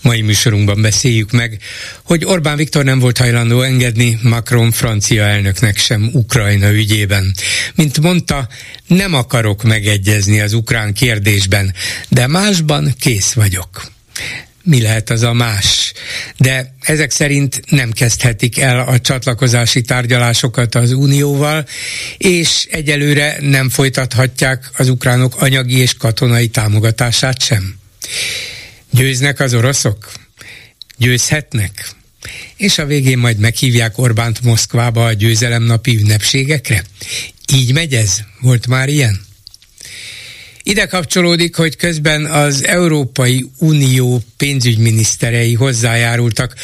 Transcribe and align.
Mai 0.00 0.20
műsorunkban 0.20 0.82
beszéljük 0.82 1.30
meg, 1.30 1.58
hogy 2.02 2.24
Orbán 2.24 2.56
Viktor 2.56 2.84
nem 2.84 2.98
volt 2.98 3.18
hajlandó 3.18 3.60
engedni 3.60 4.18
Macron 4.22 4.70
francia 4.70 5.22
elnöknek 5.22 5.76
sem 5.78 6.10
Ukrajna 6.12 6.72
ügyében. 6.72 7.34
Mint 7.74 8.00
mondta, 8.00 8.48
nem 8.86 9.14
akarok 9.14 9.62
megegyezni 9.62 10.40
az 10.40 10.52
ukrán 10.52 10.92
kérdésben, 10.92 11.74
de 12.08 12.26
másban 12.26 12.94
kész 12.98 13.32
vagyok 13.32 13.94
mi 14.66 14.82
lehet 14.82 15.10
az 15.10 15.22
a 15.22 15.32
más. 15.32 15.92
De 16.36 16.74
ezek 16.80 17.10
szerint 17.10 17.62
nem 17.70 17.90
kezdhetik 17.90 18.58
el 18.58 18.80
a 18.80 18.98
csatlakozási 18.98 19.80
tárgyalásokat 19.80 20.74
az 20.74 20.92
Unióval, 20.92 21.66
és 22.18 22.66
egyelőre 22.70 23.36
nem 23.40 23.68
folytathatják 23.68 24.70
az 24.76 24.88
ukránok 24.88 25.40
anyagi 25.40 25.76
és 25.78 25.94
katonai 25.94 26.48
támogatását 26.48 27.42
sem. 27.42 27.78
Győznek 28.96 29.40
az 29.40 29.54
oroszok? 29.54 30.12
Győzhetnek? 30.98 31.90
És 32.56 32.78
a 32.78 32.86
végén 32.86 33.18
majd 33.18 33.38
meghívják 33.38 33.98
Orbánt 33.98 34.42
Moszkvába 34.42 35.06
a 35.06 35.12
győzelemnapi 35.12 35.96
ünnepségekre? 35.96 36.84
Így 37.52 37.72
megy 37.72 37.94
ez? 37.94 38.20
Volt 38.40 38.66
már 38.66 38.88
ilyen? 38.88 39.25
Ide 40.68 40.86
kapcsolódik, 40.86 41.56
hogy 41.56 41.76
közben 41.76 42.24
az 42.24 42.64
Európai 42.64 43.50
Unió 43.58 44.22
pénzügyminiszterei 44.36 45.54
hozzájárultak 45.54 46.54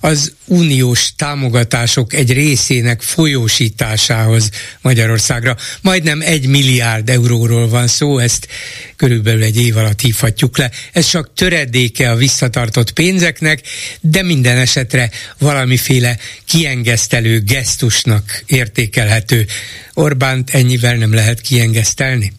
az 0.00 0.32
uniós 0.46 1.14
támogatások 1.16 2.12
egy 2.12 2.32
részének 2.32 3.02
folyósításához 3.02 4.50
Magyarországra. 4.80 5.56
Majdnem 5.80 6.20
egy 6.20 6.46
milliárd 6.46 7.08
euróról 7.08 7.68
van 7.68 7.86
szó, 7.86 8.18
ezt 8.18 8.48
körülbelül 8.96 9.42
egy 9.42 9.60
év 9.60 9.76
alatt 9.76 10.00
hívhatjuk 10.00 10.58
le. 10.58 10.70
Ez 10.92 11.08
csak 11.08 11.34
töredéke 11.34 12.10
a 12.10 12.16
visszatartott 12.16 12.92
pénzeknek, 12.92 13.62
de 14.00 14.22
minden 14.22 14.56
esetre 14.56 15.10
valamiféle 15.38 16.18
kiengesztelő 16.44 17.40
gesztusnak 17.40 18.42
értékelhető. 18.46 19.46
Orbánt 19.94 20.50
ennyivel 20.50 20.96
nem 20.96 21.14
lehet 21.14 21.40
kiengesztelni? 21.40 22.32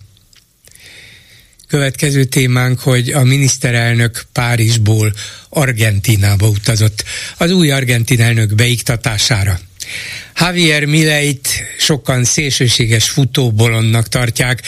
Következő 1.73 2.23
témánk, 2.23 2.79
hogy 2.79 3.09
a 3.09 3.23
miniszterelnök 3.23 4.25
Párizsból 4.31 5.13
Argentinába 5.49 6.47
utazott 6.47 7.03
az 7.37 7.51
új 7.51 7.71
argentin 7.71 8.21
elnök 8.21 8.55
beiktatására. 8.55 9.59
Javier 10.39 10.85
Mileit 10.85 11.47
sokan 11.77 12.23
szélsőséges 12.23 13.09
futóbolonnak 13.09 14.07
tartják, 14.07 14.61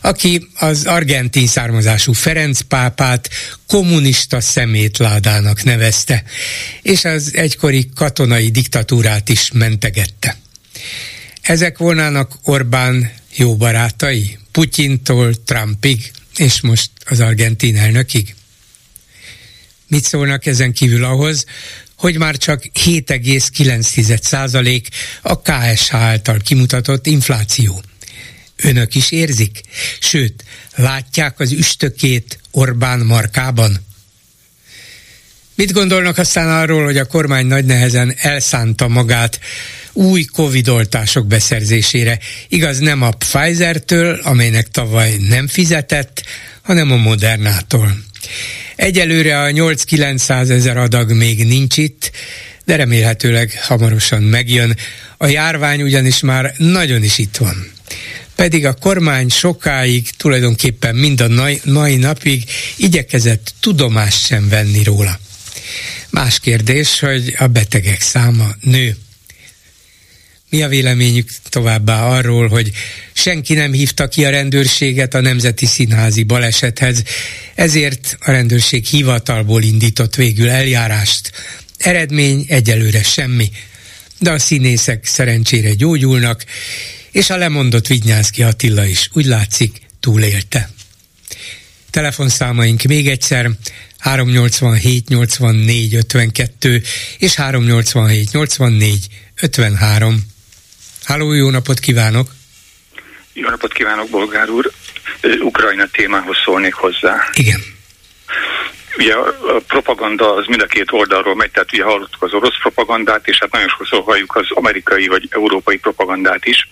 aki 0.00 0.48
az 0.54 0.86
argentin 0.86 1.46
származású 1.46 2.12
Ferenc 2.12 2.60
pápát 2.60 3.30
kommunista 3.66 4.40
szemétládának 4.40 5.62
nevezte, 5.62 6.22
és 6.82 7.04
az 7.04 7.30
egykori 7.34 7.88
katonai 7.94 8.50
diktatúrát 8.50 9.28
is 9.28 9.50
mentegette. 9.52 10.36
Ezek 11.42 11.78
volnának 11.78 12.32
Orbán 12.42 13.10
jó 13.36 13.56
barátai, 13.56 14.38
Putyintól 14.52 15.44
Trumpig 15.44 16.10
és 16.38 16.60
most 16.60 16.90
az 17.04 17.20
argentin 17.20 17.76
elnökig. 17.76 18.34
Mit 19.86 20.04
szólnak 20.04 20.46
ezen 20.46 20.72
kívül 20.72 21.04
ahhoz, 21.04 21.44
hogy 21.96 22.18
már 22.18 22.36
csak 22.36 22.62
7,9% 22.84 24.82
a 25.22 25.40
KSH 25.40 25.94
által 25.94 26.38
kimutatott 26.38 27.06
infláció. 27.06 27.82
Önök 28.56 28.94
is 28.94 29.10
érzik? 29.10 29.60
Sőt, 30.00 30.44
látják 30.74 31.40
az 31.40 31.52
üstökét 31.52 32.38
Orbán 32.50 33.00
markában? 33.00 33.86
Mit 35.54 35.72
gondolnak 35.72 36.18
aztán 36.18 36.48
arról, 36.48 36.84
hogy 36.84 36.96
a 36.96 37.04
kormány 37.04 37.46
nagy 37.46 37.64
nehezen 37.64 38.14
elszánta 38.16 38.88
magát 38.88 39.40
új 39.92 40.24
Covid-oltások 40.24 41.26
beszerzésére. 41.26 42.18
Igaz, 42.48 42.78
nem 42.78 43.02
a 43.02 43.10
Pfizer-től, 43.10 44.20
amelynek 44.22 44.68
tavaly 44.68 45.16
nem 45.28 45.46
fizetett, 45.46 46.22
hanem 46.62 46.92
a 46.92 46.96
Modernától. 46.96 47.96
Egyelőre 48.76 49.42
a 49.42 49.50
8-900 49.50 50.50
ezer 50.50 50.76
adag 50.76 51.12
még 51.12 51.46
nincs 51.46 51.76
itt, 51.76 52.10
de 52.64 52.76
remélhetőleg 52.76 53.58
hamarosan 53.62 54.22
megjön. 54.22 54.76
A 55.16 55.26
járvány 55.26 55.82
ugyanis 55.82 56.20
már 56.20 56.54
nagyon 56.56 57.02
is 57.02 57.18
itt 57.18 57.36
van. 57.36 57.70
Pedig 58.34 58.66
a 58.66 58.74
kormány 58.74 59.28
sokáig, 59.28 60.10
tulajdonképpen 60.16 60.94
mind 60.94 61.20
a 61.20 61.28
mai 61.64 61.96
napig 61.96 62.44
igyekezett 62.76 63.54
tudomást 63.60 64.26
sem 64.26 64.48
venni 64.48 64.82
róla. 64.82 65.18
Más 66.10 66.40
kérdés, 66.40 67.00
hogy 67.00 67.34
a 67.38 67.46
betegek 67.46 68.00
száma 68.00 68.48
nő. 68.60 68.96
Mi 70.50 70.62
a 70.62 70.68
véleményük 70.68 71.30
továbbá 71.48 72.02
arról, 72.02 72.48
hogy 72.48 72.70
senki 73.12 73.54
nem 73.54 73.72
hívta 73.72 74.08
ki 74.08 74.24
a 74.24 74.30
rendőrséget 74.30 75.14
a 75.14 75.20
Nemzeti 75.20 75.66
Színházi 75.66 76.22
balesethez, 76.22 77.02
ezért 77.54 78.16
a 78.20 78.30
rendőrség 78.30 78.84
hivatalból 78.84 79.62
indított 79.62 80.14
végül 80.14 80.48
eljárást. 80.48 81.32
Eredmény 81.78 82.44
egyelőre 82.48 83.02
semmi, 83.02 83.50
de 84.18 84.30
a 84.30 84.38
színészek 84.38 85.06
szerencsére 85.06 85.74
gyógyulnak, 85.74 86.44
és 87.10 87.30
a 87.30 87.36
lemondott 87.36 87.86
Vignyánszki 87.86 88.42
Attila 88.42 88.84
is 88.84 89.08
úgy 89.12 89.26
látszik 89.26 89.80
túlélte. 90.00 90.70
Telefonszámaink 91.90 92.82
még 92.82 93.08
egyszer 93.08 93.50
387 93.98 95.08
84 95.08 95.94
52 95.94 96.82
és 97.18 97.34
387 97.34 98.32
84 98.32 99.06
53. 99.34 100.36
Háló, 101.08 101.32
jó 101.32 101.50
napot 101.50 101.78
kívánok! 101.78 102.28
Jó 103.32 103.48
napot 103.48 103.72
kívánok, 103.72 104.08
Bolgár 104.08 104.50
úr! 104.50 104.70
Ukrajna 105.40 105.86
témához 105.92 106.36
szólnék 106.44 106.74
hozzá. 106.74 107.28
Igen. 107.32 107.60
Ugye 108.98 109.14
a 109.14 109.60
propaganda 109.66 110.34
az 110.34 110.46
mind 110.46 110.60
a 110.60 110.66
két 110.66 110.92
oldalról 110.92 111.34
megy, 111.34 111.50
tehát 111.50 111.72
ugye 111.72 111.84
hallottuk 111.84 112.22
az 112.22 112.32
orosz 112.32 112.58
propagandát, 112.60 113.28
és 113.28 113.38
hát 113.38 113.52
nagyon 113.52 113.68
sokszor 113.68 114.02
halljuk 114.02 114.36
az 114.36 114.46
amerikai 114.50 115.06
vagy 115.06 115.28
európai 115.30 115.78
propagandát 115.78 116.46
is. 116.46 116.68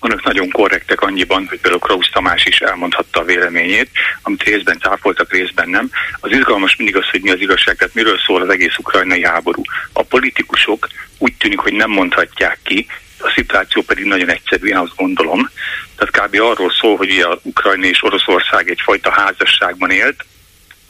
Önök 0.00 0.24
nagyon 0.24 0.50
korrektek 0.50 1.00
annyiban, 1.00 1.46
hogy 1.48 1.60
például 1.60 1.82
Krausz 1.82 2.10
Tamás 2.12 2.44
is 2.44 2.58
elmondhatta 2.58 3.20
a 3.20 3.24
véleményét, 3.24 3.90
amit 4.22 4.42
részben 4.42 4.78
cáfoltak, 4.78 5.32
részben 5.32 5.68
nem. 5.68 5.90
Az 6.20 6.32
izgalmas 6.32 6.76
mindig 6.76 6.96
az, 6.96 7.08
hogy 7.10 7.22
mi 7.22 7.30
az 7.30 7.40
igazság, 7.40 7.76
tehát 7.76 7.94
miről 7.94 8.18
szól 8.26 8.42
az 8.42 8.48
egész 8.48 8.78
ukrajnai 8.78 9.24
háború. 9.24 9.62
A 9.92 10.02
politikusok 10.02 10.88
úgy 11.18 11.34
tűnik, 11.34 11.58
hogy 11.58 11.72
nem 11.72 11.90
mondhatják 11.90 12.58
ki, 12.62 12.86
a 13.18 13.32
szituáció 13.34 13.82
pedig 13.82 14.04
nagyon 14.04 14.28
egyszerű, 14.28 14.66
én 14.66 14.76
azt 14.76 14.96
gondolom. 14.96 15.50
Tehát 15.96 16.28
kb. 16.28 16.40
arról 16.40 16.70
szól, 16.70 16.96
hogy 16.96 17.10
ugye 17.10 17.24
a 17.24 17.40
Ukrajna 17.42 17.86
és 17.86 18.02
Oroszország 18.02 18.70
egyfajta 18.70 19.10
házasságban 19.10 19.90
élt, 19.90 20.24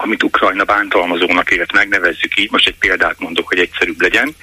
amit 0.01 0.23
Ukrajna 0.23 0.65
bántalmazónak 0.65 1.51
élt, 1.51 1.73
megnevezzük 1.73 2.39
így, 2.39 2.51
most 2.51 2.67
egy 2.67 2.79
példát 2.79 3.19
mondok, 3.19 3.49
hogy 3.49 3.59
egyszerűbb 3.59 4.01
legyen, 4.01 4.37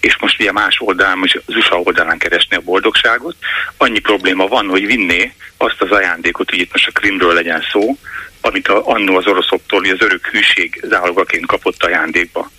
és 0.00 0.16
most 0.18 0.40
ugye 0.40 0.52
más 0.52 0.76
oldalán, 0.78 1.18
most 1.18 1.42
az 1.46 1.54
USA 1.54 1.80
oldalán 1.80 2.18
keresni 2.18 2.56
a 2.56 2.60
boldogságot. 2.60 3.36
Annyi 3.76 3.98
probléma 3.98 4.46
van, 4.46 4.68
hogy 4.68 4.86
vinné 4.86 5.32
azt 5.56 5.80
az 5.82 5.90
ajándékot, 5.90 6.50
hogy 6.50 6.58
itt 6.58 6.72
most 6.72 6.86
a 6.86 6.92
Krimről 6.92 7.34
legyen 7.34 7.64
szó, 7.72 7.98
amit 8.40 8.68
a, 8.68 8.86
annó 8.88 9.16
az 9.16 9.26
oroszoktól, 9.26 9.84
az 9.84 10.00
örök 10.00 10.26
hűség 10.26 10.80
zálogaként 10.84 11.46
kapott 11.46 11.82
ajándékba. 11.82 12.50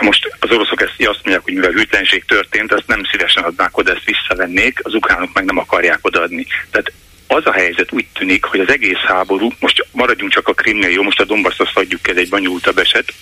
Most 0.00 0.36
az 0.38 0.50
oroszok 0.50 0.80
ezt 0.80 0.92
azt 0.98 1.20
mondják, 1.22 1.42
hogy 1.42 1.54
mivel 1.54 1.70
hűtlenség 1.70 2.24
történt, 2.24 2.72
azt 2.72 2.86
nem 2.86 3.04
szívesen 3.10 3.42
adnák 3.42 3.76
oda, 3.78 3.92
ezt 3.92 4.04
visszavennék, 4.04 4.78
az 4.82 4.94
ukránok 4.94 5.32
meg 5.32 5.44
nem 5.44 5.58
akarják 5.58 5.98
odaadni. 6.02 6.46
Tehát 6.70 6.92
az 7.26 7.46
a 7.46 7.52
helyzet 7.52 7.92
úgy 7.92 8.06
tűnik, 8.12 8.44
hogy 8.44 8.60
az 8.60 8.68
egész 8.68 8.98
háború, 9.06 9.52
most 9.58 9.86
maradjunk 9.92 10.32
csak 10.32 10.48
a 10.48 10.52
Krimnél, 10.54 10.90
jó, 10.90 11.02
most 11.02 11.20
a 11.20 11.24
Donbass 11.24 11.58
azt 11.58 11.72
hagyjuk, 11.74 12.08
ez 12.08 12.16
egy 12.16 12.28
bonyolultabb 12.28 12.78
eset. 12.78 13.12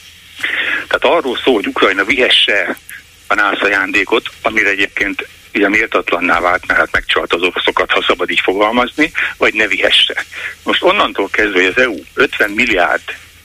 Tehát 0.89 1.17
arról 1.17 1.39
szól, 1.45 1.55
hogy 1.55 1.67
Ukrajna 1.67 2.05
vihesse 2.05 2.77
a 3.27 3.35
nász 3.35 3.61
ajándékot, 3.61 4.31
amire 4.43 4.69
egyébként 4.69 5.27
ugye 5.55 5.69
méltatlanná 5.69 6.41
vált, 6.41 6.67
mert 6.67 6.81
hát 6.81 6.93
megcsalta 6.93 7.37
az 7.37 7.43
oroszokat, 7.43 7.91
ha 7.91 8.03
szabad 8.03 8.31
így 8.31 8.41
fogalmazni, 8.41 9.13
vagy 9.37 9.55
ne 9.55 9.67
vihesse. 9.67 10.25
Most 10.63 10.83
onnantól 10.83 11.29
kezdve, 11.31 11.59
hogy 11.59 11.73
az 11.77 11.83
EU 11.83 11.97
50 12.15 12.51
milliárd 12.51 13.03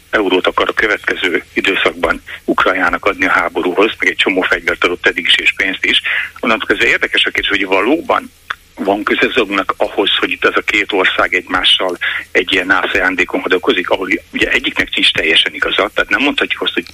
eurót 0.09 0.47
akar 0.47 0.69
a 0.69 0.73
következő 0.73 1.43
időszakban 1.53 2.21
Ukrajnának 2.45 3.05
adni 3.05 3.25
a 3.25 3.31
háborúhoz, 3.31 3.91
meg 3.99 4.09
egy 4.09 4.15
csomó 4.15 4.41
fegyvert 4.41 4.83
adott 4.83 5.07
eddig 5.07 5.25
is 5.25 5.35
és 5.35 5.53
pénzt 5.55 5.85
is. 5.85 6.01
onnantól 6.39 6.67
kezdve 6.67 6.87
érdekes 6.87 7.25
a 7.25 7.29
kérdés, 7.29 7.49
hogy 7.49 7.65
valóban 7.65 8.31
van 8.77 9.03
közezognak 9.03 9.73
ahhoz, 9.77 10.09
hogy 10.19 10.31
itt 10.31 10.45
ez 10.45 10.55
a 10.55 10.61
két 10.61 10.91
ország 10.91 11.33
egymással 11.33 11.97
egy 12.31 12.53
ilyen 12.53 12.65
nász 12.65 12.93
ajándékon 12.93 13.41
hadakozik, 13.41 13.89
ahol 13.89 14.09
ugye 14.33 14.49
egyiknek 14.49 14.95
nincs 14.95 15.11
teljesen 15.11 15.53
igaza, 15.53 15.89
tehát 15.93 16.09
nem 16.09 16.21
mondhatjuk 16.21 16.61
azt, 16.61 16.73
hogy 16.73 16.85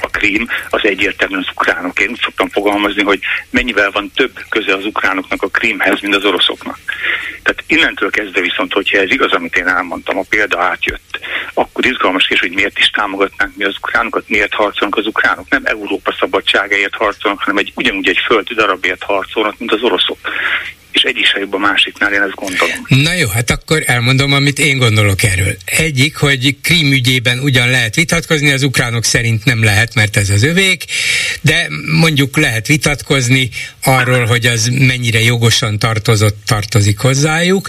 a 0.00 0.06
krím 0.06 0.48
az 0.70 0.84
egyértelműen 0.84 1.44
az 1.46 1.54
ukránok. 1.54 2.00
Én 2.00 2.10
úgy 2.10 2.20
szoktam 2.22 2.48
fogalmazni, 2.48 3.02
hogy 3.02 3.20
mennyivel 3.50 3.90
van 3.90 4.10
több 4.14 4.32
köze 4.48 4.74
az 4.74 4.84
ukránoknak 4.84 5.42
a 5.42 5.48
krímhez, 5.48 6.00
mint 6.00 6.14
az 6.14 6.24
oroszoknak. 6.24 6.78
Tehát 7.42 7.64
innentől 7.66 8.10
kezdve 8.10 8.40
viszont, 8.40 8.72
hogyha 8.72 8.98
ez 8.98 9.10
igaz, 9.10 9.32
amit 9.32 9.56
én 9.56 9.68
elmondtam, 9.68 10.18
a 10.18 10.24
példa 10.28 10.60
átjött, 10.62 11.18
akkor 11.54 11.86
izgalmas 11.86 12.28
és 12.28 12.40
hogy 12.40 12.50
miért 12.50 12.78
is 12.78 12.90
támogatnánk 12.90 13.56
mi 13.56 13.64
az 13.64 13.76
ukránokat, 13.76 14.28
miért 14.28 14.54
harcolnak 14.54 14.98
az 14.98 15.06
ukránok. 15.06 15.48
Nem 15.48 15.64
Európa 15.64 16.16
szabadságáért 16.18 16.94
harcolnak, 16.94 17.40
hanem 17.40 17.56
egy, 17.56 17.72
ugyanúgy 17.74 18.08
egy 18.08 18.20
földi 18.26 18.54
darabért 18.54 19.02
harcolnak, 19.02 19.58
mint 19.58 19.72
az 19.72 19.82
oroszok 19.82 20.18
és 20.92 21.28
se 21.32 21.38
jobb 21.38 21.54
a 21.54 21.58
másiknál, 21.58 22.12
én 22.12 22.20
ezt 22.20 22.34
gondolom. 22.34 22.86
Na 22.88 23.12
jó, 23.12 23.28
hát 23.28 23.50
akkor 23.50 23.82
elmondom, 23.86 24.32
amit 24.32 24.58
én 24.58 24.78
gondolok 24.78 25.22
erről. 25.22 25.56
Egyik, 25.64 26.16
hogy 26.16 26.56
Krím 26.62 26.92
ügyében 26.92 27.38
ugyan 27.38 27.70
lehet 27.70 27.94
vitatkozni, 27.94 28.50
az 28.50 28.62
ukránok 28.62 29.04
szerint 29.04 29.44
nem 29.44 29.64
lehet, 29.64 29.94
mert 29.94 30.16
ez 30.16 30.30
az 30.30 30.42
övék, 30.42 30.84
de 31.40 31.68
mondjuk 32.00 32.36
lehet 32.36 32.66
vitatkozni 32.66 33.48
arról, 33.84 34.24
hogy 34.24 34.46
az 34.46 34.66
mennyire 34.66 35.20
jogosan 35.20 35.78
tartozott, 35.78 36.36
tartozik 36.46 36.98
hozzájuk, 36.98 37.68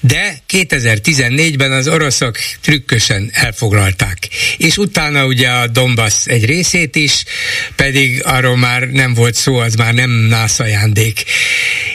de 0.00 0.42
2014-ben 0.48 1.72
az 1.72 1.88
oroszok 1.88 2.38
trükkösen 2.60 3.30
elfoglalták. 3.32 4.28
És 4.56 4.76
utána 4.76 5.26
ugye 5.26 5.48
a 5.48 5.66
Donbass 5.66 6.26
egy 6.26 6.44
részét 6.44 6.96
is, 6.96 7.24
pedig 7.76 8.22
arról 8.24 8.56
már 8.56 8.82
nem 8.82 9.14
volt 9.14 9.34
szó, 9.34 9.56
az 9.56 9.74
már 9.74 9.94
nem 9.94 10.10
nász 10.10 10.58
ajándék. 10.58 11.24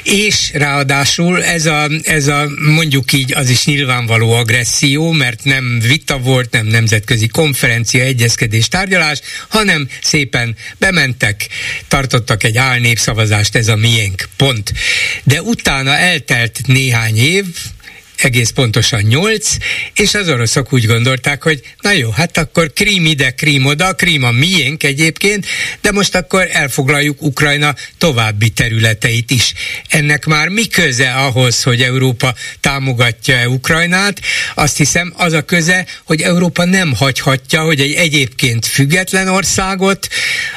És 0.04 0.50
ráadásul 0.68 1.44
ez 1.44 1.66
a, 1.66 1.88
ez 2.04 2.28
a 2.28 2.50
mondjuk 2.76 3.14
így 3.14 3.34
az 3.34 3.50
is 3.50 3.66
nyilvánvaló 3.66 4.32
agresszió, 4.32 5.12
mert 5.12 5.44
nem 5.44 5.80
vita 5.80 6.18
volt, 6.18 6.52
nem 6.52 6.66
nemzetközi 6.66 7.28
konferencia, 7.28 8.04
egyezkedés, 8.04 8.68
tárgyalás, 8.68 9.22
hanem 9.48 9.90
szépen 10.02 10.56
bementek, 10.78 11.48
tartottak 11.88 12.44
egy 12.44 12.58
álnépszavazást, 12.58 13.56
ez 13.56 13.68
a 13.68 13.76
miénk, 13.76 14.30
pont. 14.38 14.74
De 15.24 15.42
utána 15.42 15.98
eltelt 15.98 16.60
néhány 16.66 17.18
év, 17.18 17.46
egész 18.24 18.50
pontosan 18.50 19.02
nyolc, 19.02 19.56
és 19.94 20.14
az 20.14 20.30
oroszok 20.30 20.74
úgy 20.74 20.86
gondolták, 20.86 21.44
hogy 21.44 21.62
na 21.82 21.92
jó, 21.92 22.10
hát 22.10 22.38
akkor 22.38 22.74
Krím 22.74 23.06
ide, 23.06 23.32
Krím 23.32 23.66
oda, 23.66 23.94
Krím 23.94 24.24
a 24.24 24.32
miénk 24.32 24.84
egyébként, 24.84 25.46
de 25.82 25.92
most 25.92 26.16
akkor 26.16 26.48
elfoglaljuk 26.52 27.22
Ukrajna 27.22 27.76
további 27.98 28.50
területeit 28.50 29.32
is. 29.32 29.54
Ennek 29.88 30.26
már 30.26 30.48
mi 30.48 30.68
köze 30.68 31.12
ahhoz, 31.12 31.64
hogy 31.64 31.82
Európa 31.82 32.36
támogatja-e 32.60 33.50
Ukrajnát? 33.50 34.22
Azt 34.56 34.78
hiszem, 34.78 35.14
az 35.18 35.34
a 35.34 35.42
köze, 35.42 35.86
hogy 36.04 36.22
Európa 36.22 36.66
nem 36.66 36.94
hagyhatja, 36.96 37.62
hogy 37.62 37.82
egy 37.82 37.94
egyébként 37.94 38.66
független 38.66 39.28
országot, 39.28 40.08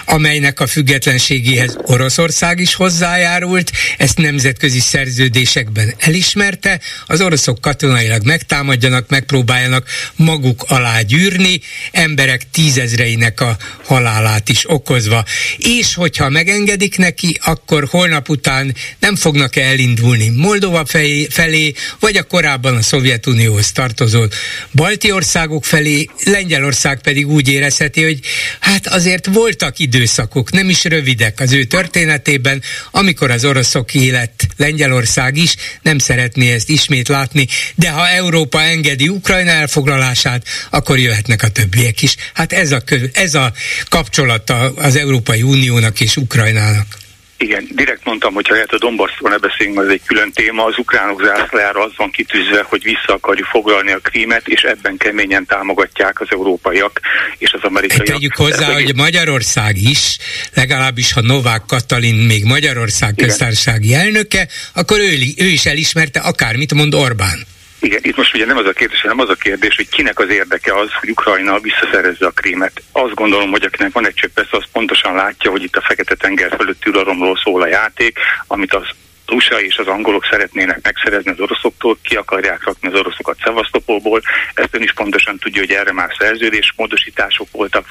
amelynek 0.04 0.60
a 0.60 0.66
függetlenségéhez 0.66 1.76
Oroszország 1.82 2.58
is 2.58 2.74
hozzájárult, 2.74 3.70
ezt 3.98 4.18
nemzetközi 4.18 4.80
szerződésekben 4.80 5.94
elismerte, 5.98 6.80
az 7.06 7.20
oroszok 7.20 7.49
oroszok 7.50 7.60
katonailag 7.60 8.24
megtámadjanak, 8.24 9.08
megpróbáljanak 9.08 9.88
maguk 10.16 10.64
alá 10.68 11.00
gyűrni, 11.00 11.60
emberek 11.92 12.50
tízezreinek 12.50 13.40
a 13.40 13.56
halálát 13.84 14.48
is 14.48 14.70
okozva. 14.70 15.24
És 15.56 15.94
hogyha 15.94 16.28
megengedik 16.28 16.96
neki, 16.96 17.38
akkor 17.44 17.86
holnap 17.90 18.28
után 18.28 18.74
nem 18.98 19.16
fognak 19.16 19.56
-e 19.56 19.60
elindulni 19.60 20.28
Moldova 20.28 20.84
felé, 21.30 21.74
vagy 22.00 22.16
a 22.16 22.22
korábban 22.22 22.76
a 22.76 22.82
Szovjetunióhoz 22.82 23.72
tartozó 23.72 24.24
balti 24.72 25.12
országok 25.12 25.64
felé, 25.64 26.06
Lengyelország 26.24 27.00
pedig 27.00 27.28
úgy 27.28 27.48
érezheti, 27.48 28.02
hogy 28.02 28.20
hát 28.60 28.86
azért 28.86 29.26
voltak 29.26 29.78
időszakok, 29.78 30.52
nem 30.52 30.68
is 30.68 30.84
rövidek 30.84 31.40
az 31.40 31.52
ő 31.52 31.64
történetében, 31.64 32.62
amikor 32.90 33.30
az 33.30 33.44
oroszok 33.44 33.94
élet 33.94 34.46
Lengyelország 34.56 35.36
is 35.36 35.54
nem 35.82 35.98
szeretné 35.98 36.52
ezt 36.52 36.68
ismét 36.68 37.08
látni, 37.08 37.39
lépni, 37.40 37.48
de 37.74 37.90
ha 37.90 38.08
Európa 38.08 38.62
engedi 38.62 39.08
Ukrajna 39.08 39.50
elfoglalását, 39.50 40.44
akkor 40.70 40.98
jöhetnek 40.98 41.42
a 41.42 41.48
többiek 41.48 42.02
is. 42.02 42.16
Hát 42.34 42.52
ez 42.52 42.72
a, 42.72 42.82
ez 43.12 43.34
a 43.34 43.52
kapcsolata 43.88 44.72
az 44.76 44.96
Európai 44.96 45.42
Uniónak 45.42 46.00
és 46.00 46.16
Ukrajnának. 46.16 46.98
Igen, 47.40 47.68
direkt 47.70 48.04
mondtam, 48.04 48.34
hogy 48.34 48.48
ha 48.48 48.54
lehet 48.54 48.72
a 48.72 48.78
Donbassról 48.78 49.30
ne 49.30 49.36
beszélünk, 49.36 49.78
ez 49.80 49.88
egy 49.88 50.02
külön 50.06 50.32
téma. 50.32 50.64
Az 50.64 50.78
ukránok 50.78 51.24
zászlájára 51.24 51.82
az 51.82 51.92
van 51.96 52.10
kitűzve, 52.10 52.62
hogy 52.62 52.82
vissza 52.82 53.12
akarjuk 53.12 53.46
foglalni 53.46 53.92
a 53.92 53.98
krímet, 53.98 54.48
és 54.48 54.62
ebben 54.62 54.96
keményen 54.96 55.46
támogatják 55.46 56.20
az 56.20 56.26
európaiak 56.30 57.00
és 57.38 57.52
az 57.52 57.60
amerikaiak. 57.62 58.04
Tegyük 58.04 58.36
hozzá, 58.36 58.68
ez 58.68 58.72
hogy 58.72 58.94
Magyarország 58.94 59.76
is, 59.76 60.18
legalábbis 60.54 61.12
ha 61.12 61.20
Novák 61.20 61.62
Katalin 61.66 62.14
még 62.14 62.44
Magyarország 62.44 63.14
köztársasági 63.14 63.94
elnöke, 63.94 64.48
akkor 64.74 64.98
ő, 64.98 65.12
ő 65.36 65.46
is 65.46 65.66
elismerte 65.66 66.20
akármit 66.20 66.74
mond 66.74 66.94
Orbán. 66.94 67.46
Igen, 67.80 68.00
itt 68.02 68.16
most 68.16 68.34
ugye 68.34 68.46
nem 68.46 68.56
az 68.56 68.66
a 68.66 68.72
kérdés, 68.72 69.00
hanem 69.00 69.18
az 69.18 69.28
a 69.28 69.34
kérdés, 69.34 69.76
hogy 69.76 69.88
kinek 69.88 70.18
az 70.18 70.28
érdeke 70.28 70.74
az, 70.74 70.88
hogy 71.00 71.10
Ukrajna 71.10 71.58
visszaszerezze 71.58 72.26
a 72.26 72.30
krímet. 72.30 72.82
Azt 72.92 73.14
gondolom, 73.14 73.50
hogy 73.50 73.64
akinek 73.64 73.92
van 73.92 74.06
egy 74.06 74.14
csepp 74.14 74.38
az 74.50 74.64
pontosan 74.72 75.14
látja, 75.14 75.50
hogy 75.50 75.62
itt 75.62 75.76
a 75.76 75.80
Fekete-tenger 75.80 76.56
fölötti 76.56 76.90
uralomról 76.90 77.38
szól 77.44 77.62
a 77.62 77.66
játék, 77.66 78.18
amit 78.46 78.74
az 78.74 78.86
USA 79.32 79.60
és 79.60 79.76
az 79.76 79.86
angolok 79.86 80.26
szeretnének 80.30 80.78
megszerezni 80.82 81.30
az 81.30 81.40
oroszoktól, 81.40 81.98
ki 82.02 82.16
akarják 82.16 82.64
rakni 82.64 82.88
az 82.88 82.98
oroszokat 82.98 83.38
Szevasztopolból. 83.44 84.22
Ezt 84.54 84.74
ön 84.74 84.82
is 84.82 84.92
pontosan 84.92 85.38
tudja, 85.38 85.60
hogy 85.60 85.70
erre 85.70 85.92
már 85.92 86.14
szerződés, 86.18 86.72
módosítások 86.76 87.48
voltak 87.50 87.86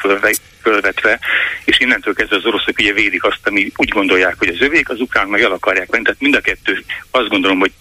fölvetve, 0.61 1.19
és 1.65 1.79
innentől 1.79 2.13
kezdve 2.13 2.35
az 2.35 2.45
oroszok 2.45 2.77
ugye 2.77 2.93
védik 2.93 3.23
azt, 3.23 3.39
ami 3.43 3.71
úgy 3.75 3.89
gondolják, 3.89 4.35
hogy 4.37 4.47
az 4.47 4.61
övék, 4.61 4.89
az 4.89 4.99
ukránok 4.99 5.31
meg 5.31 5.41
el 5.41 5.51
akarják 5.51 5.91
venni. 5.91 6.03
Tehát 6.03 6.21
mind 6.21 6.35
a 6.35 6.41
kettő 6.41 6.83
azt 7.11 7.29
gondolom, 7.29 7.59
hogy 7.59 7.71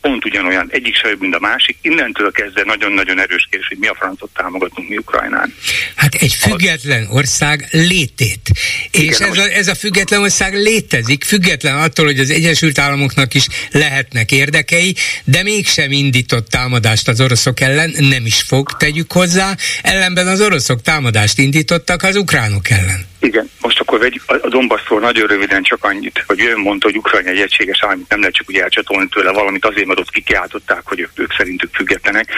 pont 0.00 0.24
ugyanolyan, 0.24 0.68
egyik 0.70 0.96
se 0.96 1.08
jobb, 1.08 1.20
mint 1.20 1.34
a 1.34 1.40
másik. 1.40 1.76
Innentől 1.82 2.30
kezdve 2.32 2.62
nagyon-nagyon 2.64 3.20
erős 3.20 3.46
kérdés, 3.50 3.68
hogy 3.68 3.78
mi 3.78 3.86
a 3.86 3.94
francot 3.94 4.30
támogatunk 4.34 4.88
mi 4.88 4.96
Ukrajnán. 4.96 5.54
Hát 5.94 6.14
egy 6.14 6.34
független 6.34 7.06
ország 7.10 7.68
létét. 7.70 8.50
És 8.90 9.00
Igen, 9.00 9.30
ez, 9.30 9.38
a, 9.38 9.42
ez 9.42 9.68
a 9.68 9.74
független 9.74 10.20
ország 10.20 10.54
létezik, 10.54 11.24
független 11.24 11.78
attól, 11.78 12.04
hogy 12.04 12.18
az 12.18 12.30
Egyesült 12.30 12.78
Államoknak 12.78 13.34
is 13.34 13.46
lehetnek 13.70 14.32
érdekei, 14.32 14.94
de 15.24 15.42
mégsem 15.42 15.90
indított 15.90 16.48
támadást 16.48 17.08
az 17.08 17.20
oroszok 17.20 17.60
ellen, 17.60 17.94
nem 17.98 18.26
is 18.26 18.42
fog, 18.42 18.76
tegyük 18.76 19.12
hozzá, 19.12 19.56
ellenben 19.82 20.26
az 20.26 20.40
oroszok 20.40 20.82
támadást 20.82 21.38
indítottak 21.38 22.02
az 22.02 22.16
ukránok 22.16 22.70
ellen. 22.70 23.09
Igen, 23.20 23.50
most 23.60 23.80
akkor 23.80 23.98
vegyük 23.98 24.22
a 24.26 24.48
Donbassról 24.48 25.00
nagyon 25.00 25.26
röviden 25.26 25.62
csak 25.62 25.84
annyit, 25.84 26.24
hogy 26.26 26.40
ő 26.40 26.56
mondta, 26.56 26.86
hogy 26.86 26.96
Ukrajna 26.96 27.28
egy 27.28 27.40
egységes 27.40 27.82
állam, 27.82 28.04
nem 28.08 28.18
lehet 28.18 28.34
csak 28.34 28.48
úgy 28.48 28.56
elcsatolni 28.56 29.08
tőle 29.08 29.30
valamit, 29.32 29.64
azért 29.64 29.86
mert 29.86 29.98
ott 29.98 30.10
kikiáltották, 30.10 30.80
hogy 30.84 31.00
ők, 31.00 31.10
ők 31.14 31.32
szerintük 31.32 31.74
függetlenek. 31.74 32.28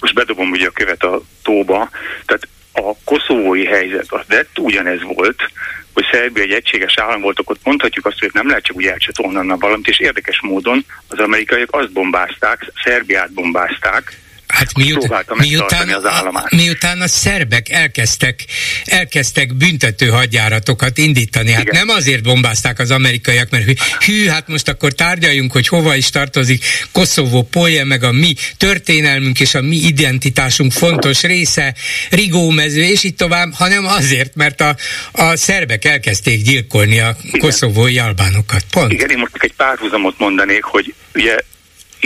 Most 0.00 0.14
bedobom 0.14 0.50
ugye 0.50 0.66
a 0.66 0.70
követ 0.70 1.02
a 1.02 1.22
tóba, 1.42 1.90
tehát 2.26 2.48
a 2.72 2.96
koszovói 3.04 3.64
helyzet, 3.64 4.06
az 4.08 4.20
de 4.28 4.46
ugyanez 4.56 5.02
volt, 5.02 5.50
hogy 5.92 6.04
Szerbia 6.10 6.42
egy 6.42 6.52
egységes 6.52 6.98
állam 6.98 7.20
volt, 7.20 7.38
akkor 7.38 7.56
mondhatjuk 7.62 8.06
azt, 8.06 8.18
hogy 8.18 8.30
nem 8.32 8.48
lehet 8.48 8.64
csak 8.64 8.76
úgy 8.76 8.86
elcsatolni 8.86 9.54
valamit, 9.58 9.88
és 9.88 10.00
érdekes 10.00 10.40
módon 10.40 10.84
az 11.08 11.18
amerikaiak 11.18 11.74
azt 11.74 11.92
bombázták, 11.92 12.72
Szerbiát 12.84 13.32
bombázták, 13.32 14.20
Hát 14.46 14.76
miután, 14.76 15.24
miután, 15.36 15.88
az 15.88 16.04
a, 16.04 16.48
miután 16.50 17.00
a 17.00 17.08
szerbek 17.08 17.68
elkezdtek, 17.68 18.44
elkezdtek 18.84 19.54
büntető 19.54 20.08
hadjáratokat 20.08 20.98
indítani, 20.98 21.52
hát 21.52 21.62
Igen. 21.62 21.86
nem 21.86 21.96
azért 21.96 22.22
bombázták 22.22 22.78
az 22.78 22.90
amerikaiak, 22.90 23.50
mert 23.50 23.64
hű, 24.04 24.26
hát 24.26 24.48
most 24.48 24.68
akkor 24.68 24.92
tárgyaljunk, 24.92 25.52
hogy 25.52 25.68
hova 25.68 25.94
is 25.94 26.10
tartozik 26.10 26.64
Koszovó, 26.92 27.42
Polje, 27.42 27.84
meg 27.84 28.02
a 28.02 28.12
mi 28.12 28.34
történelmünk 28.56 29.40
és 29.40 29.54
a 29.54 29.60
mi 29.60 29.76
identitásunk 29.76 30.72
fontos 30.72 31.22
része, 31.22 31.74
Rigómező, 32.10 32.82
és 32.82 33.04
így 33.04 33.14
tovább, 33.14 33.52
hanem 33.54 33.86
azért, 33.86 34.34
mert 34.34 34.60
a, 34.60 34.76
a 35.12 35.36
szerbek 35.36 35.84
elkezdték 35.84 36.42
gyilkolni 36.42 37.00
a 37.00 37.16
Igen. 37.22 37.40
koszovói 37.40 37.98
albánokat. 37.98 38.64
Pont. 38.70 38.92
Igen, 38.92 39.10
én 39.10 39.18
most 39.18 39.32
egy 39.38 39.52
párhuzamot 39.56 40.18
mondanék, 40.18 40.64
hogy 40.64 40.94
ugye 41.14 41.36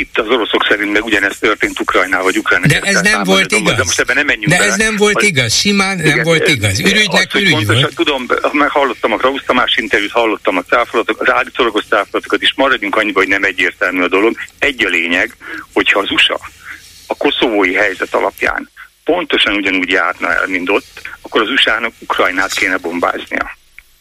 itt 0.00 0.18
az 0.18 0.28
oroszok 0.28 0.66
szerint 0.68 0.92
meg 0.92 1.04
ugyanezt 1.04 1.40
történt 1.40 1.80
Ukrajnával, 1.80 2.24
vagy 2.24 2.38
Ukrajna. 2.38 2.66
De 2.66 2.80
ez 2.80 3.00
nem 3.00 3.22
volt 3.22 3.52
igaz. 3.52 3.76
De 3.76 3.84
most 3.84 4.00
ebben 4.00 4.16
nem 4.16 4.26
menjünk 4.26 4.52
De 4.52 4.58
bele. 4.58 4.70
ez 4.70 4.78
nem 4.78 4.96
volt 4.96 5.22
igaz, 5.22 5.54
simán 5.54 5.96
nem 5.96 6.06
igen, 6.06 6.24
volt 6.24 6.48
igaz. 6.48 6.80
Ürügynek 6.80 7.34
ürügy 7.34 7.50
pontosan, 7.50 7.80
volt. 7.80 7.94
Tudom, 7.94 8.26
meg 8.52 8.70
hallottam 8.70 9.12
a 9.12 9.16
Krausz 9.16 9.42
Tamás 9.46 9.76
interjút, 9.76 10.10
hallottam 10.10 10.56
a 10.56 10.62
cáfolatokat, 10.62 11.28
az 11.28 11.34
állítólagos 11.34 11.84
cáfolatokat 11.88 12.42
is, 12.42 12.52
maradjunk 12.56 12.96
annyiba, 12.96 13.18
hogy 13.18 13.28
nem 13.28 13.44
egyértelmű 13.44 14.02
a 14.02 14.08
dolog. 14.08 14.36
Egy 14.58 14.84
a 14.84 14.88
lényeg, 14.88 15.36
hogyha 15.72 15.98
az 15.98 16.10
USA 16.10 16.40
a 17.06 17.14
koszovói 17.16 17.74
helyzet 17.74 18.14
alapján 18.14 18.70
pontosan 19.04 19.54
ugyanúgy 19.54 19.90
járna 19.90 20.32
el, 20.32 20.46
mint 20.46 20.70
ott, 20.70 21.02
akkor 21.20 21.40
az 21.40 21.48
USA-nak 21.48 21.92
Ukrajnát 21.98 22.54
kéne 22.54 22.76
bombáznia 22.76 23.58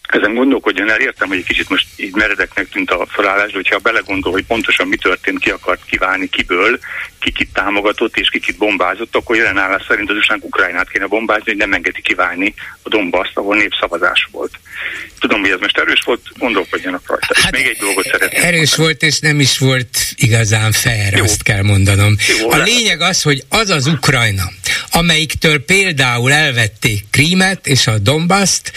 ezen 0.09 0.33
gondolkodjon 0.33 0.89
el, 0.89 0.99
értem, 0.99 1.27
hogy 1.27 1.37
egy 1.37 1.45
kicsit 1.45 1.69
most 1.69 1.87
így 1.95 2.15
meredeknek 2.15 2.69
tűnt 2.69 2.91
a 2.91 3.05
felállás, 3.05 3.47
de 3.47 3.55
hogyha 3.55 3.77
belegondol, 3.77 4.31
hogy 4.31 4.45
pontosan 4.45 4.87
mi 4.87 4.95
történt, 4.95 5.39
ki 5.39 5.49
akart 5.49 5.85
kiválni, 5.85 6.29
kiből, 6.29 6.79
ki 7.19 7.31
kit 7.31 7.49
támogatott 7.53 8.17
és 8.17 8.29
ki 8.29 8.39
kit 8.39 8.57
bombázott, 8.57 9.15
akkor 9.15 9.35
jelen 9.35 9.57
állás 9.57 9.85
szerint 9.87 10.09
az 10.09 10.15
usa 10.15 10.37
Ukrajnát 10.39 10.89
kéne 10.89 11.05
bombázni, 11.05 11.43
hogy 11.45 11.57
nem 11.57 11.73
engedi 11.73 12.01
kiválni 12.01 12.53
a 12.81 12.89
Dombaszt, 12.89 13.31
ahol 13.33 13.55
népszavazás 13.55 14.27
volt. 14.31 14.51
Tudom, 15.19 15.39
hogy 15.39 15.49
ez 15.49 15.59
most 15.59 15.77
erős 15.77 16.01
volt, 16.05 16.21
gondolkodjanak 16.37 17.01
rajta. 17.07 17.27
Hát 17.33 17.55
és 17.55 17.59
még 17.59 17.69
egy 17.69 17.77
dolgot 17.77 18.03
szeretném. 18.03 18.43
Erős 18.43 18.75
mondani. 18.75 18.83
volt, 18.83 19.01
és 19.01 19.19
nem 19.19 19.39
is 19.39 19.57
volt 19.57 19.97
igazán 20.15 20.71
fair, 20.71 21.13
Jó. 21.13 21.23
azt 21.23 21.43
kell 21.43 21.61
mondanom. 21.61 22.15
Jó, 22.39 22.51
a 22.51 22.57
lényeg 22.57 23.01
az, 23.01 23.21
hogy 23.21 23.43
az 23.49 23.69
az 23.69 23.87
Ukrajna, 23.87 24.43
amelyiktől 24.91 25.65
például 25.65 26.31
elvették 26.31 27.03
Krímet 27.11 27.67
és 27.67 27.87
a 27.87 27.97
Dombaszt, 27.97 28.71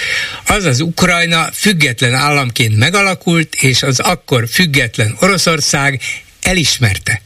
az 0.46 0.64
az 0.64 0.80
Ukrajna 0.80 1.48
független 1.52 2.14
államként 2.14 2.78
megalakult, 2.78 3.54
és 3.54 3.82
az 3.82 4.00
akkor 4.00 4.48
független 4.48 5.16
Oroszország 5.20 6.00
elismerte 6.42 7.22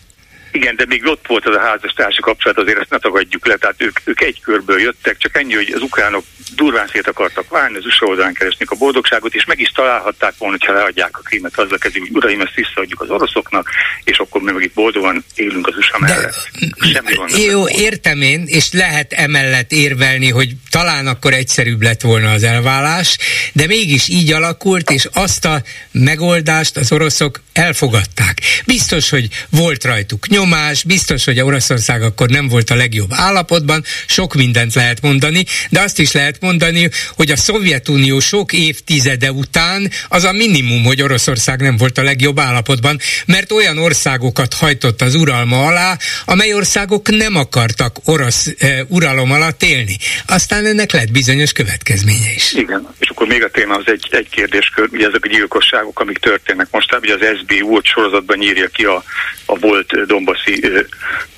igen, 0.57 0.77
de 0.77 0.85
még 0.89 1.07
ott 1.07 1.27
volt 1.27 1.47
az 1.47 1.55
a 1.55 1.61
házastársi 1.61 2.21
kapcsolat, 2.21 2.59
azért 2.59 2.81
ezt 2.81 2.91
ne 2.91 2.99
tagadjuk 2.99 3.47
le, 3.47 3.57
tehát 3.57 3.83
ők, 3.83 3.99
ők 4.05 4.21
egy 4.21 4.41
körből 4.41 4.81
jöttek, 4.81 5.17
csak 5.17 5.37
ennyi, 5.37 5.55
hogy 5.55 5.73
az 5.75 5.83
ukránok 5.83 6.25
durván 6.55 6.89
szét 6.93 7.09
akartak 7.09 7.49
válni, 7.49 7.77
az 7.77 7.85
USA 7.85 8.07
oldalán 8.07 8.33
keresnék 8.33 8.71
a 8.71 8.75
boldogságot, 8.75 9.35
és 9.35 9.45
meg 9.45 9.61
is 9.61 9.69
találhatták 9.69 10.35
volna, 10.39 10.57
hogyha 10.59 10.79
leadják 10.79 11.19
a 11.19 11.21
krímet, 11.21 11.59
azzal 11.59 11.79
kezdjük, 11.79 12.07
hogy 12.07 12.17
uraim, 12.17 12.41
ezt 12.41 12.55
visszaadjuk 12.55 13.01
az 13.01 13.11
oroszoknak, 13.11 13.71
és 14.05 14.19
akkor 14.19 14.43
mi 14.43 14.53
meg 14.53 14.63
itt 14.63 14.75
boldogan 14.75 15.25
élünk 15.35 15.67
az 15.67 15.77
USA 15.77 15.99
mellett. 15.99 16.51
De, 16.93 17.03
jó, 17.39 17.69
értem 17.69 18.23
én, 18.23 18.45
és 18.47 18.73
lehet 18.73 19.13
emellett 19.13 19.73
érvelni, 19.73 20.31
hogy 20.31 20.55
talán 20.71 21.07
akkor 21.07 21.33
egyszerűbb 21.33 21.83
lett 21.83 22.01
volna 22.01 22.31
az 22.31 22.43
elválás, 22.43 23.19
de 23.53 23.67
mégis 23.67 24.09
így 24.09 24.33
alakult, 24.33 24.91
és 24.91 25.09
azt 25.13 25.45
a 25.45 25.63
megoldást 25.93 26.77
az 26.77 26.93
oroszok 26.93 27.41
elfogadták. 27.53 28.41
Biztos, 28.67 29.11
hogy 29.11 29.29
volt 29.51 29.85
rajtuk 29.85 30.29
nyomás, 30.47 30.85
biztos, 30.85 31.25
hogy 31.25 31.39
a 31.39 31.45
Oroszország 31.45 32.03
akkor 32.03 32.29
nem 32.29 32.49
volt 32.49 32.71
a 32.71 32.75
legjobb 32.75 33.11
állapotban, 33.13 33.85
sok 34.07 34.35
mindent 34.35 34.75
lehet 34.75 35.01
mondani, 35.01 35.45
de 35.71 35.81
azt 35.81 35.99
is 35.99 36.13
lehet 36.13 36.41
mondani, 36.41 36.91
hogy 37.17 37.31
a 37.31 37.37
Szovjetunió 37.37 38.21
sok 38.21 38.53
évtizede 38.53 39.33
után 39.33 39.91
az 40.09 40.25
a 40.25 40.33
minimum, 40.33 40.85
hogy 40.85 41.03
Oroszország 41.03 41.61
nem 41.61 41.77
volt 41.77 41.99
a 41.99 42.03
legjobb 42.03 42.39
állapotban, 42.39 42.99
mert 43.27 43.53
olyan 43.53 43.79
országokat 43.79 44.55
hajtott 44.55 45.03
az 45.03 45.15
uralma 45.15 45.67
alá, 45.67 45.97
amely 46.25 46.55
országok 46.55 47.09
nem 47.09 47.37
akartak 47.37 47.97
orosz 48.05 48.47
e, 48.59 48.85
uralom 48.89 49.33
alatt 49.33 49.63
élni. 49.63 49.97
Aztán 50.27 50.67
ennek 50.67 50.93
lett 50.93 51.11
bizonyos 51.13 51.53
következménye 51.53 52.33
is. 52.35 52.53
Igen, 52.53 52.89
és 52.99 53.09
akkor 53.09 53.27
még 53.27 53.45
a 53.45 53.51
téma 53.51 53.75
az 53.75 53.85
egy, 53.87 54.09
egy 54.11 54.29
kérdéskör, 54.29 54.89
ugye 54.93 55.07
ezek 55.07 55.25
a 55.25 55.29
gyilkosságok, 55.29 56.01
amik 56.01 56.19
történnek 56.19 56.67
most, 56.71 56.99
ugye 57.01 57.15
az 57.15 57.39
SBU 57.39 57.81
sorozatban 57.83 58.39
nyírja 58.39 58.69
ki 58.69 58.85
a, 58.85 59.05
a 59.47 59.59
volt 59.59 60.07
dombaszi 60.07 60.36
ö, 60.63 60.81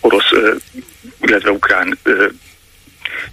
orosz, 0.00 0.31
illetve 1.21 1.50
ukrán 1.50 1.99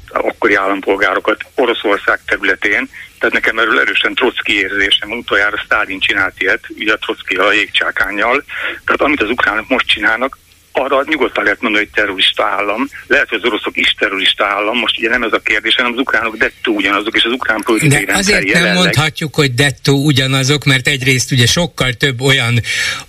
akkori 0.10 0.56
állampolgárokat 0.56 1.46
Oroszország 1.56 2.20
területén, 2.26 2.90
tehát 3.20 3.34
nekem 3.34 3.60
erről 3.60 3.80
erősen 3.80 4.14
Trocki 4.14 4.58
érzésem, 4.58 5.12
utoljára 5.12 5.58
Stálin 5.58 6.00
csinált 6.00 6.42
ilyet, 6.42 6.66
ugye 6.70 6.94
a 6.94 6.98
Trocki 6.98 7.36
a 7.36 7.52
jégcsákányjal, 7.52 8.44
tehát 8.86 9.02
amit 9.02 9.22
az 9.22 9.30
ukránok 9.30 9.68
most 9.68 9.88
csinálnak, 9.88 10.38
arra 10.78 11.04
nyugodtan 11.08 11.44
lehet 11.44 11.62
mondani, 11.62 11.84
hogy 11.84 11.94
terrorista 11.94 12.46
állam. 12.46 12.90
Lehet, 13.08 13.30
hogy 13.30 13.40
az 13.42 13.50
oroszok 13.50 13.78
is 13.78 13.96
terrorista 14.00 14.46
állam. 14.46 14.78
Most 14.78 14.98
ugye 14.98 15.10
nem 15.10 15.24
ez 15.24 15.34
a 15.34 15.40
kérdés, 15.40 15.76
hanem 15.76 15.92
az 15.92 16.00
ukránok 16.00 16.38
dettó 16.38 16.74
ugyanazok, 16.74 17.16
és 17.16 17.24
az 17.24 17.32
ukrán 17.32 17.62
politikai 17.64 18.06
De 18.06 18.14
azért 18.14 18.38
nem 18.38 18.48
jelenleg... 18.48 18.76
mondhatjuk, 18.76 19.36
hogy 19.36 19.54
dettó 19.54 20.06
ugyanazok, 20.06 20.64
mert 20.64 20.88
egyrészt 20.88 21.32
ugye 21.32 21.46
sokkal 21.46 21.94
több 21.94 22.22
olyan 22.22 22.62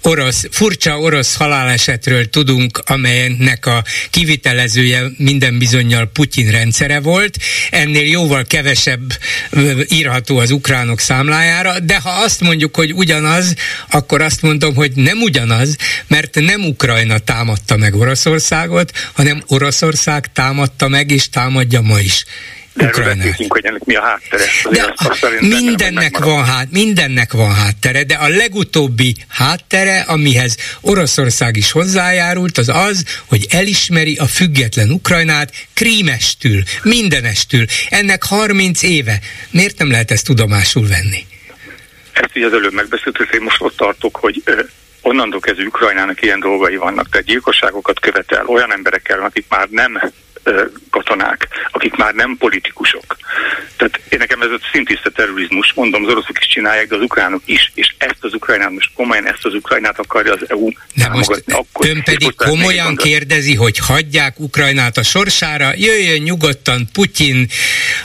orosz, 0.03 0.47
furcsa 0.51 0.99
orosz 0.99 1.37
halálesetről 1.37 2.29
tudunk, 2.31 2.81
amelynek 2.87 3.67
a 3.67 3.83
kivitelezője 4.11 5.03
minden 5.17 5.59
bizonyal 5.59 6.07
Putyin 6.13 6.51
rendszere 6.51 7.01
volt. 7.01 7.37
Ennél 7.71 8.07
jóval 8.07 8.45
kevesebb 8.45 9.13
írható 9.89 10.39
az 10.39 10.51
ukránok 10.51 10.99
számlájára, 10.99 11.79
de 11.79 11.99
ha 11.99 12.11
azt 12.11 12.41
mondjuk, 12.41 12.77
hogy 12.77 12.93
ugyanaz, 12.93 13.55
akkor 13.91 14.21
azt 14.21 14.43
mondom, 14.43 14.75
hogy 14.75 14.93
nem 14.95 15.19
ugyanaz, 15.21 15.77
mert 16.07 16.35
nem 16.35 16.65
Ukrajna 16.65 17.19
támad 17.19 17.56
támadta 17.57 17.77
meg 17.77 17.95
Oroszországot, 17.95 18.91
hanem 19.13 19.43
Oroszország 19.47 20.33
támadta 20.33 20.89
meg 20.89 21.11
és 21.11 21.29
támadja 21.29 21.81
ma 21.81 21.99
is. 21.99 22.25
De 22.75 22.91
hogy 23.49 23.65
ennek 23.65 23.85
mi 23.85 23.95
a 23.95 24.03
háttere. 24.03 24.45
De 24.71 24.95
a, 24.97 25.17
mindennek 25.41 26.19
van, 26.19 26.45
hát, 26.45 26.71
mindennek 26.71 27.33
van 27.33 27.55
háttere, 27.55 28.05
de 28.05 28.15
a 28.15 28.29
legutóbbi 28.29 29.17
háttere, 29.29 30.01
amihez 30.01 30.57
Oroszország 30.81 31.57
is 31.57 31.71
hozzájárult, 31.71 32.59
az 32.59 32.69
az, 32.69 33.05
hogy 33.27 33.47
elismeri 33.51 34.17
a 34.17 34.27
független 34.27 34.91
Ukrajnát 34.91 35.53
krímestül, 35.75 36.63
mindenestül. 36.83 37.65
Ennek 37.89 38.25
30 38.25 38.83
éve. 38.83 39.21
Miért 39.51 39.79
nem 39.79 39.91
lehet 39.91 40.11
ezt 40.11 40.25
tudomásul 40.25 40.87
venni? 40.87 41.27
Ezt 42.13 42.37
így 42.37 42.43
az 42.43 42.53
előbb 42.53 42.73
megbeszéltük, 42.73 43.33
én 43.33 43.43
most 43.43 43.61
ott 43.61 43.77
tartok, 43.77 44.17
hogy 44.17 44.43
onnantól 45.07 45.41
kezdve 45.41 45.67
Ukrajnának 45.67 46.23
ilyen 46.23 46.41
dolgai 46.41 46.77
vannak, 46.77 47.09
tehát 47.09 47.27
gyilkosságokat 47.27 48.01
követel 48.01 48.47
olyan 48.47 48.73
emberekkel, 48.73 49.23
akik 49.23 49.47
már 49.49 49.69
nem 49.69 50.01
katonák, 50.91 51.49
akik 51.71 51.95
már 51.97 52.15
nem 52.15 52.37
politikusok. 52.39 53.17
Tehát 53.77 54.01
én 54.09 54.19
nekem 54.19 54.43
ez 54.43 54.51
a 54.51 54.59
szintiszta 54.73 55.11
terrorizmus, 55.11 55.73
mondom, 55.75 56.05
az 56.05 56.11
oroszok 56.11 56.39
is 56.41 56.47
csinálják, 56.47 56.89
de 56.89 56.97
az 56.97 57.03
ukránok 57.03 57.43
is, 57.45 57.73
és 57.75 57.95
ezt 57.99 58.19
az 58.21 58.35
Ukrajnát 58.35 58.71
most 58.71 58.91
komolyan, 58.95 59.27
ezt 59.27 59.45
az 59.45 59.55
Ukrajnát 59.55 59.99
akarja 59.99 60.33
az 60.33 60.45
EU 60.49 60.69
de 60.95 61.09
most 61.09 61.45
akkor, 61.47 61.89
ön 61.89 62.03
pedig 62.03 62.35
komolyan 62.35 62.97
kérdezi, 62.97 63.55
hogy 63.55 63.79
hagyják 63.79 64.41
Ukrajnát 64.41 64.97
a 64.97 65.03
sorsára, 65.03 65.73
jöjjön 65.77 66.23
nyugodtan 66.23 66.89
Putyin 66.93 67.49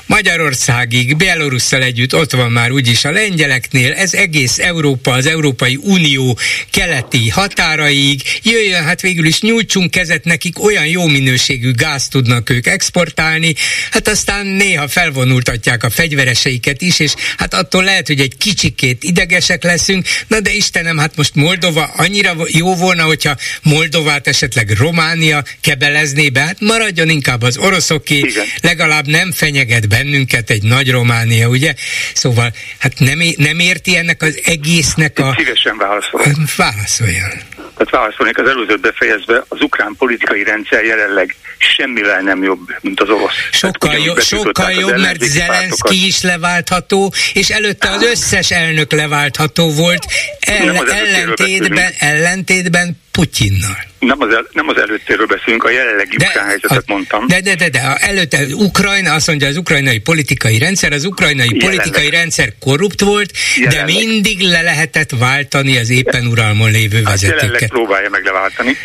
Magyarországig, 0.06 1.18
Belorusszal 1.18 1.82
együtt, 1.82 2.16
ott 2.16 2.32
van 2.32 2.52
már 2.52 2.72
úgyis 2.72 3.06
a 3.06 3.12
lengyeleknél, 3.12 3.94
ez 3.94 4.14
egész 4.14 4.60
Európa, 4.60 5.12
az 5.12 5.26
Európai 5.26 5.80
Unió 5.82 6.38
keleti 6.72 7.30
határaig, 7.30 8.22
jöjjön, 8.44 8.84
hát 8.84 9.02
végül 9.02 9.26
is 9.26 9.42
nyújtsunk 9.42 9.92
kezet 9.92 10.24
nekik, 10.24 10.64
olyan 10.64 10.86
jó 10.86 11.08
minőségű 11.08 11.72
gáz 11.72 12.08
tudnak 12.08 12.31
tudnak 12.32 12.50
ők 12.50 12.68
exportálni, 12.68 13.56
hát 13.92 14.08
aztán 14.08 14.46
néha 14.46 14.88
felvonultatják 14.88 15.84
a 15.84 15.90
fegyvereseiket 15.90 16.82
is, 16.82 17.00
és 17.00 17.14
hát 17.38 17.54
attól 17.54 17.84
lehet, 17.84 18.08
hogy 18.08 18.20
egy 18.20 18.38
kicsikét 18.38 19.04
idegesek 19.04 19.64
leszünk, 19.64 20.06
na 20.28 20.40
de 20.40 20.52
Istenem, 20.52 20.98
hát 20.98 21.16
most 21.16 21.36
Moldova 21.36 21.92
annyira 21.96 22.36
jó 22.48 22.76
volna, 22.76 23.04
hogyha 23.04 23.36
Moldovát 23.64 24.28
esetleg 24.28 24.70
Románia 24.70 25.44
kebelezné 25.62 26.30
be, 26.30 26.40
hát 26.40 26.60
maradjon 26.60 27.10
inkább 27.10 27.42
az 27.42 27.58
oroszoké, 27.58 28.18
Igen. 28.18 28.46
legalább 28.62 29.08
nem 29.08 29.32
fenyeget 29.32 29.90
bennünket 29.90 30.50
egy 30.50 30.64
nagy 30.64 30.92
Románia, 30.92 31.48
ugye? 31.48 31.74
Szóval, 32.14 32.54
hát 32.80 33.00
nem, 33.00 33.20
nem 33.38 33.60
érti 33.60 33.98
ennek 33.98 34.22
az 34.22 34.42
egésznek 34.46 35.20
a... 35.20 35.36
Szívesen 35.38 35.78
válaszolok. 35.78 36.28
Válaszoljon. 36.58 37.30
Tehát 37.78 37.90
válaszolnék 37.90 38.38
az 38.38 38.48
előzőt 38.48 38.80
befejezve, 38.80 39.44
az 39.48 39.62
ukrán 39.62 39.96
politikai 39.98 40.44
rendszer 40.44 40.84
jelenleg 40.84 41.36
semmivel 41.58 42.21
nem 42.24 42.44
jobb, 42.44 42.60
mint 42.82 43.02
az 43.02 43.10
orosz. 43.10 43.34
Sokkal, 43.52 43.98
jobb, 43.98 44.22
sokkal 44.22 44.72
jobb, 44.72 44.98
mert 44.98 45.24
Zelenszky 45.24 46.06
is 46.06 46.22
leváltható, 46.22 47.14
és 47.34 47.50
előtte 47.50 47.90
az 47.90 48.04
összes 48.04 48.52
elnök 48.52 48.92
leváltható 48.92 49.72
volt, 49.72 50.06
ellen, 50.40 50.90
ellentétben, 50.90 51.92
ellentétben 52.00 53.00
Putyinnal 53.12 53.90
nem 54.02 54.22
az, 54.22 54.34
el, 54.34 54.48
nem 54.52 54.68
az 54.68 54.78
előttéről 54.78 55.26
beszélünk, 55.26 55.64
a 55.64 55.70
jelenlegi 55.70 56.18
de, 56.18 56.26
ukrán 56.26 56.46
helyzetet 56.46 56.84
a, 56.88 56.92
mondtam. 56.92 57.28
De, 57.28 57.42
de, 57.42 57.56
de, 57.56 57.70
de 57.70 57.80
előtte 58.00 58.46
Ukrajna, 58.54 59.14
azt 59.14 59.28
mondja 59.28 59.48
az 59.48 59.58
ukrajnai 59.58 60.00
politikai 60.00 60.58
rendszer, 60.58 60.92
az 60.92 61.06
ukrajnai 61.06 61.46
jelenleg. 61.46 61.70
politikai 61.70 62.10
rendszer 62.10 62.54
korrupt 62.60 63.02
volt, 63.02 63.32
jelenleg. 63.56 63.86
de 63.86 64.00
mindig 64.00 64.42
le 64.42 64.62
lehetett 64.62 65.10
váltani 65.20 65.78
az 65.78 65.90
éppen 65.90 66.28
uralmon 66.28 66.72
lévő 66.72 66.96
hát 66.96 67.06
vezetőket. 67.06 67.44
Jelenleg 67.44 67.70
próbálja 67.70 68.10
meg 68.10 68.24
leváltani, 68.24 68.78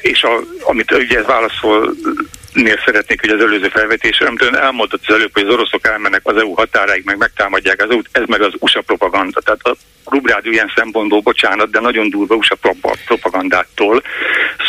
és 0.00 0.22
a, 0.22 0.40
amit 0.60 0.92
ugye 0.92 1.18
ez 1.18 1.26
válaszol 1.26 1.94
nél 2.52 2.78
szeretnék, 2.84 3.20
hogy 3.20 3.30
az 3.30 3.40
előző 3.40 3.68
felvetésre, 3.68 4.26
amit 4.26 4.42
ön 4.42 4.56
elmondott 4.56 5.02
az 5.06 5.14
előbb, 5.14 5.32
hogy 5.32 5.46
az 5.46 5.52
oroszok 5.52 5.86
elmennek 5.86 6.20
az 6.24 6.36
EU 6.36 6.54
határáig, 6.54 7.04
meg 7.04 7.16
megtámadják 7.16 7.82
az 7.82 7.90
EU-t, 7.90 8.08
ez 8.12 8.22
meg 8.26 8.42
az 8.42 8.52
USA 8.58 8.80
propaganda. 8.80 9.40
Tehát 9.40 9.60
a 9.62 9.76
Klubrádió 10.04 10.52
ilyen 10.52 10.72
szempontból, 10.76 11.20
bocsánat, 11.20 11.70
de 11.70 11.80
nagyon 11.80 12.10
durva 12.10 12.34
USA 12.34 12.56
propagandától 13.06 14.02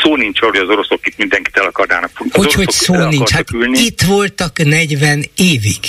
szó 0.01 0.15
nincs 0.15 0.41
arról, 0.41 0.51
hogy 0.51 0.61
az 0.61 0.69
oroszok 0.69 1.07
itt 1.07 1.17
mindenkit 1.17 1.57
el 1.57 1.65
akarnának. 1.65 2.11
Hogy, 2.31 2.53
hogy 2.53 2.69
szó 2.69 3.07
nincs? 3.07 3.31
Hát 3.31 3.51
ülni. 3.51 3.79
itt 3.79 4.01
voltak 4.01 4.63
40 4.63 5.23
évig. 5.35 5.79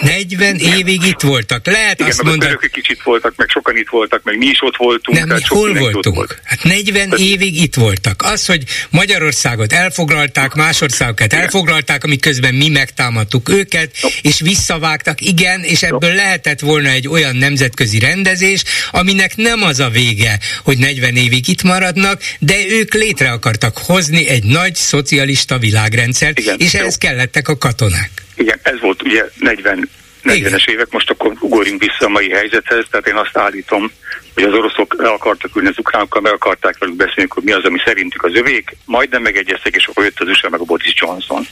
40 0.00 0.56
évig 0.56 1.06
itt 1.06 1.20
voltak. 1.20 1.66
Lehet 1.66 1.98
Igen, 1.98 2.10
azt 2.10 2.22
mondani... 2.22 2.56
hogy 2.60 2.70
kicsit 2.70 3.02
voltak, 3.02 3.32
meg 3.36 3.48
sokan 3.48 3.76
itt 3.76 3.88
voltak, 3.88 4.22
meg 4.22 4.38
mi 4.38 4.46
is 4.46 4.62
ott 4.62 4.76
voltunk. 4.76 5.18
Nem, 5.18 5.28
mi 5.28 5.42
hol 5.46 5.74
voltunk? 5.74 6.16
Volt. 6.16 6.40
Hát 6.44 6.62
40 6.62 6.92
Tehát... 6.92 7.18
évig 7.18 7.62
itt 7.62 7.74
voltak. 7.74 8.22
Az, 8.22 8.46
hogy 8.46 8.62
Magyarországot 8.90 9.72
elfoglalták, 9.72 10.54
más 10.54 10.80
országokat 10.80 11.26
Igen. 11.26 11.40
elfoglalták, 11.40 12.04
amiközben 12.04 12.54
mi 12.54 12.68
megtámadtuk 12.68 13.48
őket, 13.48 13.96
no. 14.02 14.08
és 14.22 14.40
visszavágtak, 14.40 15.20
igen, 15.20 15.62
és 15.62 15.82
ebből 15.82 16.10
no. 16.10 16.16
lehetett 16.16 16.60
volna 16.60 16.88
egy 16.88 17.08
olyan 17.08 17.36
nemzetközi 17.36 17.98
rendezés, 17.98 18.62
aminek 18.90 19.36
nem 19.36 19.62
az 19.62 19.80
a 19.80 19.88
vége, 19.88 20.38
hogy 20.64 20.78
40 20.78 21.16
évig 21.16 21.48
itt 21.48 21.62
maradnak, 21.62 22.20
de 22.38 22.54
ők 22.68 22.94
létre 22.94 23.30
akartak 23.30 23.78
hozni 23.78 24.28
egy 24.28 24.44
nagy 24.44 24.74
szocialista 24.74 25.58
világrendszert, 25.58 26.38
Igen, 26.38 26.56
és 26.58 26.74
ehhez 26.74 26.98
kellettek 26.98 27.48
a 27.48 27.58
katonák. 27.58 28.10
Igen, 28.34 28.58
ez 28.62 28.80
volt 28.80 29.02
ugye 29.02 29.24
40 29.38 29.88
40-es 30.24 30.68
évek, 30.68 30.90
most 30.90 31.10
akkor 31.10 31.32
ugorjunk 31.40 31.80
vissza 31.80 32.04
a 32.04 32.08
mai 32.08 32.30
helyzethez, 32.30 32.84
tehát 32.90 33.06
én 33.06 33.16
azt 33.16 33.36
állítom, 33.36 33.90
hogy 34.34 34.42
az 34.42 34.52
oroszok 34.52 34.94
le 34.98 35.08
akartak 35.08 35.56
ülni 35.56 35.68
az 35.68 35.78
ukránokkal, 35.78 36.20
meg 36.20 36.32
akarták 36.32 36.78
velük 36.78 36.96
beszélni, 36.96 37.30
hogy 37.34 37.42
mi 37.42 37.52
az, 37.52 37.64
ami 37.64 37.78
szerintük 37.84 38.24
az 38.24 38.34
övék, 38.34 38.76
majdnem 38.84 39.22
megegyeztek, 39.22 39.74
és 39.74 39.86
akkor 39.86 40.04
jött 40.04 40.20
az 40.20 40.28
USA 40.28 40.48
meg 40.48 40.60
a 40.60 40.64
Boris 40.64 40.94
Johnson. 40.96 41.46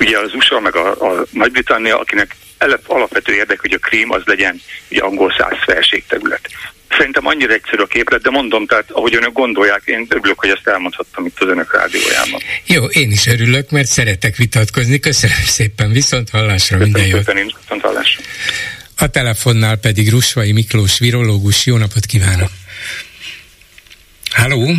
Ugye 0.00 0.18
az 0.18 0.34
USA 0.34 0.60
meg 0.60 0.76
a, 0.76 0.90
a 0.90 1.26
Nagy-Britannia, 1.30 1.98
akinek 1.98 2.36
alapvető 2.86 3.34
érdek, 3.34 3.60
hogy 3.60 3.72
a 3.72 3.78
Krím 3.78 4.12
az 4.12 4.22
legyen 4.24 4.60
ugye 4.90 5.00
angol 5.00 5.34
száz 5.38 5.56
felségterület. 5.64 6.48
Szerintem 6.90 7.26
annyira 7.26 7.52
egyszerű 7.52 7.82
a 7.82 7.86
képlet, 7.86 8.22
de 8.22 8.30
mondom, 8.30 8.66
tehát 8.66 8.90
ahogy 8.90 9.14
önök 9.14 9.32
gondolják, 9.32 9.82
én 9.84 10.06
örülök, 10.08 10.38
hogy 10.38 10.48
ezt 10.48 10.66
elmondhattam 10.68 11.26
itt 11.26 11.40
az 11.40 11.48
önök 11.48 11.74
rádiójában. 11.74 12.40
Jó, 12.66 12.84
én 12.84 13.10
is 13.10 13.26
örülök, 13.26 13.70
mert 13.70 13.86
szeretek 13.86 14.36
vitatkozni. 14.36 14.98
Köszönöm 14.98 15.44
szépen, 15.44 15.90
viszont 15.90 16.30
hallásra 16.30 16.78
Köszönöm 16.78 16.82
minden 16.82 17.06
jót. 17.06 17.54
viszont 17.62 17.82
hallásra. 17.82 18.22
A 18.98 19.08
telefonnál 19.08 19.76
pedig 19.76 20.10
Rusvai 20.10 20.52
Miklós 20.52 20.98
virológus. 20.98 21.66
Jó 21.66 21.76
napot 21.76 22.06
kívánok! 22.06 22.50
Halló! 24.30 24.72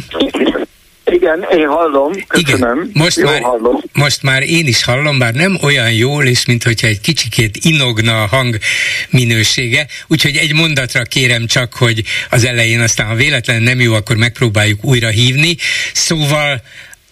Igen, 1.18 1.46
én 1.52 1.68
hallom, 1.68 2.12
köszönöm. 2.28 2.80
Igen, 2.80 2.92
most, 2.94 3.22
már, 3.22 3.42
hallom. 3.42 3.82
most 3.94 4.24
már 4.24 4.44
én 4.44 4.68
is 4.68 4.84
hallom, 4.84 5.20
bár 5.20 5.34
nem 5.34 5.58
olyan 5.62 5.92
jól, 5.92 6.26
és 6.26 6.46
mint 6.46 6.64
hogyha 6.64 6.88
egy 6.88 7.02
kicsikét 7.02 7.58
inogna 7.62 8.22
a 8.24 8.28
hang 8.28 8.58
minősége, 9.10 9.88
úgyhogy 10.08 10.36
egy 10.36 10.54
mondatra 10.54 11.04
kérem 11.04 11.46
csak, 11.46 11.74
hogy 11.74 12.04
az 12.30 12.46
elején 12.46 12.80
aztán, 12.80 13.08
ha 13.08 13.16
véletlenül 13.16 13.64
nem 13.64 13.80
jó, 13.80 13.94
akkor 13.94 14.16
megpróbáljuk 14.16 14.84
újra 14.84 15.08
hívni. 15.08 15.56
Szóval 15.94 16.62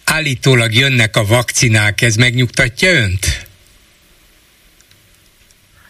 állítólag 0.03 0.73
jönnek 0.73 1.15
a 1.17 1.25
vakcinák, 1.25 2.01
ez 2.01 2.15
megnyugtatja 2.15 2.91
önt? 2.91 3.44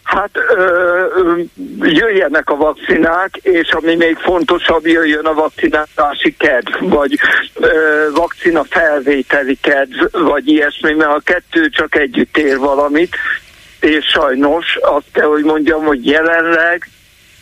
Hát 0.06 0.30
ö, 0.56 1.40
jöjjenek 1.80 2.50
a 2.50 2.56
vakcinák, 2.56 3.36
és 3.42 3.70
ami 3.70 3.94
még 3.94 4.16
fontosabb, 4.16 4.86
jöjjön 4.86 5.24
a 5.24 5.34
vakcinálási 5.34 6.36
kedv, 6.38 6.68
vagy 6.80 7.18
ö, 7.54 7.68
vakcina 8.14 8.64
felvételi 8.64 9.58
kedv, 9.60 9.94
vagy 10.10 10.48
ilyesmi, 10.48 10.92
mert 10.92 11.10
a 11.10 11.20
kettő 11.24 11.68
csak 11.68 11.94
együtt 11.94 12.36
ér 12.36 12.58
valamit, 12.58 13.16
és 13.80 14.04
sajnos 14.04 14.76
azt 14.80 15.06
kell, 15.12 15.26
hogy 15.26 15.44
mondjam, 15.44 15.84
hogy 15.84 16.06
jelenleg 16.06 16.88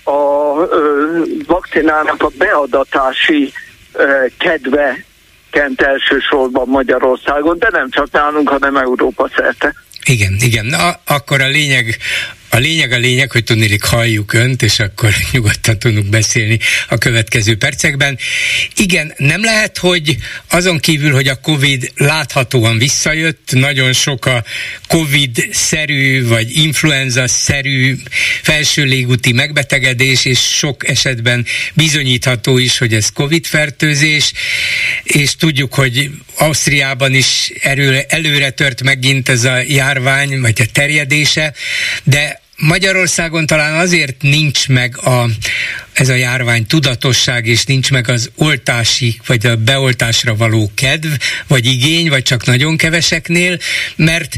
a 0.05 0.59
ö, 0.71 1.23
vakcinának 1.47 2.23
a 2.23 2.31
beadatási 2.39 3.53
ö, 3.93 4.25
kedve 4.39 5.05
kent 5.51 5.83
elsősorban 5.83 6.69
Magyarországon, 6.69 7.59
de 7.59 7.69
nem 7.71 7.91
csak 7.91 8.11
nálunk, 8.11 8.49
hanem 8.49 8.77
Európa 8.77 9.31
szerte. 9.37 9.75
Igen, 10.05 10.37
igen. 10.41 10.67
Na, 10.67 11.01
akkor 11.07 11.41
a 11.41 11.49
lényeg 11.49 11.97
a 12.55 12.59
lényeg 12.59 12.93
a 12.93 12.99
lényeg, 12.99 13.31
hogy 13.31 13.45
tudnélik 13.45 13.83
halljuk 13.83 14.33
önt, 14.33 14.63
és 14.63 14.79
akkor 14.79 15.15
nyugodtan 15.33 15.79
tudunk 15.79 16.07
beszélni 16.07 16.59
a 16.89 16.99
következő 16.99 17.57
percekben. 17.57 18.19
Igen, 18.77 19.15
nem 19.17 19.45
lehet, 19.45 19.79
hogy 19.79 20.17
azon 20.49 20.79
kívül, 20.79 21.13
hogy 21.13 21.29
a 21.29 21.41
Covid 21.41 21.93
láthatóan 21.97 22.79
visszajött, 22.79 23.49
nagyon 23.53 23.93
sok 23.93 24.27
a 24.27 24.45
Covid-szerű 24.89 26.27
vagy 26.27 26.57
influenza-szerű 26.57 27.97
felső 28.43 28.85
légúti 28.85 29.33
megbetegedés, 29.33 30.25
és 30.25 30.41
sok 30.41 30.89
esetben 30.89 31.47
bizonyítható 31.73 32.59
is, 32.59 32.79
hogy 32.79 32.95
ez 32.95 33.09
Covid-fertőzés, 33.13 34.33
és 35.03 35.37
tudjuk, 35.37 35.75
hogy 35.75 36.11
Ausztriában 36.37 37.15
is 37.15 37.53
erő, 37.61 38.05
előre 38.09 38.51
tört 38.51 38.83
megint 38.83 39.29
ez 39.29 39.45
a 39.45 39.57
járvány, 39.67 40.41
vagy 40.41 40.61
a 40.61 40.67
terjedése, 40.73 41.55
de 42.03 42.43
Magyarországon 42.57 43.47
talán 43.47 43.79
azért 43.79 44.23
nincs 44.23 44.69
meg 44.69 44.99
a, 44.99 45.29
ez 45.93 46.09
a 46.09 46.15
járvány 46.15 46.67
tudatosság, 46.67 47.47
és 47.47 47.65
nincs 47.65 47.91
meg 47.91 48.09
az 48.09 48.31
oltási, 48.37 49.21
vagy 49.27 49.47
a 49.47 49.57
beoltásra 49.57 50.37
való 50.37 50.71
kedv, 50.75 51.13
vagy 51.47 51.67
igény, 51.67 52.09
vagy 52.09 52.23
csak 52.23 52.47
nagyon 52.47 52.77
keveseknél, 52.77 53.59
mert 53.97 54.37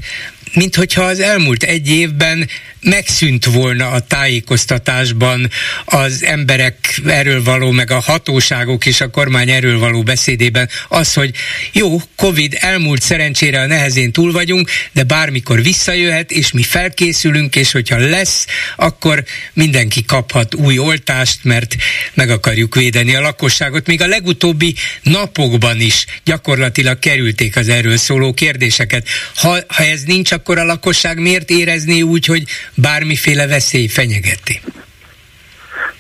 mint 0.54 0.74
hogyha 0.74 1.02
az 1.02 1.20
elmúlt 1.20 1.62
egy 1.62 1.88
évben 1.88 2.48
megszűnt 2.86 3.44
volna 3.44 3.90
a 3.90 4.00
tájékoztatásban 4.00 5.50
az 5.84 6.24
emberek 6.24 7.00
erről 7.06 7.42
való, 7.42 7.70
meg 7.70 7.90
a 7.90 8.00
hatóságok 8.00 8.86
és 8.86 9.00
a 9.00 9.10
kormány 9.10 9.50
erről 9.50 9.78
való 9.78 10.02
beszédében 10.02 10.68
az, 10.88 11.14
hogy 11.14 11.30
jó, 11.72 12.00
Covid 12.16 12.56
elmúlt 12.60 13.02
szerencsére 13.02 13.60
a 13.60 13.66
nehezén 13.66 14.12
túl 14.12 14.32
vagyunk, 14.32 14.70
de 14.92 15.02
bármikor 15.02 15.62
visszajöhet, 15.62 16.30
és 16.30 16.52
mi 16.52 16.62
felkészülünk, 16.62 17.56
és 17.56 17.72
hogyha 17.72 17.98
lesz, 17.98 18.46
akkor 18.76 19.24
mindenki 19.52 20.04
kaphat 20.04 20.54
új 20.54 20.78
oltást, 20.78 21.38
mert 21.42 21.76
meg 22.14 22.30
akarjuk 22.30 22.74
védeni 22.74 23.14
a 23.14 23.20
lakosságot. 23.20 23.86
Még 23.86 24.02
a 24.02 24.06
legutóbbi 24.06 24.74
napokban 25.02 25.80
is 25.80 26.06
gyakorlatilag 26.24 26.98
kerülték 26.98 27.56
az 27.56 27.68
erről 27.68 27.96
szóló 27.96 28.32
kérdéseket. 28.32 29.08
Ha, 29.34 29.58
ha 29.68 29.84
ez 29.84 30.02
nincs, 30.02 30.32
akkor 30.32 30.58
a 30.58 30.64
lakosság 30.64 31.20
miért 31.20 31.50
érezné 31.50 32.00
úgy, 32.00 32.26
hogy 32.26 32.44
bármiféle 32.76 33.46
veszély 33.46 33.86
fenyegeti? 33.86 34.60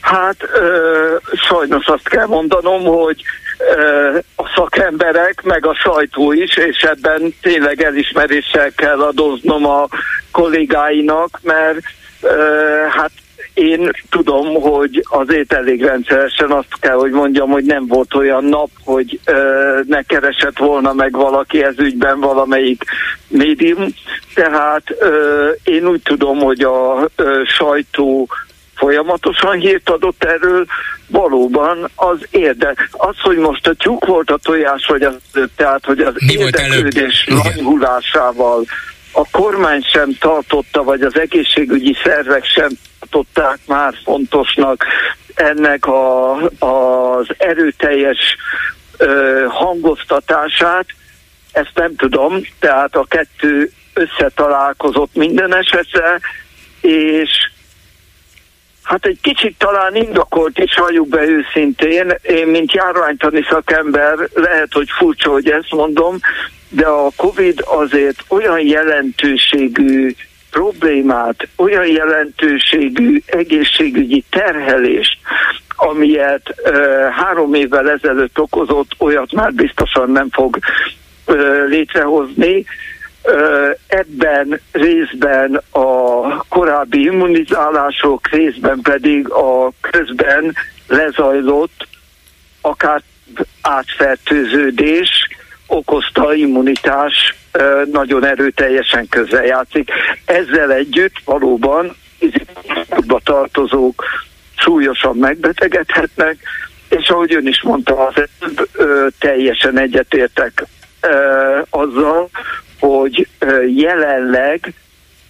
Hát 0.00 0.36
ö, 0.52 1.16
sajnos 1.48 1.86
azt 1.86 2.08
kell 2.08 2.26
mondanom, 2.26 2.84
hogy 2.84 3.22
ö, 3.76 4.18
a 4.36 4.52
szakemberek, 4.54 5.42
meg 5.42 5.66
a 5.66 5.74
sajtó 5.74 6.32
is, 6.32 6.56
és 6.56 6.82
ebben 6.82 7.34
tényleg 7.42 7.82
elismeréssel 7.82 8.70
kell 8.76 9.00
adoznom 9.00 9.66
a 9.66 9.88
kollégáinak, 10.30 11.40
mert 11.42 11.78
ö, 12.20 12.30
hát 12.90 13.10
én 13.56 13.90
tudom, 14.10 14.60
hogy 14.60 15.04
azért 15.08 15.52
elég 15.52 15.82
rendszeresen 15.82 16.50
azt 16.50 16.80
kell, 16.80 16.96
hogy 16.96 17.10
mondjam, 17.10 17.50
hogy 17.50 17.64
nem 17.64 17.86
volt 17.86 18.14
olyan 18.14 18.44
nap, 18.44 18.68
hogy 18.84 19.20
ö, 19.24 19.80
ne 19.86 20.02
keresett 20.02 20.58
volna 20.58 20.92
meg 20.92 21.12
valaki 21.12 21.64
ez 21.64 21.78
ügyben 21.78 22.20
valamelyik 22.20 22.84
médium. 23.28 23.86
Tehát 24.34 24.82
ö, 24.98 25.50
én 25.64 25.86
úgy 25.86 26.02
tudom, 26.02 26.38
hogy 26.38 26.60
a 26.60 27.08
ö, 27.16 27.42
sajtó 27.44 28.28
folyamatosan 28.74 29.58
hírt 29.58 29.90
adott 29.90 30.24
erről, 30.24 30.66
valóban 31.08 31.90
az 31.94 32.18
érde. 32.30 32.74
Az, 32.90 33.20
hogy 33.20 33.36
most 33.36 33.66
a 33.66 33.74
tyúk 33.74 34.04
volt 34.04 34.30
a 34.30 34.38
tojás, 34.42 34.86
vagy 34.86 35.02
az, 35.02 35.16
tehát 35.56 35.84
hogy 35.84 36.00
az 36.00 36.14
Mi 36.26 36.32
érdeklődés 36.32 37.26
lanyhulásával 37.28 38.64
a 39.16 39.26
kormány 39.30 39.82
sem 39.82 40.16
tartotta, 40.18 40.82
vagy 40.82 41.02
az 41.02 41.18
egészségügyi 41.18 41.96
szervek 42.02 42.44
sem 42.44 42.68
tartották 42.98 43.58
már 43.66 43.94
fontosnak 44.04 44.84
ennek 45.34 45.86
a, 45.86 46.34
az 46.58 47.26
erőteljes 47.38 48.36
ö, 48.96 49.44
hangoztatását, 49.48 50.86
ezt 51.52 51.72
nem 51.74 51.96
tudom, 51.96 52.40
tehát 52.58 52.96
a 52.96 53.06
kettő 53.08 53.70
összetalálkozott 53.94 55.14
minden 55.14 55.54
esetre, 55.54 56.20
és 56.80 57.30
Hát 58.82 59.06
egy 59.06 59.18
kicsit 59.22 59.58
talán 59.58 59.94
indokolt 59.94 60.58
is, 60.58 60.74
halljuk 60.74 61.08
be 61.08 61.22
őszintén. 61.22 62.14
Én, 62.22 62.46
mint 62.46 62.72
járványtani 62.72 63.46
szakember, 63.50 64.14
lehet, 64.34 64.72
hogy 64.72 64.88
furcsa, 64.98 65.30
hogy 65.30 65.50
ezt 65.50 65.70
mondom, 65.70 66.18
de 66.68 66.86
a 66.86 67.10
Covid 67.16 67.62
azért 67.64 68.24
olyan 68.28 68.60
jelentőségű 68.60 70.14
problémát, 70.50 71.48
olyan 71.56 71.86
jelentőségű 71.86 73.22
egészségügyi 73.26 74.24
terhelést, 74.30 75.18
amilyet 75.76 76.54
ö, 76.64 77.06
három 77.12 77.54
évvel 77.54 77.90
ezelőtt 77.90 78.38
okozott, 78.38 78.90
olyat 78.98 79.32
már 79.32 79.52
biztosan 79.52 80.10
nem 80.10 80.28
fog 80.30 80.58
ö, 81.26 81.66
létrehozni. 81.66 82.64
Ö, 83.22 83.70
ebben 83.86 84.60
részben 84.72 85.62
a 85.70 86.20
korábbi 86.48 87.02
immunizálások, 87.02 88.28
részben 88.28 88.80
pedig 88.82 89.30
a 89.30 89.72
közben 89.80 90.54
lezajlott 90.86 91.86
akár 92.60 93.02
átfertőződés, 93.60 95.28
okozta 95.66 96.34
immunitás 96.34 97.34
nagyon 97.92 98.24
erőteljesen 98.24 99.08
közrejátszik. 99.08 99.90
Ezzel 100.24 100.72
együtt 100.72 101.14
valóban 101.24 101.96
izületbe 102.18 103.20
tartozók 103.24 104.04
súlyosan 104.56 105.16
megbetegedhetnek, 105.16 106.38
és 106.88 107.08
ahogy 107.08 107.34
ön 107.34 107.46
is 107.46 107.62
mondta, 107.62 108.06
az 108.06 108.14
teljesen 109.18 109.78
egyetértek 109.78 110.64
azzal, 111.70 112.28
hogy 112.80 113.28
jelenleg 113.76 114.74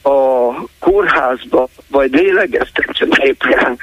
a 0.02 0.52
kórházba, 0.78 1.68
vagy 1.88 2.12
lélegeztetőgépre 2.12 3.76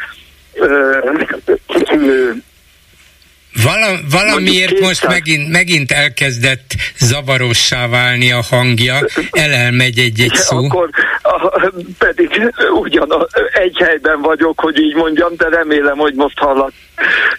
Vala, 3.62 4.00
valamiért 4.12 4.80
most 4.80 5.08
megint, 5.08 5.52
megint 5.52 5.92
elkezdett 5.92 6.74
zavarossá 6.98 7.88
válni 7.88 8.32
a 8.32 8.42
hangja, 8.50 8.96
elelmegy 9.32 10.00
egy-egy 10.00 10.34
szó. 10.34 10.58
Akkor 10.58 10.90
a, 11.22 11.72
pedig 11.98 12.54
ugyan 12.74 13.28
egy 13.54 13.78
helyben 13.78 14.22
vagyok, 14.22 14.60
hogy 14.60 14.80
így 14.80 14.96
mondjam, 14.96 15.36
de 15.38 15.50
remélem, 15.50 15.98
hogy 15.98 16.14
most 16.14 16.38
hallak. 16.38 16.72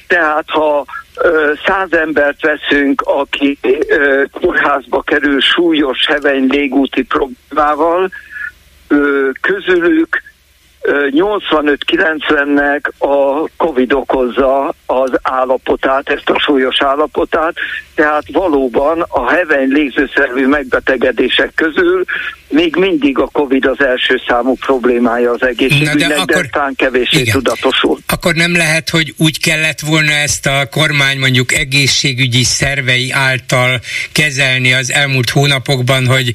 Tehát 0.06 0.44
ha 0.46 0.84
száz 1.66 1.92
embert 1.92 2.40
veszünk, 2.40 3.00
aki 3.00 3.58
kórházba 4.40 5.02
kerül 5.02 5.40
súlyos 5.40 6.06
heveny 6.06 6.46
légúti 6.46 7.02
problémával, 7.02 8.10
közülük 9.40 10.22
85-90-nek 11.10 12.90
a 12.98 13.48
Covid 13.56 13.92
okozza 13.92 14.74
az 14.86 15.10
állapotát, 15.22 16.08
ezt 16.08 16.30
a 16.30 16.38
súlyos 16.38 16.82
állapotát, 16.82 17.54
tehát 17.94 18.22
valóban 18.32 19.04
a 19.08 19.30
heveny 19.30 19.68
légzőszervű 19.68 20.46
megbetegedések 20.46 21.52
közül 21.54 22.04
még 22.54 22.76
mindig 22.76 23.18
a 23.18 23.26
Covid 23.26 23.66
az 23.66 23.84
első 23.84 24.20
számú 24.28 24.54
problémája 24.54 25.30
az 25.30 25.42
egészségügynek, 25.42 26.08
de, 26.08 26.14
akkor, 26.14 26.42
de 26.42 26.48
talán 26.52 26.74
kevéssé 26.76 27.20
igen. 27.20 27.34
tudatosul. 27.34 27.98
Akkor 28.06 28.34
nem 28.34 28.56
lehet, 28.56 28.90
hogy 28.90 29.14
úgy 29.16 29.40
kellett 29.40 29.80
volna 29.80 30.12
ezt 30.12 30.46
a 30.46 30.68
kormány 30.70 31.18
mondjuk 31.18 31.52
egészségügyi 31.52 32.44
szervei 32.44 33.10
által 33.10 33.80
kezelni 34.12 34.72
az 34.72 34.92
elmúlt 34.92 35.30
hónapokban, 35.30 36.06
hogy 36.06 36.32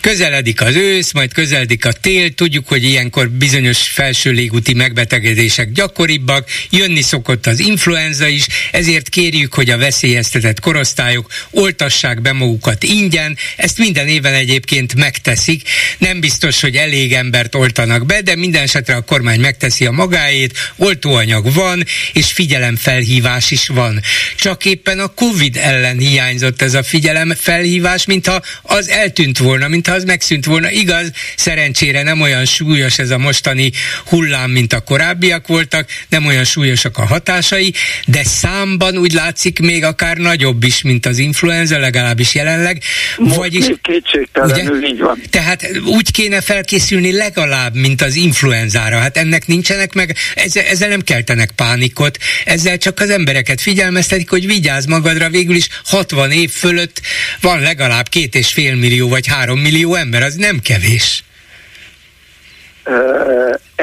közeledik 0.00 0.60
az 0.60 0.76
ősz, 0.76 1.12
majd 1.12 1.32
közeledik 1.32 1.84
a 1.84 1.92
tél, 1.92 2.34
tudjuk, 2.34 2.68
hogy 2.68 2.82
ilyenkor 2.82 3.28
bizonyos 3.28 3.76
felső 3.86 4.30
légúti 4.30 4.74
megbetegedések 4.74 5.72
gyakoribbak, 5.72 6.48
jönni 6.70 7.02
szokott 7.02 7.46
az 7.46 7.58
influenza 7.58 8.26
is, 8.26 8.46
ezért 8.72 9.08
kérjük, 9.08 9.54
hogy 9.54 9.70
a 9.70 9.78
veszélyeztetett 9.78 10.60
korosztályok 10.60 11.32
oltassák 11.50 12.20
be 12.20 12.32
magukat 12.32 12.82
ingyen, 12.82 13.36
ezt 13.56 13.78
minden 13.78 14.08
éven 14.08 14.34
egyébként 14.34 14.94
megteszi 14.94 15.36
teszik. 15.38 15.68
Nem 15.98 16.20
biztos, 16.20 16.60
hogy 16.60 16.76
elég 16.76 17.12
embert 17.12 17.54
oltanak 17.54 18.06
be, 18.06 18.20
de 18.20 18.36
minden 18.36 18.62
esetre 18.62 18.94
a 18.94 19.00
kormány 19.00 19.40
megteszi 19.40 19.86
a 19.86 19.90
magáét, 19.90 20.58
oltóanyag 20.76 21.52
van, 21.52 21.84
és 22.12 22.32
figyelemfelhívás 22.32 23.50
is 23.50 23.68
van. 23.68 24.00
Csak 24.36 24.64
éppen 24.64 24.98
a 24.98 25.06
Covid 25.06 25.56
ellen 25.56 25.98
hiányzott 25.98 26.62
ez 26.62 26.74
a 26.74 26.82
figyelemfelhívás, 26.82 28.04
mintha 28.04 28.42
az 28.62 28.88
eltűnt 28.88 29.38
volna, 29.38 29.68
mintha 29.68 29.94
az 29.94 30.04
megszűnt 30.04 30.44
volna. 30.44 30.70
Igaz, 30.70 31.10
szerencsére 31.36 32.02
nem 32.02 32.20
olyan 32.20 32.44
súlyos 32.44 32.98
ez 32.98 33.10
a 33.10 33.18
mostani 33.18 33.67
hullám, 34.06 34.50
mint 34.50 34.72
a 34.72 34.80
korábbiak 34.80 35.46
voltak, 35.46 35.88
nem 36.08 36.26
olyan 36.26 36.44
súlyosak 36.44 36.98
a 36.98 37.06
hatásai, 37.06 37.74
de 38.06 38.24
számban 38.24 38.96
úgy 38.96 39.12
látszik 39.12 39.58
még 39.58 39.84
akár 39.84 40.16
nagyobb 40.16 40.64
is, 40.64 40.82
mint 40.82 41.06
az 41.06 41.18
influenza, 41.18 41.78
legalábbis 41.78 42.34
jelenleg. 42.34 42.82
Most 43.16 43.36
Vagyis, 43.36 43.66
kétségtelenül 43.82 44.76
ugye? 44.76 44.86
így 44.86 44.98
van. 44.98 45.22
Tehát 45.30 45.70
úgy 45.84 46.10
kéne 46.10 46.40
felkészülni 46.40 47.12
legalább, 47.12 47.74
mint 47.74 48.02
az 48.02 48.14
influenzára. 48.14 48.98
Hát 48.98 49.16
ennek 49.16 49.46
nincsenek 49.46 49.94
meg, 49.94 50.16
ezzel, 50.34 50.64
ezzel 50.64 50.88
nem 50.88 51.00
keltenek 51.00 51.50
pánikot, 51.50 52.18
ezzel 52.44 52.78
csak 52.78 53.00
az 53.00 53.10
embereket 53.10 53.60
figyelmeztetik, 53.60 54.30
hogy 54.30 54.46
vigyázz 54.46 54.86
magadra, 54.86 55.28
végül 55.28 55.56
is 55.56 55.68
60 55.84 56.30
év 56.30 56.50
fölött 56.50 57.00
van 57.40 57.60
legalább 57.60 58.08
két 58.08 58.34
és 58.34 58.52
fél 58.52 58.74
millió 58.74 59.08
vagy 59.08 59.26
három 59.26 59.58
millió 59.58 59.94
ember, 59.94 60.22
az 60.22 60.34
nem 60.34 60.60
kevés 60.60 61.22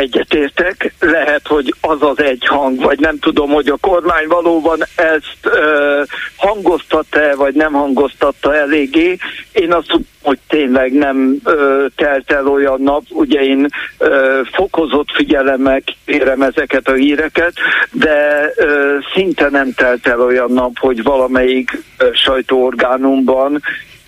egyetértek. 0.06 0.94
Lehet, 1.00 1.48
hogy 1.48 1.74
az 1.82 2.02
az 2.02 2.20
egy 2.20 2.46
hang, 2.46 2.82
vagy 2.82 3.00
nem 3.00 3.20
tudom, 3.20 3.50
hogy 3.50 3.68
a 3.68 3.78
kormány 3.82 4.28
valóban 4.28 4.80
ezt 4.96 5.40
ö, 5.42 6.02
hangoztatta 6.36 7.36
vagy 7.36 7.54
nem 7.54 7.74
hangoztatta 7.74 8.56
eléggé. 8.56 9.18
Én 9.52 9.74
azt 9.74 9.88
tudom, 9.88 10.08
hogy 10.22 10.40
tényleg 10.48 10.94
nem 10.94 11.40
ö, 11.44 11.86
telt 11.96 12.32
el 12.32 12.48
olyan 12.48 12.82
nap, 12.82 13.04
ugye 13.10 13.40
én 13.40 13.68
ö, 13.98 14.42
fokozott 14.52 15.12
figyelemmel 15.14 15.82
kérem 16.06 16.42
ezeket 16.42 16.88
a 16.88 16.94
híreket, 16.94 17.54
de 17.92 18.50
ö, 18.56 18.98
szinte 19.14 19.50
nem 19.50 19.74
telt 19.74 20.08
el 20.08 20.22
olyan 20.22 20.52
nap, 20.52 20.80
hogy 20.80 21.04
valamelyik 21.04 21.84
ö, 21.98 22.10
sajtóorgánumban 22.14 23.62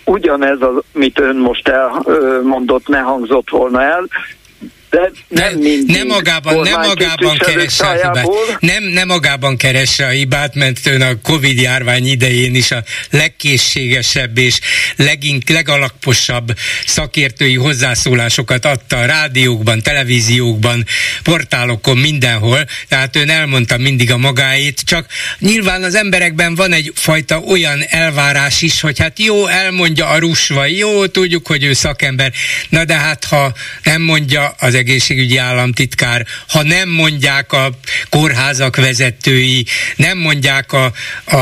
ugyanez, 0.07 0.62
az, 0.62 0.83
amit 0.95 1.19
ön 1.19 1.36
most 1.36 1.67
elmondott, 1.67 2.88
ne 2.88 2.99
hangzott 2.99 3.49
volna 3.49 3.81
el, 3.81 4.07
de 4.89 5.12
nem, 5.28 5.54
mindig 5.54 5.95
nem 5.95 6.08
magában, 6.08 6.60
nem 6.60 6.80
magában 6.80 7.38
keresse 7.38 7.86
a 7.86 7.93
hibát. 7.93 8.28
Nem, 8.60 8.84
nem 8.84 9.08
magában 9.08 9.58
keresse 9.58 10.06
a 10.06 10.10
hibát, 10.10 10.56
mert 10.56 10.86
ön 10.86 11.02
a 11.02 11.21
Covid 11.21 11.60
járvány 11.60 12.08
idején 12.08 12.56
is 12.56 12.71
a 12.71 12.84
legkészségesebb 13.10 14.38
és 14.38 14.60
legink, 14.95 15.50
legalaposabb 15.50 16.58
szakértői 16.86 17.56
hozzászólásokat 17.56 18.65
adta 18.65 18.97
a 18.97 19.06
rádiókban, 19.06 19.82
televíziókban, 19.82 20.86
portálokon, 21.23 21.97
mindenhol. 21.97 22.65
Tehát 22.88 23.15
ön 23.15 23.30
elmondta 23.30 23.78
mindig 23.78 24.12
a 24.12 24.17
magáét, 24.17 24.82
csak 24.86 25.06
nyilván 25.39 25.84
az 25.84 25.95
emberekben 25.95 26.56
van 26.56 26.73
egyfajta 26.73 27.39
olyan 27.39 27.84
elvárás 27.88 28.62
is, 28.62 28.82
hogy 28.82 29.00
hát 29.00 29.19
jó, 29.19 29.47
elmondja 29.47 30.08
a 30.08 30.19
rusva, 30.19 30.65
jó, 30.65 31.06
tudjuk, 31.06 31.47
hogy 31.47 31.63
ő 31.63 31.73
szakember, 31.73 32.32
na 32.69 32.86
de 32.86 32.93
hát 32.93 33.23
ha 33.23 33.54
nem 33.84 34.02
mondja 34.02 34.56
az 34.60 34.76
egészségügyi 34.78 35.38
államtitkár, 35.38 36.26
ha 36.48 36.63
nem 36.63 36.90
mondják 36.90 37.54
a 37.54 37.80
kórházak 38.10 38.76
vezetői, 38.76 39.66
nem 39.96 40.18
mondják 40.18 40.74
a, 40.74 40.94
a, 41.26 41.36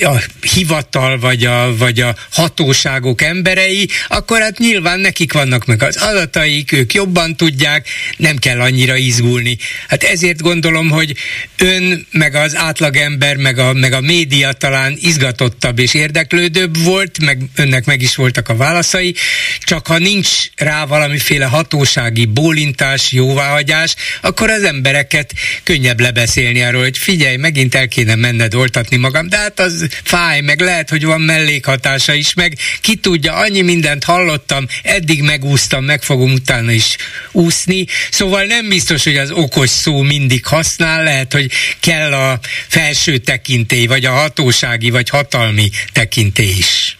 a 0.00 0.22
hivatal 0.54 1.18
vagy 1.18 1.44
a, 1.44 1.76
vagy 1.76 2.00
a 2.00 2.16
hatóságok 2.30 3.22
emberei, 3.22 3.88
akkor 4.08 4.40
hát 4.40 4.58
nyilván 4.58 5.00
nekik 5.00 5.32
vannak 5.32 5.66
meg 5.66 5.82
az 5.82 5.96
adataik, 5.96 6.72
ők 6.72 6.94
jobban 6.94 7.36
tudják, 7.36 7.88
nem 8.16 8.36
kell 8.36 8.60
annyira 8.60 8.96
izgulni. 8.96 9.58
Hát 9.88 10.02
ezért 10.02 10.40
gondolom, 10.40 10.90
hogy 10.90 11.14
ön, 11.56 12.06
meg 12.10 12.34
az 12.34 12.56
átlagember, 12.56 13.36
meg 13.36 13.58
a, 13.58 13.72
meg 13.72 13.92
a 13.92 14.00
média 14.00 14.52
talán 14.52 14.96
izgatottabb 15.00 15.78
és 15.78 15.94
érdeklődőbb 15.94 16.78
volt, 16.82 17.18
meg 17.20 17.42
önnek 17.54 17.84
meg 17.84 18.02
is 18.02 18.16
voltak 18.16 18.48
a 18.48 18.56
válaszai, 18.56 19.14
csak 19.60 19.86
ha 19.86 19.98
nincs 19.98 20.28
rá 20.56 20.84
valamiféle 20.84 21.44
hatósági 21.44 22.24
bólint 22.24 22.79
támogatás, 22.80 23.12
jóváhagyás, 23.12 23.94
akkor 24.20 24.50
az 24.50 24.62
embereket 24.62 25.32
könnyebb 25.62 26.00
lebeszélni 26.00 26.62
arról, 26.62 26.82
hogy 26.82 26.98
figyelj, 26.98 27.36
megint 27.36 27.74
el 27.74 27.88
kéne 27.88 28.14
menned 28.14 28.54
oltatni 28.54 28.96
magam, 28.96 29.28
de 29.28 29.36
hát 29.36 29.60
az 29.60 29.86
fáj, 30.02 30.40
meg 30.40 30.60
lehet, 30.60 30.88
hogy 30.88 31.04
van 31.04 31.20
mellékhatása 31.20 32.14
is, 32.14 32.34
meg 32.34 32.58
ki 32.80 32.94
tudja, 32.94 33.34
annyi 33.34 33.60
mindent 33.60 34.04
hallottam, 34.04 34.66
eddig 34.82 35.22
megúsztam, 35.22 35.84
meg 35.84 36.02
fogom 36.02 36.32
utána 36.32 36.72
is 36.72 36.96
úszni, 37.32 37.86
szóval 38.10 38.44
nem 38.44 38.68
biztos, 38.68 39.04
hogy 39.04 39.16
az 39.16 39.30
okos 39.30 39.70
szó 39.70 40.02
mindig 40.02 40.46
használ, 40.46 41.02
lehet, 41.02 41.32
hogy 41.32 41.50
kell 41.80 42.12
a 42.12 42.40
felső 42.68 43.18
tekintély, 43.18 43.86
vagy 43.86 44.04
a 44.04 44.10
hatósági, 44.10 44.90
vagy 44.90 45.08
hatalmi 45.08 45.70
tekintély 45.92 46.54
is 46.58 46.99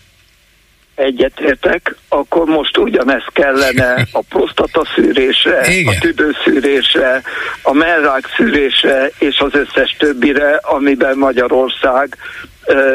egyetértek, 1.00 1.96
akkor 2.08 2.46
most 2.46 2.78
ugyanezt 2.78 3.30
kellene 3.32 4.06
a 4.12 4.20
prostata 4.28 4.86
szűrésre, 4.94 5.66
Igen. 5.66 5.94
a 5.94 6.00
tüdőszűrésre, 6.00 7.22
a 7.62 7.72
mellrák 7.72 8.24
szűrésre 8.36 9.10
és 9.18 9.38
az 9.38 9.54
összes 9.54 9.96
többire, 9.98 10.60
amiben 10.62 11.18
Magyarország 11.18 12.16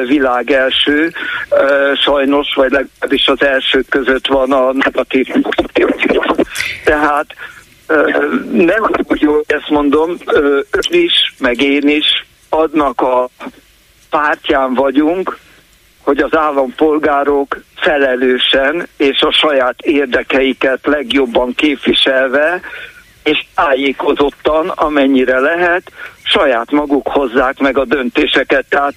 világ 0.08 0.52
első, 0.52 1.13
sajnos, 2.04 2.54
vagy 2.56 2.72
legalábbis 2.72 3.28
az 3.28 3.41
elsők 3.41 3.89
között 3.89 4.28
van 4.28 4.52
a 4.52 4.72
negatív 4.74 5.28
Tehát 6.84 7.26
nem 8.52 8.84
úgy 9.04 9.22
jól 9.22 9.44
ezt 9.48 9.70
mondom, 9.70 10.18
ön 10.26 10.65
is, 10.89 11.34
meg 11.39 11.62
én 11.62 11.88
is 11.88 12.26
adnak 12.50 13.02
a 13.02 13.30
pártján 14.10 14.74
vagyunk, 14.74 15.38
hogy 16.06 16.18
az 16.18 16.36
állampolgárok 16.38 17.62
felelősen 17.76 18.88
és 18.98 19.22
a 19.22 19.32
saját 19.32 19.82
érdekeiket 19.82 20.80
legjobban 20.84 21.54
képviselve 21.56 22.62
és 23.24 23.46
tájékozottan, 23.56 24.70
amennyire 24.70 25.39
lehet, 25.39 25.91
saját 26.24 26.72
maguk 26.72 27.08
hozzák 27.08 27.60
meg 27.60 27.78
a 27.78 27.86
döntéseket. 27.86 28.65
Tehát 28.70 28.94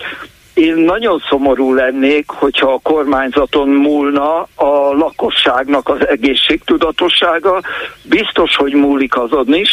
én 0.55 0.75
nagyon 0.75 1.23
szomorú 1.29 1.75
lennék, 1.75 2.31
hogyha 2.31 2.73
a 2.73 2.81
kormányzaton 2.83 3.69
múlna 3.69 4.41
a 4.55 4.93
lakosságnak 4.93 5.89
az 5.89 6.09
egészségtudatossága. 6.09 7.63
Biztos, 8.03 8.57
hogy 8.57 8.73
múlik 8.73 9.17
azon 9.17 9.55
is, 9.55 9.71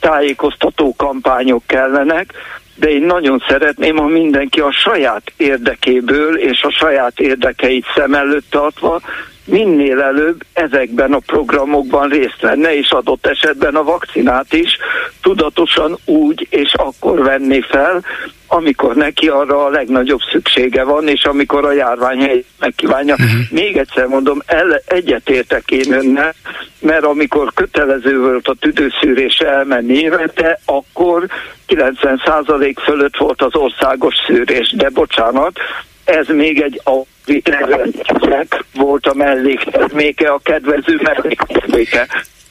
tájékoztató 0.00 0.94
kampányok 0.96 1.62
kellenek, 1.66 2.32
de 2.76 2.90
én 2.90 3.02
nagyon 3.02 3.44
szeretném, 3.48 3.96
ha 3.96 4.06
mindenki 4.06 4.60
a 4.60 4.72
saját 4.72 5.32
érdekéből 5.36 6.38
és 6.38 6.62
a 6.62 6.70
saját 6.70 7.20
érdekeit 7.20 7.84
szem 7.94 8.14
előtt 8.14 8.50
tartva 8.50 9.00
minél 9.44 10.00
előbb 10.00 10.44
ezekben 10.52 11.12
a 11.12 11.18
programokban 11.18 12.08
részt 12.08 12.40
venne, 12.40 12.76
és 12.76 12.90
adott 12.90 13.26
esetben 13.26 13.74
a 13.74 13.82
vakcinát 13.82 14.52
is 14.52 14.78
tudatosan 15.22 15.98
úgy 16.04 16.46
és 16.50 16.74
akkor 16.74 17.22
venni 17.22 17.60
fel, 17.60 18.04
amikor 18.46 18.94
neki 18.94 19.28
arra 19.28 19.64
a 19.64 19.68
legnagyobb 19.68 20.20
szüksége 20.30 20.84
van, 20.84 21.08
és 21.08 21.24
amikor 21.24 21.64
a 21.64 21.72
járvány 21.72 22.44
megkívánja. 22.58 23.14
Uh-huh. 23.14 23.40
Még 23.50 23.76
egyszer 23.76 24.06
mondom, 24.06 24.42
el, 24.46 24.82
egyetértek 24.86 25.70
én 25.70 25.92
önnel, 25.92 26.34
mert 26.80 27.04
amikor 27.04 27.52
kötelező 27.54 28.20
volt 28.20 28.48
a 28.48 28.54
tüdőszűrés 28.60 29.38
elmenni 29.38 29.94
évente, 29.94 30.60
akkor 30.64 31.26
90% 31.68 32.74
fölött 32.84 33.16
volt 33.16 33.42
az 33.42 33.54
országos 33.54 34.14
szűrés, 34.26 34.74
de 34.76 34.88
bocsánat, 34.88 35.58
ez 36.04 36.28
még 36.28 36.60
egy 36.60 36.80
auditrendszernek 36.84 38.64
volt 38.74 39.06
a 39.06 39.14
mellékterméke, 39.14 40.28
a 40.28 40.40
kedvező 40.42 41.00
mellékterméke, 41.02 42.06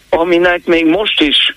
aminek 0.10 0.66
még 0.66 0.86
most 0.86 1.22
is 1.22 1.56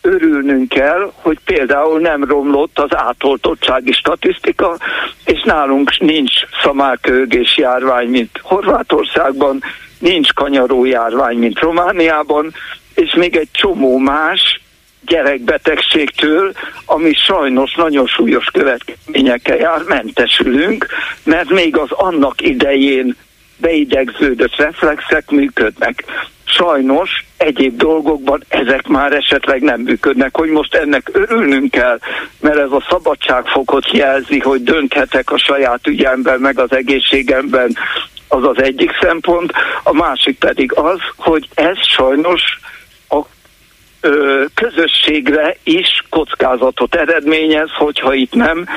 örülnünk 0.00 0.68
kell, 0.68 1.12
hogy 1.14 1.38
például 1.44 2.00
nem 2.00 2.24
romlott 2.24 2.78
az 2.78 2.96
átoltottsági 2.96 3.92
statisztika, 3.92 4.78
és 5.24 5.42
nálunk 5.42 5.98
nincs 5.98 6.32
szamárkőgés 6.62 7.56
járvány, 7.56 8.08
mint 8.08 8.30
Horvátországban, 8.42 9.62
nincs 9.98 10.32
kanyaró 10.32 10.84
járvány, 10.84 11.36
mint 11.36 11.58
Romániában, 11.58 12.54
és 12.94 13.14
még 13.14 13.36
egy 13.36 13.48
csomó 13.52 13.98
más 13.98 14.60
gyerekbetegségtől, 15.06 16.52
ami 16.84 17.12
sajnos 17.12 17.74
nagyon 17.74 18.06
súlyos 18.06 18.46
következményekkel 18.52 19.56
jár, 19.56 19.82
mentesülünk, 19.82 20.86
mert 21.24 21.50
még 21.50 21.76
az 21.76 21.90
annak 21.90 22.42
idején 22.42 23.16
beidegződött 23.56 24.56
reflexek 24.56 25.30
működnek. 25.30 26.04
Sajnos 26.44 27.24
egyéb 27.36 27.76
dolgokban 27.76 28.44
ezek 28.48 28.86
már 28.86 29.12
esetleg 29.12 29.62
nem 29.62 29.80
működnek, 29.80 30.36
hogy 30.36 30.48
most 30.48 30.74
ennek 30.74 31.10
örülnünk 31.12 31.70
kell, 31.70 31.98
mert 32.40 32.58
ez 32.58 32.70
a 32.70 32.84
szabadságfokot 32.88 33.90
jelzi, 33.90 34.38
hogy 34.38 34.62
dönthetek 34.62 35.30
a 35.30 35.38
saját 35.38 35.86
ügyemben, 35.86 36.40
meg 36.40 36.58
az 36.58 36.72
egészségemben, 36.72 37.76
az 38.28 38.44
az 38.44 38.62
egyik 38.62 38.90
szempont, 39.00 39.52
a 39.82 39.92
másik 39.92 40.38
pedig 40.38 40.72
az, 40.72 40.98
hogy 41.16 41.48
ez 41.54 41.76
sajnos 41.80 42.42
közösségre 44.54 45.56
is 45.62 46.02
kockázatot 46.10 46.94
eredményez, 46.94 47.70
hogyha 47.70 48.14
itt 48.14 48.32
nem 48.34 48.68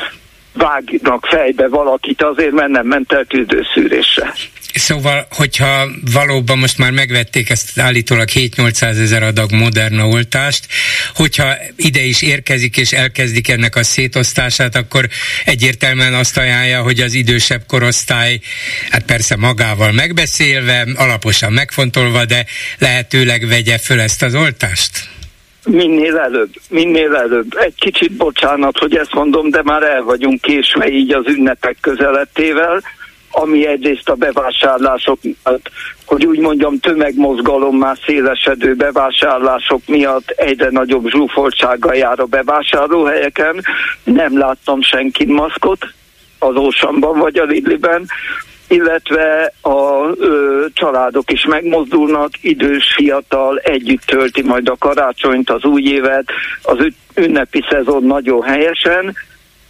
vágnak 0.53 1.25
fejbe 1.25 1.67
valakit 1.67 2.23
azért, 2.23 2.51
mert 2.51 2.69
nem 2.69 2.87
ment 2.87 3.13
el 3.13 3.25
tüdőszűrésre. 3.25 4.33
Szóval, 4.73 5.27
hogyha 5.29 5.87
valóban 6.13 6.57
most 6.57 6.77
már 6.77 6.91
megvették 6.91 7.49
ezt 7.49 7.79
állítólag 7.79 8.27
7-800 8.33 8.81
ezer 8.81 9.23
adag 9.23 9.51
Moderna 9.51 10.07
oltást, 10.07 10.65
hogyha 11.15 11.53
ide 11.75 12.01
is 12.01 12.21
érkezik 12.21 12.77
és 12.77 12.91
elkezdik 12.91 13.49
ennek 13.49 13.75
a 13.75 13.83
szétosztását, 13.83 14.75
akkor 14.75 15.07
egyértelműen 15.45 16.13
azt 16.13 16.37
ajánlja, 16.37 16.81
hogy 16.81 16.99
az 16.99 17.13
idősebb 17.13 17.61
korosztály, 17.67 18.39
hát 18.89 19.05
persze 19.05 19.35
magával 19.35 19.91
megbeszélve, 19.91 20.87
alaposan 20.95 21.53
megfontolva, 21.53 22.25
de 22.25 22.45
lehetőleg 22.77 23.47
vegye 23.47 23.77
föl 23.77 23.99
ezt 23.99 24.23
az 24.23 24.35
oltást? 24.35 25.09
Minél 25.71 26.17
előbb, 26.17 26.49
minél 26.69 27.15
előbb. 27.15 27.57
Egy 27.57 27.75
kicsit 27.75 28.11
bocsánat, 28.11 28.77
hogy 28.77 28.95
ezt 28.95 29.13
mondom, 29.13 29.49
de 29.49 29.61
már 29.63 29.83
el 29.83 30.03
vagyunk 30.03 30.41
késve 30.41 30.89
így 30.89 31.13
az 31.13 31.27
ünnepek 31.27 31.77
közelettével, 31.81 32.81
ami 33.31 33.67
egyrészt 33.67 34.09
a 34.09 34.15
bevásárlások 34.15 35.19
miatt, 35.21 35.69
hogy 36.05 36.25
úgy 36.25 36.39
mondjam, 36.39 36.79
tömegmozgalom 36.79 37.77
már 37.77 37.97
szélesedő 38.05 38.73
bevásárlások 38.73 39.81
miatt 39.87 40.29
egyre 40.29 40.69
nagyobb 40.69 41.09
zsúfoltsággal 41.09 41.95
jár 41.95 42.19
a 42.19 42.25
bevásárlóhelyeken. 42.25 43.61
Nem 44.03 44.37
láttam 44.37 44.81
senki 44.81 45.25
maszkot 45.25 45.85
az 46.39 46.55
Ósamban 46.55 47.19
vagy 47.19 47.37
a 47.37 47.43
Lidliben, 47.43 48.05
illetve 48.69 49.53
a 49.61 50.05
ö, 50.17 50.65
családok 50.73 51.31
is 51.31 51.45
megmozdulnak, 51.45 52.29
idős, 52.41 52.93
fiatal, 52.95 53.57
együtt 53.57 54.01
tölti 54.01 54.41
majd 54.41 54.69
a 54.69 54.75
karácsonyt, 54.79 55.49
az 55.49 55.63
új 55.63 55.83
évet, 55.83 56.31
az 56.61 56.77
ünnepi 57.15 57.63
szezon 57.69 58.03
nagyon 58.03 58.41
helyesen, 58.41 59.15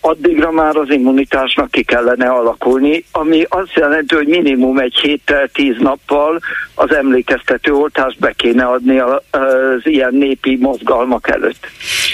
addigra 0.01 0.51
már 0.51 0.75
az 0.75 0.89
immunitásnak 0.89 1.71
ki 1.71 1.83
kellene 1.83 2.29
alakulni, 2.29 3.05
ami 3.11 3.45
azt 3.49 3.73
jelenti, 3.73 4.15
hogy 4.15 4.27
minimum 4.27 4.79
egy 4.79 4.95
héttel, 5.01 5.47
tíz 5.53 5.75
nappal 5.79 6.39
az 6.75 6.93
emlékeztető 6.93 7.71
oltást 7.73 8.19
be 8.19 8.33
kéne 8.37 8.63
adni 8.63 8.99
az 8.99 9.81
ilyen 9.83 10.13
népi 10.13 10.57
mozgalmak 10.59 11.29
előtt. 11.29 11.67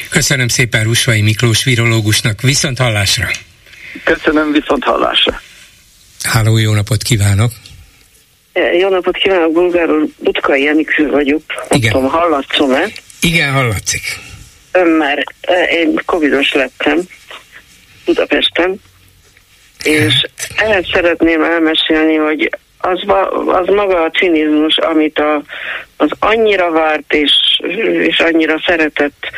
Köszönöm 0.10 0.48
szépen 0.48 0.84
Rusvai 0.84 1.22
Miklós 1.22 1.64
virológusnak, 1.64 2.42
viszont 2.42 2.78
hallásra! 2.78 3.26
Köszönöm, 4.04 4.52
viszont 4.52 4.84
hallásra! 4.84 5.42
Háló, 6.26 6.58
jó 6.58 6.74
napot 6.74 7.02
kívánok! 7.02 7.52
Jó 8.80 8.90
napot 8.90 9.16
kívánok, 9.16 9.52
Bulgár 9.52 9.90
úr, 9.90 10.06
Butkai 10.18 10.68
Enikő 10.68 11.10
vagyok. 11.10 11.42
Igen. 11.70 11.92
tudom, 11.92 12.10
hallatszom-e? 12.10 12.86
Igen, 13.22 13.52
hallatszik. 13.52 14.02
Ön 14.72 14.88
már, 14.88 15.24
én 15.70 16.02
covidos 16.06 16.54
lettem 16.54 17.00
Budapesten, 18.06 18.82
és 19.84 20.26
hát. 20.56 20.70
el 20.74 20.86
szeretném 20.94 21.44
elmesélni, 21.44 22.16
hogy 22.16 22.50
az, 22.78 23.04
az 23.48 23.68
maga 23.68 24.04
a 24.04 24.10
cinizmus, 24.10 24.78
amit 24.78 25.20
a, 25.20 25.44
az 25.98 26.10
annyira 26.20 26.72
várt 26.72 27.14
és, 27.14 27.32
és 28.02 28.20
annyira 28.20 28.62
szeretett 28.66 29.30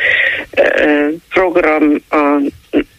program 1.28 2.02
a, 2.08 2.16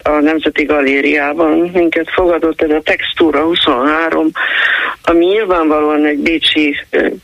a 0.04 0.20
Nemzeti 0.20 0.64
Galériában 0.64 1.72
minket 1.74 2.10
fogadott, 2.10 2.62
ez 2.62 2.70
a 2.70 2.82
Textúra 2.82 3.44
23, 3.44 4.32
ami 5.04 5.26
nyilvánvalóan 5.26 6.06
egy 6.06 6.18
bécsi 6.20 6.76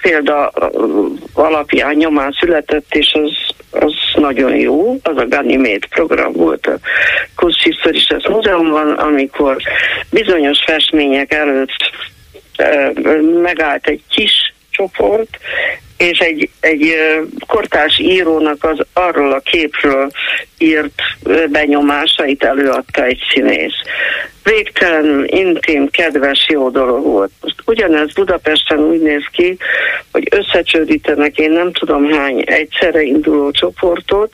példa 0.02 0.52
alapján 1.34 1.95
nyomán 1.95 2.36
született, 2.39 2.95
és 2.95 3.13
az, 3.13 3.32
az 3.82 3.93
nagyon 4.15 4.56
jó. 4.56 5.00
Az 5.04 5.17
a 5.17 5.28
Ganymede 5.28 5.88
program 5.89 6.32
volt 6.32 6.67
a 6.67 6.78
Kunsthistorisches 7.36 8.28
Múzeumban, 8.28 8.91
amikor 8.91 9.58
bizonyos 10.10 10.63
festmények 10.65 11.34
előtt 11.34 11.91
megállt 13.41 13.88
egy 13.88 14.02
kis 14.10 14.54
csoport, 14.71 15.38
és 15.97 16.17
egy, 16.17 16.49
egy 16.60 16.95
kortárs 17.47 17.99
írónak 17.99 18.63
az 18.63 18.79
arról 18.93 19.31
a 19.31 19.39
képről 19.39 20.12
írt 20.58 21.01
benyomásait 21.49 22.43
előadta 22.43 23.03
egy 23.03 23.21
színész. 23.34 23.75
Végtelen, 24.43 25.25
intim, 25.27 25.89
kedves, 25.89 26.45
jó 26.49 26.69
dolog 26.69 27.03
volt. 27.03 27.31
Most 27.41 27.55
ugyanez 27.65 28.13
Budapesten 28.13 28.79
úgy 28.79 29.01
néz 29.01 29.25
ki, 29.31 29.58
hogy 30.12 30.27
összecsődítenek 30.31 31.38
én 31.38 31.51
nem 31.51 31.71
tudom 31.71 32.12
hány 32.12 32.43
egyszerre 32.45 33.01
induló 33.01 33.51
csoportot, 33.51 34.29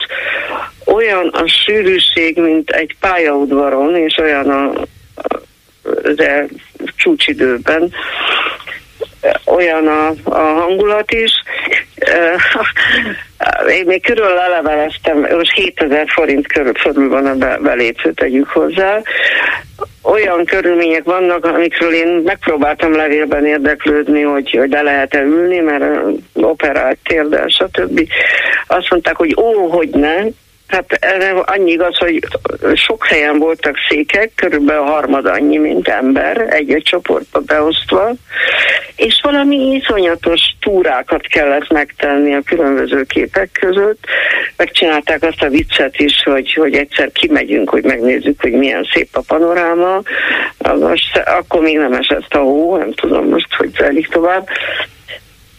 olyan 0.84 1.28
a 1.28 1.48
sűrűség, 1.48 2.36
mint 2.36 2.70
egy 2.70 2.96
pályaudvaron, 3.00 3.96
és 3.96 4.16
olyan 4.16 4.50
a, 4.50 4.72
de 6.14 6.46
csúcsidőben, 6.96 7.92
olyan 9.44 9.86
a, 9.86 10.08
a 10.24 10.38
hangulat 10.38 11.12
is. 11.12 11.30
Én 13.78 13.84
még 13.86 14.02
körül 14.02 14.34
leleveleztem, 14.34 15.18
most 15.18 15.52
7000 15.52 16.06
forint 16.08 16.46
körül, 16.46 16.72
körül 16.72 17.08
van 17.08 17.26
a 17.26 17.34
be, 17.34 17.58
belépő, 17.62 18.12
tegyük 18.12 18.48
hozzá. 18.48 19.00
Olyan 20.02 20.44
körülmények 20.44 21.04
vannak, 21.04 21.44
amikről 21.44 21.92
én 21.92 22.08
megpróbáltam 22.24 22.92
levélben 22.92 23.46
érdeklődni, 23.46 24.22
hogy, 24.22 24.50
hogy 24.50 24.70
le 24.70 24.82
lehet-e 24.82 25.20
ülni, 25.20 25.58
mert 25.58 25.84
operált 26.34 26.98
térdel, 27.04 27.48
stb. 27.48 28.08
Azt 28.66 28.90
mondták, 28.90 29.16
hogy 29.16 29.34
ó, 29.40 29.68
hogy 29.68 29.88
ne, 29.88 30.16
Hát 30.72 30.92
erre 30.92 31.30
annyi 31.30 31.70
igaz, 31.70 31.96
hogy 31.96 32.26
sok 32.74 33.06
helyen 33.06 33.38
voltak 33.38 33.76
székek, 33.88 34.32
körülbelül 34.34 34.82
a 34.82 34.90
harmad 34.90 35.26
annyi, 35.26 35.56
mint 35.56 35.88
ember, 35.88 36.40
egy-egy 36.40 36.82
csoportba 36.82 37.40
beosztva, 37.40 38.12
és 38.96 39.20
valami 39.22 39.56
iszonyatos 39.56 40.40
túrákat 40.60 41.26
kellett 41.26 41.72
megtenni 41.72 42.34
a 42.34 42.42
különböző 42.44 43.02
képek 43.02 43.50
között. 43.60 44.04
Megcsinálták 44.56 45.22
azt 45.22 45.42
a 45.42 45.48
viccet 45.48 45.98
is, 45.98 46.22
hogy, 46.22 46.52
hogy 46.52 46.74
egyszer 46.74 47.12
kimegyünk, 47.12 47.70
hogy 47.70 47.84
megnézzük, 47.84 48.40
hogy 48.40 48.52
milyen 48.52 48.88
szép 48.92 49.08
a 49.12 49.22
panoráma. 49.26 50.02
Most 50.78 51.16
akkor 51.16 51.60
még 51.60 51.78
nem 51.78 51.92
esett 51.92 52.34
a 52.34 52.38
hó, 52.38 52.76
nem 52.76 52.92
tudom 52.92 53.28
most, 53.28 53.54
hogy 53.54 53.70
zajlik 53.78 54.08
tovább. 54.08 54.48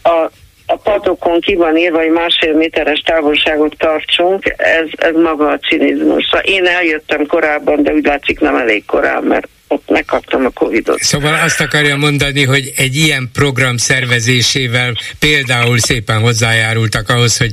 A, 0.03 0.29
a 0.65 0.75
patokon 0.75 1.39
ki 1.39 1.55
van 1.55 1.77
írva, 1.77 1.97
hogy 1.97 2.11
másfél 2.11 2.53
méteres 2.53 2.99
távolságot 2.99 3.77
tartsunk, 3.77 4.53
ez, 4.57 4.87
ez 4.91 5.15
maga 5.15 5.47
a 5.47 5.57
cinizmus. 5.57 6.25
Szóval 6.25 6.45
én 6.45 6.65
eljöttem 6.65 7.25
korábban, 7.25 7.83
de 7.83 7.93
úgy 7.93 8.05
látszik 8.05 8.39
nem 8.39 8.55
elég 8.55 8.85
korán, 8.85 9.23
mert 9.23 9.47
ott 9.73 9.89
megkaptam 9.89 10.45
a 10.45 10.49
Covid-ot. 10.49 10.99
Szóval 10.99 11.33
azt 11.33 11.61
akarja 11.61 11.95
mondani, 11.95 12.43
hogy 12.43 12.73
egy 12.75 12.95
ilyen 12.95 13.29
program 13.33 13.77
szervezésével 13.77 14.93
például 15.19 15.79
szépen 15.79 16.19
hozzájárultak 16.19 17.09
ahhoz, 17.09 17.37
hogy 17.37 17.51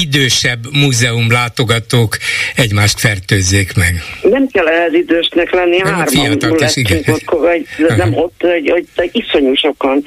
idősebb 0.00 0.58
múzeum 0.72 1.30
látogatók 1.30 2.16
egymást 2.56 3.00
fertőzzék 3.00 3.76
meg. 3.76 3.94
Nem 4.22 4.46
kell 4.46 4.66
ehhez 4.66 4.92
idősnek 4.92 5.50
lenni, 5.50 5.76
nem, 5.76 5.86
hárman 5.86 6.06
fiatal, 6.06 6.68
igen. 6.74 7.02
Ott, 7.06 7.30
vagy, 7.30 7.66
nem 7.96 8.14
ott, 8.14 8.34
hogy, 8.38 8.70
hogy, 8.70 8.86
hogy 8.96 9.10
iszonyú 9.12 9.54
sokan 9.54 10.04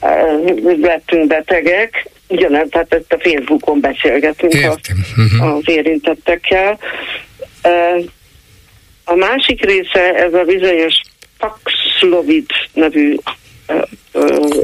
uh, 0.00 0.78
lettünk 0.80 1.26
betegek, 1.26 2.08
ugyanez, 2.28 2.66
tehát 2.70 2.94
ezt 2.94 3.12
a 3.12 3.18
Facebookon 3.20 3.80
beszélgetünk 3.80 4.52
a, 4.54 4.76
uh-huh. 5.16 5.56
az 5.56 5.62
érintettekkel. 5.64 6.78
Uh, 7.64 8.04
a 9.10 9.14
másik 9.14 9.64
része 9.64 10.14
ez 10.14 10.34
a 10.34 10.42
bizonyos 10.44 10.94
Paxlovid 11.38 12.46
nevű 12.72 13.16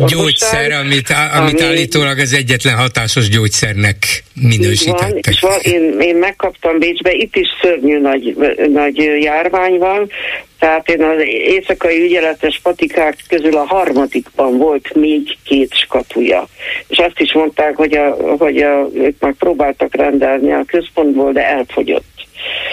gyógyszer, 0.07 0.73
amit, 0.73 1.09
amit 1.39 1.61
ami, 1.61 1.63
állítólag 1.63 2.19
az 2.19 2.33
egyetlen 2.33 2.77
hatásos 2.77 3.29
gyógyszernek 3.29 3.97
minősítettek. 4.35 5.11
Van, 5.11 5.21
és 5.31 5.41
van, 5.41 5.59
én, 5.63 6.01
én 6.01 6.17
megkaptam 6.17 6.79
Bécsbe, 6.79 7.13
itt 7.13 7.37
is 7.37 7.49
szörnyű 7.63 8.01
nagy, 8.01 8.37
nagy 8.73 8.97
járvány 9.21 9.79
van, 9.79 10.11
tehát 10.59 10.89
én 10.89 11.03
az 11.03 11.19
éjszakai 11.27 12.03
ügyeletes 12.03 12.61
patikák 12.63 13.17
közül 13.29 13.57
a 13.57 13.67
harmadikban 13.67 14.59
volt 14.59 14.95
még 14.95 15.37
két 15.45 15.75
skatuja. 15.75 16.49
És 16.89 16.99
azt 16.99 17.21
is 17.21 17.33
mondták, 17.33 17.77
hogy, 17.77 17.97
a, 17.97 18.17
hogy 18.39 18.57
a, 18.57 18.89
ők 18.95 19.21
már 19.21 19.33
próbáltak 19.33 19.95
rendelni 19.95 20.53
a 20.53 20.65
központból, 20.67 21.33
de 21.33 21.49
elfogyott. 21.49 22.16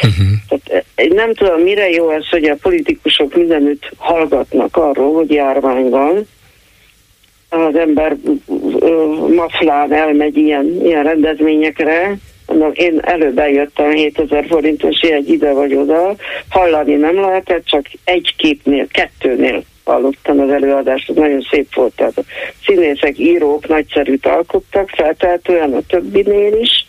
Uh-huh. 0.03 1.13
Nem 1.13 1.33
tudom, 1.33 1.61
mire 1.61 1.89
jó 1.89 2.09
ez, 2.09 2.29
hogy 2.29 2.43
a 2.43 2.55
politikusok 2.61 3.35
mindenütt 3.35 3.91
hallgatnak 3.97 4.77
arról, 4.77 5.13
hogy 5.13 5.31
járvány 5.31 5.89
van, 5.89 6.27
az 7.49 7.75
ember 7.75 8.15
maflán 9.35 9.93
elmegy 9.93 10.37
ilyen, 10.37 10.79
ilyen 10.83 11.03
rendezményekre, 11.03 12.17
én 12.73 12.99
előbb 13.01 13.39
eljöttem 13.39 13.91
7000 13.91 14.45
forintos 14.47 14.99
egy 14.99 15.29
ide 15.29 15.51
vagy 15.53 15.75
oda, 15.75 16.15
hallani 16.49 16.93
nem 16.93 17.19
lehetett, 17.19 17.65
csak 17.65 17.85
egy 18.03 18.33
képnél, 18.37 18.87
kettőnél 18.87 19.63
hallottam 19.83 20.39
az 20.39 20.49
előadást, 20.49 21.09
ez 21.09 21.15
nagyon 21.15 21.47
szép 21.51 21.75
volt. 21.75 21.95
Tehát 21.95 22.17
a 22.17 22.23
színészek, 22.65 23.19
írók 23.19 23.67
nagyszerűt 23.67 24.25
alkottak, 24.25 24.89
feltehetően 24.89 25.73
a 25.73 25.81
többinél 25.87 26.57
is, 26.57 26.85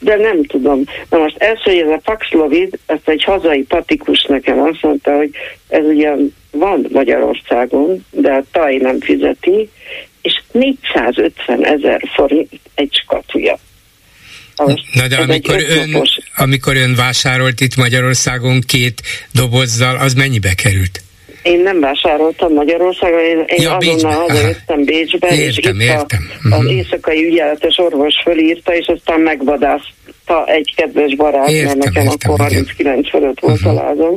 de 0.00 0.16
nem 0.16 0.44
tudom. 0.44 0.84
Na 1.10 1.18
most 1.18 1.36
ez, 1.38 1.62
hogy 1.62 1.76
ez 1.76 1.88
a 1.88 2.00
Paxlovid, 2.04 2.78
ezt 2.86 3.08
egy 3.08 3.24
hazai 3.24 3.62
patikus 3.62 4.24
nekem 4.24 4.60
azt 4.60 4.82
mondta, 4.82 5.16
hogy 5.16 5.30
ez 5.68 5.84
ugyan 5.84 6.34
van 6.50 6.86
Magyarországon, 6.92 8.04
de 8.10 8.32
a 8.32 8.44
taj 8.52 8.76
nem 8.76 9.00
fizeti, 9.00 9.68
és 10.22 10.42
450 10.52 11.66
ezer 11.66 12.00
forint 12.14 12.60
egy 12.74 12.92
skatuja. 13.02 13.58
Na 14.92 15.06
de 15.08 15.16
amikor 15.16 15.62
ön, 15.68 16.02
amikor 16.36 16.76
ön 16.76 16.94
vásárolt 16.94 17.60
itt 17.60 17.76
Magyarországon 17.76 18.60
két 18.66 19.02
dobozzal, 19.32 19.96
az 19.96 20.14
mennyibe 20.14 20.54
került? 20.54 21.02
Én 21.42 21.60
nem 21.60 21.80
vásároltam 21.80 22.52
Magyarországon, 22.52 23.20
én, 23.20 23.44
én 23.46 23.62
ja, 23.62 23.76
azonnal 23.76 24.12
hazajöttem 24.12 24.84
Bécsbe, 24.84 25.28
értem, 25.28 25.46
és 25.48 25.56
itt 25.56 25.80
értem. 25.80 26.30
A, 26.50 26.54
az 26.54 26.60
mhm. 26.60 26.68
éjszakai 26.68 27.26
ügyeletes 27.26 27.78
orvos 27.78 28.14
fölírta, 28.22 28.74
és 28.74 28.86
aztán 28.86 29.20
megvadászta 29.20 30.46
egy 30.46 30.74
kedves 30.76 31.16
barát, 31.16 31.48
értem, 31.48 31.78
mert 31.78 31.84
nekem 31.84 32.02
értem, 32.02 32.30
akkor 32.30 32.38
39 32.38 33.08
fölött 33.08 33.40
volt 33.40 33.60
uh-huh. 33.60 33.78
a 33.78 33.82
lázom. 33.82 34.16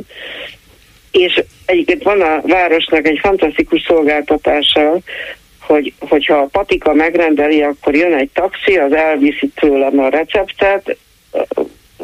És 1.10 1.42
egyébként 1.66 2.02
van 2.02 2.20
a 2.20 2.40
városnak 2.42 3.06
egy 3.06 3.18
fantasztikus 3.22 3.82
szolgáltatása, 3.86 4.98
hogy, 5.60 5.92
hogyha 5.98 6.36
a 6.36 6.48
patika 6.52 6.92
megrendeli, 6.92 7.62
akkor 7.62 7.94
jön 7.94 8.14
egy 8.14 8.30
taxi, 8.34 8.76
az 8.76 8.92
elviszi 8.92 9.50
tőlem 9.54 9.98
a 9.98 10.08
receptet, 10.08 10.96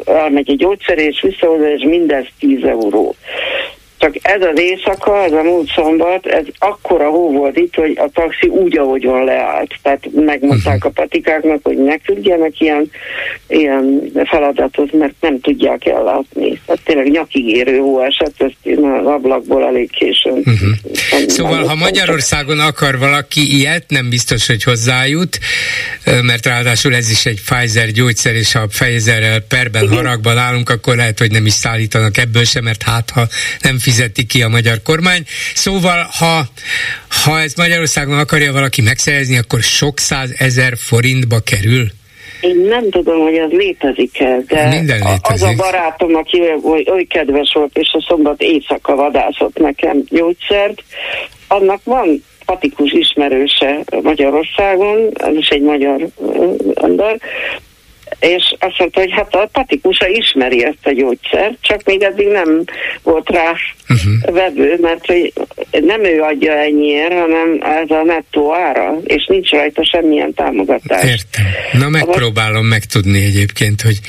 elmegy 0.05 0.49
egy 0.49 0.57
gyógyszer, 0.57 0.97
és 0.97 1.21
visszahozza, 1.21 1.71
és 1.71 1.83
mindez 1.83 2.25
10 2.39 2.63
euró. 2.63 3.15
Csak 3.99 4.15
ez 4.21 4.41
az 4.41 4.59
éjszaka, 4.59 5.23
ez 5.23 5.31
a 5.31 5.43
múlt 5.43 5.71
szombat, 5.75 6.25
ez 6.25 6.45
akkora 6.57 7.09
hó 7.09 7.31
volt 7.31 7.57
itt, 7.57 7.75
hogy 7.75 7.97
a 7.97 8.09
taxi 8.13 8.47
úgy, 8.47 8.77
ahogyan 8.77 9.23
leállt. 9.23 9.75
Tehát 9.81 10.09
megmondták 10.11 10.85
a 10.85 10.89
patikáknak, 10.89 11.59
hogy 11.63 11.77
ne 11.77 11.97
küldjenek 11.97 12.59
ilyen, 12.59 12.91
ilyen 13.47 14.11
feladatot, 14.25 14.93
mert 14.93 15.13
nem 15.19 15.39
tudják 15.39 15.85
ellátni. 15.85 16.59
Tehát 16.65 16.81
tényleg 16.83 17.11
nyakigérő 17.11 17.77
hó 17.77 18.03
esett, 18.03 18.33
ezt 18.37 18.55
én 18.63 18.85
az 18.85 19.05
ablakból 19.05 19.65
elég 19.65 19.91
későn. 19.91 20.37
Uh-huh. 20.37 21.27
Szóval, 21.27 21.63
ha 21.63 21.75
Magyarországon 21.75 22.59
akar 22.59 22.97
valaki 22.97 23.57
ilyet, 23.57 23.83
nem 23.87 24.09
biztos, 24.09 24.47
hogy 24.47 24.63
hozzájut, 24.63 25.39
mert 26.21 26.45
ráadásul 26.45 26.95
ez 26.95 27.09
is 27.09 27.25
egy 27.25 27.41
Pfizer 27.41 27.91
gyógyszer, 27.91 28.35
és 28.35 28.51
ha 28.51 28.65
Pfizerrel 28.65 29.39
perben, 29.39 29.83
Igen. 29.83 29.95
haragban 29.95 30.37
állunk, 30.37 30.69
akkor 30.69 30.95
lehet, 30.95 31.19
hogy 31.19 31.31
nem 31.31 31.45
is 31.45 31.53
szállítanak 31.53 32.17
ebből 32.17 32.43
sem, 32.43 32.63
mert 32.63 32.83
hát 32.83 33.09
ha 33.09 33.27
nem 33.61 33.77
fizeti 33.89 34.25
ki 34.25 34.41
a 34.41 34.47
magyar 34.47 34.81
kormány. 34.83 35.23
Szóval, 35.53 36.07
ha, 36.19 36.41
ha 37.23 37.39
ez 37.39 37.53
Magyarországon 37.53 38.19
akarja 38.19 38.51
valaki 38.51 38.81
megszerezni, 38.81 39.37
akkor 39.37 39.61
sok 39.61 39.99
száz 39.99 40.33
ezer 40.37 40.73
forintba 40.77 41.39
kerül? 41.39 41.85
Én 42.41 42.57
nem 42.69 42.89
tudom, 42.89 43.19
hogy 43.19 43.37
az 43.37 43.51
létezik-e, 43.51 44.37
de 44.47 44.67
Minden 44.67 44.97
létezik. 44.97 45.25
az 45.29 45.41
a 45.41 45.53
barátom, 45.57 46.15
aki 46.15 46.41
oly, 46.63 46.85
oly 46.91 47.03
kedves 47.03 47.51
volt, 47.53 47.77
és 47.77 47.89
a 47.91 48.05
szombat 48.07 48.41
éjszaka 48.41 48.95
vadászott 48.95 49.57
nekem 49.57 50.03
gyógyszert, 50.09 50.83
annak 51.47 51.81
van 51.83 52.23
patikus 52.45 52.91
ismerőse 52.91 53.79
Magyarországon, 54.01 55.09
ez 55.13 55.35
is 55.35 55.47
egy 55.47 55.61
magyar 55.61 56.07
ember, 56.73 57.19
és 58.19 58.55
azt 58.59 58.79
mondta, 58.79 58.99
hogy 58.99 59.11
hát 59.11 59.35
a 59.35 59.49
patikusa 59.51 60.07
ismeri 60.07 60.63
ezt 60.63 60.83
a 60.83 60.91
gyógyszert, 60.91 61.53
csak 61.61 61.83
még 61.83 62.01
eddig 62.01 62.27
nem 62.27 62.63
volt 63.03 63.29
rá 63.29 63.51
uh-huh. 63.89 64.33
vevő, 64.33 64.77
mert 64.81 65.05
hogy 65.05 65.33
nem 65.71 66.03
ő 66.03 66.21
adja 66.21 66.53
ennyiért, 66.53 67.13
hanem 67.13 67.59
ez 67.61 67.89
a 67.89 68.03
nettó 68.03 68.53
ára, 68.53 68.97
és 69.03 69.25
nincs 69.25 69.49
rajta 69.51 69.85
semmilyen 69.85 70.33
támogatás. 70.33 71.03
Értem. 71.03 71.45
Na 71.71 71.89
megpróbálom 71.89 72.65
megtudni 72.65 73.23
egyébként, 73.23 73.81
hogy... 73.81 73.99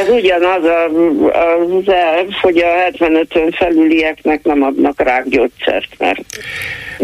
Ez 0.00 0.08
ugyanaz 0.08 0.64
a, 0.64 0.84
az 0.84 1.92
elv, 1.92 2.30
hogy 2.40 2.58
a 2.58 2.90
75-ön 2.90 3.50
felülieknek 3.50 4.42
nem 4.42 4.62
adnak 4.62 5.02
rá 5.02 5.22
gyógyszert, 5.26 5.88
mert 5.98 6.20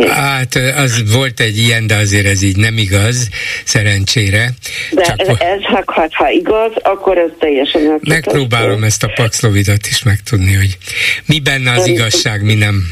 Hát 0.09 0.55
az 0.77 1.13
volt 1.13 1.41
egy 1.41 1.59
ilyen, 1.59 1.87
de 1.87 1.95
azért 1.97 2.27
ez 2.27 2.43
így 2.43 2.57
nem 2.57 2.77
igaz, 2.77 3.29
szerencsére. 3.65 4.51
De 4.91 5.03
Csak 5.03 5.21
ez, 5.21 5.29
ez 5.29 5.63
ha, 5.63 6.07
ha 6.11 6.31
igaz, 6.35 6.73
akkor 6.83 7.19
ez 7.19 7.31
teljesen 7.39 8.01
Megpróbálom 8.09 8.85
ezt 8.85 9.03
a 9.03 9.13
Paxlovidat 9.15 9.87
is 9.87 10.03
megtudni, 10.03 10.55
hogy 10.55 10.79
mi 11.27 11.41
benne 11.41 11.71
az 11.73 11.87
igazság, 11.87 12.45
mi 12.45 12.55
nem. 12.55 12.83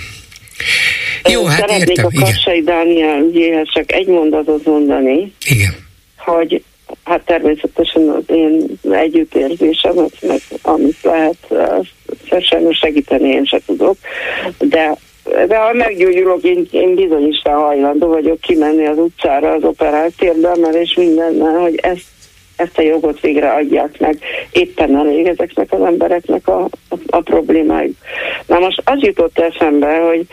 Jó, 1.31 1.45
hát 1.45 1.59
Szeretnék 1.59 1.89
értem. 1.89 2.05
a 2.05 2.21
Kassai 2.21 2.59
igen. 2.59 2.65
Dániel 2.65 3.21
ügyéhez 3.21 3.67
csak 3.73 3.93
egy 3.93 4.07
mondatot 4.07 4.65
mondani. 4.65 5.33
Igen. 5.47 5.75
Hogy 6.17 6.63
hát 7.05 7.21
természetesen 7.21 8.09
az 8.09 8.23
én 8.27 8.67
együttérzésem, 8.91 9.95
meg 10.21 10.41
amit 10.63 10.99
lehet, 11.03 11.37
sajnos 12.41 12.79
segíteni 12.79 13.29
én 13.29 13.45
se 13.45 13.61
tudok, 13.67 13.97
de 14.59 14.97
de 15.49 15.57
ha 15.57 15.73
meggyógyulok, 15.73 16.43
én, 16.43 16.67
én 16.71 16.95
bizonyosan 16.95 17.53
hajlandó 17.53 18.09
vagyok 18.09 18.41
kimenni 18.41 18.87
az 18.87 18.99
utcára 18.99 19.53
az 19.53 19.65
operált 19.65 20.17
térben, 20.17 20.75
és 20.75 20.95
mindennel, 20.95 21.59
hogy 21.59 21.75
ezt 21.83 22.05
ezt 22.63 22.79
a 22.79 22.83
jogot 22.83 23.21
végre 23.21 23.53
adják 23.53 23.99
meg. 23.99 24.19
Éppen 24.53 24.97
elég 24.97 25.27
ezeknek 25.27 25.73
az 25.73 25.83
embereknek 25.85 26.49
a, 26.49 26.65
a, 26.65 26.97
a 27.07 27.21
problémájuk. 27.21 27.97
Na 28.47 28.59
most 28.59 28.83
az 28.85 29.01
jutott 29.01 29.39
eszembe, 29.39 29.99
hogy, 29.99 30.27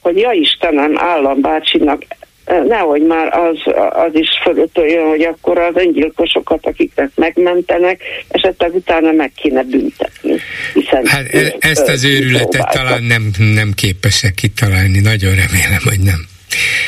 hogy 0.00 0.18
ja 0.18 0.30
Istenem, 0.30 0.98
állambácsinak 0.98 2.02
nehogy 2.44 3.02
már 3.02 3.38
az, 3.38 3.58
az 3.90 4.10
is 4.12 4.28
fölötöljön, 4.42 5.08
hogy 5.08 5.22
akkor 5.22 5.58
az 5.58 5.74
öngyilkosokat, 5.74 6.66
akiknek 6.66 7.10
megmentenek, 7.14 8.02
esetleg 8.28 8.74
utána 8.74 9.12
meg 9.12 9.32
kéne 9.36 9.62
büntetni. 9.62 10.36
Hiszen 10.74 11.06
hát 11.06 11.34
e- 11.34 11.56
ezt 11.58 11.88
az 11.88 12.04
őrületet 12.04 12.70
talán 12.70 13.02
nem, 13.02 13.30
nem 13.54 13.72
képesek 13.74 14.34
kitalálni, 14.34 15.00
nagyon 15.00 15.34
remélem, 15.34 15.82
hogy 15.84 16.00
nem. 16.00 16.31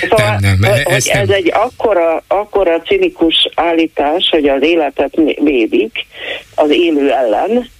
Szóval, 0.01 0.39
nem, 0.41 0.57
nem, 0.61 0.71
hogy 0.71 0.93
ez 0.93 1.05
nem. 1.05 1.31
egy 1.31 1.51
akkora, 1.55 2.23
akkora 2.27 2.81
cinikus 2.81 3.49
állítás, 3.55 4.29
hogy 4.31 4.49
az 4.49 4.62
életet 4.62 5.17
védik 5.43 6.07
az 6.55 6.71
élő 6.71 7.11
ellen, 7.12 7.71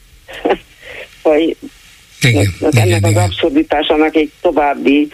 hogy 1.23 1.57
igen, 2.21 2.55
ennek 2.61 2.87
igen, 2.87 3.03
az 3.03 3.11
igen. 3.11 3.23
abszurditásának 3.23 4.17
egy 4.17 4.31
további 4.41 5.09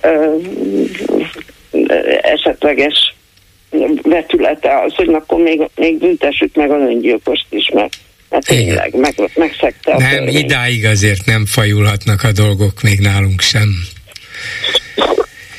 ö, 0.00 0.34
esetleges 2.20 3.14
vetülete 4.02 4.80
az, 4.86 4.94
hogy 4.94 5.08
akkor 5.14 5.38
még, 5.38 5.68
még 5.74 5.98
büntessük 5.98 6.54
meg 6.54 6.70
a 6.70 6.76
öngyilkost 6.76 7.46
is, 7.50 7.70
mert 7.74 7.96
mert 8.30 8.46
tényleg 8.46 8.94
meg, 8.94 9.14
megszegte 9.34 9.92
a 9.92 9.98
Nem, 9.98 10.10
törvény. 10.10 10.34
idáig 10.34 10.84
azért 10.84 11.24
nem 11.24 11.46
fajulhatnak 11.46 12.22
a 12.22 12.32
dolgok 12.32 12.82
még 12.82 12.98
nálunk 12.98 13.40
sem. 13.40 13.68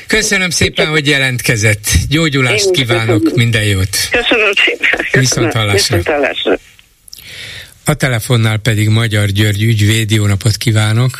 Köszönöm 0.08 0.50
szépen, 0.50 0.86
hogy 0.86 1.08
jelentkezett. 1.08 1.84
Gyógyulást 2.08 2.70
kívánok, 2.70 3.22
köszönöm. 3.22 3.32
minden 3.34 3.64
jót. 3.64 3.96
Köszönöm 4.10 4.52
szépen. 4.64 5.20
Viszont 5.20 5.52
hallásra. 5.52 5.96
Viszont 5.96 6.08
hallásra. 6.16 6.58
A 7.84 7.94
telefonnál 7.94 8.58
pedig 8.58 8.88
Magyar 8.88 9.26
György 9.26 9.62
ügyvéd, 9.62 10.10
jó 10.10 10.26
napot 10.26 10.56
kívánok! 10.56 11.10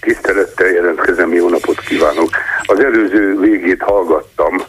Tisztelettel 0.00 0.66
jelentkezem, 0.66 1.34
jó 1.34 1.48
napot 1.48 1.80
kívánok! 1.80 2.36
Az 2.62 2.80
előző 2.80 3.38
végét 3.40 3.82
hallgattam, 3.82 4.64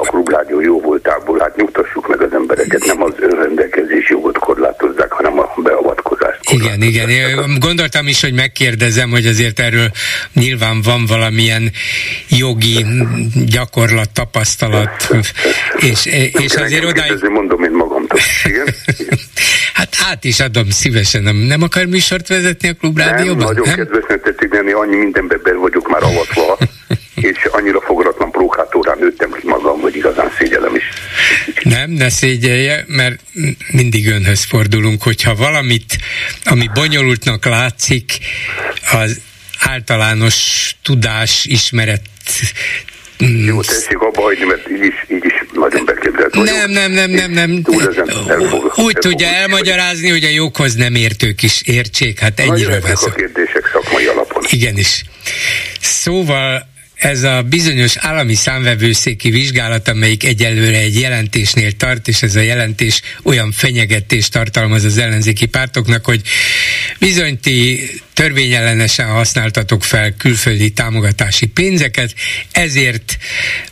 a 0.00 0.10
klubrádió 0.10 0.60
jó 0.60 0.80
voltából, 0.80 1.38
hát 1.38 1.56
nyugtassuk 1.56 2.08
meg 2.08 2.20
az 2.20 2.32
embereket, 2.32 2.84
nem 2.84 3.02
az 3.02 3.12
önrendelkezés 3.18 4.08
jogot 4.10 4.38
korlátozzák, 4.38 5.12
hanem 5.12 5.38
a 5.38 5.52
beavatkozást. 5.56 6.50
Igen, 6.50 6.82
igen. 6.82 7.08
Én 7.08 7.58
gondoltam 7.58 8.06
is, 8.06 8.20
hogy 8.20 8.32
megkérdezem, 8.32 9.10
hogy 9.10 9.26
azért 9.26 9.60
erről 9.60 9.90
nyilván 10.32 10.80
van 10.82 11.06
valamilyen 11.06 11.70
jogi 12.28 12.84
gyakorlat, 13.46 14.10
tapasztalat, 14.10 15.08
és, 15.76 16.06
és 16.32 16.54
azért 16.54 16.84
odáig... 16.84 17.22
Mondom 17.22 17.64
én 17.64 17.70
magamtól. 17.70 18.18
Igen? 18.44 18.66
igen. 18.98 19.18
Hát 19.74 19.96
át 20.10 20.24
is 20.24 20.40
adom 20.40 20.70
szívesen. 20.70 21.22
Nem, 21.22 21.36
nem 21.36 21.62
akar 21.62 21.84
műsort 21.84 22.28
vezetni 22.28 22.68
a 22.68 22.74
klubrádióban? 22.74 23.36
Nem, 23.36 23.46
nagyon 23.46 23.66
nem? 23.66 23.76
kedvesnek 23.76 24.22
tetszik 24.22 24.52
lenni, 24.52 24.72
annyi 24.72 24.96
mindenben 24.96 25.40
vagyok 25.60 25.88
már 25.88 26.02
avatva, 26.02 26.58
és 27.20 27.44
annyira 27.50 27.80
fogaratlan 27.80 28.30
prókátórán 28.30 28.98
nőttem 28.98 29.32
ki 29.32 29.46
magam, 29.46 29.80
hogy 29.80 29.96
igazán 29.96 30.32
szégyelem 30.38 30.74
is. 30.74 30.84
Nem, 31.62 31.90
ne 31.90 32.08
szégyelje, 32.08 32.84
mert 32.86 33.20
mindig 33.72 34.08
önhöz 34.08 34.44
fordulunk, 34.44 35.02
hogyha 35.02 35.34
valamit, 35.34 35.98
ami 36.44 36.70
bonyolultnak 36.74 37.44
látszik, 37.44 38.18
az 38.92 39.20
általános 39.58 40.70
tudás, 40.82 41.44
ismeret 41.44 42.02
jó, 43.46 43.60
tessék 43.60 43.98
abba 43.98 44.22
hagyni, 44.22 44.44
mert 44.44 44.70
így 44.70 44.84
is, 44.84 44.94
így 45.08 45.24
is 45.24 45.32
nagyon 45.52 45.84
beképzelt 45.84 46.34
vagyok. 46.34 46.54
Nem, 46.54 46.70
nem, 46.70 46.92
nem, 46.92 47.10
nem, 47.10 47.30
nem. 47.30 47.62
Úgy 48.74 48.96
tudja 48.98 49.26
elmagyarázni, 49.26 50.08
hogy 50.08 50.24
a 50.24 50.28
joghoz 50.28 50.74
nem 50.74 50.94
értők 50.94 51.42
is 51.42 51.62
értsék, 51.62 52.18
hát 52.18 52.40
ennyiről 52.40 52.80
van 52.80 52.90
a 52.90 53.14
kérdések 53.14 53.70
szakmai 53.72 54.06
alapon. 54.06 54.42
Igenis. 54.48 55.02
Szóval 55.80 56.68
ez 57.00 57.22
a 57.22 57.42
bizonyos 57.42 57.96
állami 57.96 58.34
számvevőszéki 58.34 59.30
vizsgálat, 59.30 59.88
amelyik 59.88 60.24
egyelőre 60.24 60.78
egy 60.78 60.98
jelentésnél 60.98 61.72
tart, 61.72 62.08
és 62.08 62.22
ez 62.22 62.36
a 62.36 62.40
jelentés 62.40 63.00
olyan 63.22 63.52
fenyegetést 63.52 64.32
tartalmaz 64.32 64.84
az 64.84 64.98
ellenzéki 64.98 65.46
pártoknak, 65.46 66.04
hogy 66.04 66.20
bizony 66.98 67.38
ti 67.40 67.90
törvényellenesen 68.12 69.06
használtatok 69.06 69.84
fel 69.84 70.14
külföldi 70.16 70.70
támogatási 70.70 71.46
pénzeket, 71.46 72.14
ezért 72.52 73.16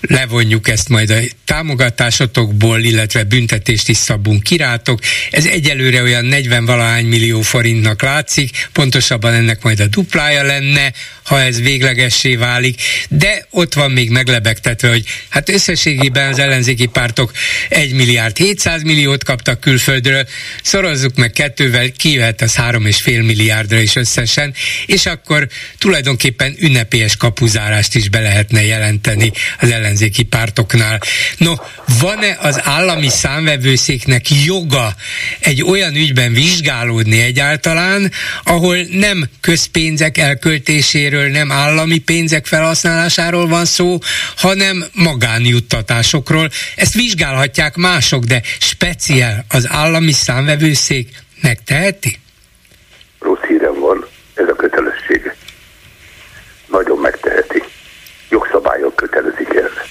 levonjuk 0.01 0.68
ezt 0.68 0.89
majd 0.89 1.11
a 1.11 1.18
támogatásotokból, 1.45 2.80
illetve 2.80 3.22
büntetést 3.22 3.89
is 3.89 3.97
szabunk 3.97 4.43
kirátok. 4.43 5.01
Ez 5.30 5.47
egyelőre 5.47 6.03
olyan 6.03 6.24
40 6.24 6.64
valahány 6.64 7.07
millió 7.07 7.41
forintnak 7.41 8.03
látszik, 8.03 8.68
pontosabban 8.72 9.34
ennek 9.34 9.62
majd 9.62 9.80
a 9.80 9.86
duplája 9.86 10.43
lenne, 10.43 10.93
ha 11.22 11.41
ez 11.41 11.61
véglegessé 11.61 12.34
válik, 12.34 12.80
de 13.09 13.47
ott 13.51 13.74
van 13.74 13.91
még 13.91 14.11
meglebegtetve, 14.11 14.89
hogy 14.89 15.05
hát 15.28 15.49
összességében 15.49 16.28
az 16.28 16.39
ellenzéki 16.39 16.86
pártok 16.86 17.32
1 17.68 17.93
milliárd 17.93 18.36
700 18.36 18.82
milliót 18.82 19.24
kaptak 19.24 19.61
külföldről, 19.61 20.26
szorozzuk 20.62 21.16
meg 21.16 21.30
kettővel, 21.30 21.93
kijöhet 21.93 22.43
az 22.43 22.55
3,5 22.55 23.05
milliárdra 23.26 23.78
is 23.78 23.97
összesen, 24.29 24.55
és 24.87 25.07
akkor 25.07 25.47
tulajdonképpen 25.79 26.55
ünnepélyes 26.59 27.16
kapuzárást 27.16 27.95
is 27.95 28.09
be 28.09 28.20
lehetne 28.20 28.64
jelenteni 28.64 29.33
az 29.61 29.70
ellenzéki 29.70 30.22
pártoknál. 30.22 31.01
No, 31.37 31.53
van-e 32.01 32.37
az 32.41 32.61
állami 32.62 33.09
számvevőszéknek 33.09 34.24
joga 34.45 34.95
egy 35.41 35.62
olyan 35.62 35.95
ügyben 35.95 36.33
vizsgálódni 36.33 37.20
egyáltalán, 37.20 38.12
ahol 38.45 38.76
nem 38.91 39.29
közpénzek 39.41 40.18
elköltéséről, 40.18 41.29
nem 41.29 41.53
állami 41.53 41.99
pénzek 41.99 42.47
felhasználásáról 42.47 43.47
van 43.49 43.64
szó, 43.64 43.99
hanem 44.37 44.85
magánjuttatásokról. 44.93 46.51
Ezt 46.76 46.95
vizsgálhatják 46.95 47.76
mások, 47.76 48.24
de 48.24 48.43
speciál 48.59 49.45
az 49.49 49.68
állami 49.68 50.12
számvevőszék 50.12 51.09
megteheti? 51.41 52.18
Rossz 53.18 53.41
hírem 53.49 53.81
van, 53.81 54.07
ez 54.39 54.49
a 54.49 54.55
kötelessége. 54.55 55.34
Nagyon 56.66 56.99
megteheti. 56.99 57.62
Jogszabályok 58.30 58.97
kötelezik 58.97 59.49
erre. 59.49 59.84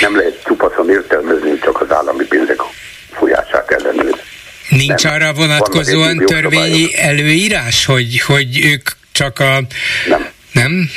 Nem 0.00 0.16
lehet 0.16 0.42
csupaszon 0.44 0.90
értelmezni, 0.90 1.58
csak 1.58 1.80
az 1.80 1.92
állami 1.92 2.24
pénzek 2.24 2.60
folyását 3.12 3.70
ellenőrizni. 3.70 4.20
Nincs 4.68 5.04
nem. 5.04 5.12
arra 5.12 5.32
vonatkozóan 5.32 6.16
törvényi 6.16 6.88
előírás, 6.96 7.86
hogy, 7.86 8.20
hogy 8.26 8.64
ők 8.64 8.88
csak 9.12 9.38
a... 9.38 9.60
Nem. 10.08 10.26
Nem? 10.52 10.88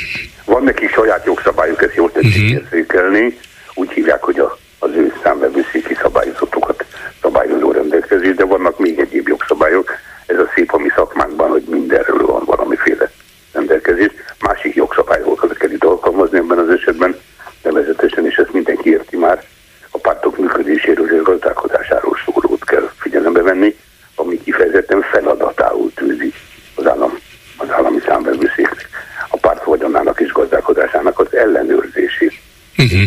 Van 0.44 0.62
neki 0.62 0.86
saját 0.86 1.24
jogszabályuk, 1.24 1.82
ezt 1.82 1.94
jól 1.94 2.12
tetszik 2.12 2.30
uh-huh. 2.30 2.50
érzékelni. 2.50 3.38
Úgy 3.74 3.90
hívják, 3.90 4.22
hogy 4.22 4.38
a, 4.38 4.58
az 4.78 4.90
ő 4.94 5.14
számvevőszéki 5.22 5.94
szabályozatokat 6.02 6.84
szabályozó 7.22 7.72
rendelkezés, 7.72 8.34
de 8.34 8.44
vannak 8.44 8.78
még 8.78 8.98
egyéb 8.98 9.28
jogszabályok. 9.28 9.90
Ez 10.26 10.38
a 10.38 10.50
szép 10.54 10.72
a 10.72 10.78
mi 10.78 10.88
szakmánkban, 10.94 11.50
hogy 11.50 11.62
mindenről 11.62 12.26
van 12.26 12.42
valamiféle 12.44 13.10
rendelkezés. 13.52 14.10
Másik 14.40 14.74
jogszabályokat 14.74 15.56
kell 15.56 15.70
itt 15.70 15.84
alkalmazni 15.84 16.38
ebben 16.38 16.58
az 16.58 16.68
esetben, 16.68 17.16
nevezetesen, 17.62 18.26
és 18.26 18.36
ezt 18.36 18.52
mindenki 18.52 18.90
érti 18.90 19.16
már, 19.16 19.44
a 19.90 19.98
pártok 19.98 20.38
működéséről 20.38 21.14
és 21.14 21.22
gazdálkodásáról 21.22 22.16
szólót 22.24 22.64
kell 22.64 22.90
figyelembe 22.98 23.42
venni, 23.42 23.76
ami 24.14 24.42
kifejezetten 24.42 25.02
feladatául 25.02 25.92
tűzi 25.94 26.32
az, 26.74 26.86
állam, 26.86 27.18
az 27.56 27.70
állami 27.70 27.98
számvevőszéknek 28.06 28.88
a 29.28 29.36
párt 29.36 29.64
vagyonának 29.64 30.20
és 30.20 30.32
gazdálkodásának 30.32 31.18
az 31.18 31.34
ellenőrzését. 31.34 32.32
Uh-huh. 32.78 33.00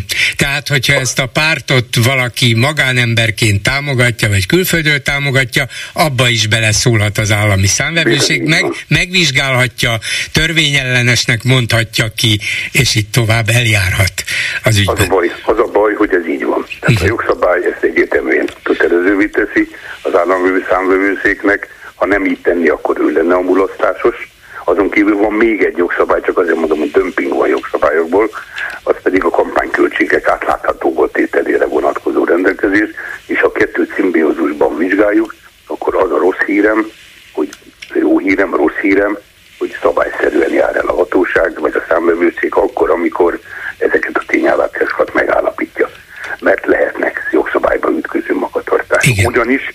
Tehát, 0.65 0.85
hogyha 0.85 1.01
ezt 1.01 1.19
a 1.19 1.25
pártot 1.25 1.85
valaki 2.05 2.53
magánemberként 2.53 3.63
támogatja, 3.63 4.29
vagy 4.29 4.45
külföldről 4.45 5.01
támogatja, 5.01 5.65
abba 5.93 6.29
is 6.29 6.47
beleszólhat 6.47 7.17
az 7.17 7.31
állami 7.31 7.67
számvevőség, 7.67 8.43
meg, 8.43 8.65
megvizsgálhatja, 8.87 9.99
törvényellenesnek 10.31 11.43
mondhatja 11.43 12.05
ki, 12.15 12.39
és 12.71 12.95
így 12.95 13.09
tovább 13.09 13.49
eljárhat 13.49 14.13
az 14.63 14.77
ügyben. 14.77 14.95
Az 14.95 15.03
a 15.03 15.07
baj, 15.07 15.31
az 15.45 15.59
a 15.59 15.71
baj 15.71 15.93
hogy 15.93 16.13
ez 16.13 16.27
így 16.27 16.45
van. 16.45 16.65
Tehát 16.79 17.01
a 17.01 17.05
jogszabály 17.05 17.59
ezt 17.73 17.83
egyértelműen 17.83 18.49
kötelezővé 18.63 19.27
teszi 19.27 19.67
az 20.01 20.15
állami 20.15 20.49
számvevőszéknek, 20.69 21.67
ha 21.95 22.05
nem 22.05 22.25
így 22.25 22.41
tenni, 22.41 22.67
akkor 22.67 22.99
ő 22.99 23.11
lenne 23.11 23.35
a 23.35 23.41
mulasztásos, 23.41 23.84
is 49.49 49.74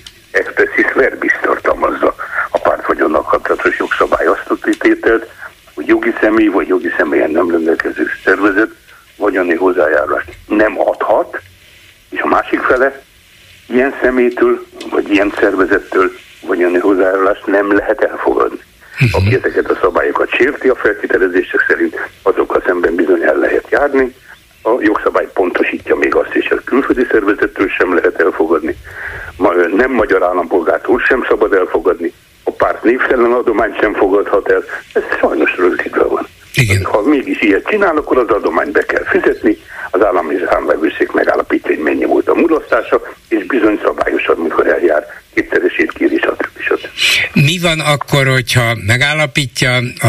csinál, 37.71 37.97
akkor 37.97 38.19
az 38.19 38.29
adományt 38.29 38.73
be 38.73 38.83
kell 38.83 39.05
fizetni, 39.05 39.57
az 39.91 40.05
állami 40.05 40.35
számvevőszék 40.51 41.13
megállapítja, 41.13 41.75
hogy 41.75 41.85
mennyi 41.85 42.05
volt 42.05 42.29
a 42.29 42.35
mulasztása, 42.35 43.01
és 43.29 43.45
bizony 43.47 43.81
szabályosan, 43.85 44.37
mikor 44.37 44.67
eljár 44.67 45.07
kétszeresét 45.35 45.93
kér, 45.93 46.11
stb. 46.11 46.61
stb. 46.61 46.87
Mi 47.33 47.59
van 47.59 47.81
akkor, 47.81 48.27
hogyha 48.27 48.77
megállapítja 48.87 49.77
a, 50.01 50.07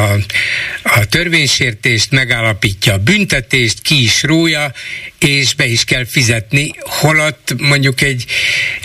a 0.83 1.05
törvénysértést, 1.09 2.11
megállapítja 2.11 2.93
a 2.93 2.97
büntetést, 2.97 3.81
ki 3.81 4.03
is 4.03 4.23
rója, 4.23 4.71
és 5.19 5.55
be 5.55 5.65
is 5.65 5.83
kell 5.83 6.05
fizetni, 6.05 6.75
holott 7.01 7.53
mondjuk 7.57 8.01
egy, 8.01 8.25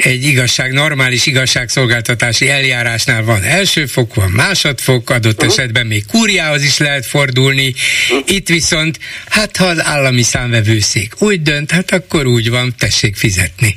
egy 0.07 0.25
igazság, 0.25 0.73
normális 0.73 1.27
igazságszolgáltatási 1.27 2.49
eljárásnál 2.49 3.25
van 3.25 3.43
első 3.43 3.87
fok, 3.87 4.15
van 4.15 4.31
másodfok, 4.31 5.11
adott 5.11 5.33
uh-huh. 5.33 5.49
esetben 5.49 5.87
még 5.87 6.07
kúriához 6.07 6.63
is 6.63 6.79
lehet 6.79 7.07
fordulni, 7.07 7.75
uh-huh. 8.11 8.35
itt 8.35 8.49
viszont, 8.49 8.99
hát 9.29 9.57
ha 9.57 9.65
az 9.65 9.85
állami 9.85 10.23
számvevőszék 10.23 11.13
úgy 11.19 11.43
dönt, 11.43 11.71
hát 11.71 11.91
akkor 11.91 12.27
úgy 12.27 12.51
van, 12.51 12.75
tessék 12.79 13.17
fizetni. 13.17 13.75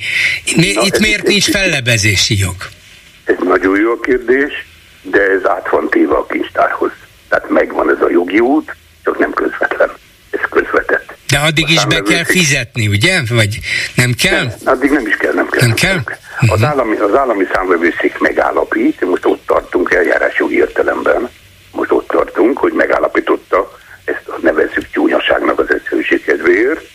Mi, 0.56 0.72
Na, 0.74 0.82
itt 0.82 1.00
miért 1.00 1.28
nincs 1.28 1.50
fellebezési 1.50 2.38
jog? 2.38 2.56
Ez 3.26 3.36
nagyon 3.44 3.80
jó 3.80 4.00
kérdés, 4.00 4.52
de 5.02 5.20
ez 5.20 5.50
át 5.50 5.70
van 5.70 5.90
téve 5.90 6.16
a 6.16 6.26
kincstárhoz. 6.26 6.92
Tehát 7.30 7.50
megvan 7.50 7.90
ez 7.90 8.02
a 8.02 8.10
jogi 8.10 8.40
út, 8.40 8.76
csak 9.04 9.18
nem 9.18 9.34
közvetlen. 9.34 9.90
Ez 10.32 10.40
közvetett. 10.50 11.18
De 11.30 11.38
addig 11.38 11.70
is 11.70 11.86
be 11.86 12.02
kell 12.02 12.24
fizetni, 12.24 12.88
ugye? 12.88 13.22
Vagy 13.30 13.60
nem 13.96 14.14
kell? 14.14 14.44
Nem, 14.44 14.54
addig 14.64 14.92
nem 14.92 15.08
is 15.08 15.16
kell, 15.16 15.34
nem 15.34 15.50
kell. 15.50 15.60
Nem, 15.60 15.70
nem 15.70 15.78
kell? 15.78 16.04
Kell. 16.04 16.19
Uh-huh. 16.42 16.52
Az, 16.52 16.64
állami, 16.64 16.96
az 16.96 17.16
állami 17.16 17.48
számvevőszék 17.54 18.18
megállapít, 18.20 19.02
most 19.06 19.26
ott 19.26 19.46
tartunk 19.46 19.94
eljárásjogi 19.94 20.56
értelemben, 20.56 21.30
most 21.72 21.92
ott 21.92 22.08
tartunk, 22.08 22.58
hogy 22.58 22.74
megállapította, 22.74 23.78
ezt 24.06 24.42
nevezzük 24.42 24.90
csúnyaságnak 24.92 25.60
az 25.60 25.74
egyszerűség 25.74 26.24
kedvéért, 26.24 26.88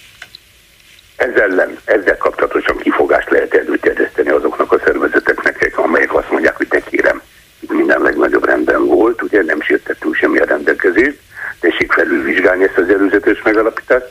ez 1.17 1.35
ellen, 1.35 1.79
ezzel 1.85 2.17
kapcsolatosan 2.17 2.77
kifogást 2.77 3.31
lehet 3.31 3.55
előterjeszteni 3.55 4.29
azoknak 4.29 4.73
a 4.73 4.81
szervezeteknek, 4.85 5.73
amelyek 5.79 6.15
azt 6.15 6.31
mondják, 6.31 6.57
hogy 6.57 6.69
te 6.69 6.81
kérem, 6.81 7.23
minden 7.69 8.01
legnagyobb 8.01 8.45
rendben 8.45 8.87
volt, 8.87 9.23
ugye 9.23 9.43
nem 9.43 9.61
sértettünk 9.61 10.15
semmi 10.15 10.39
a 10.39 10.45
rendelkezést, 10.45 11.19
tessék 11.61 11.93
felülvizsgálni 11.93 12.65
ezt 12.65 12.79
az 12.79 12.89
előzetes 12.89 13.43
megalapítást. 13.43 14.07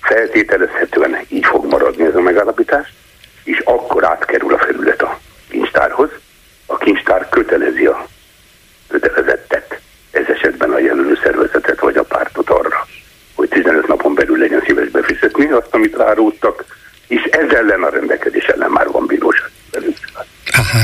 Feltételezhetően 0.00 1.16
így 1.28 1.46
fog 1.46 1.66
maradni 1.66 2.04
ez 2.04 2.14
a 2.14 2.20
megalapítás, 2.20 2.92
és 3.44 3.58
akkor 3.64 4.04
átkerül 4.04 4.54
a 4.54 4.58
felület 4.58 5.02
a 5.02 5.20
kincstárhoz. 5.48 6.10
A 6.66 6.76
kincstár 6.76 7.28
kötelezi 7.28 7.86
a 7.86 8.06
kötelezettet, 8.88 9.80
ez 10.10 10.24
esetben 10.28 10.70
a 10.70 10.78
jelölő 10.78 11.18
szervezetet 11.22 11.80
vagy 11.80 11.96
a 11.96 12.02
pártot 12.02 12.50
arra, 12.50 12.86
hogy 13.34 13.48
15 13.48 13.86
napon 13.86 14.14
belül 14.14 14.38
legyen 14.38 14.62
szíves 14.66 14.88
befizetni 14.88 15.46
azt, 15.46 15.68
amit 15.70 15.96
ráródtak, 15.96 16.64
és 17.06 17.22
ez 17.22 17.50
ellen 17.50 17.82
a 17.82 17.88
rendelkezés 17.88 18.44
ellen 18.44 18.70
már 18.70 18.88
van 18.88 19.06
bíróság 19.06 19.50
Aha. 20.46 20.78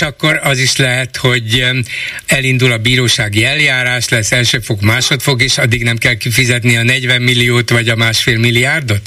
És 0.00 0.06
akkor 0.06 0.40
az 0.42 0.58
is 0.58 0.76
lehet, 0.76 1.16
hogy 1.16 1.64
elindul 2.26 2.72
a 2.72 2.78
bírósági 2.78 3.44
eljárás, 3.44 4.08
lesz 4.08 4.32
elsőfok, 4.32 4.80
másodfok, 4.80 5.42
és 5.42 5.58
addig 5.58 5.82
nem 5.82 5.96
kell 5.96 6.14
kifizetni 6.14 6.76
a 6.76 6.82
40 6.82 7.22
milliót 7.22 7.70
vagy 7.70 7.88
a 7.88 7.96
másfél 7.96 8.38
milliárdot? 8.38 9.00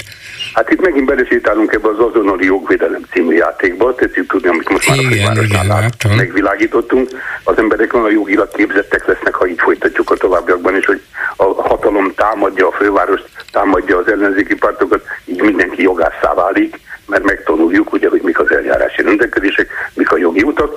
Hát 0.52 0.70
itt 0.70 0.80
megint 0.80 1.06
belesétálunk 1.06 1.72
ebbe 1.72 1.88
az 1.88 1.98
azonnali 1.98 2.44
jogvédelem 2.44 3.02
című 3.12 3.34
játékba, 3.34 3.94
tetszik 3.94 4.26
tudni, 4.26 4.48
amit 4.48 4.68
most 4.68 4.88
már 4.88 4.98
igen, 4.98 5.36
a 5.36 5.42
igen, 5.42 6.16
megvilágítottunk. 6.16 7.08
Az 7.44 7.58
emberek 7.58 7.94
olyan 7.94 8.12
jogilag 8.12 8.48
képzettek 8.56 9.06
lesznek, 9.06 9.34
ha 9.34 9.46
így 9.46 9.60
folytatjuk 9.60 10.10
a 10.10 10.16
továbbiakban 10.16 10.76
is, 10.76 10.84
hogy 10.84 11.00
a 11.36 11.44
hatalom 11.44 12.12
támadja 12.16 12.68
a 12.68 12.72
fővárost, 12.72 13.24
támadja 13.50 13.98
az 13.98 14.08
ellenzéki 14.08 14.54
pártokat, 14.54 15.04
így 15.24 15.40
mindenki 15.40 15.82
jogásszá 15.82 16.34
válik, 16.34 16.76
mert 17.06 17.24
megtanuljuk, 17.24 17.92
ugye, 17.92 18.08
hogy 18.08 18.20
mik 18.22 18.38
az 18.38 18.50
eljárási 18.50 19.02
rendelkezések, 19.02 19.68
mik 19.94 20.12
a 20.12 20.16
jogi 20.16 20.42
utak, 20.42 20.73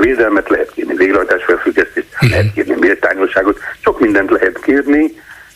védelmet, 0.00 0.48
lehet 0.48 0.72
kérni 0.72 0.94
végrehajtás 0.94 1.44
felfüggesztést, 1.44 2.06
uh-huh. 2.12 2.30
lehet 2.30 2.52
kérni 2.52 2.74
méltányosságot, 2.74 3.58
sok 3.82 4.00
mindent 4.00 4.30
lehet 4.30 4.60
kérni, 4.60 5.14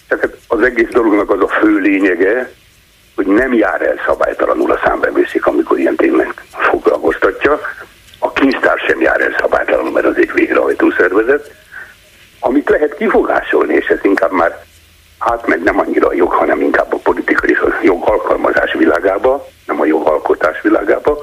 tehát 0.09 0.37
az 0.49 0.63
egész 0.63 0.89
dolognak 0.91 1.31
az 1.31 1.41
a 1.41 1.49
fő 1.49 1.79
lényege, 1.79 2.51
hogy 3.15 3.27
nem 3.27 3.53
jár 3.53 3.83
el 3.83 4.01
szabálytalanul 4.07 4.71
a 4.71 4.81
számbevőszék, 4.85 5.47
amikor 5.47 5.79
ilyen 5.79 5.97
tényleg 5.97 6.35
foglalkoztatja. 6.51 7.61
A 8.19 8.33
kincstár 8.33 8.79
sem 8.79 9.01
jár 9.01 9.21
el 9.21 9.37
szabálytalanul, 9.41 9.93
mert 9.93 10.07
az 10.07 10.17
egy 10.17 10.33
végrehajtó 10.33 10.91
szervezet. 10.91 11.55
Amit 12.41 12.69
lehet 12.69 12.97
kifogásolni, 12.97 13.75
és 13.75 13.87
ez 13.87 13.99
inkább 14.03 14.33
már 14.33 14.65
átmegy 15.19 15.63
nem 15.63 15.79
annyira 15.79 16.09
a 16.09 16.15
jog, 16.15 16.33
hanem 16.33 16.61
inkább 16.61 16.93
a 16.93 16.97
politikai 16.97 17.51
és 17.51 17.59
a 17.59 17.79
jogalkalmazás 17.83 18.73
világába, 18.73 19.47
nem 19.67 19.81
a 19.81 19.85
jogalkotás 19.85 20.61
világába, 20.61 21.19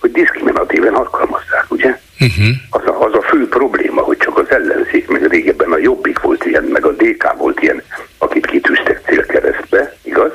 hogy 0.00 0.12
diszkriminatíven 0.12 0.94
alkalmazzák, 0.94 1.64
ugye? 1.68 2.00
Uh-huh. 2.22 2.54
Az, 2.70 2.86
a, 2.86 3.04
az 3.04 3.14
a 3.14 3.22
fő 3.22 3.48
probléma, 3.48 4.00
hogy 4.00 4.16
csak 4.16 4.38
az 4.38 4.50
ellenzék, 4.50 5.08
meg 5.08 5.26
régebben 5.26 5.72
a 5.72 5.78
Jobbik 5.78 6.18
volt 6.20 6.44
ilyen, 6.44 6.64
meg 6.64 6.86
a 6.86 6.92
DK 6.92 7.32
volt 7.36 7.60
ilyen, 7.60 7.82
akit 8.18 8.46
kitűztek 8.46 9.00
célkeresztbe, 9.06 9.96
igaz? 10.02 10.32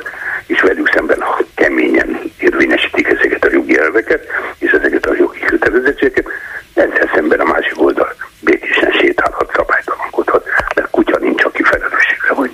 És 0.48 0.62
velük 0.62 0.92
szemben 0.94 1.24
keményen 1.56 2.20
érvényesítik 2.38 3.08
ezeket 3.08 3.46
a 3.46 3.52
jogi 3.52 3.78
elveket, 3.80 4.26
és 4.60 4.72
ezeket 4.72 5.06
a 5.06 5.16
jogi 5.18 5.40
kötelezettségeket, 5.40 6.26
ezzel 6.74 7.12
szemben 7.14 7.40
a 7.40 7.44
másik 7.44 7.82
oldal 7.82 8.16
békésen 8.40 8.92
sétálhat, 8.92 9.52
szabálytalankodhat, 9.56 10.46
mert 10.76 10.90
kutya 10.90 11.18
nincs, 11.20 11.44
aki 11.44 11.64
felelősségre 11.64 12.34
vagy. 12.34 12.52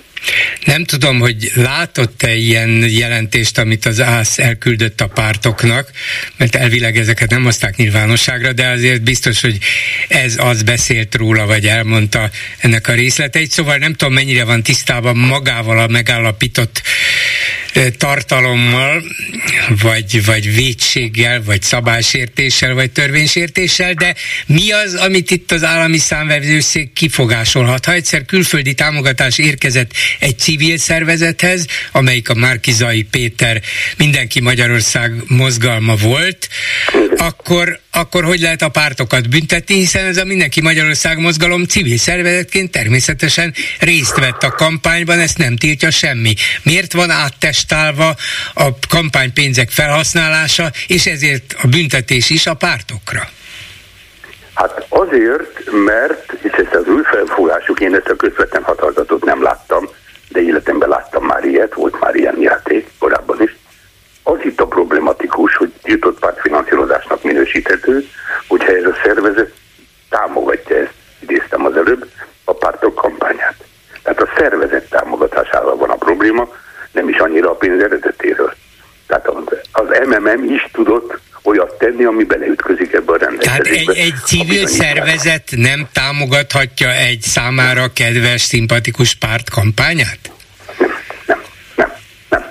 Nem 0.66 0.84
tudom, 0.84 1.20
hogy 1.20 1.52
látott-e 1.56 2.34
ilyen 2.34 2.70
jelentést, 2.88 3.58
amit 3.58 3.86
az 3.86 4.02
ÁSZ 4.02 4.40
elküldött 4.40 5.00
a 5.00 5.08
pártoknak, 5.08 5.88
mert 6.38 6.56
elvileg 6.56 6.98
ezeket 6.98 7.30
nem 7.30 7.44
hozták 7.44 7.76
nyilvánosságra, 7.76 8.54
de 8.54 8.68
azért 8.68 9.02
biztos, 9.02 9.42
hogy 9.42 9.58
ez 10.08 10.36
az 10.38 10.64
beszélt 10.64 11.16
róla, 11.16 11.46
vagy 11.46 11.68
elmondta 11.68 12.30
ennek 12.58 12.88
a 12.88 12.94
részleteit. 12.94 13.52
Szóval 13.52 13.78
nem 13.78 13.94
tudom, 13.94 14.14
mennyire 14.14 14.44
van 14.44 14.64
tisztában 14.64 15.18
magával 15.18 15.80
a 15.80 15.88
megállapított 15.88 16.82
tartalommal, 17.98 19.04
vagy, 19.82 20.26
vagy 20.26 20.56
védséggel, 20.56 21.44
vagy 21.44 21.62
szabálysértéssel, 21.62 22.74
vagy 22.74 22.92
törvénysértéssel, 22.92 23.94
de 23.94 24.16
mi 24.46 24.72
az, 24.72 24.94
amit 24.94 25.32
itt 25.32 25.52
az 25.52 25.64
állami 25.64 25.98
számvevőszék 25.98 26.94
kifogásolhat? 26.94 27.86
Ha 27.86 27.94
egyszer 27.94 28.26
külföldi 28.26 28.74
támogatás 28.74 29.38
érkezett 29.38 29.92
egy 30.20 30.40
civil 30.40 30.78
szervezethez, 30.78 31.66
amelyik 31.92 32.30
a 32.30 32.34
Márkizai 32.34 33.04
Péter 33.04 33.62
mindenki 33.98 34.40
Magyarország 34.40 35.12
mozgalma 35.28 35.96
volt, 35.96 36.50
akkor, 37.26 37.80
akkor 37.92 38.24
hogy 38.24 38.40
lehet 38.40 38.62
a 38.62 38.70
pártokat 38.70 39.30
büntetni, 39.30 39.76
hiszen 39.76 40.06
ez 40.06 40.18
a 40.18 40.26
Mindenki 40.26 40.62
Magyarország 40.62 41.18
mozgalom 41.20 41.64
civil 41.64 41.98
szervezetként 41.98 42.72
természetesen 42.72 43.54
részt 43.80 44.20
vett 44.20 44.44
a 44.44 44.52
kampányban, 44.52 45.20
ezt 45.20 45.38
nem 45.38 45.56
tiltja 45.56 45.92
semmi. 45.92 46.34
Miért 46.64 46.94
van 46.94 47.10
áttestálva 47.10 48.16
a 48.54 48.68
kampánypénzek 48.90 49.70
felhasználása, 49.70 50.72
és 50.88 51.06
ezért 51.06 51.56
a 51.62 51.68
büntetés 51.68 52.30
is 52.30 52.48
a 52.48 52.54
pártokra? 52.54 53.22
Hát 54.54 54.86
azért, 54.90 55.72
mert, 55.86 56.34
és 56.42 56.52
ez 56.52 56.80
az 56.80 56.88
új 56.88 57.02
felfogásuk, 57.04 57.80
én 57.80 57.96
ezt 57.96 58.10
a 58.10 58.16
közvetlen 58.16 58.64
határozatot 58.64 59.26
nem 59.26 59.44
láttam, 59.44 59.90
de 60.30 60.42
életemben 60.42 60.90
láttam 60.90 61.26
már 61.26 61.44
ilyet, 61.44 61.74
volt 61.74 62.00
már 62.00 62.16
ilyen 62.16 62.38
játék 62.40 62.88
korábban 63.00 63.42
is. 63.42 63.56
Az 64.24 64.38
itt 64.44 64.60
a 64.60 64.68
problematikus, 64.68 65.23
jutott 65.84 66.20
pártfinanszírozásnak 66.20 67.24
minősíthető, 67.24 68.06
hogyha 68.48 68.76
ez 68.76 68.84
a 68.84 68.98
szervezet 69.04 69.54
támogatja 70.10 70.76
ezt, 70.76 70.94
idéztem 71.20 71.66
az 71.66 71.76
előbb, 71.76 72.10
a 72.44 72.54
pártok 72.54 72.96
kampányát. 72.96 73.56
Tehát 74.04 74.22
a 74.22 74.30
szervezet 74.38 74.90
támogatásával 74.90 75.76
van 75.76 75.90
a 75.90 75.96
probléma, 75.96 76.48
nem 76.92 77.10
is 77.10 77.18
annyira 77.18 77.50
a 77.50 77.56
pénz 77.56 77.82
eredetéről. 77.82 78.54
Tehát 79.08 79.28
az 79.72 79.86
MMM 80.06 80.54
is 80.54 80.68
tudott 80.72 81.20
olyat 81.44 81.78
tenni, 81.78 82.04
ami 82.04 82.24
beleütközik 82.24 82.94
ebbe 82.94 83.14
a 83.14 83.18
rendelkezésbe. 83.18 83.94
Tehát 83.94 84.06
egy, 84.06 84.14
egy 84.14 84.20
civil 84.26 84.68
szervezet 84.68 85.50
nem 85.56 85.88
támogathatja 85.94 86.92
egy 86.92 87.22
számára 87.22 87.94
kedves, 87.94 88.42
szimpatikus 88.42 89.16
párt 89.16 89.50
kampányát? 89.50 90.20
Nem, 91.26 91.42
nem, 91.76 91.92
nem, 92.30 92.44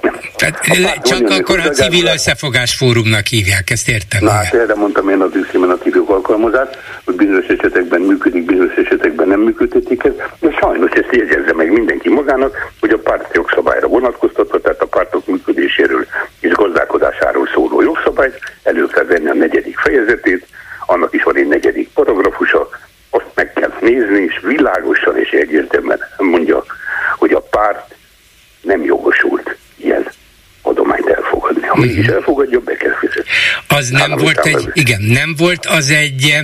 nem. 0.00 0.12
Tehát 0.42 0.96
a 0.96 1.00
csak 1.02 1.30
akkor 1.30 1.58
a 1.58 1.70
civil 1.70 2.06
összefogás 2.06 2.74
fórumnak 2.74 3.26
hívják, 3.26 3.70
ezt 3.70 3.88
értem. 3.88 4.20
Na, 4.24 4.30
hát 4.30 4.54
erre 4.54 4.74
mondtam 4.74 5.08
én 5.08 5.20
a 5.20 5.26
diszkriminatív 5.26 6.10
alkalmazást. 6.10 6.78
hogy 7.04 7.14
bizonyos 7.14 7.46
esetekben 7.46 8.00
működik, 8.00 8.44
bizonyos 8.44 8.74
esetekben 8.74 9.28
nem 9.28 9.40
működtetik 9.40 10.04
ez, 10.04 10.12
de 10.40 10.50
sajnos 10.60 10.90
ezt 10.90 11.16
jegyezze 11.16 11.52
meg 11.52 11.72
mindenki 11.72 12.08
magának, 12.08 12.56
hogy 12.80 12.90
a 12.90 12.98
párt 12.98 13.34
jogszabályra 13.34 13.86
vonatkoztatva, 13.86 14.60
tehát 14.60 14.82
a 14.82 14.86
pártok 14.86 15.26
működéséről 15.26 16.06
és 16.40 16.52
gazdálkodásáról 16.52 17.48
szóló 17.54 17.82
jogszabályt 17.82 18.38
elő 18.62 18.86
kell 18.86 19.04
venni 19.04 19.28
a 19.28 19.34
negyedik 19.34 19.78
fejezetét, 19.78 20.46
annak 20.86 21.14
is 21.14 21.22
van 21.22 21.36
egy 21.36 21.48
negyedik 21.48 21.88
paragrafusa, 21.94 22.68
azt 23.10 23.30
meg 23.34 23.52
kell 23.52 23.72
nézni, 23.80 24.22
és 24.22 24.40
világosan 24.42 25.18
és 25.18 25.30
egyértelműen 25.30 26.00
mondja, 26.18 26.64
hogy 27.18 27.32
a 27.32 27.40
párt 27.40 27.94
nem 28.60 28.84
jogosult 28.84 29.51
mégis 31.76 32.06
mhm. 32.06 32.14
elfogadja, 32.14 32.60
be 32.60 32.76
kell 32.76 32.94
fizetni. 32.94 33.11
Az 33.66 33.88
nem 33.88 34.10
volt 34.10 34.46
egy, 34.46 34.68
igen, 34.72 35.02
nem 35.02 35.34
volt 35.36 35.66
az 35.66 35.90
egy 35.90 36.24
eh, 36.24 36.42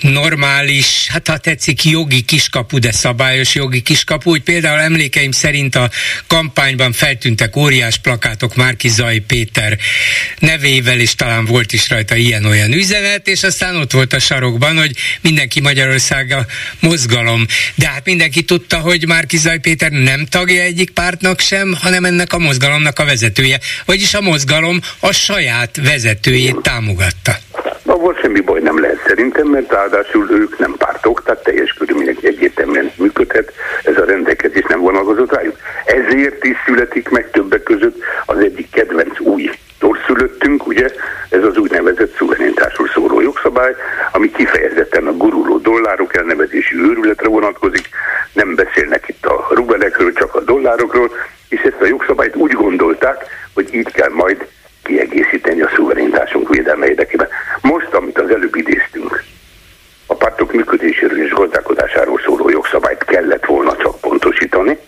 normális, 0.00 1.06
hát 1.08 1.28
ha 1.28 1.36
tetszik, 1.36 1.84
jogi 1.84 2.20
kiskapu, 2.20 2.78
de 2.78 2.92
szabályos 2.92 3.54
jogi 3.54 3.80
kiskapu, 3.80 4.30
hogy 4.30 4.42
például 4.42 4.80
emlékeim 4.80 5.30
szerint 5.30 5.74
a 5.74 5.90
kampányban 6.26 6.92
feltűntek 6.92 7.56
óriás 7.56 7.98
plakátok 7.98 8.54
Márki 8.54 8.88
Zaj 8.88 9.18
Péter 9.18 9.78
nevével, 10.38 11.00
és 11.00 11.14
talán 11.14 11.44
volt 11.44 11.72
is 11.72 11.88
rajta 11.88 12.14
ilyen-olyan 12.14 12.72
üzenet, 12.72 13.28
és 13.28 13.42
aztán 13.42 13.76
ott 13.76 13.92
volt 13.92 14.12
a 14.12 14.18
sarokban, 14.18 14.78
hogy 14.78 14.96
mindenki 15.20 15.60
Magyarország 15.60 16.30
a 16.32 16.46
mozgalom. 16.80 17.46
De 17.74 17.88
hát 17.88 18.04
mindenki 18.04 18.42
tudta, 18.42 18.78
hogy 18.78 19.06
Márki 19.06 19.36
Zaj 19.36 19.58
Péter 19.58 19.90
nem 19.90 20.26
tagja 20.26 20.62
egyik 20.62 20.90
pártnak 20.90 21.40
sem, 21.40 21.76
hanem 21.80 22.04
ennek 22.04 22.32
a 22.32 22.38
mozgalomnak 22.38 22.98
a 22.98 23.04
vezető 23.04 23.36
vezetője, 23.36 23.60
vagyis 23.84 24.14
a 24.14 24.20
mozgalom 24.20 24.80
a 25.00 25.12
saját 25.12 25.76
vezetőjét 26.16 26.60
támogatta. 26.62 27.32
Abban 27.84 28.14
semmi 28.20 28.40
baj 28.40 28.60
nem 28.60 28.80
lehet 28.80 29.04
szerintem, 29.06 29.46
mert 29.46 29.72
ráadásul 29.72 30.30
ők 30.30 30.58
nem 30.58 30.74
pártok, 30.78 31.22
tehát 31.22 31.42
teljes 31.42 31.72
körülmények 31.72 32.22
egyértelműen 32.22 32.90
működhet, 32.96 33.52
ez 33.82 33.96
a 33.96 34.04
rendelkezés 34.04 34.64
nem 34.68 34.80
vonalkozott 34.80 35.32
rájuk. 35.32 35.56
Ezért 35.84 36.44
is 36.44 36.56
születik 36.66 37.08
meg 37.08 37.30
többek 37.30 37.62
között 37.62 37.96
az 38.26 38.38
egyik 38.38 38.70
kedvenc 38.70 39.20
új 39.20 39.50
torszülöttünk, 39.78 40.66
ugye, 40.66 40.88
ez 41.28 41.42
az 41.44 41.56
úgynevezett 41.56 42.16
szuverenitásról 42.16 42.88
szóló 42.94 43.20
jogszabály, 43.20 43.74
ami 44.12 44.30
kifejezetten 44.30 45.06
a 45.06 45.16
guruló 45.16 45.58
dollárok 45.58 46.16
elnevezési 46.16 46.74
őrületre 46.76 47.28
vonatkozik, 47.28 47.88
nem 48.32 48.54
beszélnek 48.54 49.04
itt 49.08 49.26
a 49.26 49.46
rubelekről, 49.50 50.12
csak 50.12 50.34
a 50.34 50.40
dollárokról, 50.40 51.10
és 51.48 51.60
ezt 51.60 51.80
a 51.80 51.86
jogszabályt 51.86 52.36
úgy 52.36 52.52
gondolták, 52.52 53.24
hogy 53.54 53.74
így 53.74 53.92
kell 53.92 54.10
majd 54.10 54.46
kiegészíteni 55.08 55.60
a 55.60 55.70
szuverenitásunk 55.74 56.48
védelme 56.48 56.86
érdekében. 56.86 57.28
Most, 57.60 57.94
amit 57.94 58.18
az 58.18 58.30
előbb 58.30 58.56
idéztünk, 58.56 59.22
a 60.06 60.14
pártok 60.14 60.52
működéséről 60.52 61.24
és 61.24 61.32
gazdálkodásáról 61.32 62.20
szóló 62.24 62.48
jogszabályt 62.48 63.04
kellett 63.04 63.44
volna 63.44 63.76
csak 63.76 64.00
pontosítani, 64.00 64.78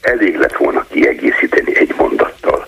elég 0.00 0.38
lett 0.38 0.56
volna 0.56 0.86
kiegészíteni 0.90 1.76
egy 1.76 1.94
mondattal, 1.96 2.66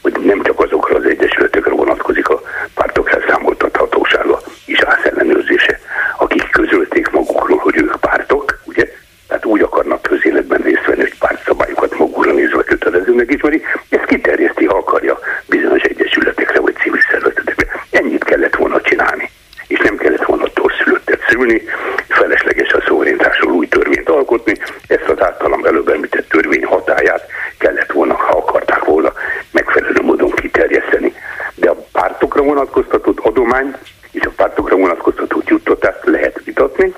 hogy 0.00 0.12
nem 0.20 0.42
csak 0.42 0.60
azokra 0.60 0.96
az 0.96 1.04
egyesületekre 1.04 1.70
vonatkozik 1.70 2.28
a 2.28 2.42
pártok 2.74 3.12
elszámoltathatósága 3.12 4.40
és 4.66 4.80
átsellenőrzése, 4.80 5.80
akik 6.18 6.50
közölték 6.50 7.10
magukról, 7.10 7.58
hogy 7.58 7.76
ők 7.76 8.00
pártok, 8.00 8.60
ugye? 8.64 8.88
Tehát 9.28 9.46
úgy 9.46 9.62
akarnak 9.62 10.02
közéletben 10.02 10.60
részt 10.62 10.86
venni, 10.86 11.00
hogy 11.00 11.18
pártszabályokat 11.18 11.98
magukra 11.98 12.32
nézve 12.32 12.62
kötelezőnek 12.62 13.32
ismeri, 13.32 13.62
ezt 13.88 14.04
kiterjeszti, 14.04 14.64
ha 14.64 14.76
akarja 14.76 15.18
bizonyos 15.46 15.82
egyesületekre 15.82 16.60
vagy 16.60 16.74
civil 16.74 17.00
szervezetekre. 17.10 17.66
Ennyit 17.90 18.24
kellett 18.24 18.56
volna 18.56 18.80
csinálni, 18.80 19.30
és 19.66 19.78
nem 19.78 19.96
kellett 19.96 20.24
volna 20.24 20.46
torszülöttet 20.54 21.20
szülni, 21.28 21.62
felesleges 22.08 22.72
a 22.72 22.82
szóorintásról 22.86 23.52
új 23.52 23.68
törvényt 23.68 24.08
alkotni, 24.08 24.56
ezt 24.86 25.08
az 25.08 25.22
általam 25.22 25.64
előbb 25.64 25.88
említett 25.88 26.28
törvény 26.28 26.64
hatáját 26.64 27.26
kellett 27.58 27.92
volna, 27.92 28.14
ha 28.14 28.36
akarták 28.36 28.84
volna 28.84 29.12
megfelelő 29.50 30.00
módon 30.02 30.30
kiterjeszteni. 30.30 31.14
De 31.54 31.70
a 31.70 31.86
pártokra 31.92 32.42
vonatkoztatott 32.42 33.18
adomány 33.18 33.74
és 34.10 34.24
a 34.24 34.32
pártokra 34.36 34.76
vonatkoztatott 34.76 35.48
juttatást 35.48 36.04
lehet 36.04 36.40
vitatni, 36.44 36.94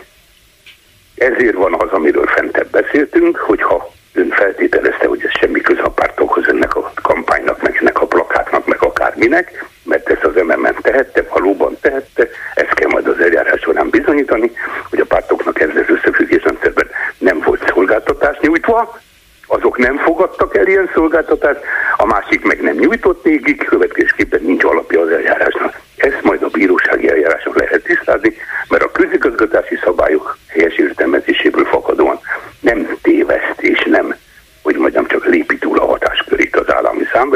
ezért 1.15 1.55
van 1.55 1.75
az, 1.79 1.91
amiről 1.91 2.27
fentebb 2.27 2.64
beszéltünk, 2.81 3.37
hogyha 3.37 3.91
ön 4.13 4.29
feltételezte, 4.29 5.07
hogy 5.07 5.23
ez 5.25 5.39
semmi 5.41 5.61
köze 5.61 5.83
a 5.83 5.91
pártokhoz, 5.91 6.49
ennek 6.49 6.77
a 6.77 6.93
kampánynak, 7.03 7.63
meg 7.63 7.77
ennek 7.81 8.01
a 8.01 8.07
plakátnak, 8.07 8.67
meg 8.67 8.83
akárminek, 8.83 9.65
mert 9.85 10.11
ezt 10.11 10.25
az 10.25 10.35
MMM 10.35 10.77
tehette, 10.83 11.25
valóban 11.31 11.77
tehette, 11.81 12.29
ezt 12.55 12.75
kell 12.75 12.91
majd 12.91 13.07
az 13.07 13.21
eljárás 13.21 13.61
során 13.61 13.91
bizonyítani, 13.91 14.51
hogy 14.91 15.01
a 15.01 15.05
pártoknak 15.05 15.61
ezzel 15.61 15.85
összefüggésrendszerben 15.89 16.89
nem 17.19 17.41
volt 17.45 17.73
szolgáltatás 17.75 18.39
nyújtva, 18.41 18.99
azok 19.47 19.79
nem 19.79 19.97
fogadtak 19.99 20.57
el 20.57 20.67
ilyen 20.67 20.91
szolgáltatást, 20.95 21.61
a 21.97 22.07
másik 22.07 22.45
meg 22.45 22.63
nem 22.63 22.77
nyújtott 22.77 23.23
végig, 23.23 23.65
következésképpen 23.65 24.43
nincs 24.43 24.65
alapja 24.65 25.01
az 25.01 25.09
eljárásnak. 25.09 25.81
Ezt 25.97 26.23
majd 26.23 26.43
a 26.43 26.49
bírósági 26.49 27.09
eljáráson 27.09 27.53
lehet 27.57 27.83
tisztázni, 27.83 28.37
mert 28.69 28.83
a 28.83 28.91
közigazgatási 28.91 29.79
szabályok 29.85 30.37
helyes 30.49 30.77
értelmezéséből 30.77 31.65
fakadóan 31.65 32.21
nem 32.61 32.99
téveszt 33.03 33.61
és 33.61 33.85
nem, 33.91 34.15
hogy 34.63 34.77
mondjam, 34.77 35.07
csak 35.07 35.27
lépi 35.27 35.59
túl 35.59 35.79
a 35.79 35.87
hatáskörét 35.87 36.57
az 36.57 36.69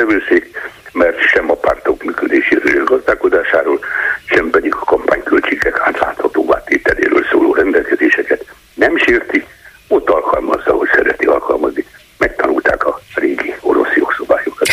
állami 0.09 0.23
számbevőszék, 0.29 0.57
mert 0.93 1.19
sem 1.21 1.51
a 1.51 1.55
pártok 1.55 2.03
működéséről 2.03 2.75
és 2.75 2.85
gazdálkodásáról, 2.85 3.79
sem 4.25 4.51
pedig 4.51 4.75
a 4.75 4.85
kampányköltségek 4.85 5.81
átláthatóvá 5.81 6.63
tételéről 6.65 7.25
szóló 7.31 7.55
rendelkezéseket 7.55 8.45
nem 8.75 8.97
sérti, 8.97 9.45
ott 9.89 10.09
alkalmazza, 10.11 10.73
hogy 10.73 10.89
szereti 10.95 11.27
alkalmazni. 11.27 11.85
Megtanulták 12.19 12.87
a 12.87 13.01
régi 13.15 13.55
orosz 13.61 13.95
jogszabályokat. 13.95 14.69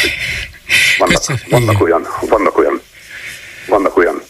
Vannak, 0.97 1.21
vannak, 1.49 1.81
olyan, 1.81 2.07
vannak 2.29 2.57
olyan 2.57 2.81
vannak 3.67 3.97
olyan, 3.97 4.21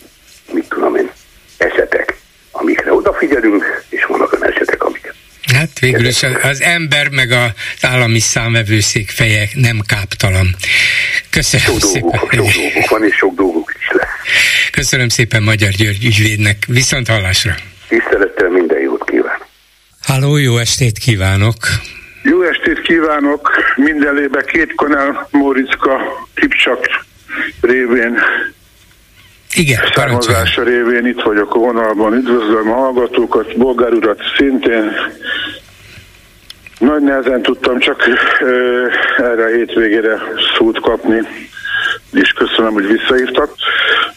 mit 0.53 0.69
tudom 0.69 0.95
én, 0.95 1.11
esetek, 1.57 2.15
amikre 2.51 2.93
odafigyelünk, 2.93 3.83
és 3.89 4.05
vannak 4.05 4.33
olyan 4.33 4.53
esetek, 4.53 4.83
amiket 4.83 5.15
Hát 5.53 5.79
végül 5.79 6.05
is 6.05 6.23
az 6.23 6.61
ember 6.61 7.09
meg 7.09 7.31
az 7.31 7.51
állami 7.81 8.19
számvevőszék 8.19 9.09
feje 9.09 9.49
nem 9.53 9.79
káptalan. 9.87 10.55
Köszönöm 11.35 11.65
sok 11.65 11.79
szépen. 11.79 12.09
Dolguk, 12.11 12.49
sok 12.49 12.63
dolguk 12.63 12.89
van, 12.89 13.03
és 13.03 13.15
sok 13.15 13.35
dolguk 13.35 13.73
is 13.79 13.87
lesz. 13.91 14.07
Köszönöm 14.71 15.09
szépen 15.09 15.43
Magyar 15.43 15.69
György 15.69 16.05
ügyvédnek. 16.05 16.57
Viszont 16.67 17.07
hallásra. 17.07 17.53
Tisztelettel 17.87 18.49
minden 18.49 18.79
jót 18.79 19.03
kívánok. 19.03 19.47
Háló, 20.01 20.37
jó 20.37 20.57
estét 20.57 20.97
kívánok. 20.97 21.55
Jó 22.23 22.41
estét 22.41 22.81
kívánok. 22.81 23.51
Mindenlébe 23.75 24.43
két 24.43 24.75
kanál 24.75 25.27
Móriczka 25.31 25.97
Kipcsak 26.33 27.05
révén 27.61 28.17
igen, 29.55 29.79
származása 29.93 30.63
révén 30.63 31.05
itt 31.05 31.21
vagyok 31.21 31.55
a 31.55 31.59
vonalban. 31.59 32.13
Üdvözlöm 32.13 32.71
a 32.71 32.75
hallgatókat, 32.75 33.57
Bolgár 33.57 33.93
urat 33.93 34.19
szintén. 34.37 34.91
Nagy 36.79 37.01
nehezen 37.01 37.41
tudtam 37.41 37.79
csak 37.79 38.07
ö, 38.41 38.85
erre 39.17 39.43
a 39.43 39.47
hétvégére 39.47 40.21
szót 40.65 40.79
kapni, 40.81 41.21
és 42.11 42.29
köszönöm, 42.29 42.73
hogy 42.73 42.87
visszahívtak. 42.87 43.55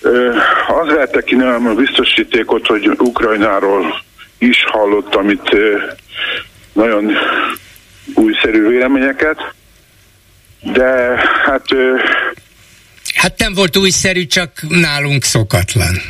Ö, 0.00 0.34
az 0.66 0.94
vette 0.94 1.22
ki 1.22 1.34
nem 1.34 1.66
a 1.66 1.74
biztosítékot, 1.74 2.66
hogy 2.66 2.88
Ukrajnáról 2.98 4.02
is 4.38 4.64
hallottam 4.64 5.30
itt 5.30 5.48
nagyon 6.72 7.12
újszerű 8.14 8.68
véleményeket, 8.68 9.38
de 10.60 11.20
hát 11.44 11.64
Hát 13.14 13.38
nem 13.38 13.54
volt 13.54 13.76
újszerű, 13.76 14.26
csak 14.26 14.50
nálunk 14.68 15.24
szokatlan. 15.24 16.00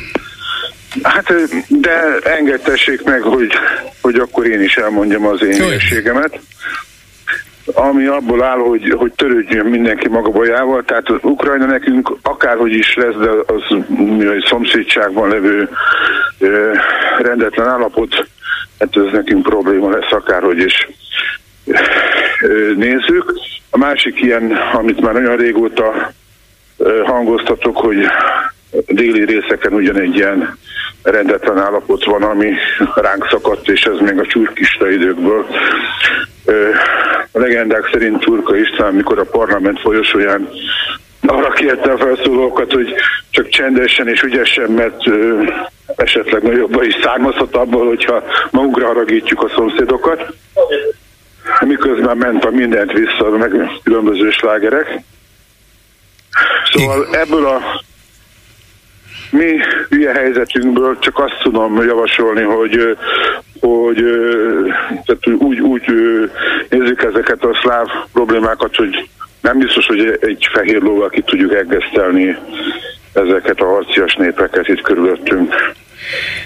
Hát, 1.03 1.33
de 1.67 2.19
engedtessék 2.23 3.03
meg, 3.03 3.21
hogy, 3.21 3.51
hogy 4.01 4.15
akkor 4.15 4.45
én 4.47 4.61
is 4.61 4.75
elmondjam 4.75 5.25
az 5.25 5.43
én 5.43 5.63
hülyeségemet. 5.63 6.39
Ami 7.73 8.05
abból 8.05 8.43
áll, 8.43 8.57
hogy, 8.57 8.93
hogy 8.97 9.11
törődjön 9.11 9.65
mindenki 9.65 10.07
maga 10.07 10.29
bajával, 10.29 10.83
tehát 10.83 11.09
Ukrajna 11.21 11.65
nekünk 11.65 12.17
akárhogy 12.21 12.73
is 12.73 12.95
lesz, 12.95 13.15
de 13.15 13.29
az 13.29 13.77
mi 13.87 14.25
szomszédságban 14.45 15.29
levő 15.29 15.69
ö, 16.39 16.73
rendetlen 17.17 17.67
állapot, 17.67 18.27
hát 18.79 18.95
ez 18.95 19.11
nekünk 19.11 19.43
probléma 19.43 19.89
lesz 19.89 20.11
akárhogy 20.11 20.59
is 20.59 20.89
ö, 22.41 22.73
nézzük. 22.75 23.33
A 23.69 23.77
másik 23.77 24.21
ilyen, 24.21 24.51
amit 24.73 25.01
már 25.01 25.13
nagyon 25.13 25.35
régóta 25.35 26.11
hangoztatok, 27.05 27.77
hogy 27.77 28.05
déli 28.87 29.25
részeken 29.25 29.73
ugyanegy 29.73 30.15
ilyen 30.15 30.57
rendetlen 31.03 31.57
állapot 31.57 32.03
van, 32.03 32.23
ami 32.23 32.53
ránk 32.95 33.27
szakadt, 33.29 33.69
és 33.69 33.81
ez 33.81 33.99
még 33.99 34.19
a 34.19 34.25
csurkista 34.25 34.89
időkből. 34.89 35.47
A 37.31 37.39
legendák 37.39 37.89
szerint 37.91 38.19
Turka 38.19 38.57
István, 38.57 38.93
mikor 38.93 39.19
a 39.19 39.23
parlament 39.23 39.79
folyosóján 39.79 40.49
arra 41.21 41.49
kérte 41.49 41.91
a 41.91 41.97
felszólókat, 41.97 42.73
hogy 42.73 42.93
csak 43.29 43.49
csendesen 43.49 44.07
és 44.07 44.21
ügyesen, 44.21 44.71
mert 44.71 45.07
ö, 45.07 45.43
esetleg 45.95 46.43
nagyobb 46.43 46.83
is 46.83 46.97
származhat 47.03 47.55
abból, 47.55 47.87
hogyha 47.87 48.23
magunkra 48.51 48.87
haragítjuk 48.87 49.43
a 49.43 49.49
szomszédokat. 49.55 50.33
Miközben 51.65 52.17
ment 52.17 52.45
a 52.45 52.49
mindent 52.49 52.91
vissza, 52.91 53.29
meg 53.29 53.51
különböző 53.83 54.29
slágerek. 54.29 55.01
Szóval 56.73 57.07
ebből 57.15 57.45
a 57.45 57.81
mi 59.31 59.57
ilyen 59.89 60.15
helyzetünkből 60.15 60.99
csak 60.99 61.19
azt 61.19 61.39
tudom 61.41 61.83
javasolni, 61.83 62.41
hogy 62.41 62.97
hogy 63.59 64.03
tehát 65.05 65.27
úgy, 65.37 65.59
úgy 65.59 65.83
nézzük 66.69 67.03
ezeket 67.03 67.43
a 67.43 67.59
szláv 67.61 67.87
problémákat, 68.13 68.75
hogy 68.75 69.09
nem 69.41 69.57
biztos, 69.57 69.85
hogy 69.85 70.17
egy 70.21 70.47
fehér 70.51 70.81
lóval 70.81 71.09
ki 71.09 71.21
tudjuk 71.21 71.53
eggesztelni 71.53 72.37
ezeket 73.13 73.59
a 73.59 73.65
harcias 73.65 74.15
népeket 74.15 74.67
itt 74.67 74.81
körülöttünk. 74.81 75.55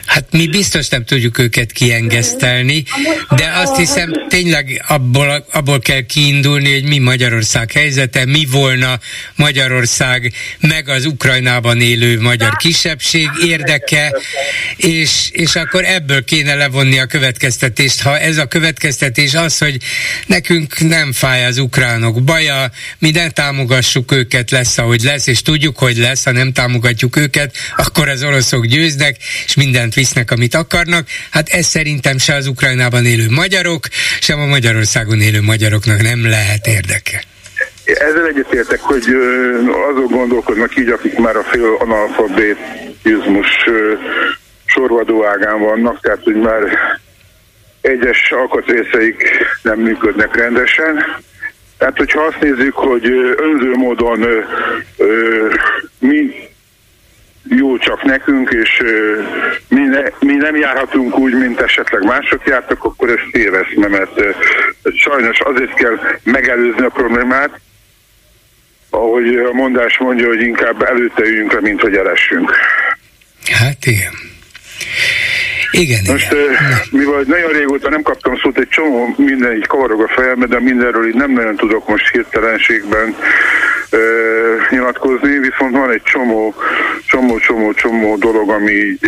Hát 0.05 0.25
mi 0.31 0.47
biztos 0.47 0.87
nem 0.87 1.05
tudjuk 1.05 1.37
őket 1.37 1.71
kiengesztelni, 1.71 2.83
de 3.29 3.51
azt 3.55 3.75
hiszem 3.75 4.11
tényleg 4.29 4.83
abból, 4.87 5.45
abból 5.51 5.79
kell 5.79 6.01
kiindulni, 6.01 6.73
hogy 6.73 6.83
mi 6.83 6.97
Magyarország 6.97 7.71
helyzete, 7.71 8.25
mi 8.25 8.45
volna 8.51 8.99
Magyarország 9.35 10.33
meg 10.59 10.89
az 10.89 11.05
Ukrajnában 11.05 11.81
élő 11.81 12.21
magyar 12.21 12.55
kisebbség 12.55 13.29
érdeke, 13.45 14.15
és, 14.75 15.29
és 15.31 15.55
akkor 15.55 15.85
ebből 15.85 16.23
kéne 16.23 16.55
levonni 16.55 16.99
a 16.99 17.05
következtetést. 17.05 18.01
Ha 18.01 18.19
ez 18.19 18.37
a 18.37 18.45
következtetés 18.45 19.33
az, 19.33 19.57
hogy 19.57 19.77
nekünk 20.25 20.79
nem 20.79 21.13
fáj 21.13 21.45
az 21.45 21.57
ukránok 21.57 22.23
baja, 22.23 22.71
mi 22.99 23.11
nem 23.11 23.29
támogassuk 23.29 24.11
őket, 24.11 24.51
lesz, 24.51 24.77
ahogy 24.77 25.01
lesz, 25.01 25.27
és 25.27 25.41
tudjuk, 25.41 25.77
hogy 25.77 25.97
lesz, 25.97 26.23
ha 26.23 26.31
nem 26.31 26.51
támogatjuk 26.51 27.15
őket, 27.15 27.55
akkor 27.75 28.09
az 28.09 28.23
oroszok 28.23 28.65
győznek, 28.65 29.17
és 29.45 29.55
mindent 29.55 29.93
visznek, 29.93 30.31
amit 30.31 30.55
akarnak. 30.55 31.07
Hát 31.29 31.49
ez 31.49 31.65
szerintem 31.65 32.17
se 32.17 32.33
az 32.35 32.47
Ukrajnában 32.47 33.05
élő 33.05 33.29
magyarok, 33.29 33.87
sem 34.19 34.39
a 34.39 34.45
Magyarországon 34.45 35.19
élő 35.19 35.41
magyaroknak 35.41 36.01
nem 36.01 36.29
lehet 36.29 36.67
érdeke. 36.67 37.23
Ezzel 37.85 38.27
egyetértek, 38.27 38.79
hogy 38.79 39.03
azok 39.91 40.11
gondolkodnak 40.11 40.77
így, 40.77 40.89
akik 40.89 41.17
már 41.17 41.35
a 41.35 41.43
fél 41.43 41.77
analfabetizmus 41.79 43.47
sorvadó 44.65 45.25
ágán 45.25 45.59
vannak, 45.59 45.99
tehát 46.01 46.23
hogy 46.23 46.35
már 46.35 46.61
egyes 47.81 48.31
alkatrészeik 48.31 49.23
nem 49.61 49.79
működnek 49.79 50.35
rendesen. 50.35 51.21
Tehát, 51.77 51.97
hogyha 51.97 52.21
azt 52.21 52.39
nézzük, 52.39 52.73
hogy 52.73 53.05
önző 53.37 53.73
módon 53.75 54.23
ö, 54.97 55.53
mi 55.99 56.49
jó 57.49 57.77
csak 57.77 58.03
nekünk, 58.03 58.49
és 58.49 58.81
mi, 59.67 59.81
ne, 59.81 60.01
mi 60.19 60.33
nem 60.33 60.55
járhatunk 60.55 61.17
úgy, 61.17 61.33
mint 61.33 61.59
esetleg 61.59 62.03
mások 62.03 62.47
jártak, 62.47 62.83
akkor 62.83 63.09
ez 63.09 63.19
téveszme, 63.31 63.87
mert 63.87 64.21
sajnos 64.95 65.39
azért 65.39 65.73
kell 65.73 65.99
megelőzni 66.23 66.85
a 66.85 66.89
problémát, 66.89 67.59
ahogy 68.89 69.35
a 69.35 69.53
mondás 69.53 69.97
mondja, 69.97 70.27
hogy 70.27 70.41
inkább 70.41 70.81
előtte 70.83 71.23
üljünk 71.23 71.53
le, 71.53 71.59
mint 71.61 71.81
hogy 71.81 71.95
elessünk. 71.95 72.51
Hát 73.51 73.85
igen. 73.85 74.13
Igen, 75.73 75.99
Most, 76.07 76.31
igen. 76.31 76.55
mivel 76.91 77.23
nagyon 77.25 77.51
régóta 77.51 77.89
nem 77.89 78.01
kaptam 78.01 78.37
szót, 78.37 78.57
egy 78.57 78.67
csomó 78.67 79.13
minden 79.17 79.55
így 79.55 79.67
kavarog 79.67 80.01
a 80.01 80.07
fejembe, 80.07 80.45
de 80.45 80.59
mindenről 80.59 81.07
így 81.07 81.15
nem 81.15 81.31
nagyon 81.31 81.55
tudok 81.55 81.87
most 81.87 82.11
hirtelenségben 82.11 83.15
ö, 83.89 83.99
nyilatkozni, 84.69 85.39
viszont 85.39 85.75
van 85.75 85.91
egy 85.91 86.01
csomó, 86.03 86.55
csomó, 87.05 87.39
csomó, 87.39 87.73
csomó 87.73 88.17
dolog, 88.17 88.49
ami 88.49 88.71
így, 88.71 89.07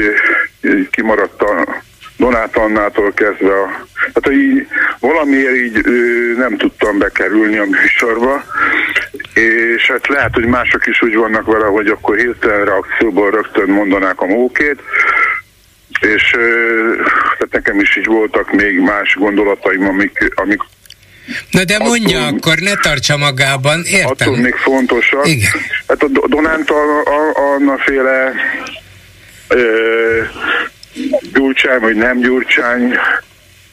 így 0.61 0.89
kimaradt 0.89 1.41
a 1.41 1.83
Donát 2.17 2.57
Annától 2.57 3.13
kezdve. 3.13 3.53
A, 3.61 3.85
hát 4.13 4.31
így 4.31 4.67
valamiért 4.99 5.55
így 5.55 5.81
ö, 5.83 5.91
nem 6.37 6.57
tudtam 6.57 6.97
bekerülni 6.97 7.57
a 7.57 7.65
műsorba, 7.65 8.43
és 9.33 9.87
hát 9.87 10.07
lehet, 10.07 10.33
hogy 10.33 10.45
mások 10.45 10.87
is 10.87 11.01
úgy 11.01 11.15
vannak 11.15 11.45
vele, 11.45 11.65
hogy 11.65 11.87
akkor 11.87 12.17
hirtelen 12.17 12.65
reakcióból 12.65 13.31
rögtön 13.31 13.69
mondanák 13.69 14.21
a 14.21 14.25
mókét, 14.25 14.79
és 15.99 16.29
tehát 16.31 17.51
nekem 17.51 17.79
is 17.79 17.97
így 17.97 18.05
voltak 18.05 18.51
még 18.51 18.79
más 18.79 19.15
gondolataim, 19.15 19.87
amik, 19.87 20.31
amik 20.35 20.59
Na 21.51 21.63
de 21.63 21.77
mondja 21.77 22.19
attól, 22.21 22.37
akkor, 22.37 22.57
ne 22.57 22.73
tartsa 22.73 23.17
magában, 23.17 23.83
értem. 23.85 24.09
Attól 24.09 24.37
még 24.37 24.55
fontosak. 24.55 25.27
Igen. 25.27 25.51
Hát 25.87 26.03
a 26.03 26.27
Donánt 26.27 26.71
annaféle 27.33 28.33
gyurcsány, 31.33 31.79
vagy 31.79 31.95
nem 31.95 32.19
gyurcsány 32.19 32.93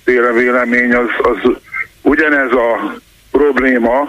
féle 0.05 0.33
vélemény, 0.33 0.95
az, 0.95 1.09
az 1.19 1.51
ugyanez 2.03 2.51
a 2.51 2.95
probléma, 3.31 4.09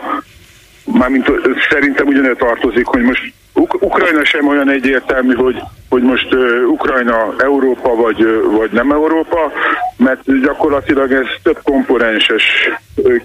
mármint 0.86 1.32
szerintem 1.70 2.08
ugyanez 2.08 2.36
tartozik, 2.38 2.86
hogy 2.86 3.02
most 3.02 3.34
Uk- 3.54 3.82
Ukrajna 3.82 4.26
sem 4.26 4.48
olyan 4.48 4.70
egyértelmű, 4.70 5.34
hogy, 5.34 5.62
hogy 5.90 6.02
most 6.02 6.34
uh, 6.34 6.70
Ukrajna 6.70 7.34
Európa 7.38 7.96
vagy, 7.96 8.24
uh, 8.24 8.56
vagy 8.56 8.72
nem 8.72 8.92
Európa, 8.92 9.52
mert 9.98 10.42
gyakorlatilag 10.42 11.12
ez 11.12 11.26
több 11.44 11.60
komponenses 11.64 12.44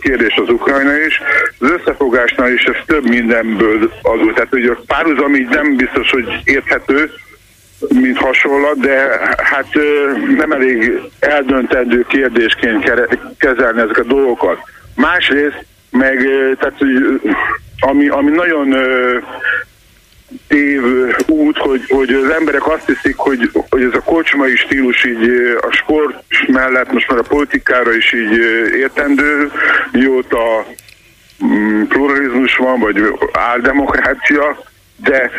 kérdés 0.00 0.34
az 0.36 0.48
Ukrajna 0.48 0.96
is. 1.06 1.20
Az 1.58 1.70
összefogásnál 1.70 2.52
is 2.52 2.64
ez 2.64 2.76
több 2.86 3.08
mindenből 3.08 3.92
az, 4.02 4.18
tehát 4.34 4.50
hogy 4.50 4.64
a 4.64 4.78
párhuzam 4.86 5.34
így 5.34 5.48
nem 5.48 5.76
biztos, 5.76 6.10
hogy 6.10 6.40
érthető, 6.44 7.10
mint 7.88 8.18
hasonlat, 8.18 8.78
de 8.78 9.18
hát 9.36 9.68
nem 10.36 10.52
elég 10.52 11.00
eldöntendő 11.18 12.04
kérdésként 12.08 12.92
kezelni 13.38 13.80
ezeket 13.80 14.04
a 14.04 14.14
dolgokat. 14.14 14.58
Másrészt 14.94 15.64
meg, 15.98 16.28
tehát, 16.58 16.80
ami, 17.80 18.08
ami 18.08 18.30
nagyon 18.30 18.74
tév 20.48 20.82
út, 21.26 21.56
hogy, 21.56 21.84
hogy 21.88 22.12
az 22.12 22.30
emberek 22.30 22.66
azt 22.66 22.86
hiszik, 22.86 23.16
hogy, 23.16 23.50
hogy 23.70 23.82
ez 23.82 23.94
a 23.94 24.02
kocsmai 24.02 24.56
stílus 24.56 25.04
így 25.04 25.30
a 25.60 25.70
sport 25.70 26.24
mellett 26.46 26.92
most 26.92 27.10
már 27.10 27.18
a 27.18 27.28
politikára 27.28 27.94
is 27.94 28.12
így 28.12 28.36
értendő, 28.74 29.50
mióta 29.92 30.66
mm, 31.44 31.82
pluralizmus 31.82 32.56
van, 32.56 32.80
vagy 32.80 33.18
áldemokrácia, 33.32 34.64
de 34.96 35.30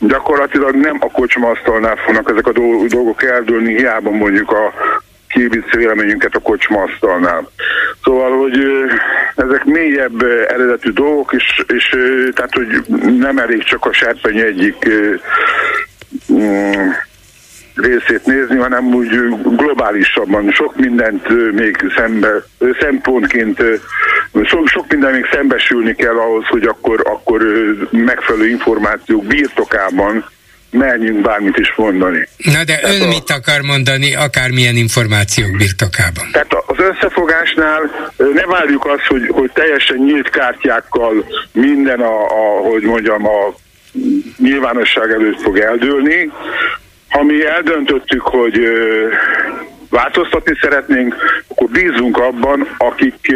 gyakorlatilag 0.00 0.74
nem 0.74 0.96
a 1.00 1.10
kocsmasztalnál 1.10 1.96
fognak 1.96 2.30
ezek 2.30 2.46
a 2.46 2.52
dolgok 2.88 3.22
eldőlni, 3.22 3.76
hiába 3.76 4.10
mondjuk 4.10 4.50
a 4.50 4.72
kivisz 5.34 5.70
véleményünket 5.70 6.34
a 6.34 6.38
kocsmasztalnál. 6.38 7.50
Szóval, 8.04 8.38
hogy 8.38 8.58
ezek 9.36 9.64
mélyebb 9.64 10.22
eredetű 10.48 10.90
dolgok, 10.90 11.32
és, 11.32 11.64
és 11.66 11.88
tehát, 12.34 12.54
hogy 12.54 12.84
nem 13.18 13.38
elég 13.38 13.62
csak 13.64 13.86
a 13.86 13.92
serpeny 13.92 14.38
egyik 14.38 14.88
mm, 16.32 16.88
részét 17.74 18.26
nézni, 18.26 18.56
hanem 18.56 18.94
úgy 18.94 19.08
globálisabban. 19.56 20.50
Sok 20.50 20.76
mindent 20.76 21.52
még 21.52 21.76
szembe, 21.96 22.44
szempontként, 22.80 23.62
sok, 24.44 24.68
sok 24.68 24.86
minden 24.88 25.12
még 25.12 25.26
szembesülni 25.32 25.94
kell 25.94 26.16
ahhoz, 26.16 26.46
hogy 26.46 26.64
akkor, 26.64 27.02
akkor 27.04 27.42
megfelelő 27.90 28.48
információk 28.48 29.24
birtokában 29.24 30.24
merjünk 30.74 31.20
bármit 31.20 31.56
is 31.56 31.74
mondani. 31.76 32.28
Na 32.36 32.64
de 32.64 32.64
tehát 32.64 33.00
ön 33.00 33.02
a, 33.02 33.06
mit 33.06 33.30
akar 33.30 33.60
mondani 33.60 34.14
akármilyen 34.14 34.76
információk 34.76 35.56
birtokában? 35.56 36.28
Tehát 36.32 36.52
az 36.66 36.76
összefogásnál 36.78 38.12
ne 38.34 38.46
várjuk 38.46 38.86
azt, 38.86 39.06
hogy, 39.06 39.28
hogy 39.28 39.50
teljesen 39.54 39.96
nyílt 39.96 40.30
kártyákkal 40.30 41.24
minden 41.52 42.00
a, 42.00 42.24
a 42.24 42.60
hogy 42.70 42.82
mondjam, 42.82 43.26
a 43.26 43.54
nyilvánosság 44.38 45.10
előtt 45.10 45.40
fog 45.40 45.58
eldőlni. 45.58 46.30
Ha 47.08 47.22
mi 47.22 47.46
eldöntöttük, 47.46 48.22
hogy 48.22 48.58
változtatni 49.90 50.58
szeretnénk, 50.60 51.14
akkor 51.48 51.68
bízunk 51.68 52.18
abban, 52.18 52.68
akik 52.78 53.34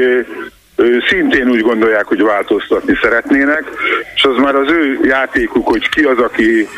szintén 1.09 1.51
úgy 1.51 1.61
gondolják, 1.61 2.07
hogy 2.07 2.23
változtatni 2.23 2.99
szeretnének, 3.03 3.65
és 4.15 4.25
az 4.25 4.37
már 4.37 4.55
az 4.55 4.71
ő 4.71 4.99
játékuk, 5.03 5.69
hogy 5.69 5.89
ki 5.89 6.03
az, 6.03 6.19
aki 6.19 6.69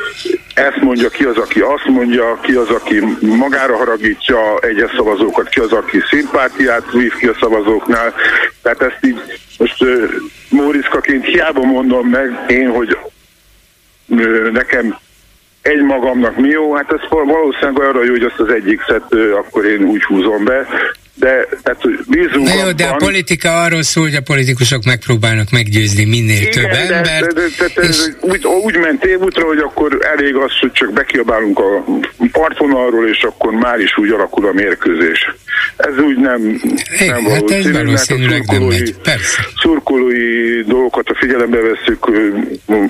ezt 0.54 0.80
mondja, 0.80 1.08
ki 1.08 1.24
az, 1.24 1.36
aki 1.36 1.60
azt 1.60 1.86
mondja, 1.86 2.38
ki 2.42 2.52
az, 2.52 2.68
aki 2.70 3.02
magára 3.20 3.76
haragítja 3.76 4.58
egyes 4.60 4.90
szavazókat, 4.96 5.48
ki 5.48 5.60
az, 5.60 5.72
aki 5.72 6.00
szimpátiát 6.10 6.92
vív 6.92 7.14
ki 7.14 7.26
a 7.26 7.36
szavazóknál. 7.40 8.14
Tehát 8.62 8.82
ezt 8.82 8.98
így 9.00 9.20
most 9.58 9.84
Móriszkaként 10.48 11.24
hiába 11.24 11.64
mondom 11.64 12.08
meg 12.08 12.44
én, 12.48 12.70
hogy 12.70 12.98
nekem 14.52 14.96
egy 15.62 15.82
magamnak 15.82 16.36
mi 16.36 16.48
jó, 16.48 16.74
hát 16.74 16.92
ez 16.92 17.00
valószínűleg 17.08 17.80
arra 17.80 18.04
jó, 18.04 18.10
hogy 18.10 18.22
azt 18.22 18.40
az 18.40 18.48
szett, 18.86 19.14
akkor 19.14 19.64
én 19.64 19.84
úgy 19.84 20.04
húzom 20.04 20.44
be, 20.44 20.66
de 21.20 21.48
tehát, 21.62 21.80
bízunk 22.08 22.46
Na 22.48 22.54
jó, 22.54 22.72
de 22.72 22.84
a 22.84 22.96
politika 22.96 23.62
arról 23.62 23.82
szól, 23.82 24.04
hogy 24.04 24.14
a 24.14 24.20
politikusok 24.20 24.84
megpróbálnak 24.84 25.50
meggyőzni 25.50 26.04
minél 26.04 26.40
igen, 26.40 26.52
több 26.52 26.70
de, 26.70 26.94
embert. 26.94 27.34
De, 27.34 27.42
de, 27.58 27.66
de, 27.74 27.88
és... 27.88 27.96
úgy, 28.20 28.46
úgy 28.46 28.76
ment 28.76 29.04
évútra, 29.04 29.46
hogy 29.46 29.58
akkor 29.58 29.98
elég 30.16 30.34
az, 30.34 30.52
hogy 30.60 30.72
csak 30.72 30.92
bekiabálunk 30.92 31.58
a 31.58 31.84
partvonalról, 32.32 33.08
és 33.08 33.22
akkor 33.22 33.52
már 33.52 33.80
is 33.80 33.96
úgy 33.96 34.10
alakul 34.10 34.46
a 34.46 34.52
mérkőzés. 34.52 35.34
Ez 35.76 35.98
úgy 35.98 36.16
nem, 36.16 36.60
é, 36.98 37.06
nem 37.06 37.24
hát 37.24 37.50
ez 37.50 37.70
valószínűleg 37.70 38.44
nem 38.46 38.62
megy, 38.62 38.94
persze. 39.02 39.46
Szurkolói 39.62 40.62
dolgokat 40.62 41.08
a 41.08 41.16
figyelembe 41.20 41.58
veszük, 41.60 42.06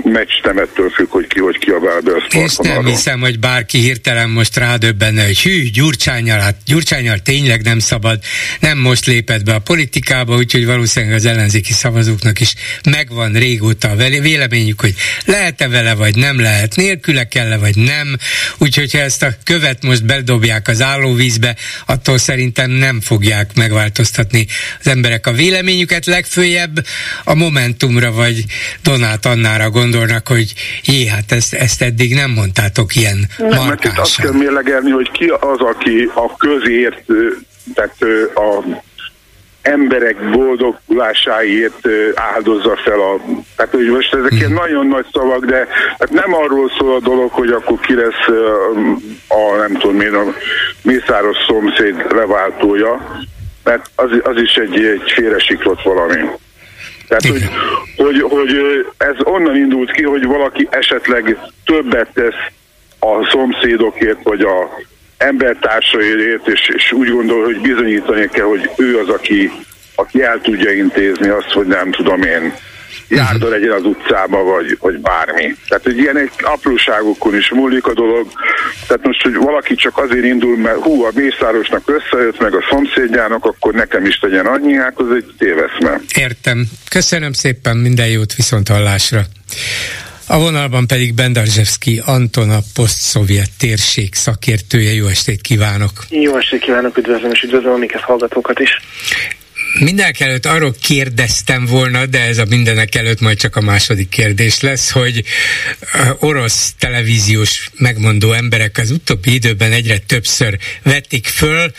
meccs 0.05 0.41
temettől 0.43 0.91
függ, 0.91 1.11
hogy 1.11 1.27
ki 1.27 1.41
hogy 1.41 1.59
kiabál 1.59 2.01
be 2.01 2.13
a 2.13 2.45
És 2.45 2.57
nem 2.57 2.85
hiszem, 2.85 3.21
hogy 3.21 3.39
bárki 3.39 3.79
hirtelen 3.79 4.31
most 4.31 4.57
rádöbbenne, 4.57 5.25
hogy 5.25 5.43
hű, 5.43 5.63
Gyurcsányal, 5.71 6.39
hát 6.39 6.57
Gyurcsányal 6.67 7.19
tényleg 7.19 7.63
nem 7.63 7.79
szabad 7.79 8.20
nem 8.61 8.79
most 8.79 9.07
lépett 9.07 9.45
be 9.45 9.55
a 9.55 9.59
politikába, 9.59 10.37
úgyhogy 10.37 10.67
valószínűleg 10.67 11.15
az 11.15 11.25
ellenzéki 11.25 11.73
szavazóknak 11.73 12.41
is 12.41 12.55
megvan 12.91 13.33
régóta 13.33 13.89
a 13.89 13.97
véleményük, 14.21 14.81
hogy 14.81 14.95
lehet-e 15.25 15.69
vele, 15.69 15.95
vagy 15.95 16.17
nem 16.17 16.41
lehet, 16.41 16.77
nélküle 16.77 17.25
kell-e, 17.25 17.59
vagy 17.59 17.77
nem. 17.77 18.17
Úgyhogy 18.59 18.93
ha 18.93 18.99
ezt 18.99 19.23
a 19.23 19.29
követ 19.45 19.83
most 19.83 20.05
bedobják 20.05 20.69
az 20.69 20.83
állóvízbe, 20.83 21.57
attól 21.87 22.19
szerintem 22.19 22.71
nem 22.71 23.01
fogják 23.01 23.51
megváltoztatni 23.55 24.47
az 24.81 24.87
emberek 24.87 25.27
a 25.27 25.33
véleményüket, 25.33 26.07
legfőjebb 26.07 26.85
a 27.25 27.35
Momentumra 27.35 28.13
vagy 28.13 28.45
Donát 28.83 29.27
Annára 29.27 29.71
gondolnak, 29.71 30.29
hogy 30.29 30.55
jé, 30.85 31.07
hát 31.07 31.33
ezt, 31.33 31.55
ezt 31.55 31.83
eddig 31.83 32.15
nem 32.15 32.31
mondtátok 32.31 32.97
ilyen 32.97 33.29
nem, 33.39 33.67
mert 33.67 33.85
itt 33.85 33.99
azt 33.99 34.17
kell 34.17 34.33
mérlegelni, 34.33 34.91
hogy 34.91 35.11
ki 35.11 35.27
az, 35.27 35.59
aki 35.59 36.11
a 36.15 36.37
közért 36.37 37.05
tehát 37.75 37.97
a 38.35 38.65
emberek 39.63 40.31
boldogulásáért 40.31 41.89
áldozza 42.15 42.77
fel 42.77 43.01
a... 43.01 43.21
Tehát, 43.57 43.73
hogy 43.73 43.87
most 43.87 44.15
ezek 44.15 44.33
ilyen 44.33 44.53
nagyon 44.53 44.87
nagy 44.87 45.07
szavak, 45.13 45.45
de 45.45 45.67
hát 45.99 46.11
nem 46.11 46.35
arról 46.35 46.71
szól 46.79 46.95
a 46.95 47.01
dolog, 47.01 47.31
hogy 47.31 47.51
akkor 47.51 47.81
ki 47.81 47.95
lesz 47.95 48.27
a, 49.29 49.57
nem 49.57 49.73
tudom 49.73 50.01
én, 50.01 50.15
a 50.15 50.25
mészáros 50.83 51.37
szomszéd 51.47 52.13
leváltója, 52.13 53.21
mert 53.65 53.91
az, 53.95 54.11
az 54.23 54.37
is 54.37 54.55
egy, 54.55 54.85
egy 54.85 55.13
félresiklott 55.15 55.83
valami. 55.83 56.21
Tehát, 57.09 57.27
hogy, 57.27 57.49
hogy, 57.97 58.21
hogy 58.21 58.57
ez 58.97 59.15
onnan 59.25 59.57
indult 59.57 59.91
ki, 59.91 60.03
hogy 60.03 60.27
valaki 60.27 60.69
esetleg 60.71 61.39
többet 61.65 62.09
tesz 62.15 62.53
a 62.99 63.29
szomszédokért, 63.31 64.23
vagy 64.23 64.41
a 64.41 64.71
embertársaiért, 65.21 66.49
és, 66.49 66.71
és 66.75 66.93
úgy 66.93 67.11
gondol, 67.11 67.45
hogy 67.45 67.61
bizonyítani 67.61 68.29
kell, 68.29 68.45
hogy 68.45 68.71
ő 68.77 68.99
az, 68.99 69.09
aki, 69.09 69.51
aki 69.95 70.23
el 70.23 70.41
tudja 70.43 70.73
intézni 70.73 71.29
azt, 71.29 71.51
hogy 71.51 71.67
nem 71.67 71.91
tudom 71.91 72.23
én, 72.23 72.53
járda 73.09 73.49
legyen 73.49 73.71
az 73.71 73.85
utcába, 73.85 74.43
vagy, 74.43 74.77
vagy 74.81 74.99
bármi. 74.99 75.57
Tehát, 75.69 75.85
hogy 75.85 75.99
ilyen 75.99 76.19
egy 76.19 76.31
apróságokon 76.41 77.37
is 77.37 77.51
múlik 77.51 77.87
a 77.87 77.95
dolog. 77.95 78.27
Tehát 78.87 79.07
most, 79.07 79.23
hogy 79.23 79.35
valaki 79.35 79.75
csak 79.75 79.99
azért 79.99 80.25
indul, 80.25 80.57
mert 80.57 80.77
hú, 80.77 81.03
a 81.03 81.11
mészárosnak 81.15 81.83
összejött, 81.89 82.41
meg 82.41 82.55
a 82.55 82.65
szomszédjának, 82.71 83.45
akkor 83.45 83.75
nekem 83.75 84.05
is 84.05 84.19
legyen 84.21 84.47
annyi, 84.47 84.75
hát 84.75 84.99
az 84.99 85.15
egy 85.15 85.35
téveszme. 85.39 86.01
Értem. 86.15 86.67
Köszönöm 86.91 87.33
szépen, 87.33 87.77
minden 87.77 88.09
jót 88.09 88.35
viszont 88.35 88.69
hallásra. 88.69 89.21
A 90.31 90.39
vonalban 90.39 90.87
pedig 90.87 91.15
Bendarzsevszki 91.15 92.03
Anton, 92.05 92.51
a 92.51 92.59
poszt-szovjet 92.75 93.51
térség 93.59 94.15
szakértője. 94.15 94.93
Jó 94.93 95.07
estét 95.07 95.41
kívánok! 95.41 95.91
Jó 96.09 96.37
estét 96.37 96.61
kívánok, 96.61 96.97
üdvözlöm 96.97 97.31
és 97.31 97.43
üdvözlöm 97.43 97.73
a 97.73 97.77
minket 97.77 98.01
hallgatókat 98.01 98.59
is! 98.59 98.71
Mindenek 99.79 100.21
előtt 100.21 100.47
arról 100.47 100.75
kérdeztem 100.83 101.65
volna, 101.65 102.07
de 102.07 102.21
ez 102.21 102.39
a 102.39 102.45
mindenek 102.49 102.95
előtt 102.95 103.21
majd 103.21 103.39
csak 103.39 103.57
a 103.57 103.61
második 103.61 104.09
kérdés 104.09 104.61
lesz, 104.61 104.91
hogy 104.91 105.25
orosz 106.19 106.75
televíziós 106.79 107.71
megmondó 107.77 108.33
emberek 108.33 108.79
az 108.79 108.91
utóbbi 108.91 109.35
időben 109.35 109.73
egyre 109.73 109.99
többször 109.99 110.59
vették 110.83 111.27
föl, 111.27 111.71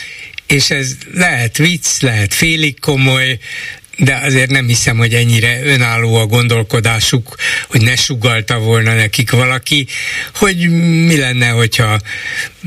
és 0.47 0.70
ez 0.70 0.97
lehet 1.14 1.58
vicc, 1.58 2.02
lehet 2.02 2.34
félig 2.34 2.80
komoly, 2.80 3.38
de 4.04 4.20
azért 4.24 4.49
nem 4.49 4.68
hiszem, 4.68 4.97
hogy 4.97 5.14
ennyire 5.14 5.60
önálló 5.64 6.16
a 6.16 6.26
gondolkodásuk, 6.26 7.36
hogy 7.68 7.82
ne 7.82 7.95
sugalta 7.95 8.60
volna 8.60 8.93
nekik 8.95 9.32
valaki, 9.32 9.88
hogy 10.36 10.58
mi 11.06 11.18
lenne, 11.18 11.47
hogyha 11.47 11.99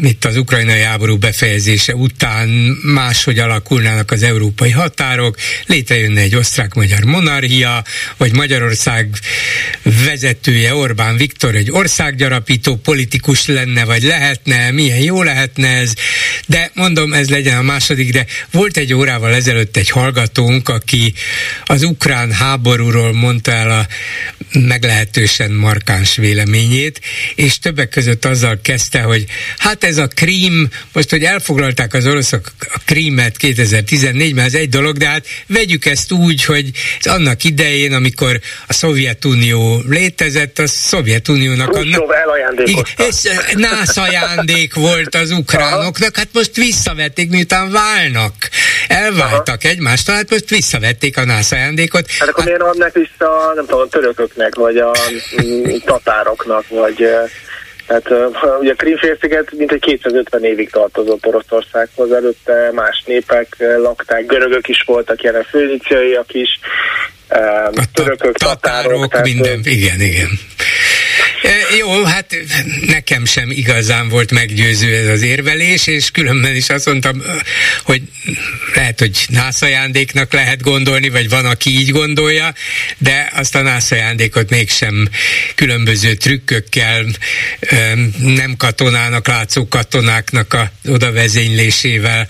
itt 0.02 0.24
az 0.24 0.36
ukrajnai 0.36 0.80
háború 0.80 1.16
befejezése 1.16 1.94
után 1.94 2.48
máshogy 2.82 3.38
alakulnának 3.38 4.10
az 4.10 4.22
európai 4.22 4.70
határok, 4.70 5.36
létrejönne 5.66 6.20
egy 6.20 6.36
osztrák-magyar 6.36 7.04
monarchia, 7.04 7.84
vagy 8.16 8.32
Magyarország 8.32 9.08
vezetője 9.82 10.74
Orbán 10.74 11.16
Viktor 11.16 11.54
egy 11.54 11.70
országgyarapító 11.70 12.76
politikus 12.76 13.46
lenne, 13.46 13.84
vagy 13.84 14.02
lehetne, 14.02 14.70
milyen 14.70 14.98
jó 14.98 15.22
lehetne 15.22 15.68
ez, 15.68 15.92
de 16.46 16.70
mondom, 16.74 17.12
ez 17.12 17.28
legyen 17.28 17.58
a 17.58 17.62
második, 17.62 18.12
de 18.12 18.26
volt 18.50 18.76
egy 18.76 18.94
órával 18.94 19.34
ezelőtt 19.34 19.76
egy 19.76 19.90
hallgatónk, 19.90 20.68
aki 20.68 21.14
az 21.64 21.82
ukrán 21.82 22.32
háborúról 22.32 23.12
mondta 23.12 23.52
el 23.52 23.70
a 23.70 23.86
meglehetősen 24.58 25.50
markáns 25.50 26.16
véleményét, 26.16 27.00
és 27.34 27.58
többek 27.58 27.88
között 27.88 28.24
azzal 28.24 28.58
kezdte, 28.62 29.00
hogy 29.00 29.24
hát 29.58 29.84
ez 29.84 29.98
a 29.98 30.06
krím, 30.06 30.68
most, 30.92 31.10
hogy 31.10 31.22
elfoglalták 31.22 31.94
az 31.94 32.06
oroszok 32.06 32.52
a 32.60 32.80
krímet 32.84 33.36
2014-ben, 33.40 34.44
ez 34.44 34.54
egy 34.54 34.68
dolog, 34.68 34.96
de 34.96 35.08
hát 35.08 35.26
vegyük 35.46 35.84
ezt 35.84 36.12
úgy, 36.12 36.44
hogy 36.44 36.70
annak 37.02 37.44
idején, 37.44 37.92
amikor 37.92 38.40
a 38.66 38.72
Szovjetunió 38.72 39.82
létezett, 39.88 40.58
a 40.58 40.66
Szovjetuniónak 40.66 41.76
a... 41.76 41.80
Igen, 42.64 42.84
és 42.96 43.16
nász 43.54 43.96
ajándék 43.96 44.74
volt 44.74 45.14
az 45.14 45.30
ukránoknak, 45.30 46.16
hát 46.16 46.28
most 46.32 46.56
visszavették, 46.56 47.30
miután 47.30 47.70
válnak. 47.70 48.34
Elváltak 48.88 49.58
Aha. 49.62 49.68
egymástól, 49.68 50.14
hát 50.14 50.30
most 50.30 50.48
visszavették 50.48 51.13
a 51.16 51.24
nász 51.24 51.52
ajándékot. 51.52 52.10
Hát 52.10 52.28
akkor 52.28 52.44
miért 52.44 52.62
adnak 52.62 52.92
vissza, 52.92 53.52
nem 53.54 53.66
tudom, 53.66 53.80
a 53.80 53.86
törököknek, 53.86 54.54
vagy 54.54 54.76
a 54.76 54.92
mm, 55.42 55.64
tatároknak, 55.84 56.68
vagy 56.68 57.08
tehát 57.86 58.10
ugye 58.60 58.72
a 58.72 58.74
Krímfélsziget 58.76 59.52
mintegy 59.52 59.80
250 59.80 60.44
évig 60.44 60.70
tartozott 60.70 61.26
Oroszországhoz, 61.26 62.12
előtte 62.12 62.70
más 62.72 63.02
népek 63.06 63.56
lakták, 63.58 64.26
görögök 64.26 64.68
is 64.68 64.82
voltak, 64.86 65.22
jelen 65.22 65.42
főniciaiak 65.42 66.34
is, 66.34 66.58
uh, 67.30 67.84
törökök, 67.92 68.36
tatárok. 68.36 68.62
tatárok 68.62 69.10
tehát, 69.10 69.26
minden, 69.26 69.60
igen, 69.64 70.00
igen. 70.00 70.28
Jó, 71.78 72.04
hát 72.04 72.36
nekem 72.86 73.24
sem 73.24 73.50
igazán 73.50 74.08
volt 74.08 74.30
meggyőző 74.30 74.94
ez 74.96 75.06
az 75.06 75.22
érvelés, 75.22 75.86
és 75.86 76.10
különben 76.10 76.56
is 76.56 76.68
azt 76.68 76.86
mondtam, 76.86 77.22
hogy 77.82 78.02
lehet, 78.74 78.98
hogy 78.98 79.18
nászajándéknak 79.28 80.32
lehet 80.32 80.62
gondolni, 80.62 81.08
vagy 81.08 81.28
van, 81.28 81.44
aki 81.46 81.70
így 81.70 81.90
gondolja, 81.90 82.54
de 82.98 83.30
azt 83.34 83.54
a 83.54 83.62
nászajándékot 83.62 84.50
mégsem 84.50 85.08
különböző 85.54 86.14
trükkökkel, 86.14 87.04
nem 88.18 88.56
katonának 88.56 89.26
látszó 89.26 89.68
katonáknak 89.68 90.52
a 90.52 90.72
odavezénylésével, 90.88 92.28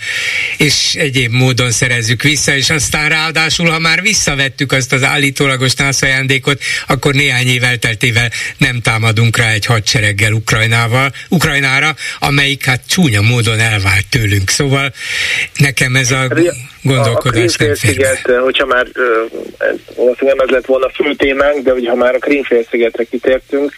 és 0.57 0.93
egyéb 0.93 1.31
módon 1.31 1.71
szerezzük 1.71 2.23
vissza, 2.23 2.55
és 2.55 2.69
aztán 2.69 3.09
ráadásul, 3.09 3.69
ha 3.69 3.79
már 3.79 4.01
visszavettük 4.01 4.71
azt 4.71 4.93
az 4.93 5.03
állítólagos 5.03 5.73
nászajándékot, 5.73 6.63
akkor 6.87 7.13
néhány 7.13 7.47
év 7.47 7.63
elteltével 7.63 8.31
nem 8.57 8.81
támadunk 8.81 9.03
támadunk 9.05 9.37
rá 9.37 9.51
egy 9.51 9.65
hadsereggel 9.65 10.31
Ukrajnával, 10.31 11.11
Ukrajnára, 11.29 11.95
amelyik 12.19 12.65
hát 12.65 12.81
csúnya 12.87 13.21
módon 13.21 13.59
elvált 13.59 14.07
tőlünk. 14.09 14.49
Szóval 14.49 14.93
nekem 15.57 15.95
ez 15.95 16.11
a 16.11 16.27
gondolkodás 16.81 17.57
a 17.59 17.63
nem 17.63 17.75
fér. 17.75 18.19
hogyha 18.39 18.65
már 18.65 18.87
nem 20.19 20.39
ez 20.39 20.49
lett 20.49 20.65
volna 20.65 20.89
fő 20.89 21.13
témánk, 21.15 21.63
de 21.63 21.71
hogyha 21.71 21.95
már 21.95 22.15
a 22.15 22.19
Krímfélszigetre 22.19 23.03
kitértünk, 23.03 23.73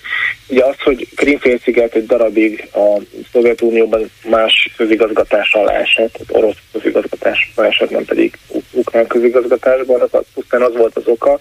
ugye 0.47 0.63
az, 0.63 0.75
hogy 0.83 1.07
Krímfélsziget 1.15 1.95
egy 1.95 2.05
darabig 2.05 2.67
a 2.73 3.01
Szovjetunióban 3.31 4.11
más 4.29 4.69
közigazgatás 4.77 5.53
alá 5.53 5.73
esett, 5.73 6.19
orosz 6.27 6.57
közigazgatás 6.71 7.51
alá 7.55 7.67
esett, 7.67 7.89
nem 7.89 8.05
pedig 8.05 8.37
ukrán 8.71 9.07
közigazgatásban, 9.07 10.01
az 10.01 10.21
pusztán 10.33 10.61
az 10.61 10.75
volt 10.75 10.95
az 10.95 11.03
oka, 11.05 11.39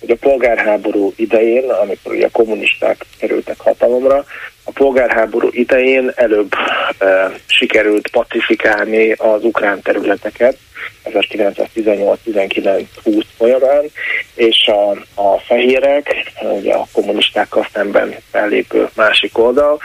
hogy 0.00 0.10
a 0.10 0.16
polgárháború 0.20 1.12
idején, 1.16 1.70
amikor 1.70 2.24
a 2.24 2.28
kommunisták 2.32 3.04
kerültek 3.18 3.60
hatalomra, 3.60 4.24
a 4.64 4.70
polgárháború 4.70 5.48
idején 5.52 6.12
előbb 6.14 6.52
e, 6.98 7.32
sikerült 7.46 8.08
pacifikálni 8.08 9.12
az 9.12 9.44
ukrán 9.44 9.82
területeket, 9.82 10.56
1918-19-20 11.04 13.22
folyamán, 13.36 13.84
és 14.34 14.66
a, 14.66 14.90
a 15.14 15.38
fehérek, 15.38 16.32
ugye 16.40 16.72
a 16.72 16.86
kommunistákkal 16.92 17.66
szemben 17.72 18.14
fellépő 18.30 18.88
másik 18.94 19.38
oldal, 19.38 19.80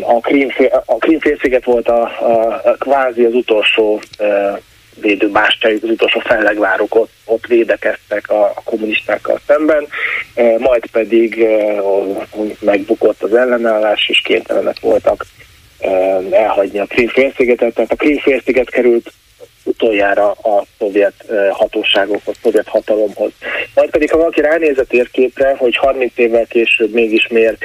a, 0.00 0.20
Krím, 0.20 0.52
a 0.84 0.96
Krímfélsziget 0.96 1.64
volt 1.64 1.88
a, 1.88 2.02
a, 2.02 2.60
a 2.64 2.76
kvázi 2.78 3.24
az 3.24 3.34
utolsó 3.34 4.00
e, 4.18 4.60
védőbástyájuk, 5.02 5.82
az 5.82 5.90
utolsó 5.90 6.20
fellegvárok 6.20 6.94
ott, 6.94 7.12
ott 7.24 7.46
védekeztek 7.46 8.30
a, 8.30 8.44
a 8.44 8.62
kommunistákkal 8.64 9.40
szemben, 9.46 9.86
majd 10.58 10.86
pedig 10.86 11.46
megbukott 12.60 13.22
az 13.22 13.34
ellenállás, 13.34 14.08
és 14.08 14.20
kénytelenek 14.24 14.80
voltak 14.80 15.26
elhagyni 16.30 16.78
a 16.78 16.86
Krím-félszigetet, 16.86 17.74
tehát 17.74 17.92
a 17.92 17.96
Krím-félsziget 17.96 18.70
került 18.70 19.12
utoljára 19.64 20.30
a 20.30 20.64
szovjet 20.78 21.14
hatóságokhoz, 21.50 22.36
szovjet 22.42 22.68
hatalomhoz. 22.68 23.30
Majd 23.74 23.90
pedig, 23.90 24.10
ha 24.10 24.16
valaki 24.16 24.40
ránéz 24.40 24.78
a 24.78 24.84
térképre, 24.84 25.54
hogy 25.58 25.76
30 25.76 26.12
évvel 26.16 26.46
később 26.46 26.92
mégis 26.92 27.26
miért 27.28 27.58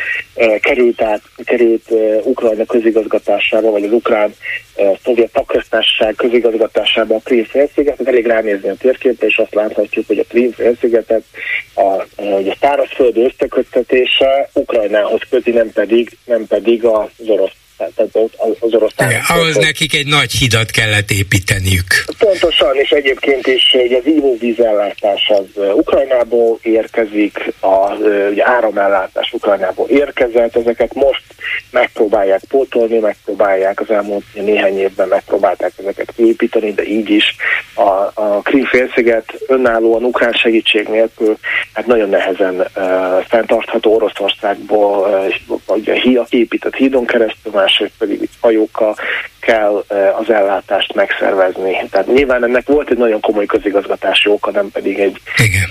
került 0.61 1.01
át, 1.01 1.21
került 1.43 1.91
Ukrajna 2.23 2.65
közigazgatásába, 2.65 3.71
vagy 3.71 3.83
az 3.83 3.91
ukrán 3.91 4.35
szovjet 5.03 5.31
takköztársaság 5.31 6.15
közigazgatásába 6.15 7.15
a 7.15 7.21
Krím 7.23 7.43
félsziget, 7.43 8.07
elég 8.07 8.25
ránézni 8.25 8.69
a 8.69 8.75
térképre, 8.75 9.27
és 9.27 9.37
azt 9.37 9.53
láthatjuk, 9.53 10.07
hogy 10.07 10.19
a 10.19 10.23
Krím 10.27 10.51
félszigetet 10.51 11.23
a, 11.73 11.81
a, 11.81 12.21
a 12.21 12.57
szárazföld 12.61 13.17
összeköttetése 13.17 14.49
Ukrajnához 14.53 15.21
köti, 15.29 15.51
nem 15.51 15.71
pedig, 15.71 16.17
nem 16.25 16.47
pedig 16.47 16.85
az 16.85 17.09
orosz 17.27 17.51
tehát 17.77 18.31
az 18.59 18.73
oroszlán. 18.73 19.09
Igen, 19.09 19.21
ahhoz 19.27 19.55
nekik 19.55 19.93
egy 19.93 20.07
nagy 20.07 20.31
hidat 20.31 20.71
kellett 20.71 21.11
építeniük. 21.11 22.05
Pontosan, 22.17 22.75
és 22.75 22.89
egyébként 22.89 23.47
is 23.47 23.71
hogy 23.71 23.93
az 23.93 24.05
ivóvízellátás 24.05 25.29
az 25.29 25.63
Ukrajnából 25.73 26.59
érkezik, 26.61 27.53
a 27.59 27.91
ugye, 28.31 28.47
áramellátás 28.47 29.33
Ukrajnából 29.33 29.87
érkezett, 29.87 30.55
ezeket 30.55 30.93
most 30.93 31.21
megpróbálják 31.71 32.41
pótolni, 32.47 32.97
megpróbálják 32.99 33.79
az 33.79 33.89
elmúlt 33.89 34.23
néhány 34.33 34.79
évben 34.79 35.07
megpróbálták 35.07 35.71
ezeket 35.77 36.13
építeni, 36.15 36.73
de 36.73 36.83
így 36.83 37.09
is 37.09 37.35
a, 37.73 38.21
a 38.21 38.41
Krim-félsziget 38.43 39.33
önállóan 39.47 40.03
ukrán 40.03 40.33
segítség 40.33 40.87
nélkül 40.87 41.37
hát 41.73 41.85
nagyon 41.85 42.09
nehezen 42.09 42.55
uh, 42.55 42.65
fenntartható 43.27 43.95
Oroszországból, 43.95 45.23
uh, 45.57 45.67
a 45.67 45.91
hí, 45.91 46.19
épített 46.29 46.75
hídon 46.75 47.05
keresztül, 47.05 47.51
másrészt 47.67 47.93
pedig 47.97 48.29
hajókkal 48.39 48.95
kell 49.47 49.83
az 50.19 50.29
ellátást 50.29 50.93
megszervezni. 50.93 51.71
Tehát 51.91 52.07
nyilván 52.07 52.43
ennek 52.43 52.67
volt 52.67 52.89
egy 52.89 52.97
nagyon 52.97 53.21
komoly 53.21 53.45
közigazgatási 53.45 54.29
oka, 54.29 54.51
nem 54.51 54.69
pedig 54.71 54.99
egy 54.99 55.21
Igen. 55.37 55.67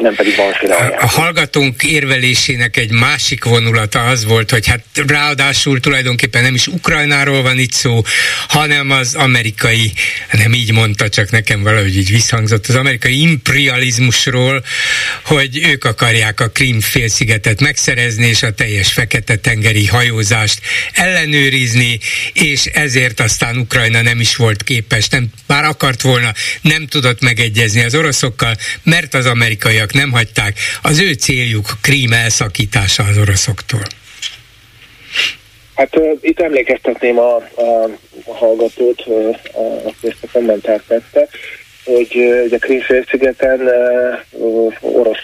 nem 0.00 0.14
pedig 0.14 0.36
valamiféle 0.36 0.74
a, 0.74 1.06
hallgatónk 1.06 1.82
érvelésének 1.82 2.76
egy 2.76 2.92
másik 2.92 3.44
vonulata 3.44 4.00
az 4.04 4.24
volt, 4.24 4.50
hogy 4.50 4.66
hát 4.66 4.80
ráadásul 5.06 5.80
tulajdonképpen 5.80 6.42
nem 6.42 6.54
is 6.54 6.66
Ukrajnáról 6.66 7.42
van 7.42 7.58
itt 7.58 7.72
szó, 7.72 8.00
hanem 8.48 8.90
az 8.90 9.14
amerikai, 9.14 9.92
nem 10.32 10.52
így 10.52 10.72
mondta, 10.72 11.08
csak 11.08 11.30
nekem 11.30 11.62
valahogy 11.62 11.96
így 11.96 12.10
visszhangzott, 12.10 12.66
az 12.66 12.74
amerikai 12.74 13.20
imperializmusról, 13.20 14.62
hogy 15.24 15.60
ők 15.72 15.84
akarják 15.84 16.40
a 16.40 16.48
Krim 16.48 16.80
félszigetet 16.80 17.60
megszerezni, 17.60 18.26
és 18.26 18.42
a 18.42 18.52
teljes 18.52 18.92
fekete-tengeri 18.92 19.86
hajózást 19.86 20.60
ellenőrizni, 21.34 21.98
és 22.32 22.66
ezért 22.66 23.20
aztán 23.20 23.56
Ukrajna 23.56 24.02
nem 24.02 24.20
is 24.20 24.36
volt 24.36 24.62
képes, 24.62 25.08
nem, 25.08 25.26
bár 25.46 25.64
akart 25.64 26.02
volna, 26.02 26.32
nem 26.62 26.86
tudott 26.86 27.20
megegyezni 27.20 27.84
az 27.84 27.94
oroszokkal, 27.94 28.54
mert 28.82 29.14
az 29.14 29.26
amerikaiak 29.26 29.92
nem 29.92 30.10
hagyták. 30.10 30.58
Az 30.82 31.00
ő 31.00 31.12
céljuk 31.12 31.66
Krím 31.80 32.12
elszakítása 32.12 33.02
az 33.02 33.18
oroszoktól. 33.18 33.82
Hát 35.74 35.96
uh, 35.96 36.18
itt 36.20 36.40
emlékeztetném 36.40 37.18
a, 37.18 37.36
a, 37.36 37.84
a 38.24 38.34
hallgatót, 38.34 39.02
uh, 39.06 39.36
aki 39.84 40.08
ezt 40.08 40.16
a 40.20 40.26
kommentárt 40.32 40.84
tette, 40.86 41.28
hogy 41.84 42.14
uh, 42.14 42.52
a 42.52 42.56
Krím-félszigeten 42.58 43.60
uh, 44.30 44.74
orosz 44.80 45.22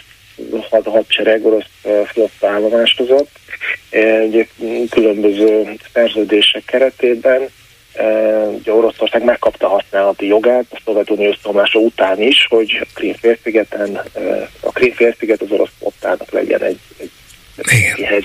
hadsereg, 0.84 1.46
orosz 1.46 1.70
flotta 2.06 2.48
állomásozott, 2.48 3.30
egy 3.90 4.48
különböző 4.90 5.76
szerződések 5.92 6.64
keretében 6.64 7.48
ugye 8.58 8.72
Oroszország 8.72 9.24
megkapta 9.24 9.68
használati 9.68 10.26
jogát 10.26 10.64
a 10.70 10.80
Szovjetunió 10.84 11.30
összeomlása 11.30 11.78
után 11.78 12.22
is, 12.22 12.46
hogy 12.48 12.78
a 12.80 12.86
Krímfélszigeten, 12.94 14.00
a 14.60 14.72
Krímfélsziget 14.72 15.42
az 15.42 15.50
orosz 15.50 15.70
flottának 15.78 16.30
legyen 16.32 16.62
egy, 16.62 16.78
egy 16.98 17.10
igen. 17.70 18.22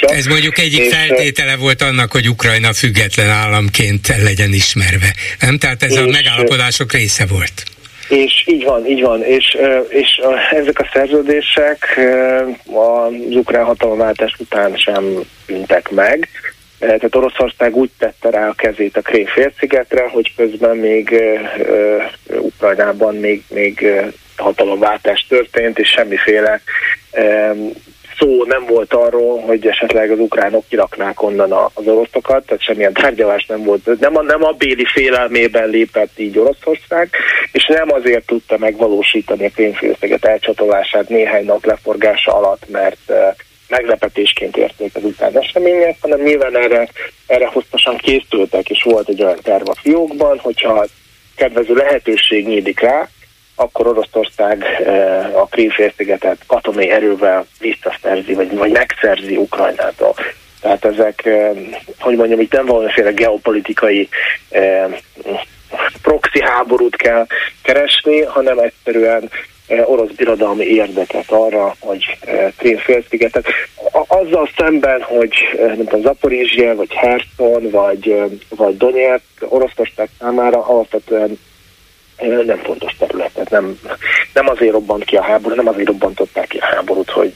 Ez 0.00 0.26
mondjuk 0.26 0.58
egyik 0.58 0.80
és, 0.80 0.94
feltétele 0.94 1.56
volt 1.56 1.82
annak, 1.82 2.12
hogy 2.12 2.28
Ukrajna 2.28 2.72
független 2.72 3.28
államként 3.28 4.08
legyen 4.22 4.52
ismerve. 4.52 5.14
Nem? 5.40 5.58
Tehát 5.58 5.82
ez 5.82 5.96
a 5.96 6.06
megállapodások 6.06 6.92
része 6.92 7.26
volt. 7.26 7.62
És 8.08 8.44
így 8.46 8.64
van, 8.64 8.86
így 8.86 9.02
van. 9.02 9.22
És, 9.22 9.58
és 9.88 10.20
ezek 10.50 10.78
a 10.78 10.88
szerződések 10.92 12.00
az 12.66 13.12
ukrán 13.36 13.64
hatalomváltás 13.64 14.34
után 14.38 14.76
sem 14.76 15.04
tűntek 15.46 15.90
meg. 15.90 16.28
Eh, 16.78 16.86
tehát 16.88 17.14
Oroszország 17.14 17.76
úgy 17.76 17.90
tette 17.98 18.30
rá 18.30 18.48
a 18.48 18.52
kezét 18.52 18.96
a 18.96 19.00
Krém 19.00 19.26
félszigetre, 19.26 20.08
hogy 20.08 20.34
közben 20.36 20.76
még 20.76 21.22
uh, 22.28 22.42
Ukrajnában 22.42 23.14
még, 23.14 23.42
még 23.48 23.86
hatalomváltás 24.36 25.26
történt, 25.28 25.78
és 25.78 25.88
semmiféle 25.88 26.60
um, 27.12 27.72
szó 28.18 28.44
nem 28.44 28.64
volt 28.66 28.92
arról, 28.92 29.40
hogy 29.40 29.66
esetleg 29.66 30.10
az 30.10 30.18
ukránok 30.18 30.64
kiraknák 30.68 31.22
onnan 31.22 31.52
az 31.52 31.86
oroszokat, 31.86 32.46
tehát 32.46 32.62
semmilyen 32.62 32.92
tárgyalás 32.92 33.46
nem 33.46 33.62
volt. 33.62 34.00
Nem 34.00 34.16
a, 34.16 34.22
nem 34.22 34.44
a 34.44 34.52
béli 34.52 34.84
félelmében 34.92 35.68
lépett 35.68 36.18
így 36.18 36.38
Oroszország, 36.38 37.10
és 37.52 37.66
nem 37.66 37.92
azért 37.92 38.26
tudta 38.26 38.58
megvalósítani 38.58 39.46
a 39.46 39.50
Krémfélszeget 39.50 40.24
elcsatolását 40.24 41.08
néhány 41.08 41.44
nap 41.44 41.64
leforgása 41.64 42.34
alatt, 42.34 42.68
mert 42.68 43.12
meglepetésként 43.68 44.56
érték 44.56 44.96
az 44.96 45.04
után 45.04 45.38
események, 45.38 45.96
hanem 46.00 46.20
nyilván 46.20 46.56
erre, 46.56 46.88
erre 47.26 47.46
hosszasan 47.46 47.96
készültek, 47.96 48.70
és 48.70 48.82
volt 48.82 49.08
egy 49.08 49.22
olyan 49.22 49.38
terv 49.42 49.68
a 49.68 49.74
fiókban, 49.74 50.38
hogyha 50.38 50.86
kedvező 51.36 51.74
lehetőség 51.74 52.46
nyílik 52.46 52.80
rá, 52.80 53.08
akkor 53.58 53.86
Oroszország 53.86 54.64
eh, 54.64 55.40
a 55.40 55.46
Krímfélszigetet 55.50 56.38
katonai 56.46 56.90
erővel 56.90 57.46
visszaszerzi, 57.58 58.34
vagy, 58.34 58.56
vagy 58.56 58.70
megszerzi 58.70 59.36
Ukrajnától. 59.36 60.14
Tehát 60.60 60.84
ezek, 60.84 61.26
eh, 61.26 61.50
hogy 61.98 62.16
mondjam, 62.16 62.40
itt 62.40 62.52
nem 62.52 62.66
valamiféle 62.66 63.10
geopolitikai 63.10 64.08
eh, 64.48 64.86
proxy 66.02 66.40
háborút 66.40 66.96
kell 66.96 67.26
keresni, 67.62 68.20
hanem 68.20 68.58
egyszerűen 68.58 69.30
orosz 69.84 70.10
birodalmi 70.16 70.64
érdeket 70.64 71.30
arra, 71.30 71.74
hogy 71.80 72.18
Krím-félszigetet. 72.56 73.46
Azzal 74.06 74.50
szemben, 74.56 75.02
hogy 75.02 75.34
nem 75.58 75.76
tudom, 75.76 76.00
Zaporizsia, 76.00 76.74
vagy 76.74 76.92
Herson, 76.92 77.70
vagy, 77.70 78.22
vagy 78.48 78.76
Donetsk 78.76 79.24
Oroszország 79.40 80.08
számára 80.18 80.66
alapvetően 80.66 81.38
nem 82.26 82.58
fontos 82.58 82.96
területet. 82.98 83.50
Nem, 83.50 83.78
nem 84.32 84.48
azért 84.48 84.72
robbant 84.72 85.04
ki 85.04 85.16
a 85.16 85.22
háború, 85.22 85.54
nem 85.54 85.68
azért 85.68 85.86
robbantották 85.86 86.46
ki 86.46 86.58
a 86.58 86.64
háborút, 86.64 87.10
hogy, 87.10 87.34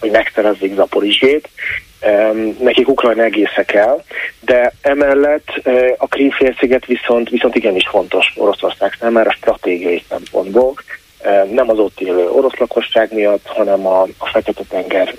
hogy 0.00 0.10
megszerezzék 0.10 0.74
Zaporizsét. 0.74 1.48
Nekik 2.58 2.88
Ukrajna 2.88 3.22
egésze 3.22 3.64
kell, 3.64 4.02
de 4.40 4.72
emellett 4.80 5.48
a 5.96 6.06
Krímfélsziget 6.06 6.86
viszont, 6.86 7.28
viszont 7.28 7.54
igenis 7.54 7.88
fontos 7.88 8.32
Oroszország 8.36 8.96
számára 9.00 9.30
stratégiai 9.30 10.04
szempontból, 10.08 10.74
nem 11.50 11.70
az 11.70 11.78
ott 11.78 12.00
élő 12.00 12.28
orosz 12.28 12.56
lakosság 12.56 13.14
miatt, 13.14 13.46
hanem 13.46 13.86
a, 13.86 14.02
a 14.18 14.26
Fekete-tenger 14.26 15.14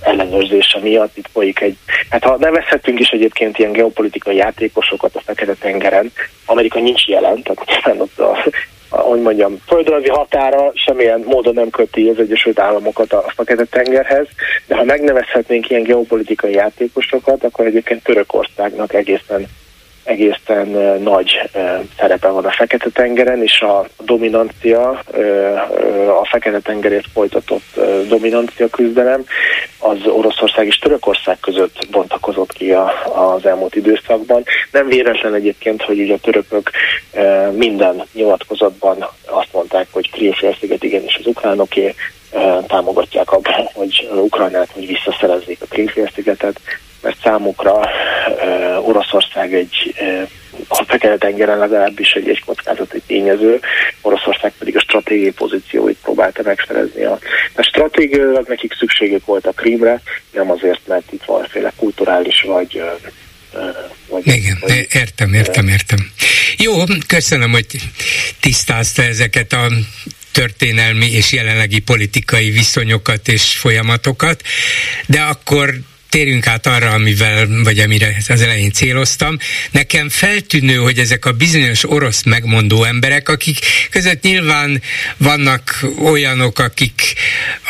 ellenőrzése 0.00 0.78
miatt 0.78 1.16
itt 1.16 1.28
folyik 1.32 1.60
egy, 1.60 1.76
hát 2.10 2.24
ha 2.24 2.36
nevezhetünk 2.38 3.00
is 3.00 3.08
egyébként 3.08 3.58
ilyen 3.58 3.72
geopolitikai 3.72 4.36
játékosokat 4.36 5.16
a 5.16 5.20
Fekete-tengeren, 5.20 6.12
Amerika 6.46 6.80
nincs 6.80 7.06
jelen, 7.06 7.42
tehát 7.42 8.00
ott 8.00 8.18
a, 8.18 8.44
ahogy 8.88 9.20
mondjam, 9.20 9.58
földrajzi 9.66 10.08
határa 10.08 10.72
semmilyen 10.74 11.20
módon 11.26 11.54
nem 11.54 11.70
köti 11.70 12.08
az 12.08 12.18
Egyesült 12.18 12.58
Államokat 12.58 13.12
a 13.12 13.24
Fekete-tengerhez, 13.36 14.26
de 14.66 14.76
ha 14.76 14.84
megnevezhetnénk 14.84 15.70
ilyen 15.70 15.82
geopolitikai 15.82 16.52
játékosokat, 16.52 17.44
akkor 17.44 17.66
egyébként 17.66 18.02
Törökországnak 18.02 18.94
egészen 18.94 19.46
egészen 20.08 20.66
nagy 21.02 21.50
szerepe 21.98 22.28
van 22.28 22.44
a 22.44 22.50
Fekete-tengeren, 22.50 23.42
és 23.42 23.60
a 23.60 23.86
dominancia, 24.04 24.88
a 26.20 26.26
Fekete-tengerért 26.30 27.06
folytatott 27.12 27.80
dominancia 28.08 28.68
küzdelem 28.68 29.24
az 29.78 30.06
Oroszország 30.06 30.66
és 30.66 30.78
Törökország 30.78 31.40
között 31.40 31.86
bontakozott 31.90 32.52
ki 32.52 32.72
az 33.14 33.46
elmúlt 33.46 33.74
időszakban. 33.74 34.42
Nem 34.72 34.86
véletlen 34.86 35.34
egyébként, 35.34 35.82
hogy 35.82 36.00
ugye 36.00 36.14
a 36.14 36.18
törökök 36.18 36.70
minden 37.52 38.02
nyilatkozatban 38.12 39.06
azt 39.26 39.52
mondták, 39.52 39.86
hogy 39.90 40.10
Krímfélsziget 40.10 40.82
igenis 40.82 41.16
az 41.16 41.26
ukránoké, 41.26 41.94
támogatják 42.66 43.32
abban, 43.32 43.68
hogy 43.72 44.08
Ukrajnát, 44.14 44.70
hogy 44.72 44.86
visszaszerezzék 44.86 45.58
a 45.60 45.66
Krímfélszigetet, 45.68 46.60
mert 47.02 47.20
számukra 47.22 47.74
uh, 47.74 48.88
Oroszország 48.88 49.54
egy 49.54 49.94
uh, 50.00 50.28
a 50.68 50.84
Fekete-tengeren 50.86 51.58
legalábbis 51.58 52.12
egy, 52.12 52.28
egy 52.28 52.42
kockázati 52.44 53.02
tényező, 53.06 53.60
Oroszország 54.00 54.52
pedig 54.58 54.76
a 54.76 54.80
stratégiai 54.80 55.30
pozícióit 55.30 55.98
próbálta 56.02 56.42
megszerezni. 56.44 57.04
A, 57.04 57.18
a 57.54 57.62
stratégiailag 57.62 58.48
nekik 58.48 58.74
szükségük 58.78 59.24
volt 59.24 59.46
a 59.46 59.52
Krímre, 59.52 60.00
nem 60.32 60.50
azért, 60.50 60.80
mert 60.86 61.12
itt 61.12 61.24
valamiféle 61.24 61.72
kulturális 61.76 62.42
vagy 62.42 62.82
vagy, 64.08 64.26
Igen, 64.26 64.58
vagy, 64.60 64.86
értem, 64.92 65.34
értem, 65.34 65.68
értem. 65.68 66.10
Jó, 66.56 66.72
köszönöm, 67.06 67.50
hogy 67.50 67.66
tisztázta 68.40 69.02
ezeket 69.02 69.52
a 69.52 69.70
történelmi 70.32 71.10
és 71.12 71.32
jelenlegi 71.32 71.78
politikai 71.78 72.50
viszonyokat 72.50 73.28
és 73.28 73.56
folyamatokat, 73.56 74.42
de 75.06 75.20
akkor 75.20 75.74
térjünk 76.08 76.46
át 76.46 76.66
arra, 76.66 76.90
amivel, 76.90 77.48
vagy 77.62 77.78
amire 77.78 78.16
az 78.28 78.40
elején 78.40 78.72
céloztam. 78.72 79.38
Nekem 79.70 80.08
feltűnő, 80.08 80.74
hogy 80.74 80.98
ezek 80.98 81.24
a 81.24 81.32
bizonyos 81.32 81.90
orosz 81.90 82.22
megmondó 82.22 82.84
emberek, 82.84 83.28
akik 83.28 83.58
között 83.90 84.22
nyilván 84.22 84.82
vannak 85.16 85.84
olyanok, 86.02 86.58
akik, 86.58 87.14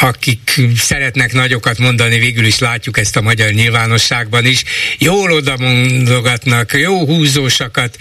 akik 0.01 0.61
szeretnek 0.76 1.32
nagyokat 1.32 1.78
mondani, 1.78 2.18
végül 2.18 2.45
is 2.45 2.59
látjuk 2.59 2.99
ezt 2.99 3.16
a 3.16 3.20
magyar 3.20 3.51
nyilvánosságban 3.51 4.47
is, 4.47 4.64
jól 4.99 5.32
oda 5.32 5.57
mondogatnak, 5.57 6.72
jó 6.72 7.07
húzósakat, 7.07 7.97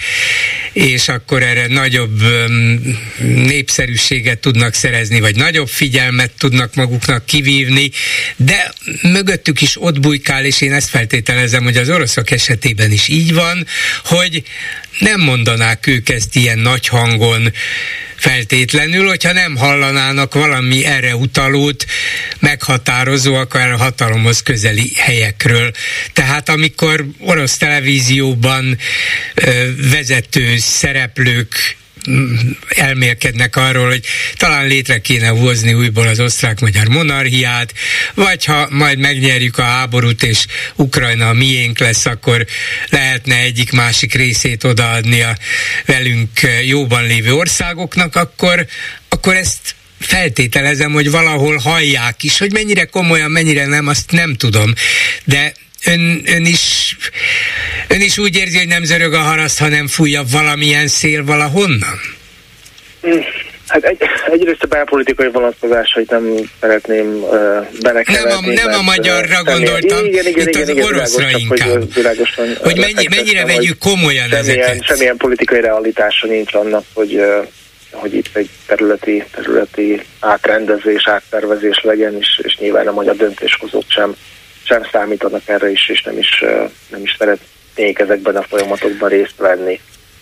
és 0.74 1.08
akkor 1.08 1.44
erre 1.44 1.68
nagyobb 1.68 2.22
népszerűséget 3.20 4.40
tudnak 4.40 4.74
szerezni, 4.74 5.20
vagy 5.20 5.36
nagyobb 5.36 5.68
figyelmet 5.68 6.32
tudnak 6.38 6.76
maguknak 6.76 7.26
kivívni, 7.26 7.92
de 8.36 8.74
mögöttük 9.02 9.62
is 9.62 9.82
ott 9.82 10.00
bújk 10.00 10.27
kommunikál, 10.28 10.46
és 10.46 10.62
én 10.62 10.74
ezt 10.74 10.90
feltételezem, 10.90 11.64
hogy 11.64 11.78
az 11.78 11.90
oroszok 11.90 12.32
esetében 12.32 12.92
is 12.92 13.08
így 13.08 13.34
van, 13.34 13.66
hogy 14.04 14.44
nem 15.00 15.22
mondanák 15.22 15.88
ők 15.88 16.10
ezt 16.10 16.36
ilyen 16.36 16.60
nagy 16.60 16.88
hangon 16.88 17.54
feltétlenül, 18.16 19.08
hogyha 19.08 19.34
nem 19.34 19.56
hallanának 19.56 20.34
valami 20.34 20.86
erre 20.86 21.16
utalót, 21.16 21.86
meghatározó, 22.40 23.36
akár 23.36 23.72
a 23.72 23.78
hatalomhoz 23.78 24.42
közeli 24.44 24.92
helyekről. 24.96 25.72
Tehát 26.14 26.50
amikor 26.50 27.06
orosz 27.20 27.58
televízióban 27.58 28.78
ö, 29.34 29.70
vezető 29.92 30.58
szereplők 30.58 31.77
elmélkednek 32.68 33.56
arról, 33.56 33.88
hogy 33.88 34.06
talán 34.36 34.68
létre 34.68 35.00
kéne 35.00 35.28
hozni 35.28 35.74
újból 35.74 36.08
az 36.08 36.20
osztrák-magyar 36.20 36.88
monarchiát, 36.88 37.74
vagy 38.14 38.46
ha 38.46 38.68
majd 38.72 39.00
megnyerjük 39.00 39.58
a 39.58 39.64
háborút, 39.64 40.24
és 40.24 40.46
Ukrajna 40.76 41.30
a 41.30 41.34
miénk 41.34 41.80
lesz, 41.80 42.06
akkor 42.06 42.46
lehetne 42.90 43.36
egyik-másik 43.36 44.14
részét 44.14 44.64
odaadni 44.64 45.22
a 45.22 45.38
velünk 45.86 46.30
jóban 46.66 47.06
lévő 47.06 47.34
országoknak, 47.34 48.16
akkor, 48.16 48.66
akkor 49.10 49.36
ezt 49.36 49.76
feltételezem, 50.00 50.92
hogy 50.92 51.12
valahol 51.12 51.58
hallják 51.58 52.24
is, 52.24 52.38
hogy 52.38 52.52
mennyire 52.52 52.86
komolyan, 52.86 53.32
mennyire 53.32 53.66
nem, 53.66 53.88
azt 53.88 54.12
nem 54.12 54.34
tudom. 54.34 54.74
De 55.24 55.54
ön, 55.86 56.22
ön, 56.26 56.46
is, 56.46 56.96
ön 57.88 58.02
is 58.02 58.18
úgy 58.18 58.36
érzi, 58.36 58.58
hogy 58.58 58.68
nem 58.68 58.84
zörög 58.84 59.14
a 59.14 59.20
haraszt, 59.20 59.60
hanem 59.60 59.88
fújja 59.88 60.24
valamilyen 60.32 60.88
szél 60.88 61.24
valahonnan? 61.26 62.00
Hmm. 63.02 63.24
Hát 63.68 63.84
egy, 63.84 63.98
egyrészt 64.32 64.64
a 64.64 64.68
belpolitikai 64.68 65.30
vonatkozásait 65.32 66.10
nem 66.10 66.36
szeretném 66.60 67.08
uh, 67.08 67.32
belekeverni. 67.82 68.30
Nem 68.30 68.68
a, 68.68 68.70
nem 68.70 68.80
a 68.80 68.82
magyarra 68.82 69.44
gondoltam, 69.44 70.06
igen, 70.06 70.26
igen, 70.26 70.42
itt 70.42 70.48
igen, 70.48 70.62
az 70.62 70.70
igen, 70.70 70.86
oroszra 70.86 71.26
világos, 71.26 71.42
inkább. 71.42 71.70
Hogy, 71.70 71.94
világosan 71.94 72.56
hogy 72.62 72.78
mennyi, 72.78 73.08
mennyire 73.10 73.46
vegyük 73.46 73.78
komolyan 73.78 74.28
semmilyen, 74.30 74.60
ezeket. 74.60 74.84
Semmilyen 74.84 75.18
politikai 75.18 75.62
realitása 75.62 76.28
nincs 76.28 76.54
annak, 76.54 76.84
hogy 76.94 77.16
uh, 77.16 77.48
hogy 77.92 78.14
itt 78.14 78.30
egy 78.34 78.50
területi, 78.66 79.24
területi 79.32 80.02
átrendezés, 80.20 81.08
áttervezés 81.08 81.82
legyen, 81.84 82.18
és, 82.20 82.42
és 82.44 82.58
nyilván 82.58 82.88
a 82.88 82.92
magyar 82.92 83.16
döntéshozók 83.16 83.84
sem 83.88 84.16
sem 84.68 84.84
számítanak 84.92 85.42
erre 85.46 85.72
is, 85.72 85.90
és 85.90 86.04
nem 86.04 86.18
is, 86.18 86.44
nem 86.90 87.02
is 87.04 87.16
szeretnék 87.18 88.00
ezekben 88.00 88.36
a 88.36 88.42
folyamatokban 88.42 89.10
részt 89.10 89.38
venni. 89.38 89.80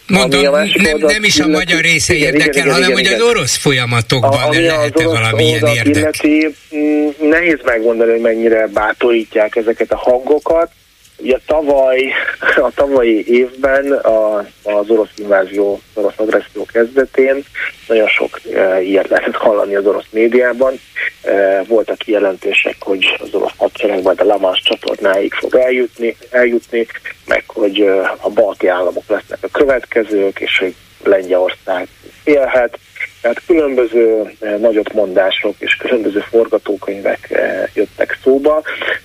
Mondom, 0.08 0.42
nem, 0.74 0.98
nem 0.98 1.24
is 1.24 1.40
a 1.40 1.48
magyar 1.48 1.82
része 1.82 2.14
igen, 2.14 2.34
érdekel, 2.34 2.54
igen, 2.54 2.64
igen, 2.64 2.74
hanem 2.74 2.90
igen, 2.90 2.94
hogy 2.94 3.06
igen. 3.06 3.22
az 3.22 3.28
orosz 3.28 3.56
folyamatokban 3.56 4.42
a, 4.42 4.60
lehet-e 4.60 5.04
valamilyen 5.04 5.66
érdek? 5.66 5.96
Illeti, 5.96 6.56
mm, 6.76 7.30
nehéz 7.30 7.60
megmondani, 7.64 8.12
hogy 8.12 8.22
mennyire 8.22 8.68
bátorítják 8.68 9.56
ezeket 9.56 9.92
a 9.92 9.98
hangokat. 9.98 10.72
Ugye 11.18 11.38
tavaly, 11.46 12.12
a 12.56 12.72
tavalyi 12.76 13.26
évben 13.28 13.92
a, 13.92 14.38
az 14.64 14.90
orosz 14.90 15.10
invázió, 15.16 15.74
az 15.74 16.04
orosz 16.04 16.18
agresszió 16.18 16.66
kezdetén 16.66 17.44
nagyon 17.88 18.08
sok 18.08 18.40
e, 18.54 18.82
ilyet 18.82 19.08
lehetett 19.08 19.36
hallani 19.36 19.76
az 19.76 19.86
orosz 19.86 20.08
médiában. 20.10 20.80
E, 21.22 21.64
voltak 21.64 21.98
kijelentések, 21.98 22.76
hogy 22.80 23.18
az 23.22 23.34
orosz 23.34 23.54
hadsereg 23.58 24.02
majd 24.04 24.22
a 24.22 24.24
Lamas 24.24 24.62
csatornáig 24.62 25.34
fog 25.34 25.56
eljutni, 25.56 26.18
eljutni, 26.30 26.88
meg 27.26 27.44
hogy 27.48 27.80
e, 27.80 28.16
a 28.22 28.30
balti 28.30 28.68
államok 28.68 29.04
lesznek 29.08 29.40
a 29.42 29.58
következők, 29.58 30.40
és 30.40 30.58
hogy 30.58 30.76
Lengyelország 31.04 31.88
élhet. 32.24 32.80
Tehát 33.26 33.46
különböző 33.46 34.32
eh, 34.40 34.58
nagyot 34.58 34.94
mondások 34.94 35.56
és 35.58 35.76
különböző 35.76 36.20
forgatókönyvek 36.20 37.32
eh, 37.32 37.64
jöttek 37.74 38.18
szóba. 38.24 38.62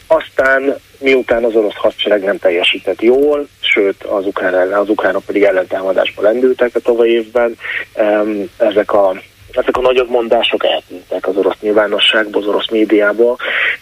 Aztán 0.06 0.74
miután 0.98 1.44
az 1.44 1.54
orosz 1.54 1.74
hadsereg 1.74 2.22
nem 2.22 2.38
teljesített 2.38 3.02
jól, 3.02 3.48
sőt 3.60 4.02
az, 4.02 4.26
ukrán 4.26 4.54
ellen, 4.54 4.78
az 4.78 4.88
ukránok 4.88 5.24
pedig 5.24 5.42
ellentámadásba 5.42 6.22
lendültek 6.22 6.74
a 6.74 6.80
tavaly 6.80 7.08
évben, 7.08 7.56
ezek 8.56 8.92
a 8.92 9.20
ezek 9.52 9.76
a 9.76 9.80
nagyobb 9.80 10.10
mondások 10.10 10.64
eltűntek 10.64 11.28
az 11.28 11.36
orosz 11.36 11.56
nyilvánosságból, 11.60 12.42
az 12.42 12.48
orosz 12.48 12.68
médiából, 12.68 13.36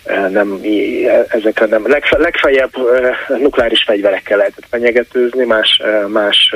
e, 0.04 0.28
nem, 0.28 0.60
e, 0.62 1.26
ezekre 1.28 1.66
nem, 1.66 1.84
legfeljebb 2.10 2.76
e, 2.76 3.34
nukleáris 3.36 3.82
fegyverekkel 3.82 4.36
lehetett 4.36 4.66
fenyegetőzni, 4.70 5.44
más, 5.44 5.82
más 6.06 6.54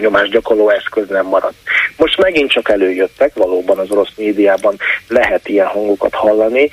nyomás 0.00 0.28
gyakorló 0.28 0.68
eszköz 0.68 1.08
nem 1.08 1.26
maradt. 1.26 1.56
Most 1.96 2.18
megint 2.18 2.50
csak 2.50 2.68
előjöttek, 2.68 3.34
valóban 3.34 3.78
az 3.78 3.90
orosz 3.90 4.12
médiában 4.16 4.76
lehet 5.08 5.48
ilyen 5.48 5.66
hangokat 5.66 6.14
hallani, 6.14 6.70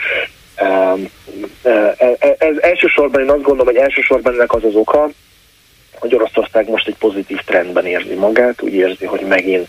ez 2.37 2.57
elsősorban 2.59 3.21
én 3.21 3.29
azt 3.29 3.41
gondolom, 3.41 3.65
hogy 3.65 3.83
elsősorban 3.83 4.33
ennek 4.33 4.53
az 4.53 4.63
az 4.63 4.75
oka, 4.75 5.09
hogy 5.99 6.15
Oroszország 6.15 6.69
most 6.69 6.87
egy 6.87 6.95
pozitív 6.95 7.39
trendben 7.45 7.85
érzi 7.85 8.13
magát, 8.13 8.61
úgy 8.61 8.73
érzi, 8.73 9.05
hogy 9.05 9.21
megint 9.21 9.67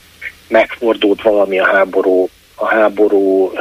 megfordult 0.48 1.22
valami 1.22 1.58
a 1.58 1.66
háború, 1.66 2.28
a 2.54 2.66
háború 2.66 3.52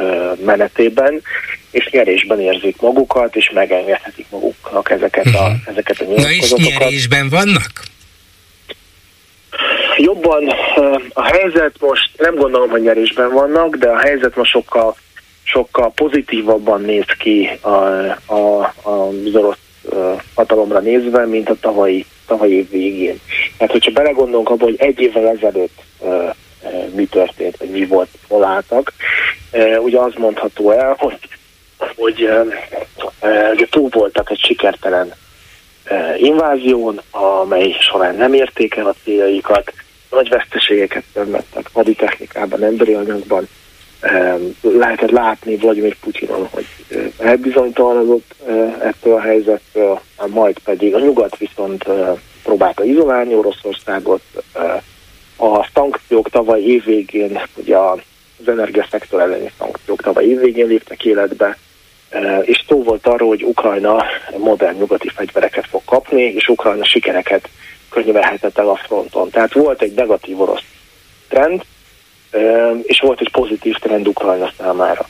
menetében, 0.44 1.22
és 1.70 1.88
nyerésben 1.90 2.40
érzik 2.40 2.80
magukat, 2.80 3.36
és 3.36 3.50
megengedhetik 3.54 4.26
maguknak 4.30 4.90
ezeket 4.90 5.26
a, 5.26 5.28
uh-huh. 5.28 5.54
ezeket 5.66 6.00
a 6.00 6.04
nyilatkozatokat. 6.04 6.58
Na 6.58 6.66
és 6.66 6.78
nyerésben 6.78 7.28
vannak? 7.28 7.70
Jobban 9.96 10.48
a 11.12 11.22
helyzet 11.22 11.74
most, 11.80 12.10
nem 12.16 12.34
gondolom, 12.34 12.70
hogy 12.70 12.82
nyerésben 12.82 13.32
vannak, 13.32 13.76
de 13.76 13.88
a 13.88 13.98
helyzet 13.98 14.36
most 14.36 14.50
sokkal, 14.50 14.96
sokkal 15.42 15.92
pozitívabban 15.92 16.80
néz 16.80 17.06
ki 17.18 17.50
a, 17.60 17.68
a, 18.26 18.60
a, 18.82 18.90
orosz 19.32 19.58
hatalomra 20.34 20.78
nézve, 20.78 21.26
mint 21.26 21.48
a 21.48 21.56
tavalyi, 21.60 22.06
tavalyi 22.26 22.52
év 22.52 22.70
végén. 22.70 23.20
Tehát, 23.56 23.72
hogyha 23.72 23.90
belegondolunk 23.90 24.50
abba, 24.50 24.64
hogy 24.64 24.76
egy 24.78 25.00
évvel 25.00 25.28
ezelőtt 25.28 25.82
mi 26.94 27.04
történt, 27.04 27.56
vagy 27.56 27.70
mi 27.70 27.86
volt, 27.86 28.08
hol 28.28 28.44
álltak. 28.44 28.92
Ugye 29.78 29.98
az 29.98 30.12
mondható 30.16 30.70
el, 30.70 30.94
hogy, 30.98 31.18
hogy 31.96 32.28
ugye 33.52 33.66
túl 33.70 33.88
voltak 33.90 34.30
egy 34.30 34.40
sikertelen 34.42 35.14
invázión, 36.16 37.00
amely 37.10 37.76
során 37.80 38.14
nem 38.14 38.32
érték 38.32 38.76
el 38.76 38.86
a 38.86 38.94
céljaikat, 39.04 39.72
nagy 40.10 40.28
veszteségeket 40.28 41.04
szenvedtek 41.14 41.70
haditechnikában, 41.72 42.62
emberi 42.62 42.94
anyagban. 42.94 43.48
Lehetett 44.60 45.10
látni 45.10 45.56
Vladimir 45.56 45.96
Putyinon, 45.98 46.48
hogy 46.50 46.66
elbizonytalanodott 47.18 48.34
ettől 48.80 49.14
a 49.14 49.20
helyzettől, 49.20 50.00
majd 50.26 50.58
pedig 50.58 50.94
a 50.94 50.98
nyugat 50.98 51.36
viszont 51.36 51.84
próbálta 52.42 52.84
izolálni 52.84 53.34
Oroszországot, 53.34 54.20
a 55.36 55.68
szankciók 55.74 56.30
tavaly 56.30 56.60
évvégén, 56.60 57.40
ugye 57.54 57.76
az 57.76 57.98
energiaszektor 58.46 59.20
elleni 59.20 59.50
szankciók 59.58 60.02
tavaly 60.02 60.24
évvégén 60.24 60.66
léptek 60.66 61.04
életbe, 61.04 61.58
e, 62.10 62.38
és 62.38 62.64
szó 62.68 62.82
volt 62.82 63.06
arról, 63.06 63.28
hogy 63.28 63.44
Ukrajna 63.44 64.04
modern 64.36 64.78
nyugati 64.78 65.08
fegyvereket 65.08 65.66
fog 65.66 65.82
kapni, 65.84 66.22
és 66.22 66.48
Ukrajna 66.48 66.84
sikereket 66.84 67.48
könyvelhetett 67.90 68.58
el 68.58 68.68
a 68.68 68.76
fronton. 68.76 69.30
Tehát 69.30 69.52
volt 69.52 69.82
egy 69.82 69.92
negatív 69.94 70.40
orosz 70.40 70.64
trend, 71.28 71.62
e, 72.30 72.70
és 72.82 73.00
volt 73.00 73.20
egy 73.20 73.30
pozitív 73.30 73.76
trend 73.76 74.08
Ukrajna 74.08 74.50
számára. 74.58 75.08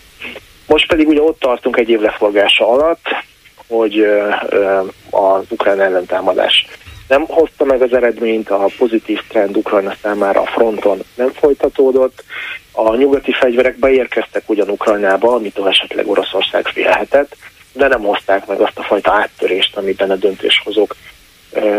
Most 0.67 0.87
pedig 0.87 1.09
ugye 1.09 1.21
ott 1.21 1.41
tartunk 1.41 1.77
egy 1.77 1.89
év 1.89 2.01
leforgása 2.01 2.69
alatt, 2.69 3.05
hogy 3.67 3.99
e, 3.99 4.41
az 5.11 5.45
ukrán 5.49 5.81
ellentámadás 5.81 6.67
nem 7.09 7.25
hozta 7.27 7.65
meg 7.65 7.83
az 7.83 7.93
eredményt, 7.93 8.51
a 8.51 8.67
pozitív 8.79 9.21
trend 9.29 9.57
Ukrajna 9.57 9.95
számára 10.03 10.41
a 10.41 10.47
fronton 10.47 11.03
nem 11.15 11.31
folytatódott, 11.31 12.25
a 12.73 12.97
nyugati 12.97 13.33
fegyverek 13.33 13.79
beérkeztek 13.79 14.43
ugyan 14.47 14.69
Ukrajnába, 14.69 15.35
amitől 15.35 15.69
esetleg 15.69 16.09
Oroszország 16.09 16.67
félhetett, 16.67 17.37
de 17.73 17.89
nem 17.89 18.01
hozták 18.01 18.47
meg 18.47 18.61
azt 18.61 18.79
a 18.79 18.83
fajta 18.83 19.13
áttörést, 19.13 19.77
amiben 19.77 20.11
a 20.11 20.17
döntéshozók 20.17 20.97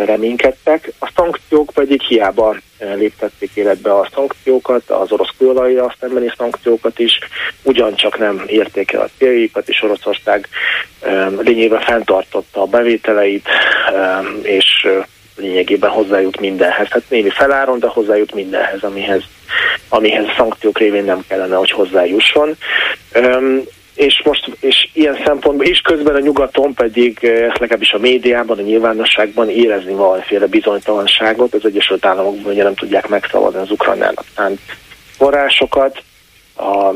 reménykedtek. 0.05 0.91
A 0.99 1.11
szankciók 1.15 1.71
pedig 1.73 2.01
hiába 2.01 2.55
léptették 2.79 3.51
életbe 3.53 3.93
a 3.93 4.09
szankciókat, 4.13 4.89
az 4.89 5.11
orosz 5.11 5.33
kőolajja 5.37 5.95
szembeni 5.99 6.31
szankciókat 6.37 6.99
is, 6.99 7.19
ugyancsak 7.63 8.17
nem 8.17 8.43
érték 8.47 8.91
el 8.91 9.01
a 9.01 9.09
céljaikat, 9.17 9.69
és 9.69 9.81
Oroszország 9.83 10.47
lényében 11.37 11.81
fenntartotta 11.81 12.61
a 12.61 12.65
bevételeit, 12.65 13.47
és 14.41 14.87
lényegében 15.35 15.89
hozzájut 15.89 16.39
mindenhez. 16.39 16.87
Hát 16.87 17.03
némi 17.09 17.29
feláron, 17.29 17.79
de 17.79 17.87
hozzájut 17.87 18.33
mindenhez, 18.33 18.83
amihez, 18.83 19.23
amihez 19.89 20.25
szankciók 20.37 20.77
révén 20.77 21.03
nem 21.03 21.23
kellene, 21.27 21.55
hogy 21.55 21.71
hozzájusson. 21.71 22.57
És 23.95 24.21
most 24.23 24.57
és 24.59 24.89
ilyen 24.93 25.17
szempontból, 25.25 25.65
és 25.65 25.79
közben 25.79 26.15
a 26.15 26.19
nyugaton 26.19 26.73
pedig 26.73 27.17
eh, 27.21 27.51
legalábbis 27.59 27.91
a 27.91 27.97
médiában, 27.97 28.57
a 28.57 28.61
nyilvánosságban 28.61 29.49
érezni 29.49 29.93
valamiféle 29.93 30.45
bizonytalanságot, 30.45 31.53
az 31.53 31.65
Egyesült 31.65 32.05
Államokban 32.05 32.51
ugye 32.51 32.63
nem 32.63 32.75
tudják 32.75 33.07
megszavazni 33.07 33.59
az 33.59 33.71
Ukrajnának 33.71 34.23
szánt 34.35 34.59
forrásokat, 35.17 36.03
a, 36.57 36.93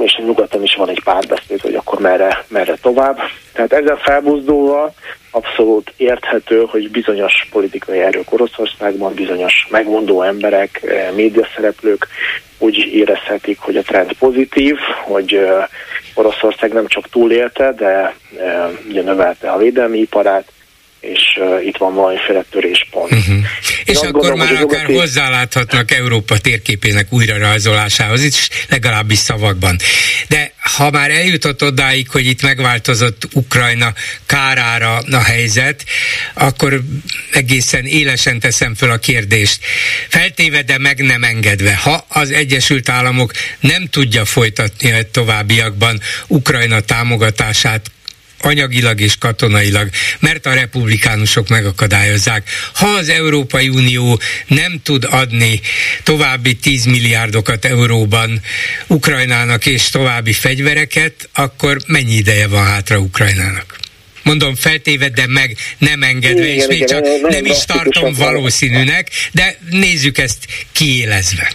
és 0.00 0.20
nyugaton 0.24 0.62
is 0.62 0.74
van 0.74 0.88
egy 0.88 1.02
párbeszéd, 1.04 1.60
hogy 1.60 1.74
akkor 1.74 2.00
merre, 2.00 2.44
merre 2.48 2.74
tovább. 2.82 3.18
Tehát 3.52 3.72
ezzel 3.72 3.96
felbuzdulva 3.96 4.92
abszolút 5.30 5.92
érthető, 5.96 6.64
hogy 6.70 6.90
bizonyos 6.90 7.48
politikai 7.50 7.98
erők 7.98 8.32
Oroszországban, 8.32 9.14
bizonyos 9.14 9.66
megmondó 9.70 10.22
emberek, 10.22 10.82
eh, 10.82 11.10
médiaszereplők 11.14 12.06
úgy 12.58 12.76
érezhetik, 12.76 13.58
hogy 13.58 13.76
a 13.76 13.82
trend 13.82 14.12
pozitív, 14.12 14.76
hogy 15.04 15.34
eh, 15.34 15.64
Oroszország 16.14 16.72
nem 16.72 16.86
csak 16.86 17.08
túlélte, 17.08 17.72
de 17.72 18.14
e, 18.38 18.70
ugye 18.88 19.02
növelte 19.02 19.50
a 19.50 19.58
védelmi 19.58 19.98
iparát, 19.98 20.52
és 21.12 21.38
uh, 21.40 21.66
itt 21.66 21.76
van 21.76 21.94
valamiféle 21.94 22.44
töréspont. 22.50 23.12
Uh-huh. 23.12 23.36
És 23.84 23.96
akkor 23.96 24.10
gondolom, 24.10 24.38
már 24.38 24.52
akár 24.52 24.60
nyugati... 24.60 24.92
hozzáláthatnak 24.92 25.90
Európa 25.90 26.38
térképének 26.38 27.06
újrarajzolásához, 27.10 28.24
is 28.24 28.48
legalábbis 28.68 29.18
szavakban. 29.18 29.76
De 30.28 30.52
ha 30.76 30.90
már 30.90 31.10
eljutott 31.10 31.62
odáig, 31.62 32.10
hogy 32.10 32.26
itt 32.26 32.42
megváltozott 32.42 33.28
Ukrajna 33.32 33.92
kárára 34.26 34.98
a 35.10 35.22
helyzet, 35.22 35.84
akkor 36.34 36.80
egészen 37.32 37.84
élesen 37.84 38.40
teszem 38.40 38.74
föl 38.74 38.90
a 38.90 38.98
kérdést. 38.98 39.58
Feltéve, 40.08 40.62
de 40.62 40.78
meg 40.78 41.02
nem 41.02 41.24
engedve, 41.24 41.76
ha 41.76 42.04
az 42.08 42.30
Egyesült 42.30 42.88
Államok 42.88 43.32
nem 43.60 43.86
tudja 43.86 44.24
folytatni 44.24 44.92
a 44.92 45.10
továbbiakban 45.10 46.00
Ukrajna 46.26 46.80
támogatását 46.80 47.90
anyagilag 48.44 49.00
és 49.00 49.16
katonailag, 49.18 49.88
mert 50.18 50.46
a 50.46 50.54
republikánusok 50.54 51.48
megakadályozzák. 51.48 52.48
Ha 52.74 52.86
az 52.86 53.08
Európai 53.08 53.68
Unió 53.68 54.20
nem 54.46 54.80
tud 54.82 55.06
adni 55.10 55.60
további 56.02 56.54
10 56.54 56.84
milliárdokat 56.84 57.64
euróban 57.64 58.40
Ukrajnának 58.86 59.66
és 59.66 59.88
további 59.90 60.32
fegyvereket, 60.32 61.28
akkor 61.32 61.78
mennyi 61.86 62.14
ideje 62.14 62.46
van 62.46 62.64
hátra 62.64 62.98
Ukrajnának? 62.98 63.82
mondom 64.24 64.54
feltéve, 64.54 65.08
de 65.08 65.26
meg 65.26 65.56
nem 65.78 66.02
engedve, 66.02 66.44
igen, 66.44 66.56
és 66.56 66.66
még 66.66 66.76
igen, 66.76 66.88
csak 66.88 67.02
nem, 67.02 67.20
nem 67.28 67.44
is 67.44 67.64
tartom 67.64 68.12
valószínűnek, 68.12 69.10
de 69.32 69.58
nézzük 69.70 70.18
ezt 70.18 70.46
kiélezve. 70.72 71.52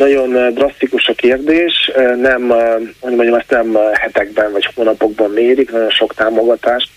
Nagyon 0.00 0.36
eh, 0.36 0.52
drasztikus 0.52 1.08
a 1.08 1.14
kérdés, 1.14 1.90
eh, 1.94 2.16
nem, 2.16 2.52
eh, 2.52 2.74
hogy 3.00 3.14
mondjam, 3.14 3.38
ezt 3.38 3.50
nem 3.50 3.78
hetekben 3.92 4.52
vagy 4.52 4.68
hónapokban 4.74 5.30
mérik, 5.30 5.70
nagyon 5.70 5.90
sok 5.90 6.14
támogatást 6.14 6.88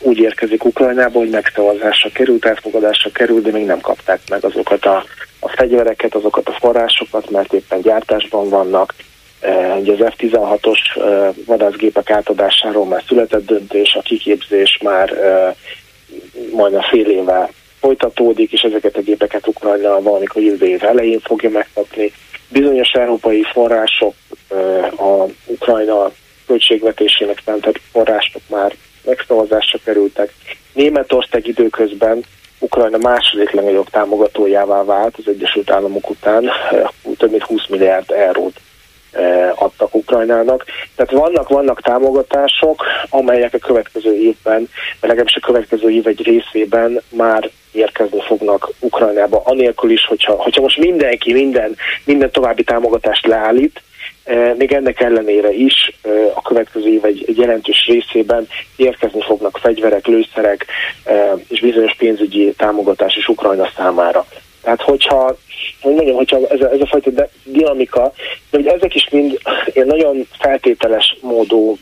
úgy 0.00 0.18
érkezik 0.18 0.64
Ukrajnába, 0.64 1.18
hogy 1.18 1.28
megszavazásra 1.28 2.10
került, 2.12 2.44
elfogadásra 2.44 3.10
került, 3.10 3.42
de 3.42 3.50
még 3.50 3.64
nem 3.64 3.80
kapták 3.80 4.20
meg 4.28 4.44
azokat 4.44 4.84
a, 4.84 5.04
a 5.40 5.48
fegyvereket, 5.48 6.14
azokat 6.14 6.48
a 6.48 6.56
forrásokat, 6.60 7.30
mert 7.30 7.52
éppen 7.52 7.80
gyártásban 7.80 8.48
vannak. 8.48 8.94
Ugye 9.78 9.92
az 9.92 10.12
F-16-os 10.12 10.78
vadászgépek 11.46 12.10
átadásáról 12.10 12.86
már 12.86 13.02
született 13.06 13.46
döntés, 13.46 13.94
a 13.94 14.02
kiképzés 14.02 14.78
már 14.82 15.12
majdnem 16.52 16.82
fél 16.82 17.06
éve 17.06 17.48
folytatódik, 17.84 18.52
és 18.52 18.60
ezeket 18.60 18.96
a 18.96 19.00
gépeket 19.00 19.46
Ukrajna 19.46 20.02
valamikor 20.02 20.42
jövő 20.42 20.66
év 20.66 20.84
elején 20.84 21.20
fogja 21.20 21.50
megkapni. 21.50 22.12
Bizonyos 22.48 22.90
európai 22.92 23.42
források, 23.52 24.14
a 24.96 25.24
Ukrajna 25.46 26.10
költségvetésének 26.46 27.42
mentett 27.44 27.80
források 27.92 28.42
már 28.48 28.74
megszavazásra 29.04 29.78
kerültek. 29.84 30.32
Németország 30.72 31.46
időközben 31.46 32.24
Ukrajna 32.58 32.98
második 32.98 33.50
legnagyobb 33.50 33.88
támogatójává 33.90 34.84
vált 34.84 35.16
az 35.18 35.28
Egyesült 35.28 35.70
Államok 35.70 36.10
után, 36.10 36.50
több 37.16 37.30
mint 37.30 37.42
20 37.42 37.66
milliárd 37.68 38.10
eurót 38.10 38.60
adtak 39.54 39.94
Ukrajnának. 39.94 40.64
Tehát 40.96 41.12
vannak, 41.12 41.48
vannak 41.48 41.80
támogatások, 41.80 42.84
amelyek 43.08 43.54
a 43.54 43.58
következő 43.58 44.14
évben, 44.14 44.68
vagy 45.00 45.08
legalábbis 45.08 45.36
a 45.36 45.46
következő 45.46 45.90
év 45.90 46.06
egy 46.06 46.22
részében 46.22 47.00
már 47.08 47.50
érkezni 47.72 48.20
fognak 48.26 48.70
Ukrajnába, 48.78 49.42
anélkül 49.44 49.90
is, 49.90 50.06
hogyha, 50.06 50.32
hogyha 50.32 50.60
most 50.60 50.78
mindenki 50.78 51.32
minden, 51.32 51.76
minden 52.04 52.30
további 52.30 52.64
támogatást 52.64 53.26
leállít, 53.26 53.82
még 54.56 54.72
ennek 54.72 55.00
ellenére 55.00 55.52
is 55.52 55.92
a 56.34 56.42
következő 56.42 56.88
év 56.88 57.04
egy, 57.04 57.24
egy 57.26 57.38
jelentős 57.38 57.86
részében 57.86 58.48
érkezni 58.76 59.22
fognak 59.22 59.58
fegyverek, 59.58 60.06
lőszerek 60.06 60.66
és 61.48 61.60
bizonyos 61.60 61.94
pénzügyi 61.94 62.52
támogatás 62.56 63.16
is 63.16 63.28
Ukrajna 63.28 63.70
számára. 63.76 64.26
Tehát 64.64 64.82
hogyha, 64.82 65.36
hogy 65.80 65.94
mondjam, 65.94 66.16
hogyha 66.16 66.48
ez 66.48 66.60
a, 66.60 66.70
ez 66.70 66.80
a 66.80 66.86
fajta 66.86 67.28
dinamika, 67.44 68.12
de 68.50 68.58
hogy 68.58 68.66
ezek 68.66 68.94
is 68.94 69.08
mind 69.10 69.40
ilyen 69.66 69.86
nagyon 69.86 70.28
feltételes 70.38 71.16
módú 71.20 71.78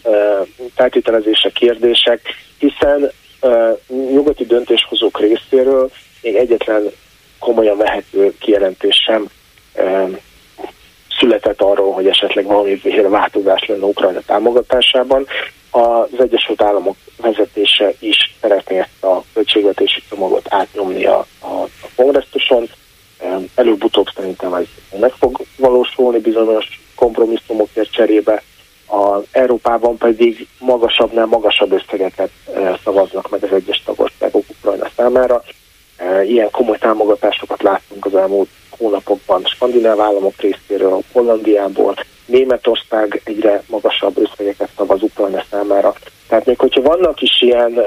feltételezések, 0.75 1.53
kérdések, 1.53 2.21
hiszen 2.59 3.11
nyugati 3.89 4.47
döntéshozók 4.47 5.21
részéről 5.21 5.91
még 6.23 6.35
egyetlen 6.35 6.91
komolyan 7.39 7.77
vehető 7.77 8.35
kijelentés 8.39 8.97
sem 9.07 9.27
született 11.19 11.61
arról, 11.61 11.93
hogy 11.93 12.07
esetleg 12.07 12.45
valamiféle 12.45 13.09
változás 13.09 13.67
lenne 13.67 13.85
Ukrajna 13.85 14.21
támogatásában. 14.27 15.27
Az 15.74 16.20
Egyesült 16.20 16.62
Államok 16.62 16.97
vezetése 17.16 17.94
is 17.99 18.35
szeretné 18.40 18.78
ezt 18.78 19.05
a 19.05 19.23
költségvetési 19.32 20.03
csomagot 20.09 20.47
átnyomni 20.49 21.05
a, 21.05 21.27
a, 21.40 21.47
a 21.62 21.89
kongresszuson. 21.97 22.69
Előbb-utóbb 23.55 24.07
szerintem 24.15 24.55
ez 24.55 24.65
meg 25.01 25.12
fog 25.12 25.40
valósulni 25.57 26.19
bizonyos 26.19 26.81
kompromisszumokért 26.94 27.93
cserébe. 27.93 28.43
A 28.89 29.19
Európában 29.31 29.97
pedig 29.97 30.47
magasabbnál 30.59 31.27
magasabb 31.27 31.73
összegeket 31.73 32.31
szavaznak 32.85 33.31
meg 33.31 33.43
az 33.43 33.53
egyes 33.53 33.82
tagországok 33.85 34.44
Ukrajna 34.49 34.89
számára. 34.97 35.43
Ilyen 36.24 36.51
komoly 36.51 36.78
támogatásokat 36.78 37.62
láttunk 37.62 38.05
az 38.07 38.15
elmúlt 38.15 38.49
hónapokban 38.70 39.44
skandináv 39.44 40.01
államok 40.01 40.40
részéről, 40.40 41.03
Hollandiából, 41.12 41.94
Németország 42.27 43.20
egyre 43.24 43.62
magasabb 43.66 44.19
összegeket 44.19 44.69
szavaz 44.77 45.03
Ukrajna 45.03 45.44
számára. 45.51 45.94
Tehát 46.28 46.47
még 46.47 46.59
hogyha 46.59 46.82
vannak 46.82 47.20
is 47.23 47.43
ilyen, 47.43 47.78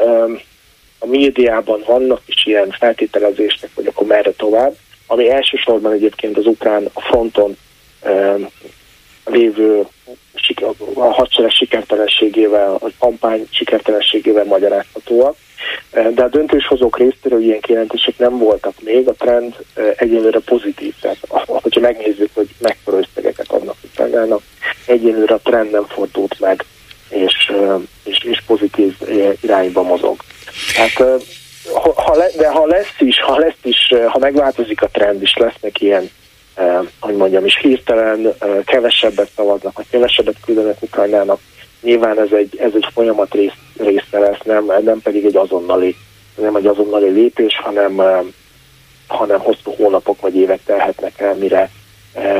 a 1.00 1.06
médiában 1.06 1.84
vannak 1.86 2.22
is 2.26 2.46
ilyen 2.46 2.76
feltételezések, 2.80 3.70
hogy 3.76 3.88
akkor 3.88 4.08
merre 4.08 4.32
tovább, 4.32 4.76
ami 5.08 5.30
elsősorban 5.30 5.92
egyébként 5.92 6.38
az 6.38 6.46
ukrán 6.46 6.90
a 6.94 7.02
fronton 7.02 7.58
lévő 9.26 9.88
a 10.94 11.04
hadsereg 11.04 11.52
sikertelenségével, 11.52 12.74
a 12.74 12.88
kampány 13.00 13.48
sikertelenségével 13.50 14.44
magyarázhatóak. 14.44 15.36
De 15.92 16.24
a 16.24 16.28
döntéshozók 16.28 16.98
részéről 16.98 17.42
ilyen 17.42 17.60
kijelentések 17.60 18.18
nem 18.18 18.38
voltak 18.38 18.74
még, 18.82 19.08
a 19.08 19.14
trend 19.14 19.56
egyelőre 19.96 20.40
pozitív. 20.40 20.94
Tehát 21.02 21.18
hogyha 21.46 21.80
megnézzük, 21.80 22.30
hogy 22.34 22.48
mekkora 22.60 22.98
összegeket 22.98 23.52
adnak 23.52 23.76
Ukrajnának, 23.92 24.42
egyelőre 24.86 25.34
a 25.34 25.40
trend 25.44 25.72
nem 25.72 25.86
fordult 25.86 26.40
meg, 26.40 26.66
és, 27.10 27.52
és, 28.04 28.24
és 28.24 28.44
pozitív 28.46 28.96
irányba 29.42 29.82
mozog. 29.82 30.18
Tehát, 30.76 31.22
ha 31.96 32.16
le, 32.16 32.28
de 32.38 32.50
ha 32.50 32.66
lesz 32.66 32.96
is, 33.00 33.22
ha 33.22 33.38
lesz 33.38 33.60
is, 33.64 33.94
ha 34.08 34.18
megváltozik 34.20 34.82
a 34.82 34.90
trend, 34.92 35.22
és 35.22 35.36
lesznek 35.36 35.82
ilyen 35.82 36.10
hogy 37.00 37.16
mondjam, 37.16 37.46
és 37.46 37.58
hirtelen 37.62 38.36
kevesebbet 38.66 39.30
szavaznak, 39.36 39.78
vagy 39.78 39.86
kevesebbet 39.90 40.36
küldenek 40.46 40.82
Ukrajnának, 40.82 41.40
nyilván 41.86 42.20
ez 42.20 42.32
egy, 42.32 42.58
ez 42.58 42.72
egy 42.76 42.88
folyamat 42.94 43.34
rész, 43.34 43.58
része 43.78 44.20
lesz, 44.20 44.42
nem, 44.44 44.72
nem 44.84 45.02
pedig 45.02 45.26
egy 45.26 45.36
azonnali 45.36 45.96
nem 46.36 46.56
egy 46.56 46.68
azonnali 46.68 47.10
lépés, 47.10 47.60
hanem, 47.64 48.02
hanem 49.08 49.40
hosszú 49.40 49.72
hónapok 49.78 50.22
vagy 50.22 50.36
évek 50.36 50.60
telhetnek 50.66 51.20
el, 51.20 51.36
mire, 51.36 51.70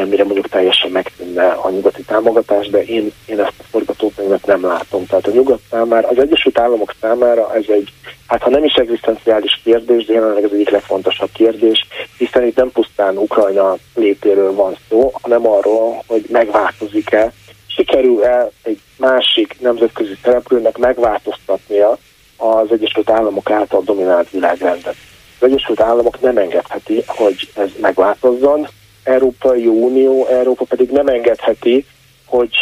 mire 0.10 0.24
mondjuk 0.24 0.48
teljesen 0.48 0.92
megtűnne 0.92 1.48
a 1.48 1.70
nyugati 1.70 2.04
támogatás, 2.04 2.68
de 2.68 2.84
én, 2.84 3.12
én 3.26 3.40
ezt 3.40 3.54
a 3.60 3.64
forgatókönyvet 3.70 4.46
nem 4.46 4.66
látom. 4.66 5.06
Tehát 5.06 5.28
a 5.28 5.32
nyugat 5.32 5.62
számára, 5.70 6.08
az 6.08 6.20
Egyesült 6.20 6.60
Államok 6.60 6.94
számára 7.02 7.56
ez 7.56 7.64
egy, 7.68 7.90
hát 8.28 8.42
ha 8.42 8.50
nem 8.50 8.64
is 8.64 8.74
egzisztenciális 8.74 9.62
kérdés, 9.64 10.06
de 10.06 10.14
jelenleg 10.14 10.44
ez 10.44 10.52
egyik 10.54 10.70
legfontosabb 10.70 11.30
kérdés, 11.34 11.88
hiszen 12.18 12.46
itt 12.46 12.56
nem 12.56 12.72
pusztán 12.72 13.18
Ukrajna 13.18 13.78
lépéről 13.96 14.54
van 14.54 14.78
szó, 14.90 15.12
hanem 15.22 15.48
arról, 15.48 16.04
hogy 16.08 16.26
megváltozik-e, 16.30 17.34
sikerül-e 17.76 18.50
egy 18.64 18.80
másik 18.98 19.56
nemzetközi 19.60 20.18
szereplőnek 20.24 20.78
megváltoztatnia 20.78 21.98
az 22.38 22.72
Egyesült 22.72 23.10
Államok 23.10 23.50
által 23.50 23.82
dominált 23.86 24.30
világrendet. 24.30 24.96
Az 25.40 25.48
Egyesült 25.48 25.80
Államok 25.80 26.22
nem 26.22 26.38
engedheti, 26.38 27.04
hogy 27.08 27.50
ez 27.56 27.70
megváltozzon, 27.82 28.68
Európai 29.04 29.68
Unió, 29.68 30.28
Európa 30.28 30.66
pedig 30.66 30.90
nem 30.90 31.08
engedheti, 31.08 31.86
hogy 32.26 32.56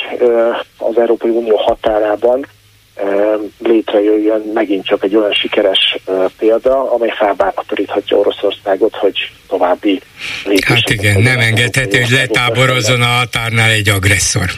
az 0.78 0.98
Európai 0.98 1.30
Unió 1.32 1.56
határában 1.56 2.46
létrejöjjön 3.60 4.52
megint 4.54 4.86
csak 4.86 5.04
egy 5.04 5.16
olyan 5.16 5.34
sikeres 5.34 5.98
példa, 6.38 6.94
amely 6.94 7.14
felbátoríthatja 7.18 8.18
Oroszországot, 8.18 8.96
hogy 8.96 9.32
további 9.48 10.02
Hát 10.66 10.90
igen, 10.90 11.22
nem 11.22 11.40
engedhető, 11.40 12.00
hogy 12.00 12.10
letáborozzon 12.10 13.02
a 13.02 13.06
határnál 13.06 13.70
egy 13.70 13.90
agresszor. 13.90 14.52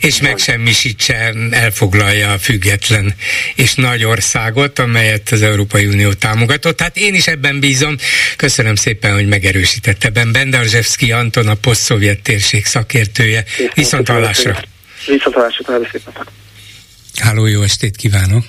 És 0.00 0.20
megsemmisítse, 0.20 1.32
elfoglalja 1.50 2.32
a 2.32 2.38
független 2.38 3.14
és 3.54 3.74
nagy 3.74 4.04
országot, 4.04 4.78
amelyet 4.78 5.28
az 5.30 5.42
Európai 5.42 5.86
Unió 5.86 6.12
támogatott. 6.12 6.80
Hát 6.80 6.96
én 6.96 7.14
is 7.14 7.26
ebben 7.26 7.60
bízom. 7.60 7.96
Köszönöm 8.36 8.74
szépen, 8.74 9.12
hogy 9.12 9.28
megerősítette 9.28 10.06
ebben. 10.06 10.32
Bendarzsevszki 10.32 11.12
Anton, 11.12 11.48
a 11.48 11.54
poszt 11.54 11.94
térség 12.22 12.64
szakértője. 12.64 13.44
Viszont 13.74 14.08
hallásra. 14.08 14.56
Viszont 15.06 15.34
hallásra, 15.34 15.64
szépen. 15.92 16.42
Háló, 17.20 17.46
jó 17.46 17.62
estét 17.62 17.96
kívánok! 17.96 18.44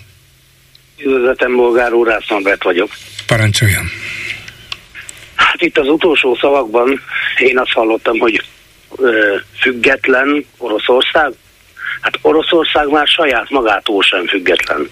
Üdvözletem, 0.98 1.56
Bolgár 1.56 1.94
úr, 1.94 2.08
Rász 2.08 2.58
vagyok. 2.64 2.90
Parancsoljon! 3.28 3.86
Hát 5.36 5.62
itt 5.62 5.78
az 5.78 5.88
utolsó 5.88 6.38
szavakban 6.42 7.02
én 7.38 7.60
azt 7.60 7.72
hallottam, 7.72 8.20
hogy 8.20 8.44
ö, 8.96 9.36
független 9.60 10.46
Oroszország. 10.58 11.34
Hát 12.02 12.20
Oroszország 12.22 12.90
már 12.90 13.08
saját 13.08 13.50
magától 13.50 14.04
sem 14.04 14.28
független. 14.28 14.90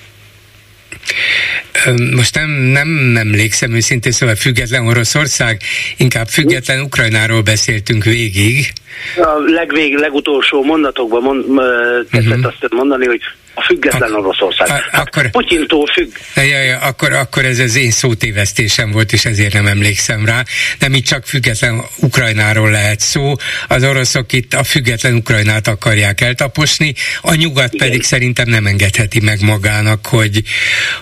Most 2.15 2.35
nem, 2.35 2.49
nem 2.49 3.17
emlékszem 3.17 3.73
őszintén, 3.73 4.11
szóval 4.11 4.35
független 4.35 4.87
Oroszország, 4.87 5.61
inkább 5.97 6.27
független 6.27 6.81
Ukrajnáról 6.81 7.41
beszéltünk 7.41 8.03
végig. 8.03 8.73
A 9.17 9.39
legvég, 9.45 9.95
legutolsó 9.95 10.63
mondatokban 10.63 11.21
mond, 11.21 11.45
uh-huh. 11.49 12.45
azt 12.45 12.73
mondani, 12.73 13.05
hogy 13.05 13.21
a 13.53 13.63
független 13.63 14.13
Oroszország. 14.13 14.69
A, 14.69 14.71
hát 14.71 15.07
akkor, 15.07 15.29
Putyintól 15.29 15.87
függ. 15.87 16.11
Ja, 16.35 16.61
ja, 16.61 16.79
akkor, 16.79 17.11
akkor 17.13 17.45
ez 17.45 17.59
az 17.59 17.75
én 17.75 17.91
szótévesztésem 17.91 18.91
volt, 18.91 19.13
és 19.13 19.25
ezért 19.25 19.53
nem 19.53 19.67
emlékszem 19.67 20.25
rá. 20.25 20.43
Nem 20.79 20.93
itt 20.93 21.05
csak 21.05 21.25
független 21.25 21.81
Ukrajnáról 21.97 22.71
lehet 22.71 22.99
szó. 22.99 23.35
Az 23.67 23.83
oroszok 23.83 24.33
itt 24.33 24.53
a 24.53 24.63
független 24.63 25.13
Ukrajnát 25.13 25.67
akarják 25.67 26.21
eltaposni, 26.21 26.93
a 27.21 27.33
nyugat 27.33 27.73
Igen. 27.73 27.87
pedig 27.87 28.03
szerintem 28.03 28.49
nem 28.49 28.65
engedheti 28.65 29.19
meg 29.19 29.41
magának, 29.41 30.05
hogy, 30.05 30.41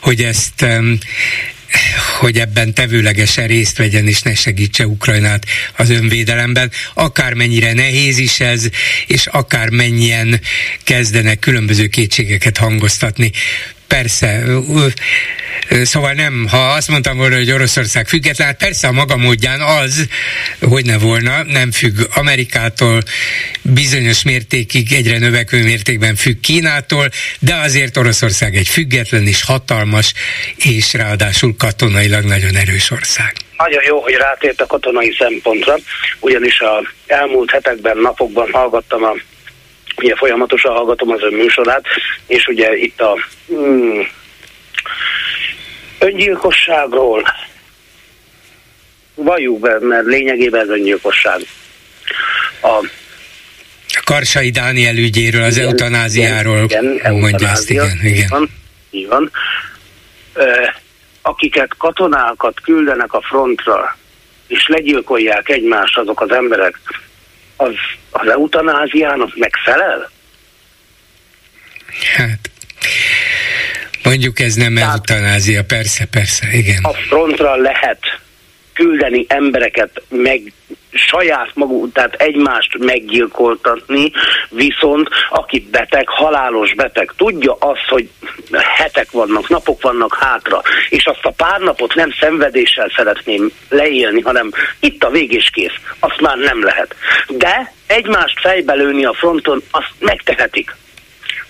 hogy 0.02 0.22
ezt 0.22 0.66
hogy 2.20 2.40
ebben 2.40 2.74
tevőlegesen 2.74 3.48
részt 3.48 3.78
vegyen 3.78 4.08
és 4.08 4.22
ne 4.22 4.36
segítse 4.36 4.88
Ukrajnát 4.88 5.46
az 5.76 5.90
önvédelemben. 5.90 6.72
Akármennyire 6.94 7.74
nehéz 7.74 8.18
is 8.18 8.40
ez, 8.40 8.70
és 9.08 9.26
akármennyien 9.26 10.42
kezdenek 10.84 11.40
különböző 11.40 11.88
kétségeket 11.88 12.58
hangoztatni 12.58 13.32
persze, 13.92 14.44
szóval 15.84 16.14
nem, 16.14 16.48
ha 16.52 16.58
azt 16.58 16.88
mondtam 16.88 17.18
volna, 17.18 17.36
hogy 17.36 17.52
Oroszország 17.52 18.08
független, 18.08 18.48
hát 18.48 18.58
persze 18.58 18.88
a 18.88 18.92
maga 18.92 19.18
módján 19.18 19.62
az, 19.62 20.08
hogy 20.62 20.86
ne 20.86 20.98
volna, 20.98 21.44
nem 21.44 21.72
függ 21.72 22.00
Amerikától, 22.14 23.02
bizonyos 23.62 24.24
mértékig, 24.24 24.94
egyre 24.94 25.18
növekvő 25.18 25.64
mértékben 25.64 26.16
függ 26.16 26.40
Kínától, 26.40 27.10
de 27.40 27.56
azért 27.56 27.98
Oroszország 27.98 28.56
egy 28.56 28.68
független 28.68 29.28
és 29.28 29.44
hatalmas, 29.44 30.14
és 30.56 30.94
ráadásul 30.94 31.56
katonailag 31.58 32.24
nagyon 32.24 32.56
erős 32.56 32.92
ország. 32.92 33.34
Nagyon 33.58 33.84
jó, 33.86 34.02
hogy 34.02 34.14
rátért 34.14 34.62
a 34.62 34.66
katonai 34.66 35.16
szempontra, 35.20 35.76
ugyanis 36.20 36.60
a 36.60 36.88
elmúlt 37.08 37.52
hetekben, 37.52 37.98
napokban 37.98 38.52
hallgattam 38.52 39.04
a 39.04 39.16
ugye 40.04 40.16
folyamatosan 40.16 40.74
hallgatom 40.74 41.10
az 41.10 41.22
ön 41.22 41.34
műsorát, 41.34 41.86
és 42.28 42.48
ugye 42.48 42.76
itt 42.78 43.02
a 43.02 43.18
hmm, 43.48 44.08
öngyilkosságról 46.00 47.24
valljuk 49.16 49.60
be, 49.60 49.80
mert 49.80 50.06
lényegében 50.06 50.62
ez 50.62 50.70
öngyilkosság. 50.70 51.42
A 52.62 52.86
Karsai 54.04 54.50
Dániel 54.50 54.96
ügyéről, 54.98 55.44
az 55.44 55.58
igen, 55.58 55.68
eutanáziáról 55.68 56.64
igen, 56.64 56.94
igen, 56.94 57.14
mondja 57.14 57.48
ezt, 57.50 57.70
igen. 57.70 58.00
igen. 58.04 58.28
Van, 58.30 58.50
így 58.90 59.08
van. 59.08 59.32
akiket 61.22 61.78
katonákat 61.78 62.62
küldenek 62.62 63.14
a 63.14 63.22
frontra, 63.22 63.98
és 64.48 64.68
legyilkolják 64.68 65.50
egymást 65.50 65.98
azok 65.98 66.22
az 66.22 66.32
emberek, 66.32 66.80
az, 67.62 67.74
az 68.10 68.28
eutanáziának 68.28 69.38
megfelel? 69.38 70.10
Hát, 72.16 72.50
mondjuk 74.04 74.40
ez 74.40 74.54
nem 74.56 74.76
Tehát, 74.76 74.94
eutanázia, 74.94 75.64
persze, 75.64 76.06
persze, 76.06 76.48
igen. 76.52 76.84
A 76.84 76.94
frontra 76.94 77.56
lehet 77.56 78.00
küldeni 78.74 79.26
embereket, 79.28 80.02
meg 80.10 80.54
saját 80.94 81.50
maguk, 81.54 81.94
tehát 81.94 82.14
egymást 82.14 82.78
meggyilkoltatni, 82.78 84.12
viszont 84.50 85.10
aki 85.30 85.68
beteg, 85.72 86.10
halálos 86.10 86.74
beteg, 86.74 87.14
tudja 87.18 87.56
azt, 87.60 87.88
hogy 87.90 88.10
hetek 88.78 89.12
vannak, 89.12 89.50
napok 89.50 89.82
vannak 89.82 90.16
hátra, 90.16 90.62
és 90.90 91.06
azt 91.06 91.26
a 91.26 91.32
pár 91.32 91.60
napot 91.60 91.96
nem 91.96 92.12
szenvedéssel 92.20 92.92
szeretném 92.96 93.52
leélni, 93.70 94.22
hanem 94.22 94.52
itt 94.80 95.04
a 95.04 95.10
végés 95.10 95.50
kész. 95.54 95.76
Azt 96.00 96.22
már 96.22 96.38
nem 96.38 96.64
lehet. 96.64 96.96
De 97.28 97.74
egymást 97.88 98.40
fejbelőni 98.40 99.06
a 99.06 99.14
fronton, 99.14 99.64
azt 99.72 99.94
megtehetik. 100.00 100.76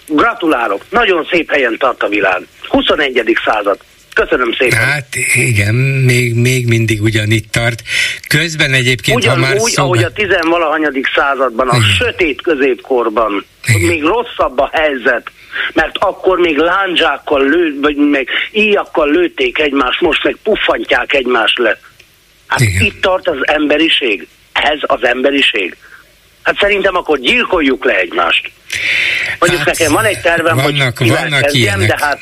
Gratulálok, 0.07 0.81
nagyon 0.89 1.27
szép 1.31 1.51
helyen 1.51 1.77
tart 1.77 2.03
a 2.03 2.07
világ. 2.07 2.47
21. 2.67 3.37
század. 3.45 3.79
Köszönöm 4.13 4.53
szépen. 4.53 4.79
Hát 4.79 5.15
igen, 5.33 5.75
még, 6.05 6.35
még 6.35 6.67
mindig 6.67 7.01
ugyanitt 7.01 7.51
tart. 7.51 7.83
Közben 8.27 8.73
egyébként, 8.73 9.17
Ugyan 9.17 9.33
ha 9.33 9.39
már 9.39 9.57
szóba... 9.57 9.81
ahogy 9.81 10.03
a 10.03 10.11
tizenvalahanyadik 10.11 11.07
században, 11.15 11.69
a 11.69 11.75
igen. 11.75 11.89
sötét 11.89 12.41
középkorban, 12.41 13.45
igen. 13.67 13.81
még 13.81 14.03
rosszabb 14.03 14.59
a 14.59 14.69
helyzet, 14.73 15.31
mert 15.73 15.97
akkor 15.97 16.39
még 16.39 16.57
lándzsákkal 16.57 17.49
lő, 17.49 17.79
vagy 17.81 17.95
meg 17.95 18.27
íjakkal 18.51 19.11
lőtték 19.11 19.59
egymást, 19.59 20.01
most 20.01 20.23
meg 20.23 20.37
puffantják 20.43 21.13
egymást 21.13 21.57
le. 21.57 21.79
Hát 22.47 22.59
igen. 22.59 22.85
itt 22.85 23.01
tart 23.01 23.27
az 23.27 23.47
emberiség. 23.47 24.27
Ez 24.53 24.79
az 24.81 25.03
emberiség. 25.03 25.77
Hát 26.43 26.57
szerintem 26.59 26.95
akkor 26.95 27.19
gyilkoljuk 27.19 27.85
le 27.85 27.99
egymást. 27.99 28.51
Mondjuk 29.39 29.61
hát, 29.61 29.77
nekem 29.77 29.93
van 29.93 30.05
egy 30.05 30.19
tervem, 30.19 30.55
vannak, 30.55 30.97
hogy 30.97 31.09
vannak 31.09 31.41
kezdjem, 31.41 31.61
ilyenek. 31.61 31.87
de 31.87 32.05
hát... 32.05 32.21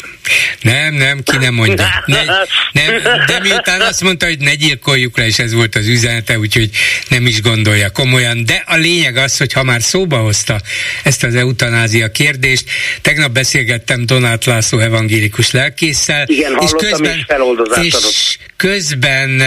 Nem, 0.62 0.94
nem, 0.94 1.24
ki 1.24 1.38
nem 1.38 1.54
mondja. 1.54 2.04
Ne, 2.06 2.24
nem, 2.72 3.02
de 3.28 3.40
miután 3.42 3.82
azt 3.82 4.02
mondta, 4.02 4.26
hogy 4.26 4.40
ne 4.40 4.54
gyilkoljuk 4.54 5.18
le, 5.18 5.26
és 5.26 5.40
ez 5.40 5.54
volt 5.54 5.76
az 5.76 5.88
üzenete, 5.88 6.40
úgyhogy 6.40 6.70
nem 7.08 7.26
is 7.26 7.42
gondolja 7.42 7.90
komolyan. 7.90 8.46
De 8.46 8.64
a 8.66 8.76
lényeg 8.76 9.18
az, 9.18 9.38
hogy 9.38 9.54
ha 9.54 9.64
már 9.64 9.82
szóba 9.82 10.18
hozta 10.18 10.62
ezt 11.04 11.24
az 11.24 11.36
eutanázia 11.36 12.12
kérdést, 12.12 12.70
tegnap 13.02 13.32
beszélgettem 13.32 14.06
Donát 14.06 14.46
László 14.46 14.80
evangélikus 14.80 15.52
lelkészsel, 15.52 16.24
Igen, 16.28 16.58
és 16.62 16.72
közben, 16.78 17.26
és 17.82 17.96
közben 18.56 19.42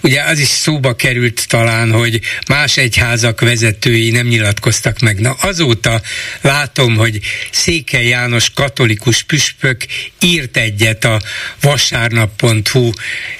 ugye 0.00 0.22
az 0.22 0.38
is 0.38 0.48
szóba 0.48 0.94
került 0.94 1.48
talán, 1.48 1.92
hogy 1.92 2.20
más 2.48 2.76
egyházak 2.76 3.40
vezetői 3.40 4.10
nem 4.10 4.26
nyilatkoztak 4.26 4.98
meg. 5.00 5.20
Na 5.20 5.30
azóta 5.30 6.00
látom, 6.40 6.96
hogy 6.96 7.20
Székely 7.50 8.06
János 8.06 8.50
katolikus 8.50 9.22
püspök 9.22 9.86
írt 10.20 10.56
egyet 10.56 11.04
a 11.04 11.20
vasárnap.hu 11.60 12.90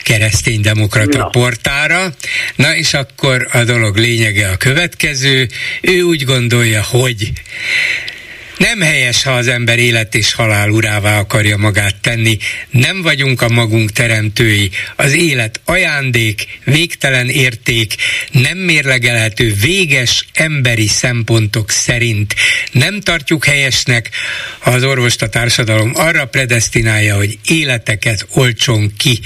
kereszténydemokrata 0.02 1.18
Na. 1.18 1.28
portára. 1.28 2.14
Na 2.56 2.76
és 2.76 2.94
akkor 2.94 3.48
a 3.52 3.64
dolog 3.64 3.96
lényege 3.96 4.48
a 4.48 4.56
következő. 4.56 5.48
Ő 5.80 6.00
úgy 6.00 6.24
gondolja, 6.24 6.82
hogy 6.82 7.32
Nem 8.60 8.80
helyes, 8.80 9.22
ha 9.22 9.30
az 9.30 9.48
ember 9.48 9.78
élet 9.78 10.14
és 10.14 10.32
halál 10.32 10.70
urává 10.70 11.18
akarja 11.18 11.56
magát 11.56 11.96
tenni. 12.00 12.36
Nem 12.70 13.02
vagyunk 13.02 13.42
a 13.42 13.48
magunk 13.48 13.90
teremtői. 13.90 14.70
Az 14.96 15.12
élet 15.12 15.60
ajándék, 15.64 16.46
végtelen 16.64 17.28
érték, 17.28 17.94
nem 18.30 18.58
mérlegelhető 18.58 19.54
véges 19.60 20.26
emberi 20.32 20.88
szempontok 20.88 21.70
szerint. 21.70 22.34
Nem 22.72 23.00
tartjuk 23.00 23.44
helyesnek, 23.44 24.10
ha 24.58 24.70
az 24.70 24.84
orvosta 24.84 25.28
társadalom 25.28 25.92
arra 25.94 26.24
predestinálja, 26.24 27.16
hogy 27.16 27.38
életeket 27.44 28.26
olcson 28.30 28.92
ki 28.96 29.20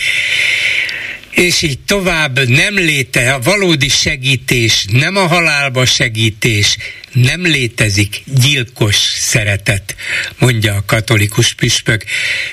és 1.35 1.62
így 1.62 1.78
tovább 1.78 2.48
nem 2.48 2.74
léte, 2.74 3.32
a 3.32 3.40
valódi 3.40 3.89
segítés, 3.89 4.86
nem 4.90 5.16
a 5.16 5.27
halálba 5.27 5.86
segítés, 5.86 6.77
nem 7.12 7.43
létezik 7.43 8.23
gyilkos 8.24 8.97
szeretet, 9.19 9.94
mondja 10.39 10.74
a 10.74 10.85
katolikus 10.86 11.55
püspök. 11.55 12.05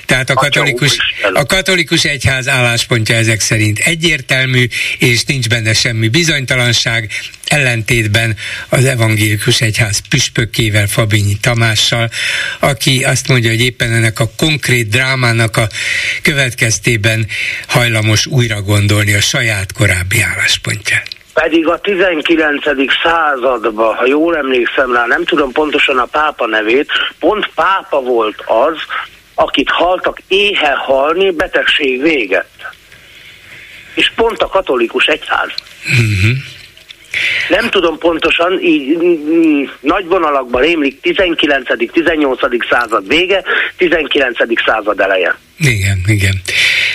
Tehát 0.06 0.30
a 0.30 0.34
katolikus, 0.34 0.98
a 1.34 1.46
katolikus 1.46 2.06
egyház 2.06 2.48
álláspontja 2.48 3.16
ezek 3.16 3.40
szerint 3.40 3.80
egyértelmű, 3.80 4.68
és 4.98 5.24
nincs 5.24 5.48
benne 5.48 5.74
semmi 5.74 6.08
bizonytalanság, 6.08 7.12
ellentétben 7.52 8.36
az 8.70 8.86
evangélikus 8.86 9.62
egyház 9.62 10.02
püspökével, 10.10 10.88
Fabinyi 10.88 11.38
Tamással, 11.42 12.10
aki 12.60 13.04
azt 13.04 13.28
mondja, 13.28 13.50
hogy 13.50 13.62
éppen 13.62 13.94
ennek 13.94 14.20
a 14.20 14.32
konkrét 14.38 14.90
drámának 14.90 15.58
a 15.58 15.68
következtében 16.22 17.28
hajlamos 17.68 18.26
újra 18.26 18.62
gondolni 18.62 19.14
a 19.14 19.22
saját 19.22 19.74
korábbi 19.74 20.22
álláspontját 20.22 21.08
pedig 21.34 21.68
a 21.68 21.80
19. 21.80 22.64
században, 23.04 23.96
ha 23.96 24.06
jól 24.06 24.38
emlékszem 24.38 24.94
rá, 24.94 25.06
nem 25.06 25.26
tudom 25.26 25.52
pontosan 25.52 25.98
a 25.98 26.06
pápa 26.06 26.48
nevét, 26.48 26.92
pont 27.20 27.50
pápa 27.56 28.02
volt 28.02 28.44
az, 28.46 28.78
akit 29.36 29.70
haltak 29.70 30.20
éhe 30.28 30.74
halni 30.76 31.32
betegség 31.32 32.02
véget. 32.02 32.50
És 33.94 34.12
pont 34.16 34.42
a 34.42 34.48
katolikus 34.48 35.06
egyház. 35.06 35.50
Uh-huh. 35.84 36.38
Nem 37.50 37.70
tudom 37.70 37.98
pontosan, 37.98 38.60
így 38.64 38.98
nagy 39.80 40.06
vonalakban 40.06 40.62
rémlik 40.62 41.00
19.-18. 41.04 42.70
század 42.70 43.08
vége, 43.08 43.44
19. 43.78 44.38
század 44.66 45.00
eleje. 45.00 45.38
Igen, 45.60 46.02
igen. 46.06 46.42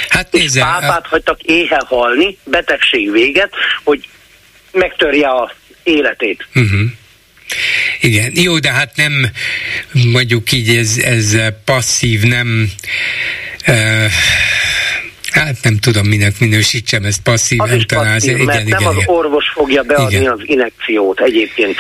Hát 0.09 0.32
nézze, 0.32 0.60
pápát 0.60 1.05
a... 1.05 1.09
hagytak 1.09 1.43
éhe 1.43 1.82
halni, 1.86 2.38
betegség 2.44 3.10
véget, 3.12 3.51
hogy 3.84 4.09
megtörje 4.72 5.28
a 5.28 5.52
életét. 5.82 6.47
Uh-huh. 6.55 6.80
Igen, 8.01 8.32
jó, 8.34 8.59
de 8.59 8.70
hát 8.70 8.97
nem 8.97 9.26
mondjuk 10.12 10.52
így 10.52 10.68
ez, 10.68 10.98
ez 10.98 11.36
passzív, 11.64 12.22
nem 12.22 12.70
uh, 13.68 14.10
Hát 15.44 15.56
nem 15.62 15.76
tudom, 15.76 16.06
minek 16.06 16.40
minősítsem 16.40 17.04
ezt 17.04 17.22
passzív 17.22 17.60
az 17.60 17.70
eutanázia. 17.70 18.32
Igen, 18.32 18.44
mert 18.44 18.66
igen, 18.66 18.82
nem 18.82 18.92
igen, 18.92 19.02
az 19.02 19.16
orvos 19.16 19.48
fogja 19.48 19.82
beadni 19.82 20.16
igen. 20.16 20.32
az 20.32 20.40
inekciót 20.42 21.20
egyébként. 21.20 21.76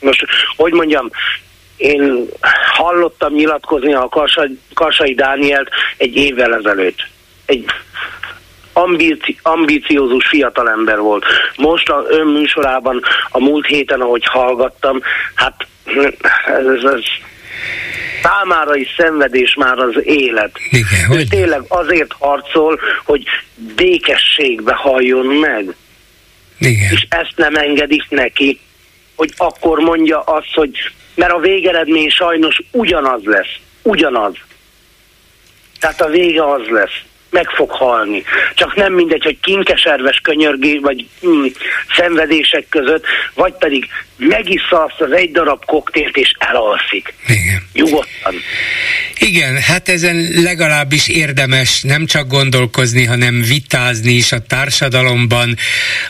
Most, 0.00 0.26
hogy 0.56 0.72
mondjam, 0.72 1.10
én 1.76 2.28
hallottam 2.74 3.32
nyilatkozni 3.32 3.94
a 3.94 4.08
Karsai, 4.08 4.58
Karsai 4.74 5.14
Dánielt 5.14 5.68
egy 5.96 6.16
évvel 6.16 6.54
ezelőtt. 6.54 7.06
Egy 7.46 7.64
ambíci, 8.72 9.38
ambíciózus 9.42 10.26
fiatalember 10.26 10.98
volt. 10.98 11.24
Most 11.56 11.88
a 11.88 12.04
ön 12.08 12.26
műsorában 12.26 13.02
a 13.30 13.38
múlt 13.40 13.66
héten, 13.66 14.00
ahogy 14.00 14.24
hallgattam, 14.24 15.00
hát 15.34 15.66
ez, 16.46 16.82
ez 16.84 17.02
számára 18.22 18.76
is 18.76 18.94
szenvedés 18.96 19.54
már 19.54 19.78
az 19.78 20.00
élet. 20.02 20.50
Igen, 20.70 21.18
ő 21.18 21.24
tényleg 21.24 21.62
azért 21.68 22.12
harcol, 22.18 22.80
hogy 23.04 23.24
békességbe 23.76 24.74
halljon 24.74 25.26
meg. 25.26 25.74
Igen. 26.58 26.92
És 26.92 27.06
ezt 27.08 27.32
nem 27.36 27.54
engedik 27.54 28.04
neki, 28.08 28.60
hogy 29.14 29.32
akkor 29.36 29.78
mondja 29.78 30.20
azt, 30.20 30.54
hogy 30.54 30.70
mert 31.14 31.32
a 31.32 31.38
végeredmény 31.38 32.08
sajnos 32.08 32.62
ugyanaz 32.70 33.22
lesz. 33.24 33.54
Ugyanaz. 33.82 34.34
Tehát 35.80 36.00
a 36.00 36.08
vége 36.08 36.52
az 36.52 36.66
lesz 36.68 37.02
meg 37.30 37.50
fog 37.50 37.70
halni. 37.70 38.22
Csak 38.54 38.74
nem 38.74 38.92
mindegy, 38.92 39.24
hogy 39.24 39.38
kinkeserves 39.40 40.20
könyörgé, 40.22 40.78
vagy 40.78 41.06
mm, 41.26 41.44
szenvedések 41.96 42.66
között, 42.68 43.04
vagy 43.34 43.52
pedig 43.58 43.88
megissza 44.18 44.84
azt 44.84 45.00
az 45.00 45.12
egy 45.12 45.30
darab 45.30 45.64
koktélt, 45.64 46.16
és 46.16 46.32
elalszik. 46.38 47.14
Igen. 47.26 47.62
Nyugodtan. 47.72 48.34
Igen, 49.18 49.60
hát 49.60 49.88
ezen 49.88 50.28
legalábbis 50.34 51.08
érdemes 51.08 51.82
nem 51.82 52.06
csak 52.06 52.28
gondolkozni, 52.28 53.04
hanem 53.04 53.42
vitázni 53.42 54.12
is 54.12 54.32
a 54.32 54.38
társadalomban 54.38 55.56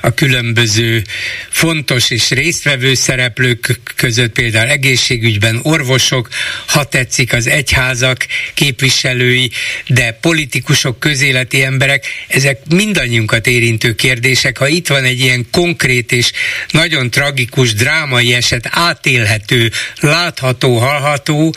a 0.01 0.15
különböző 0.15 1.03
fontos 1.49 2.11
és 2.11 2.31
résztvevő 2.31 2.95
szereplők 2.95 3.81
között, 3.97 4.33
például 4.33 4.69
egészségügyben 4.69 5.61
orvosok, 5.63 6.29
ha 6.67 6.85
tetszik 6.85 7.33
az 7.33 7.47
egyházak 7.47 8.27
képviselői, 8.55 9.51
de 9.87 10.19
politikusok, 10.21 11.01
közéleti 11.09 11.63
emberek, 11.63 12.05
ezek 12.29 12.59
mindannyiunkat 12.71 13.47
érintő 13.47 13.95
kérdések. 13.95 14.59
Ha 14.59 14.67
itt 14.69 14.89
van 14.89 15.05
egy 15.05 15.21
ilyen 15.21 15.47
konkrét 15.53 16.13
és 16.13 16.33
nagyon 16.71 17.11
tragikus, 17.11 17.75
drámai 17.75 18.35
eset, 18.35 18.69
átélhető, 18.71 19.71
látható, 20.01 20.77
hallható, 20.77 21.55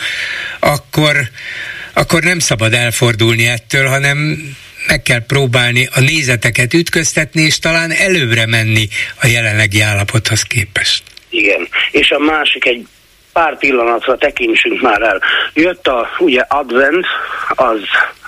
akkor 0.60 1.16
akkor 1.94 2.24
nem 2.24 2.40
szabad 2.40 2.74
elfordulni 2.74 3.48
ettől, 3.48 3.88
hanem 3.88 4.18
meg 4.88 5.02
kell 5.02 5.26
próbálni 5.26 5.88
a 5.96 6.00
nézeteket 6.00 6.74
ütköztetni, 6.74 7.42
és 7.42 7.60
talán 7.60 7.92
előbbre 7.92 8.46
menni 8.46 8.88
a 9.22 9.28
jelenlegi 9.28 9.82
állapothoz 9.82 10.42
képest. 10.42 11.04
Igen, 11.30 11.68
és 11.92 12.12
a 12.12 12.20
másik 12.20 12.66
egy 12.66 12.86
pár 13.34 13.58
pillanatra 13.58 14.18
tekintsünk 14.18 14.82
már 14.82 15.02
el. 15.02 15.22
Jött 15.54 15.88
a, 15.88 16.10
ugye, 16.20 16.42
advent, 16.48 17.06
az 17.50 17.80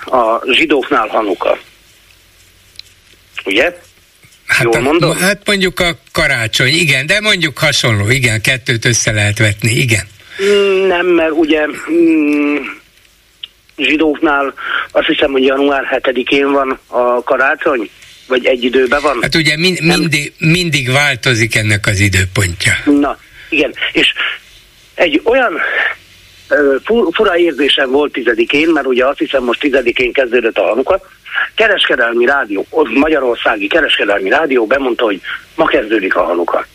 a 0.04 0.42
zsidóknál 0.52 1.06
Hanuka. 1.08 1.58
Ugye? 3.44 3.76
Hát, 4.46 4.62
Jól 4.62 4.80
mondom? 4.80 5.10
A, 5.10 5.14
hát 5.14 5.42
mondjuk 5.44 5.80
a 5.80 5.98
karácsony, 6.12 6.74
igen, 6.74 7.06
de 7.06 7.20
mondjuk 7.20 7.58
hasonló, 7.58 8.10
igen, 8.10 8.40
kettőt 8.40 8.84
össze 8.84 9.12
lehet 9.12 9.38
vetni, 9.38 9.70
igen. 9.70 10.06
Mm, 10.42 10.86
nem, 10.86 11.06
mert 11.06 11.30
ugye 11.30 11.66
mm, 11.90 12.56
zsidóknál 13.76 14.54
azt 14.90 15.06
hiszem, 15.06 15.30
hogy 15.30 15.44
január 15.44 16.00
7-én 16.02 16.52
van 16.52 16.78
a 16.86 17.22
karácsony, 17.22 17.90
vagy 18.26 18.46
egy 18.46 18.64
időben 18.64 19.02
van. 19.02 19.18
Hát 19.22 19.34
ugye 19.34 19.56
min- 19.56 19.80
mindig, 19.80 20.32
mindig 20.38 20.90
változik 20.90 21.54
ennek 21.54 21.86
az 21.86 22.00
időpontja. 22.00 22.72
Na, 22.84 23.18
igen, 23.48 23.74
és 23.92 24.12
egy 24.94 25.20
olyan 25.24 25.60
fura 27.12 27.36
érzésem 27.36 27.90
volt 27.90 28.12
tizedikén, 28.12 28.68
mert 28.68 28.86
ugye 28.86 29.06
azt 29.06 29.18
hiszem 29.18 29.44
most 29.44 29.60
tizedikén 29.60 30.12
kezdődött 30.12 30.58
a 30.58 30.68
hanukat, 30.68 31.06
kereskedelmi 31.54 32.24
rádió, 32.24 32.66
Magyarországi 32.94 33.66
kereskedelmi 33.66 34.28
rádió 34.28 34.66
bemondta, 34.66 35.04
hogy 35.04 35.20
ma 35.54 35.64
kezdődik 35.64 36.16
a 36.16 36.24
hanuka. 36.24 36.66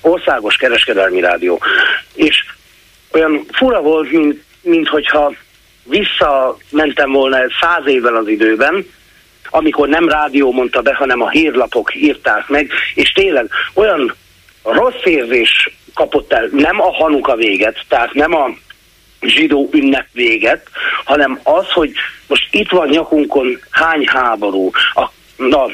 Országos 0.00 0.56
kereskedelmi 0.56 1.20
rádió. 1.20 1.60
És 2.14 2.44
olyan 3.12 3.46
fura 3.52 3.80
volt, 3.80 4.10
mint, 4.10 4.42
mint 4.62 4.88
hogyha 4.88 5.32
visszamentem 5.84 7.12
volna 7.12 7.38
száz 7.60 7.86
évvel 7.86 8.16
az 8.16 8.28
időben, 8.28 8.86
amikor 9.50 9.88
nem 9.88 10.08
rádió 10.08 10.52
mondta 10.52 10.80
be, 10.80 10.94
hanem 10.94 11.22
a 11.22 11.30
hírlapok 11.30 11.94
írták 11.94 12.48
meg, 12.48 12.70
és 12.94 13.12
tényleg 13.12 13.50
olyan 13.74 14.14
rossz 14.62 15.04
érzés 15.04 15.70
kapott 15.94 16.32
el, 16.32 16.48
nem 16.52 16.80
a 16.80 16.92
hanuka 16.92 17.34
véget, 17.34 17.84
tehát 17.88 18.12
nem 18.12 18.34
a 18.34 18.50
zsidó 19.20 19.68
ünnep 19.72 20.06
véget, 20.12 20.66
hanem 21.04 21.40
az, 21.42 21.70
hogy 21.70 21.92
most 22.26 22.48
itt 22.50 22.70
van 22.70 22.88
nyakunkon 22.88 23.60
hány 23.70 24.06
háború. 24.06 24.70
A, 24.94 25.10
na, 25.36 25.66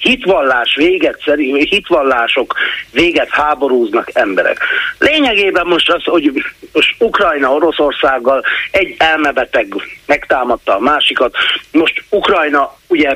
hitvallás 0.00 0.74
véget 0.76 1.22
szerint, 1.24 1.68
hitvallások 1.68 2.54
véget 2.92 3.28
háborúznak 3.30 4.10
emberek. 4.12 4.58
Lényegében 4.98 5.66
most 5.66 5.90
az, 5.90 6.04
hogy 6.04 6.44
most 6.72 6.94
Ukrajna 6.98 7.52
Oroszországgal 7.52 8.44
egy 8.70 8.94
elmebeteg 8.98 9.74
megtámadta 10.06 10.76
a 10.76 10.80
másikat, 10.80 11.34
most 11.72 12.02
Ukrajna 12.08 12.76
ugye 12.86 13.14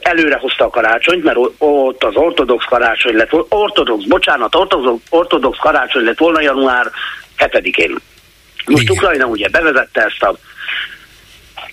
előre 0.00 0.36
hozta 0.36 0.64
a 0.64 0.70
karácsonyt, 0.70 1.24
mert 1.24 1.38
ott 1.58 2.04
az 2.04 2.14
ortodox 2.14 2.64
karácsony 2.64 3.16
lett, 3.16 3.32
ortodox, 3.48 4.04
bocsánat, 4.04 4.54
ortodox, 4.54 5.02
ortodox 5.10 5.58
karácsony 5.58 6.04
lett 6.04 6.18
volna 6.18 6.40
január 6.40 6.90
7-én. 7.38 7.96
Most 8.66 8.82
Igen. 8.82 8.96
Ukrajna 8.96 9.26
ugye 9.26 9.48
bevezette 9.48 10.02
ezt 10.02 10.22
a 10.22 10.36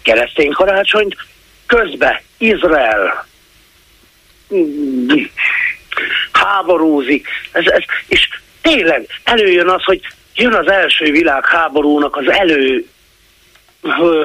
keresztény 0.01 0.51
karácsonyt, 0.51 1.15
közben 1.67 2.19
Izrael 2.37 3.25
háborúzik, 6.31 7.27
ez, 7.51 7.65
ez, 7.65 7.83
és 8.07 8.29
tényleg 8.61 9.07
előjön 9.23 9.69
az, 9.69 9.83
hogy 9.83 10.01
jön 10.35 10.53
az 10.53 10.71
első 10.71 11.11
világháborúnak 11.11 12.15
az 12.15 12.29
elő 12.29 12.85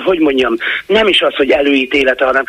hogy 0.05 0.19
mondjam, 0.19 0.57
nem 0.87 1.07
is 1.07 1.21
az, 1.21 1.35
hogy 1.35 1.51
előítélete, 1.51 2.25
hanem 2.25 2.45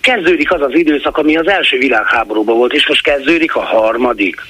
kezdődik 0.00 0.52
az 0.52 0.60
az 0.60 0.74
időszak, 0.74 1.16
ami 1.16 1.36
az 1.36 1.48
első 1.48 1.78
világháborúban 1.78 2.56
volt, 2.56 2.72
és 2.72 2.88
most 2.88 3.02
kezdődik 3.02 3.54
a 3.54 3.60
harmadik. 3.60 4.40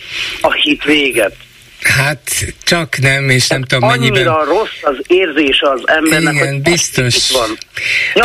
A 0.40 0.52
hit 0.52 0.84
véget. 0.84 1.36
Hát 1.82 2.20
csak 2.64 2.98
nem, 2.98 3.30
és 3.30 3.48
nem 3.48 3.62
tudom 3.62 3.88
Annyira 3.88 4.12
mennyiben... 4.12 4.32
Annyira 4.32 4.58
rossz 4.58 4.78
az 4.82 4.96
érzés 5.06 5.60
az 5.60 5.80
embernek, 5.84 6.34
Igen, 6.34 6.48
hogy 6.48 6.62
biztos. 6.62 7.14
itt 7.14 7.36
van. 7.36 7.58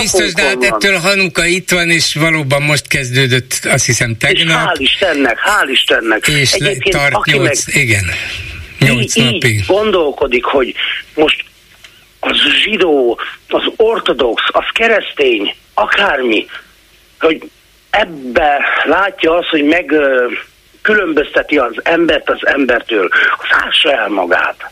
biztos, 0.02 0.34
de 0.34 0.42
hát 0.42 0.54
van. 0.54 0.64
ettől 0.64 0.98
Hanuka 0.98 1.46
itt 1.46 1.72
van, 1.72 1.90
és 1.90 2.16
valóban 2.16 2.62
most 2.62 2.88
kezdődött, 2.88 3.60
azt 3.64 3.86
hiszem 3.86 4.18
tegnap. 4.18 4.48
És 4.48 4.54
hál' 4.54 4.82
Istennek, 4.82 5.38
hál' 5.38 5.70
Istennek. 5.72 6.28
És 6.28 6.52
Egyébként, 6.52 6.96
tart 6.96 7.14
aki 7.14 7.38
meg 7.38 7.56
igen, 7.66 8.06
nyolc 8.80 9.16
így, 9.16 9.24
napig. 9.24 9.54
Így 9.56 9.66
gondolkodik, 9.66 10.44
hogy 10.44 10.76
most 11.14 11.44
az 12.20 12.38
zsidó, 12.64 13.20
az 13.48 13.64
ortodox, 13.76 14.44
az 14.52 14.66
keresztény, 14.74 15.56
akármi, 15.74 16.46
hogy 17.20 17.50
ebbe 17.90 18.60
látja 18.84 19.36
azt, 19.36 19.48
hogy 19.48 19.64
meg 19.64 19.94
különbözteti 20.82 21.58
az 21.58 21.76
embert 21.84 22.30
az 22.30 22.40
embertől, 22.42 23.10
az 23.38 23.58
ássa 23.66 23.92
el 23.92 24.10
magát. 24.10 24.72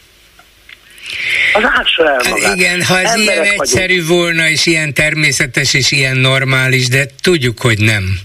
Az 1.53 1.63
ássa 1.63 2.09
el 2.09 2.21
magát. 2.29 2.45
Hát 2.45 2.55
igen, 2.55 2.83
ha 2.83 2.99
ez 2.99 3.11
Emberek 3.11 3.43
ilyen 3.43 3.55
egyszerű 3.59 3.87
vagyunk. 3.87 4.07
volna, 4.07 4.47
és 4.47 4.65
ilyen 4.65 4.93
természetes, 4.93 5.73
és 5.73 5.91
ilyen 5.91 6.17
normális, 6.17 6.87
de 6.87 7.05
tudjuk, 7.21 7.61
hogy 7.61 7.79
nem. 7.79 8.19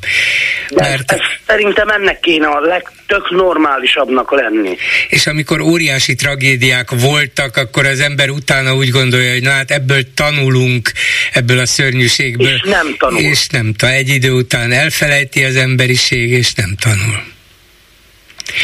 De 0.68 0.88
Mert... 0.88 1.12
ez, 1.12 1.18
szerintem 1.46 1.88
ennek 1.88 2.20
kéne 2.20 2.46
a 2.46 2.60
legtök 2.60 3.30
normálisabbnak 3.30 4.32
lenni. 4.32 4.76
És 5.08 5.26
amikor 5.26 5.60
óriási 5.60 6.14
tragédiák 6.14 6.90
voltak, 6.90 7.56
akkor 7.56 7.86
az 7.86 8.00
ember 8.00 8.30
utána 8.30 8.74
úgy 8.74 8.90
gondolja, 8.90 9.32
hogy 9.32 9.42
na 9.42 9.50
hát 9.50 9.70
ebből 9.70 10.14
tanulunk, 10.14 10.92
ebből 11.32 11.58
a 11.58 11.66
szörnyűségből. 11.66 12.54
És 12.54 12.62
nem 12.64 12.94
tanul. 12.98 13.20
És 13.20 13.46
nem 13.46 13.72
tanul. 13.74 13.96
Egy 13.96 14.08
idő 14.08 14.30
után 14.30 14.72
elfelejti 14.72 15.44
az 15.44 15.56
emberiség, 15.56 16.30
és 16.30 16.54
nem 16.54 16.74
tanul. 16.80 17.32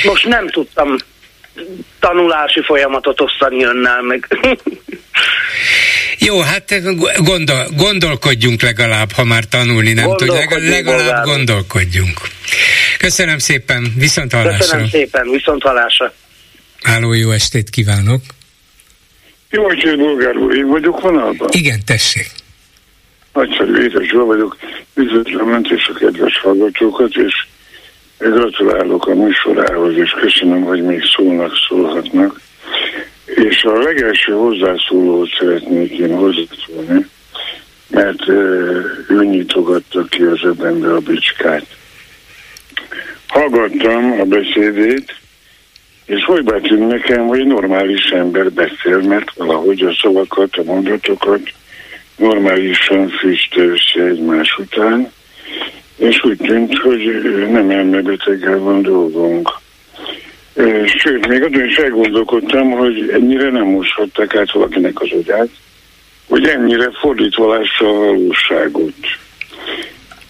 Most 0.04 0.26
nem 0.26 0.48
tudtam 0.48 0.96
tanulási 2.00 2.62
folyamatot 2.62 3.20
osztani 3.20 3.64
önnel 3.64 4.02
meg. 4.02 4.26
Jó, 6.18 6.40
hát 6.40 6.82
gondol, 7.24 7.66
gondolkodjunk 7.76 8.62
legalább, 8.62 9.12
ha 9.12 9.24
már 9.24 9.44
tanulni 9.44 9.92
nem 9.92 10.16
tudjuk, 10.16 10.36
legalább 10.36 10.68
legalább 10.70 11.24
gondolkodjunk. 11.24 12.20
Köszönöm 12.98 13.38
szépen, 13.38 13.92
viszont 13.96 14.32
hallásra. 14.32 14.58
Köszönöm 14.58 14.88
szépen, 14.88 15.30
viszont 15.30 15.62
hallásra. 15.62 16.12
Háló, 16.82 17.12
jó 17.12 17.30
estét 17.30 17.70
kívánok. 17.70 18.22
Jó 19.50 19.70
estét, 19.70 19.96
Bolgár 19.96 20.36
úr, 20.36 20.56
én 20.56 20.66
vagyok 20.66 21.00
vonalban? 21.00 21.48
Igen, 21.52 21.80
tessék. 21.86 22.30
Nagyszerű, 23.32 23.82
Édes 23.82 24.10
vagyok. 24.10 24.56
Üdvözlöm 24.94 25.52
Önt 25.52 25.70
és 25.70 25.90
a 25.94 25.98
kedves 25.98 26.38
hallgatókat, 26.38 27.14
és 27.14 27.46
Gratulálok 28.20 29.06
a 29.06 29.14
műsorához, 29.14 29.96
és 29.96 30.10
köszönöm, 30.10 30.62
hogy 30.62 30.82
még 30.82 31.02
szólnak, 31.16 31.52
szólhatnak. 31.68 32.40
És 33.24 33.64
a 33.64 33.78
legelső 33.78 34.32
hozzászólót 34.32 35.28
szeretnék 35.38 35.98
én 35.98 36.14
hozzászólni, 36.14 37.06
mert 37.86 38.28
ő 38.28 39.24
nyitogatta 39.24 40.04
ki 40.04 40.22
az 40.22 40.38
öbenbe 40.42 40.94
a 40.94 40.98
bicskát. 40.98 41.66
Hallgattam 43.28 44.20
a 44.20 44.24
beszédét, 44.24 45.14
és 46.06 46.24
hogy 46.24 46.44
tűnt 46.44 46.88
nekem, 46.88 47.26
hogy 47.26 47.46
normális 47.46 48.10
ember 48.10 48.52
beszél, 48.52 48.98
mert 48.98 49.34
valahogy 49.34 49.82
a 49.82 49.98
szavakat, 50.02 50.56
a 50.56 50.62
mondatokat 50.62 51.40
normálisan 52.16 53.08
fűzte 53.08 53.62
össze 53.62 54.02
egymás 54.02 54.58
után, 54.58 55.12
és 56.00 56.24
úgy 56.24 56.36
tűnt, 56.36 56.78
hogy 56.78 57.20
nem 57.50 57.70
elmebeteggel 57.70 58.58
van 58.58 58.82
dolgunk. 58.82 59.50
Sőt, 60.84 61.26
még 61.28 61.42
azon 61.42 61.64
is 61.64 61.76
elgondolkodtam, 61.76 62.70
hogy 62.70 63.10
ennyire 63.12 63.50
nem 63.50 63.66
moshatták 63.66 64.36
át 64.36 64.52
valakinek 64.52 65.00
az 65.00 65.08
agyát, 65.12 65.48
hogy 66.28 66.46
ennyire 66.46 66.90
fordítva 67.00 67.54
lássa 67.56 67.88
a 67.88 67.92
valóságot. 67.92 68.94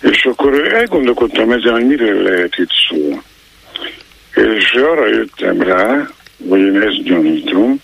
És 0.02 0.24
akkor 0.24 0.74
elgondolkodtam 0.74 1.50
ezen, 1.50 1.72
hogy 1.72 1.86
mire 1.86 2.12
lehet 2.22 2.56
itt 2.56 2.70
szó. 2.88 3.20
És 4.34 4.72
arra 4.72 5.08
jöttem 5.08 5.62
rá, 5.62 6.10
vagy 6.36 6.60
én 6.60 6.80
ezt 6.80 7.02
gyanítom, 7.02 7.80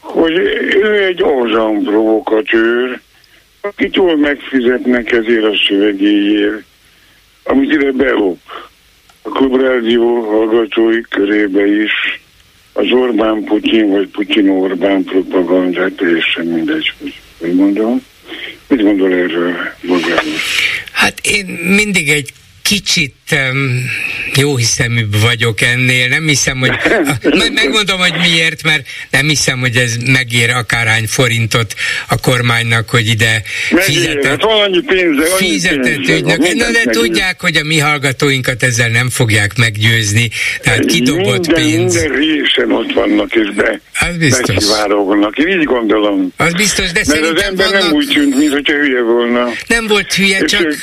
hogy 0.00 0.32
ő 0.82 1.04
egy 1.04 1.22
ozan 1.22 1.82
provokatőr, 1.82 3.00
akit 3.60 3.96
jól 3.96 4.16
megfizetnek 4.16 5.12
ezért 5.12 5.44
a 5.44 5.56
szövegéért, 5.68 6.64
amit 7.44 7.72
ide 7.72 7.90
belop. 7.90 8.38
A 9.22 9.28
klubrádió 9.28 10.20
hallgatói 10.20 11.00
körébe 11.00 11.66
is 11.66 12.20
az 12.72 12.92
Orbán 12.92 13.44
Putyin 13.44 13.90
vagy 13.90 14.08
Putyin 14.08 14.48
Orbán 14.48 15.04
propagandát 15.04 15.92
teljesen 15.92 16.46
mindegy, 16.46 16.92
hogy 17.38 17.54
mondom. 17.54 18.02
Mit 18.68 18.82
gondol 18.82 19.12
erről, 19.12 19.54
Bogár 19.82 20.22
Hát 20.92 21.20
én 21.22 21.46
mindig 21.46 22.08
egy 22.08 22.32
kicsit 22.62 23.14
um, 23.32 23.90
jó 24.34 24.56
hiszeműbb 24.56 25.20
vagyok 25.20 25.60
ennél. 25.60 26.08
Nem 26.08 26.26
hiszem, 26.26 26.58
hogy... 26.58 26.70
Majd 27.38 27.52
megmondom, 27.52 27.98
hogy 27.98 28.14
miért, 28.20 28.62
mert 28.62 28.86
nem 29.10 29.28
hiszem, 29.28 29.58
hogy 29.58 29.76
ez 29.76 29.96
megér 29.96 30.50
akárhány 30.50 31.06
forintot 31.06 31.74
a 32.08 32.20
kormánynak, 32.20 32.90
hogy 32.90 33.06
ide 33.06 33.42
fizetett, 33.76 34.24
hát 34.24 34.42
annyi 34.42 34.80
pénze, 34.80 35.22
annyi 35.22 35.50
fizetett 35.50 36.08
ügynök. 36.08 36.38
Na 36.38 36.70
de 36.70 36.90
tudják, 36.90 37.40
hogy 37.40 37.56
a 37.56 37.64
mi 37.64 37.78
hallgatóinkat 37.78 38.62
ezzel 38.62 38.88
nem 38.88 39.08
fogják 39.08 39.56
meggyőzni. 39.56 40.30
Tehát 40.62 40.84
kidobott 40.84 41.46
minden, 41.46 41.64
pénz. 41.64 41.94
Minden 41.94 42.18
résen 42.18 42.72
ott 42.72 42.92
vannak, 42.92 43.34
és 43.34 43.50
be, 43.54 43.80
az 44.00 44.16
biztos. 44.16 44.64
Én 45.34 45.48
így 45.60 45.64
gondolom. 45.64 46.32
Az 46.36 46.52
biztos, 46.52 46.86
de 46.86 46.92
Mert 46.92 47.06
szerintem 47.06 47.34
az 47.36 47.42
ember 47.42 47.66
vannak... 47.66 47.82
nem 47.82 47.92
úgy 47.92 48.08
tűnt, 48.08 48.36
mintha 48.36 48.72
hülye 48.72 49.00
volna. 49.00 49.48
Nem 49.66 49.86
volt 49.86 50.14
hülye, 50.14 50.38
és 50.38 50.50
csak 50.50 50.76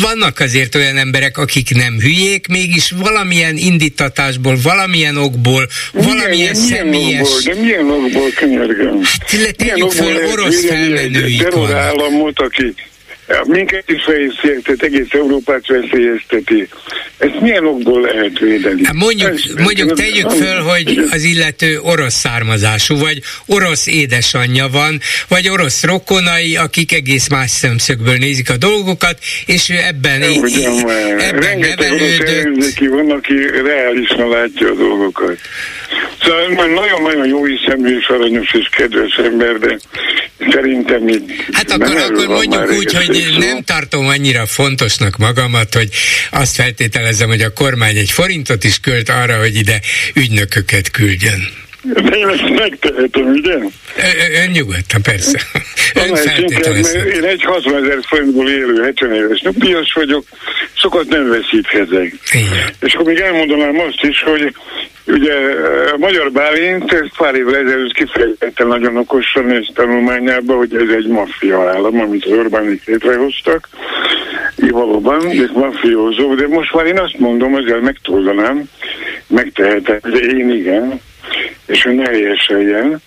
vannak 0.00 0.40
azért 0.40 0.74
olyan 0.74 0.96
emberek, 0.96 1.38
akik 1.38 1.69
nem 1.74 2.00
hülyék, 2.00 2.48
mégis 2.48 2.90
valamilyen 2.90 3.56
indítatásból, 3.56 4.56
valamilyen 4.62 5.16
okból, 5.16 5.68
milyen, 5.92 6.08
valamilyen 6.08 6.54
személyes... 6.54 7.28
Okból, 7.28 7.54
de 7.54 7.60
milyen 7.60 7.90
okból, 7.90 8.30
könyörgöm? 8.30 9.02
Hát 9.02 9.56
tegyük 9.56 9.90
föl 9.90 10.16
orosz 10.32 10.66
felmenőik 10.66 11.42
Terrorállamot, 11.42 12.40
aki 12.40 12.74
minket 13.46 13.84
is 13.86 14.04
veszélyeztet, 14.04 14.82
egész 14.82 15.06
Európát 15.10 15.66
veszélyezteti. 15.66 16.68
Ezt 17.18 17.40
milyen 17.40 17.66
okból 17.66 18.00
lehet 18.00 18.38
védeni? 18.38 18.84
Hát 18.84 18.94
mondjuk, 18.94 19.28
ez, 19.28 19.42
mondjuk 19.56 19.92
tegyük 19.92 20.30
föl, 20.30 20.60
hogy 20.60 21.08
az 21.10 21.22
illető 21.22 21.78
orosz 21.82 22.14
származású, 22.14 22.98
vagy 22.98 23.20
orosz 23.46 23.86
édesanyja 23.86 24.68
van, 24.68 25.00
vagy 25.28 25.48
orosz 25.48 25.84
rokonai, 25.84 26.56
akik 26.56 26.92
egész 26.92 27.28
más 27.28 27.50
szemszögből 27.50 28.16
nézik 28.16 28.50
a 28.50 28.56
dolgokat, 28.56 29.18
és 29.46 29.68
ő 29.68 29.76
ebben, 29.86 30.22
é, 30.22 30.38
Ugyan, 30.38 30.90
ebben 31.18 31.58
nevelődött. 31.58 32.78
van, 32.78 33.10
aki 33.10 33.34
reálisan 33.64 34.28
látja 34.28 34.70
a 34.70 34.74
dolgokat. 34.74 35.38
Szóval 36.22 36.66
nagyon-nagyon 36.66 37.28
jó 37.28 37.44
hiszemű 37.44 37.98
és 37.98 38.06
aranyos 38.06 38.52
és 38.52 38.68
kedves 38.76 39.14
ember, 39.16 39.58
de 39.58 39.78
szerintem 40.50 41.08
itt 41.08 41.30
Hát 41.52 41.70
akkor, 41.70 41.96
akkor 41.96 42.26
mondjuk 42.26 42.70
úgy, 42.70 42.94
hogy 42.94 43.16
én 43.16 43.34
nem 43.38 43.62
tartom 43.62 44.06
annyira 44.06 44.46
fontosnak 44.46 45.16
magamat, 45.16 45.74
hogy 45.74 45.88
azt 46.30 46.54
feltételezem, 46.54 47.28
hogy 47.28 47.42
a 47.42 47.52
kormány 47.52 47.96
egy 47.96 48.10
forintot 48.10 48.64
is 48.64 48.80
költ 48.80 49.08
arra, 49.08 49.38
hogy 49.38 49.54
ide 49.54 49.80
ügynököket 50.14 50.90
küldjön. 50.90 51.68
De 51.82 52.16
én 52.16 52.28
ezt 52.28 52.48
megtehetem, 52.48 53.26
ugye? 53.26 53.54
Ön 54.44 54.50
nyugodtan, 54.52 55.02
persze. 55.02 55.40
Ön 55.94 56.14
feltételezem. 56.14 57.06
Én 57.06 57.24
egy 57.24 57.42
60 57.42 57.84
ezer 57.84 57.98
forintból 58.02 58.48
élő 58.48 58.82
70 58.82 59.14
éves 59.14 59.40
nyugdíjas 59.40 59.92
vagyok, 59.92 60.24
sokat 60.72 61.08
nem 61.08 61.28
veszítkezek. 61.28 62.14
És 62.80 62.94
akkor 62.94 63.06
még 63.06 63.18
elmondanám 63.18 63.78
azt 63.78 64.02
is, 64.02 64.22
hogy 64.22 64.54
Ugye 65.06 65.34
a 65.92 65.96
Magyar 65.96 66.32
Bálint 66.32 66.92
ezt 66.92 67.16
pár 67.16 67.34
évvel 67.34 67.56
ezelőtt 67.56 67.92
kifejtette 67.92 68.64
nagyon 68.64 68.96
okosan 68.96 69.50
és 69.50 69.70
tanulmányában, 69.74 70.56
hogy 70.56 70.74
ez 70.74 70.94
egy 70.96 71.06
maffia 71.06 71.68
állam, 71.68 72.00
amit 72.00 72.24
az 72.24 72.32
Orbánik 72.32 72.84
létrehoztak. 72.84 73.68
Valóban, 74.56 75.30
ők 75.30 75.52
mafiózók, 75.52 76.34
de 76.34 76.48
most 76.48 76.74
már 76.74 76.86
én 76.86 76.98
azt 76.98 77.18
mondom, 77.18 77.56
ezzel 77.56 77.80
megtoldanám, 77.80 78.64
megtehetem, 79.26 79.98
de 80.02 80.18
én 80.18 80.50
igen, 80.50 81.00
és 81.66 81.84
ő 81.84 81.92
ne 81.92 82.08
helyeseljen. 82.10 83.02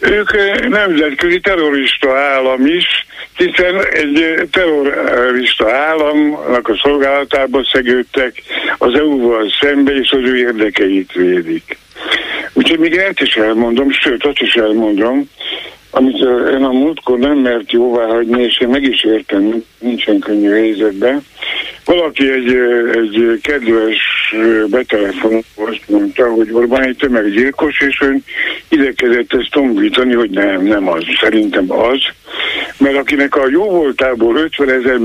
Ők 0.00 0.30
nemzetközi 0.68 1.40
terrorista 1.40 2.18
állam 2.18 2.66
is, 2.66 3.06
hiszen 3.36 3.86
egy 3.90 4.48
terrorista 4.50 5.72
államnak 5.72 6.68
a 6.68 6.78
szolgálatába 6.82 7.64
szegődtek 7.72 8.42
az 8.78 8.94
EU-val 8.94 9.52
szembe, 9.60 9.92
és 9.92 10.10
az 10.10 10.28
ő 10.28 10.36
érdekeit 10.36 11.12
védik. 11.12 11.78
Úgyhogy 12.52 12.78
még 12.78 12.96
ezt 12.96 13.20
is 13.20 13.34
elmondom, 13.36 13.90
sőt, 13.90 14.24
azt 14.24 14.40
is 14.40 14.54
elmondom, 14.54 15.30
amit 15.96 16.16
én 16.50 16.64
a 16.64 16.72
múltkor 16.72 17.18
nem 17.18 17.38
mert 17.38 17.72
jóvá 17.72 18.06
hagyni, 18.06 18.42
és 18.42 18.60
én 18.60 18.68
meg 18.68 18.82
is 18.82 19.04
értem, 19.04 19.64
nincsen 19.78 20.18
könnyű 20.18 20.50
helyzetben. 20.50 21.24
Valaki 21.84 22.30
egy, 22.30 22.54
egy 22.94 23.40
kedves 23.42 23.98
betelefonolt 24.66 25.88
mondta, 25.88 26.30
hogy 26.30 26.48
Orbán 26.52 26.82
egy 26.82 26.96
tömeggyilkos, 26.96 27.80
és 27.80 28.00
ön 28.00 28.24
idekezett 28.68 29.32
ezt 29.32 29.50
tombítani, 29.50 30.14
hogy 30.14 30.30
nem, 30.30 30.62
nem 30.62 30.88
az. 30.88 31.04
Szerintem 31.20 31.72
az, 31.72 32.00
mert 32.78 32.96
akinek 32.96 33.36
a 33.36 33.48
jó 33.48 33.70
voltából 33.70 34.36
50 34.36 34.70
ezer, 34.70 34.98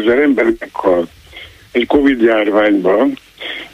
ezer 0.00 0.18
ember 0.18 0.46
meghal 0.58 1.08
egy 1.72 1.86
Covid 1.86 2.22
járványban, 2.22 3.18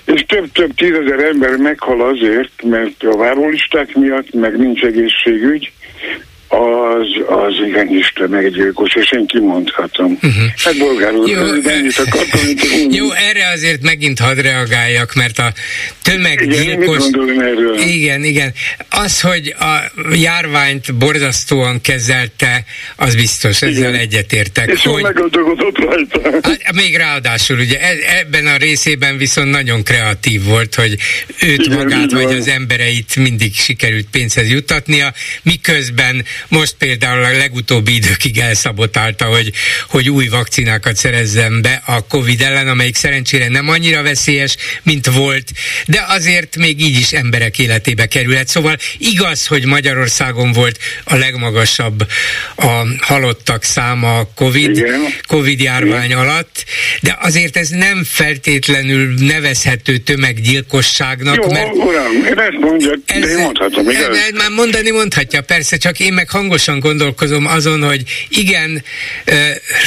és 0.04 0.24
több-több 0.28 0.74
tízezer 0.74 1.18
ember 1.18 1.56
meghal 1.56 2.00
azért, 2.00 2.62
mert 2.62 3.02
a 3.02 3.16
várólisták 3.16 3.94
miatt, 3.94 4.32
meg 4.32 4.58
nincs 4.58 4.82
egészségügy, 4.82 5.72
az, 6.50 7.06
az 7.26 7.54
igenis 7.66 8.12
tömeggyilkos, 8.14 8.94
és 8.94 9.12
én 9.12 9.26
kimondhatom. 9.26 10.18
Uh-huh. 10.22 10.44
Hát 10.56 10.78
bolgárul, 10.78 11.28
Jó, 11.28 11.38
ennyit 11.70 11.98
akartam. 11.98 12.40
Jó, 12.90 13.10
erre 13.10 13.48
azért 13.54 13.82
megint 13.82 14.18
hadd 14.18 14.36
reagáljak, 14.36 15.14
mert 15.14 15.38
a 15.38 15.52
tömeggyilkos... 16.02 17.04
Igen, 17.06 17.88
igen, 17.88 18.24
igen. 18.24 18.52
Az, 18.90 19.20
hogy 19.20 19.54
a 19.58 19.92
járványt 20.14 20.94
borzasztóan 20.94 21.80
kezelte, 21.80 22.64
az 22.96 23.14
biztos, 23.14 23.62
ezzel 23.62 23.70
igen. 23.70 23.94
egyetértek. 23.94 24.70
És 24.70 24.82
hogy... 24.82 25.02
rajta. 25.74 26.20
Hát, 26.42 26.72
még 26.74 26.96
ráadásul, 26.96 27.58
ugye 27.58 27.80
e- 27.80 28.18
ebben 28.18 28.46
a 28.46 28.56
részében 28.56 29.16
viszont 29.16 29.50
nagyon 29.50 29.82
kreatív 29.82 30.44
volt, 30.44 30.74
hogy 30.74 30.96
őt 31.42 31.66
igen, 31.66 31.78
magát, 31.78 32.12
vagy 32.12 32.32
az 32.32 32.48
embereit 32.48 33.16
mindig 33.16 33.54
sikerült 33.54 34.06
pénzhez 34.10 34.50
juttatnia, 34.50 35.12
miközben 35.42 36.24
most 36.48 36.74
például 36.78 37.24
a 37.24 37.36
legutóbbi 37.36 37.94
időkig 37.94 38.38
elszabotálta, 38.38 39.24
hogy, 39.24 39.52
hogy 39.88 40.10
új 40.10 40.28
vakcinákat 40.28 40.96
szerezzen 40.96 41.62
be 41.62 41.82
a 41.86 42.06
Covid 42.06 42.40
ellen, 42.40 42.68
amelyik 42.68 42.96
szerencsére 42.96 43.48
nem 43.48 43.68
annyira 43.68 44.02
veszélyes, 44.02 44.56
mint 44.82 45.06
volt, 45.06 45.52
de 45.86 46.04
azért 46.08 46.56
még 46.56 46.80
így 46.80 46.98
is 46.98 47.12
emberek 47.12 47.58
életébe 47.58 48.06
kerülhet. 48.06 48.48
Szóval 48.48 48.76
igaz, 48.98 49.46
hogy 49.46 49.64
Magyarországon 49.64 50.52
volt 50.52 50.78
a 51.04 51.16
legmagasabb 51.16 52.06
a 52.56 52.86
halottak 53.00 53.62
száma 53.62 54.18
a 54.18 54.28
Covid, 54.34 54.76
Igen. 54.76 55.00
Covid 55.26 55.60
járvány 55.60 56.04
Igen. 56.04 56.18
alatt, 56.18 56.64
de 57.00 57.18
azért 57.20 57.56
ez 57.56 57.68
nem 57.68 58.04
feltétlenül 58.04 59.14
nevezhető 59.18 59.96
tömeggyilkosságnak, 59.96 61.36
Jó, 61.36 61.50
mert... 61.50 61.74
uram, 61.74 62.12
én 62.26 62.38
ezt 62.38 62.58
mondja, 62.60 62.92
ez, 63.06 63.28
én 63.28 63.38
mondhatom, 63.38 63.90
igaz? 63.90 64.18
Már 64.34 64.50
mondani 64.50 64.90
mondhatja, 64.90 65.40
persze, 65.40 65.76
csak 65.76 66.00
én 66.00 66.12
meg 66.12 66.29
hangosan 66.30 66.78
gondolkozom 66.80 67.46
azon, 67.46 67.82
hogy 67.82 68.02
igen, 68.28 68.84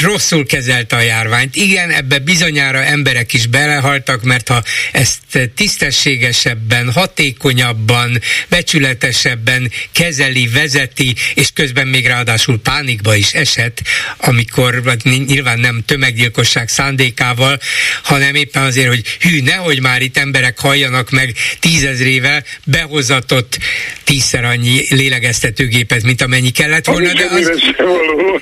rosszul 0.01 0.45
kezelte 0.45 0.95
a 0.95 1.01
járványt, 1.01 1.55
igen, 1.55 1.89
ebbe 1.89 2.19
bizonyára 2.19 2.83
emberek 2.83 3.33
is 3.33 3.47
belehaltak, 3.47 4.23
mert 4.23 4.47
ha 4.47 4.63
ezt 4.91 5.19
tisztességesebben, 5.55 6.91
hatékonyabban, 6.91 8.21
becsületesebben 8.49 9.71
kezeli, 9.91 10.47
vezeti, 10.47 11.15
és 11.33 11.49
közben 11.53 11.87
még 11.87 12.07
ráadásul 12.07 12.59
pánikba 12.59 13.15
is 13.15 13.33
esett, 13.33 13.81
amikor 14.17 14.81
hát 14.85 15.03
nyilván 15.03 15.59
nem 15.59 15.83
tömeggyilkosság 15.85 16.69
szándékával, 16.69 17.59
hanem 18.03 18.35
éppen 18.35 18.63
azért, 18.63 18.87
hogy 18.87 19.17
hű, 19.19 19.41
nehogy 19.41 19.81
már 19.81 20.01
itt 20.01 20.17
emberek 20.17 20.59
halljanak 20.59 21.09
meg 21.09 21.33
tízezrével, 21.59 22.43
behozatott 22.63 23.57
tízszer 24.03 24.43
annyi 24.43 24.85
lélegeztetőgépet, 24.89 26.03
mint 26.03 26.21
amennyi 26.21 26.49
kellett 26.49 26.85
volna, 26.85 27.13
de, 27.13 27.27
az, 27.31 27.51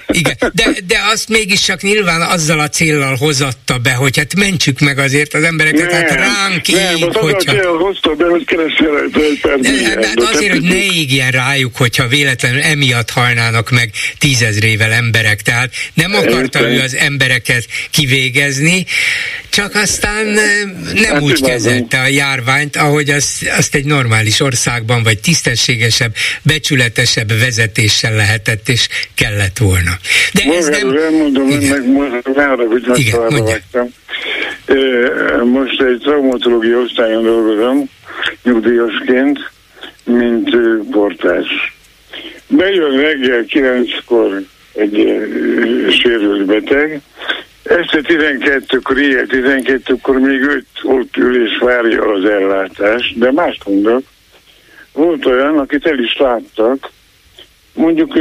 igen, 0.07 0.35
de, 0.53 0.65
de 0.85 0.99
azt 1.11 1.29
mégis 1.29 1.61
csak 1.61 1.81
nyilván 1.81 2.21
azzal 2.21 2.59
a 2.59 2.69
céllal 2.69 3.15
hozatta 3.15 3.77
be, 3.77 3.91
hogy 3.91 4.17
hát 4.17 4.35
mentsük 4.35 4.79
meg 4.79 4.99
azért 4.99 5.33
az 5.33 5.43
embereket, 5.43 5.91
hát 5.91 6.09
nem, 6.09 6.17
hát 6.17 6.17
ránk 6.17 6.67
nem, 6.83 6.95
így, 6.95 7.15
hogyha... 7.17 7.53
Nem, 7.53 7.77
hozta 7.77 8.13
be, 8.13 8.25
hogy 8.25 8.45
de, 9.95 10.07
hát 10.07 10.19
azért, 10.19 10.51
hogy 10.51 10.61
ne 10.61 10.83
égjen 10.83 11.31
rájuk, 11.31 11.77
hogyha 11.77 12.07
véletlenül 12.07 12.61
emiatt 12.61 13.09
halnának 13.09 13.69
meg 13.69 13.91
tízezrével 14.17 14.91
emberek, 14.91 15.41
tehát 15.41 15.69
nem 15.93 16.13
akarta 16.13 16.69
ő 16.69 16.79
az 16.79 16.95
embereket 16.95 17.65
kivégezni, 17.91 18.85
csak 19.49 19.75
aztán 19.75 20.25
nem 20.93 21.13
hát 21.13 21.21
úgy 21.21 21.41
kezelte 21.41 22.01
a 22.01 22.07
járványt, 22.07 22.75
ahogy 22.75 23.09
azt, 23.09 23.49
azt 23.57 23.75
egy 23.75 23.85
normális 23.85 24.39
országban, 24.39 25.03
vagy 25.03 25.19
tisztességesebb, 25.19 26.13
becsületesebb 26.41 27.39
vezetéssel 27.39 28.13
lehetett 28.13 28.69
és 28.69 28.87
kellett 29.15 29.57
volna. 29.57 29.91
De 30.33 30.45
Magáról 30.45 30.57
ez 30.57 30.67
nem... 30.67 30.97
elmondom 30.97 31.49
Igen. 31.49 31.71
önnek, 31.71 31.85
most 31.85 32.25
hogy 32.67 32.99
Igen, 32.99 33.93
Most 35.43 35.81
egy 35.81 35.99
traumatológia 35.99 36.77
osztályon 36.77 37.23
dolgozom, 37.23 37.89
nyugdíjasként, 38.43 39.51
mint 40.03 40.55
portás. 40.91 41.75
Bejön 42.47 43.01
reggel 43.01 43.45
kilenckor 43.45 44.41
egy 44.73 45.19
sérült 45.89 46.45
beteg, 46.45 47.01
este 47.63 47.99
12-kor, 48.03 48.97
ilyen 48.99 49.27
12-kor 49.29 50.19
még 50.19 50.41
öt 50.41 50.65
ott 50.83 51.17
ül 51.17 51.45
és 51.47 51.57
várja 51.57 52.11
az 52.11 52.25
ellátást, 52.25 53.17
de 53.17 53.31
mást 53.31 53.65
mondok, 53.65 54.03
volt 54.93 55.25
olyan, 55.25 55.57
akit 55.57 55.85
el 55.85 55.99
is 55.99 56.17
láttak, 56.17 56.89
mondjuk 57.73 58.13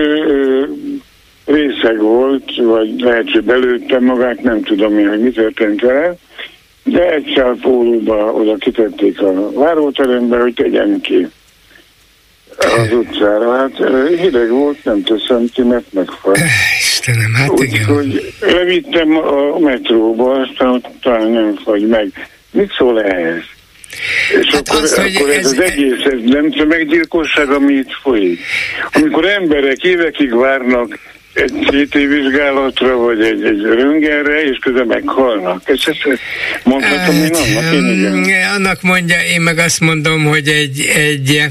részeg 1.45 2.01
volt, 2.01 2.57
vagy 2.57 3.01
lehet, 3.01 3.31
hogy 3.31 3.45
belőtte 3.45 4.01
magát, 4.01 4.43
nem 4.43 4.62
tudom 4.62 4.99
én, 4.99 5.09
hogy 5.09 5.21
mi 5.21 5.31
történt 5.31 5.81
vele, 5.81 6.15
de 6.85 7.11
egy 7.11 7.33
szál 7.37 7.57
pólóba 7.62 8.33
oda 8.33 8.57
kitették 8.57 9.21
a 9.21 9.53
váróterembe, 9.53 10.41
hogy 10.41 10.55
tegyen 10.55 11.01
ki 11.01 11.29
az 12.59 12.93
utcára. 12.93 13.57
Hát 13.57 13.73
hideg 14.19 14.51
volt, 14.51 14.85
nem 14.85 15.03
teszem 15.03 15.47
ki, 15.53 15.62
mert 15.62 15.93
megfal. 15.93 16.35
Istenem, 16.79 17.35
hát 17.35 17.51
Úgy, 17.51 17.62
igen. 17.62 17.85
hogy 17.85 18.35
levittem 18.41 19.17
a 19.17 19.59
metróba, 19.59 20.41
aztán 20.41 20.83
talán 21.03 21.31
nem 21.31 21.55
fagy 21.65 21.87
meg. 21.87 22.12
Mit 22.51 22.73
szól 22.77 23.03
ehhez? 23.03 23.43
És 24.41 24.47
hát 24.47 24.69
akkor, 24.69 24.83
az, 24.83 24.93
akkor 24.93 25.31
ez, 25.31 25.37
ez 25.37 25.45
az 25.45 25.61
egész, 25.61 26.05
ez 26.05 26.19
nem 26.25 26.51
tömeggyilkosság, 26.51 27.51
ami 27.51 27.73
itt 27.73 27.93
folyik. 28.03 28.41
Amikor 28.93 29.27
emberek 29.27 29.83
évekig 29.83 30.35
várnak 30.35 30.99
egy 31.32 31.52
CT 31.52 31.94
vizsgálatra, 31.94 32.97
vagy 32.97 33.23
egy, 33.23 33.44
egy 33.44 33.61
röngenre, 33.62 34.43
és 34.43 34.59
közben 34.61 34.86
meghalnak. 34.86 35.62
És 35.66 35.85
ezt 35.85 36.19
mondhatom 36.62 37.15
én 37.15 37.35
annak, 37.35 37.73
én 37.73 38.24
igen. 38.24 38.51
Annak 38.51 38.82
mondja, 38.82 39.16
én 39.35 39.40
meg 39.40 39.59
azt 39.59 39.81
mondom, 39.81 40.24
hogy 40.24 40.48
egy, 40.48 40.81
egy 40.94 41.43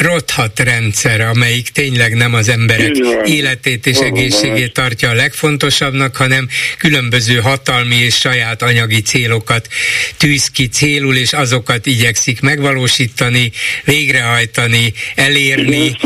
rothat 0.00 0.60
rendszer, 0.60 1.20
amelyik 1.20 1.68
tényleg 1.68 2.14
nem 2.14 2.34
az 2.34 2.48
emberek 2.48 2.96
életét 3.24 3.86
és 3.86 3.96
Valóban. 3.96 4.18
egészségét 4.18 4.72
tartja 4.72 5.10
a 5.10 5.14
legfontosabbnak, 5.14 6.16
hanem 6.16 6.48
különböző 6.78 7.36
hatalmi 7.36 7.96
és 7.96 8.14
saját 8.14 8.62
anyagi 8.62 9.00
célokat 9.00 9.68
tűz 10.16 10.50
ki 10.50 10.68
célul, 10.68 11.16
és 11.16 11.32
azokat 11.32 11.86
igyekszik 11.86 12.40
megvalósítani, 12.40 13.50
végrehajtani, 13.84 14.92
elérni. 15.14 15.96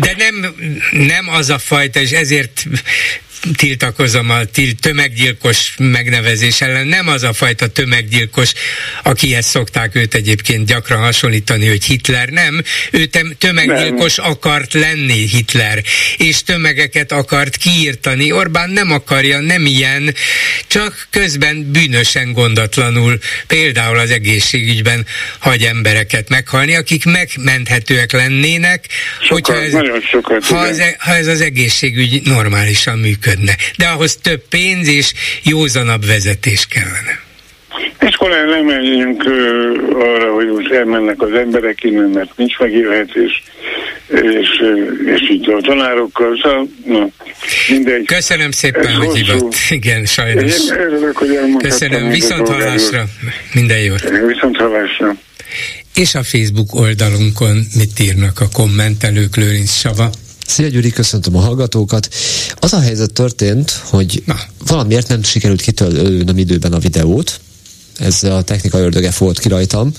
De 0.00 0.14
nem, 0.16 0.54
nem 0.90 1.28
az 1.30 1.50
a 1.50 1.58
fajta, 1.58 2.00
és 2.00 2.10
ezért 2.10 2.64
tiltakozom 3.56 4.30
a 4.30 4.40
tömeggyilkos 4.80 5.74
megnevezés 5.78 6.60
ellen. 6.60 6.86
Nem 6.86 7.08
az 7.08 7.22
a 7.22 7.32
fajta 7.32 7.66
tömeggyilkos, 7.66 8.52
akihez 9.02 9.46
szokták 9.46 9.94
őt 9.94 10.14
egyébként 10.14 10.66
gyakran 10.66 11.00
hasonlítani, 11.00 11.68
hogy 11.68 11.84
Hitler. 11.84 12.28
Nem, 12.28 12.62
ő 12.90 13.04
tömeggyilkos 13.38 14.16
nem. 14.16 14.30
akart 14.30 14.72
lenni 14.72 15.28
Hitler, 15.28 15.82
és 16.16 16.42
tömegeket 16.42 17.12
akart 17.12 17.56
kiírtani. 17.56 18.32
Orbán 18.32 18.70
nem 18.70 18.90
akarja, 18.90 19.40
nem 19.40 19.66
ilyen, 19.66 20.14
csak 20.66 21.06
közben 21.10 21.70
bűnösen 21.72 22.32
gondatlanul, 22.32 23.18
például 23.46 23.98
az 23.98 24.10
egészségügyben 24.10 25.06
hagy 25.38 25.62
embereket 25.62 26.28
meghalni, 26.28 26.76
akik 26.76 27.04
megmenthetőek 27.04 28.12
lennének, 28.12 28.84
sokat, 29.20 29.46
hogyha 29.46 29.62
ez, 29.62 30.02
sokat, 30.10 30.44
ha, 30.44 30.56
az, 30.56 30.78
e- 30.78 30.96
ha 30.98 31.14
ez 31.14 31.26
az 31.26 31.40
egészségügy 31.40 32.22
normálisan 32.24 32.98
működik 32.98 33.29
működne. 33.30 33.56
De 33.76 33.86
ahhoz 33.86 34.16
több 34.22 34.42
pénz 34.48 34.88
és 34.88 35.12
józanabb 35.42 36.06
vezetés 36.06 36.66
kellene. 36.66 37.28
És 38.00 38.14
akkor 38.14 38.30
nem 38.30 38.64
menjünk 38.64 39.24
arra, 39.94 40.34
hogy 40.34 40.46
most 40.46 40.72
elmennek 40.72 41.22
az 41.22 41.32
emberek 41.32 41.82
innen, 41.82 42.08
mert 42.08 42.36
nincs 42.36 42.58
megélhetés, 42.58 43.42
és, 44.08 44.48
és 45.06 45.30
így 45.30 45.50
a 45.50 45.60
tanárokkal, 45.60 46.40
szóval, 46.42 46.68
na, 46.84 47.08
mindegy. 47.68 48.06
Köszönöm 48.06 48.50
szépen, 48.50 48.94
hogy 48.94 49.16
hívott. 49.16 49.54
Igen, 49.70 50.04
sajnos. 50.04 50.58
Én 50.58 50.78
örülök, 50.78 51.16
hogy 51.16 51.28
Köszönöm, 51.58 52.08
viszont 52.08 52.48
hallásra. 52.48 53.04
Minden 53.52 53.78
jót. 53.78 54.10
Viszont 54.26 54.56
hallásra. 54.56 55.14
és 55.94 56.14
a 56.14 56.22
Facebook 56.22 56.74
oldalunkon 56.74 57.66
mit 57.76 58.00
írnak 58.00 58.40
a 58.40 58.48
kommentelők, 58.52 59.36
Lőrinc 59.36 59.72
Sava. 59.72 60.10
Szia 60.50 60.68
Gyuri, 60.68 60.90
köszöntöm 60.90 61.36
a 61.36 61.40
hallgatókat. 61.40 62.08
Az 62.60 62.72
a 62.72 62.80
helyzet 62.80 63.12
történt, 63.12 63.80
hogy 63.84 64.22
Na. 64.26 64.40
valamiért 64.66 65.08
nem 65.08 65.22
sikerült 65.22 65.60
kitölnöm 65.60 66.38
időben 66.38 66.72
a 66.72 66.78
videót. 66.78 67.40
Ez 67.98 68.22
a 68.22 68.42
technika 68.42 68.78
ördöge 68.78 69.12
volt 69.18 69.38
ki 69.38 69.48
rajtam. 69.48 69.92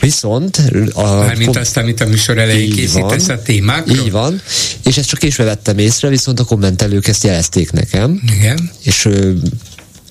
Viszont... 0.00 0.62
A 0.92 1.02
Mármint 1.02 1.56
azt, 1.56 1.76
amit 1.76 2.00
a 2.00 2.06
műsor 2.06 2.38
elején 2.38 2.72
készítesz 2.72 3.26
van, 3.26 3.36
a 3.36 3.42
témákról? 3.42 3.96
Így 3.96 4.10
van, 4.10 4.42
és 4.84 4.96
ezt 4.96 5.08
csak 5.08 5.18
késve 5.18 5.44
vettem 5.44 5.78
észre, 5.78 6.08
viszont 6.08 6.40
a 6.40 6.44
kommentelők 6.44 7.06
ezt 7.06 7.24
jelezték 7.24 7.72
nekem. 7.72 8.22
Igen. 8.38 8.70
És 8.82 9.08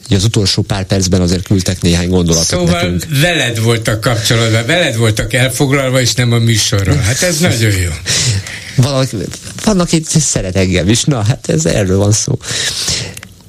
az 0.09 0.23
utolsó 0.23 0.61
pár 0.61 0.83
percben 0.83 1.21
azért 1.21 1.47
küldtek 1.47 1.81
néhány 1.81 2.09
gondolatot 2.09 2.47
szóval 2.47 2.81
nekünk. 2.81 3.07
veled 3.21 3.59
voltak 3.59 4.01
kapcsolatban, 4.01 4.65
veled 4.65 4.95
voltak 4.95 5.33
elfoglalva, 5.33 6.01
és 6.01 6.13
nem 6.13 6.31
a 6.31 6.37
műsorral. 6.37 6.95
Hát 6.95 7.21
ez 7.21 7.39
nagyon 7.39 7.71
jó. 7.71 7.89
Valaki, 8.77 9.17
vannak 9.63 9.91
itt 9.91 10.05
szeret 10.05 10.55
engem 10.55 10.89
is, 10.89 11.03
na 11.03 11.23
hát 11.23 11.49
ez 11.49 11.65
erről 11.65 11.97
van 11.97 12.11
szó. 12.11 12.39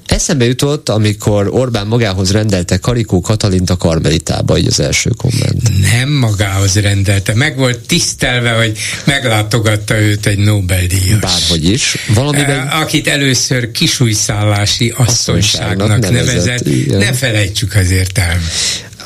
Eszembe 0.06 0.44
jutott, 0.44 0.88
amikor 0.88 1.48
Orbán 1.50 1.86
magához 1.86 2.32
rendelte 2.32 2.78
Karikó 2.78 3.20
Katalint 3.20 3.70
a 3.70 3.76
Karmelitába, 3.76 4.59
így 4.59 4.66
az 4.66 4.80
első 4.80 5.10
komment. 5.16 5.70
Nem 5.92 6.09
magához 6.09 6.80
rendelte, 6.80 7.34
meg 7.34 7.56
volt 7.56 7.78
tisztelve, 7.78 8.50
hogy 8.50 8.78
meglátogatta 9.05 9.98
őt 10.00 10.26
egy 10.26 10.38
Nobel-díjas. 10.38 11.18
Bárhogy 11.20 11.64
is. 11.64 11.96
Valamiben... 12.14 12.68
Akit 12.68 13.09
először 13.09 13.70
kisújszállási 13.70 14.94
asszonyságnak 14.96 15.98
nevezett. 15.98 16.64
nevezett. 16.64 16.98
Ne 16.98 17.12
felejtsük 17.12 17.74
azért 17.74 18.18
el. 18.18 18.40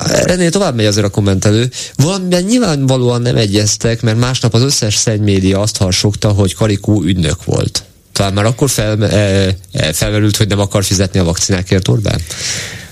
Ennél 0.09 0.51
tovább 0.51 0.75
megy 0.75 0.87
azért 0.87 1.07
a 1.07 1.11
kommentelő. 1.11 1.71
Valamiben 1.97 2.43
nyilvánvalóan 2.43 3.23
nem 3.23 3.37
egyeztek, 3.37 4.03
mert 4.03 4.19
másnap 4.19 4.55
az 4.55 4.63
összes 4.63 4.95
szennymédia 4.95 5.61
azt 5.61 5.77
harsogta, 5.77 6.29
hogy 6.29 6.55
Karikó 6.55 7.03
ügynök 7.03 7.45
volt 7.45 7.85
talán 8.13 8.33
már 8.33 8.45
akkor 8.45 8.71
fel, 8.71 9.05
e, 9.05 9.57
e, 9.73 9.93
felmerült, 9.93 10.37
hogy 10.37 10.49
nem 10.49 10.59
akar 10.59 10.85
fizetni 10.85 11.19
a 11.19 11.25
vakcinákért 11.25 11.89
Orbán? 11.89 12.21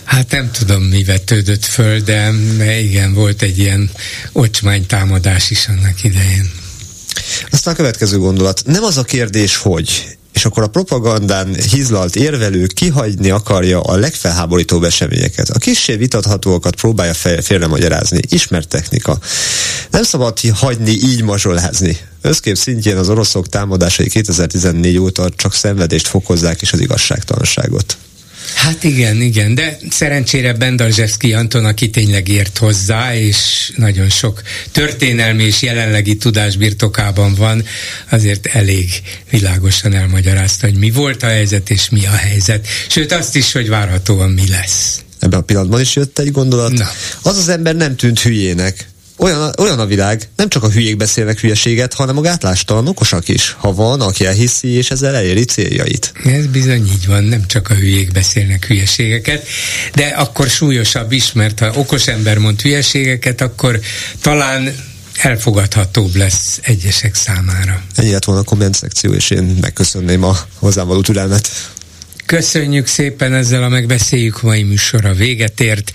Hát 0.04 0.30
nem 0.30 0.50
tudom, 0.50 0.82
mi 0.82 1.04
vetődött 1.04 1.64
föl, 1.64 2.00
de 2.00 2.32
igen, 2.80 3.14
volt 3.14 3.42
egy 3.42 3.58
ilyen 3.58 3.90
ocsmány 4.32 4.86
támadás 4.86 5.50
is 5.50 5.68
annak 5.68 6.04
idején. 6.04 6.50
Aztán 7.50 7.74
a 7.74 7.76
következő 7.76 8.18
gondolat. 8.18 8.62
Nem 8.66 8.82
az 8.82 8.96
a 8.96 9.02
kérdés, 9.02 9.56
hogy 9.56 10.18
és 10.32 10.44
akkor 10.44 10.62
a 10.62 10.66
propagandán 10.66 11.54
hizlalt 11.54 12.16
érvelő 12.16 12.66
kihagyni 12.66 13.30
akarja 13.30 13.80
a 13.80 13.96
legfelháborítóbb 13.96 14.84
eseményeket. 14.84 15.48
A 15.48 15.58
kissé 15.58 15.96
vitathatóakat 15.96 16.74
próbálja 16.74 17.14
félre 17.14 17.66
magyarázni. 17.66 18.20
Ismert 18.28 18.68
technika. 18.68 19.18
Nem 19.90 20.02
szabad 20.02 20.40
hagyni 20.54 20.90
így 20.90 21.22
mazsolázni. 21.22 21.98
Összkép 22.20 22.56
szintjén 22.56 22.96
az 22.96 23.08
oroszok 23.08 23.48
támadásai 23.48 24.08
2014 24.08 24.98
óta 24.98 25.28
csak 25.36 25.54
szenvedést 25.54 26.08
fokozzák 26.08 26.62
és 26.62 26.72
az 26.72 26.80
igazságtalanságot. 26.80 27.96
Hát 28.54 28.84
igen, 28.84 29.20
igen, 29.20 29.54
de 29.54 29.78
szerencsére 29.90 30.52
Bendarzsevszki 30.52 31.32
Anton, 31.32 31.64
aki 31.64 31.90
tényleg 31.90 32.28
ért 32.28 32.58
hozzá, 32.58 33.16
és 33.16 33.72
nagyon 33.76 34.08
sok 34.08 34.42
történelmi 34.72 35.44
és 35.44 35.62
jelenlegi 35.62 36.16
tudás 36.16 36.56
birtokában 36.56 37.34
van, 37.34 37.64
azért 38.10 38.46
elég 38.46 38.90
világosan 39.30 39.94
elmagyarázta, 39.94 40.66
hogy 40.66 40.78
mi 40.78 40.90
volt 40.90 41.22
a 41.22 41.26
helyzet 41.26 41.70
és 41.70 41.88
mi 41.90 42.06
a 42.06 42.16
helyzet. 42.16 42.66
Sőt, 42.88 43.12
azt 43.12 43.36
is, 43.36 43.52
hogy 43.52 43.68
várhatóan 43.68 44.30
mi 44.30 44.48
lesz. 44.48 45.00
Ebben 45.18 45.38
a 45.38 45.42
pillanatban 45.42 45.80
is 45.80 45.96
jött 45.96 46.18
egy 46.18 46.32
gondolat. 46.32 46.72
Na. 46.72 46.90
Az 47.22 47.36
az 47.36 47.48
ember 47.48 47.76
nem 47.76 47.96
tűnt 47.96 48.20
hülyének, 48.20 48.88
olyan, 49.20 49.52
olyan 49.58 49.78
a 49.78 49.86
világ, 49.86 50.28
nem 50.36 50.48
csak 50.48 50.62
a 50.62 50.70
hülyék 50.70 50.96
beszélnek 50.96 51.40
hülyeséget, 51.40 51.94
hanem 51.94 52.16
a 52.16 52.20
gátlástalan 52.20 52.88
okosak 52.88 53.28
is, 53.28 53.56
ha 53.58 53.74
van, 53.74 54.00
aki 54.00 54.26
elhiszi, 54.26 54.68
és 54.68 54.90
ezzel 54.90 55.14
eléri 55.14 55.44
céljait. 55.44 56.12
Ez 56.24 56.46
bizony 56.46 56.86
így 56.86 57.06
van, 57.06 57.24
nem 57.24 57.46
csak 57.46 57.70
a 57.70 57.74
hülyék 57.74 58.12
beszélnek 58.12 58.66
hülyeségeket, 58.66 59.46
de 59.94 60.06
akkor 60.06 60.48
súlyosabb 60.48 61.12
is, 61.12 61.32
mert 61.32 61.58
ha 61.58 61.70
okos 61.74 62.06
ember 62.06 62.38
mond 62.38 62.60
hülyeségeket, 62.60 63.40
akkor 63.40 63.80
talán 64.20 64.74
elfogadhatóbb 65.22 66.14
lesz 66.14 66.58
egyesek 66.62 67.14
számára. 67.14 67.82
Ennyi 67.94 68.10
lett 68.10 68.24
volna 68.24 68.40
a 68.40 68.44
komment 68.44 68.74
szekció, 68.74 69.12
és 69.12 69.30
én 69.30 69.56
megköszönném 69.60 70.24
a 70.24 70.38
hozzám 70.58 70.86
való 70.86 71.00
türelmet. 71.00 71.50
Köszönjük 72.26 72.86
szépen 72.86 73.34
ezzel 73.34 73.62
a 73.62 73.68
megbeszéljük 73.68 74.42
mai 74.42 74.62
műsora 74.62 75.12
véget 75.12 75.60
ért. 75.60 75.92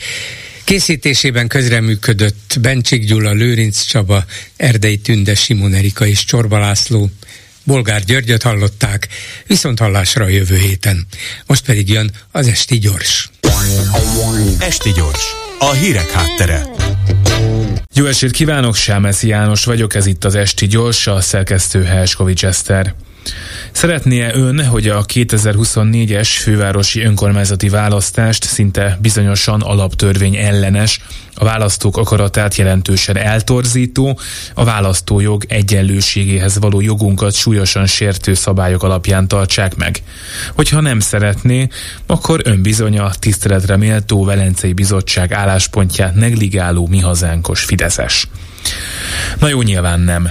Készítésében 0.66 1.48
közreműködött 1.48 2.58
Bencsik 2.62 3.06
Gyula, 3.06 3.32
Lőrinc 3.32 3.82
Csaba, 3.82 4.26
Erdei 4.58 4.98
Tünde, 4.98 5.36
Simon 5.36 5.74
Erika 5.74 6.06
és 6.06 6.26
Csorba 6.26 6.60
László. 6.60 7.10
Bolgár 7.64 8.04
Györgyöt 8.04 8.44
hallották, 8.44 9.08
viszont 9.48 9.80
hallásra 9.80 10.26
a 10.26 10.28
jövő 10.28 10.58
héten. 10.58 11.08
Most 11.46 11.66
pedig 11.66 11.90
jön 11.90 12.12
az 12.32 12.48
Esti 12.48 12.78
Gyors. 12.78 13.30
Esti 14.60 14.92
Gyors, 14.92 15.24
a 15.60 15.72
hírek 15.72 16.12
háttere. 16.12 16.66
Jó 17.94 18.06
estét 18.06 18.32
kívánok, 18.32 18.76
Sámeszi 18.76 19.28
János 19.28 19.66
vagyok, 19.66 19.96
ez 19.96 20.06
itt 20.06 20.24
az 20.24 20.36
Esti 20.36 20.68
Gyors, 20.68 21.08
a 21.08 21.22
szerkesztő 21.22 21.84
Helskovics 21.84 22.46
Eszter. 22.46 22.96
Szeretné-e 23.72 24.36
ön, 24.36 24.66
hogy 24.66 24.88
a 24.88 25.06
2024-es 25.06 26.30
fővárosi 26.42 27.02
önkormányzati 27.02 27.70
választást 27.70 28.44
szinte 28.44 28.98
bizonyosan 29.02 29.62
alaptörvény 29.62 30.36
ellenes, 30.36 31.00
a 31.38 31.44
választók 31.44 31.98
akaratát 31.98 32.56
jelentősen 32.56 33.18
eltorzító, 33.18 34.20
a 34.54 34.64
választójog 34.64 35.46
egyenlőségéhez 35.48 36.60
való 36.60 36.82
jogunkat 36.82 37.34
súlyosan 37.34 37.86
sértő 37.86 38.34
szabályok 38.34 38.84
alapján 38.84 39.28
tartsák 39.28 39.76
meg. 39.76 40.04
Hogyha 40.54 40.82
nem 40.82 41.00
szeretné, 41.00 41.68
akkor 42.06 42.42
ön 42.44 42.62
bizony 42.62 43.00
a 43.00 43.10
tiszteletre 43.20 43.78
méltó 43.78 44.24
Velencei 44.24 44.74
Bizottság 44.74 45.34
álláspontját 45.34 46.16
negligáló 46.16 46.88
mi 46.88 47.00
hazánkos 47.00 47.64
Fideszes. 47.64 48.28
Na 49.40 49.48
jó, 49.48 49.62
nyilván 49.62 50.00
nem. 50.00 50.30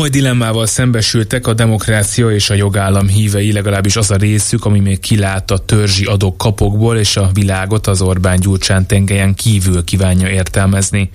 Komoly 0.00 0.18
dilemmával 0.18 0.66
szembesültek 0.66 1.46
a 1.46 1.54
demokrácia 1.54 2.30
és 2.30 2.50
a 2.50 2.54
jogállam 2.54 3.08
hívei, 3.08 3.52
legalábbis 3.52 3.96
az 3.96 4.10
a 4.10 4.16
részük, 4.16 4.64
ami 4.64 4.78
még 4.78 5.00
kilát 5.00 5.50
a 5.50 5.58
törzsi 5.58 6.04
adok 6.04 6.38
kapokból, 6.38 6.96
és 6.96 7.16
a 7.16 7.30
világot 7.32 7.86
az 7.86 8.02
Orbán 8.02 8.40
Gyurcsán 8.40 8.86
tengelyen 8.86 9.34
kívül 9.34 9.84
kívánja 9.84 10.28
értelmezni. 10.28 11.10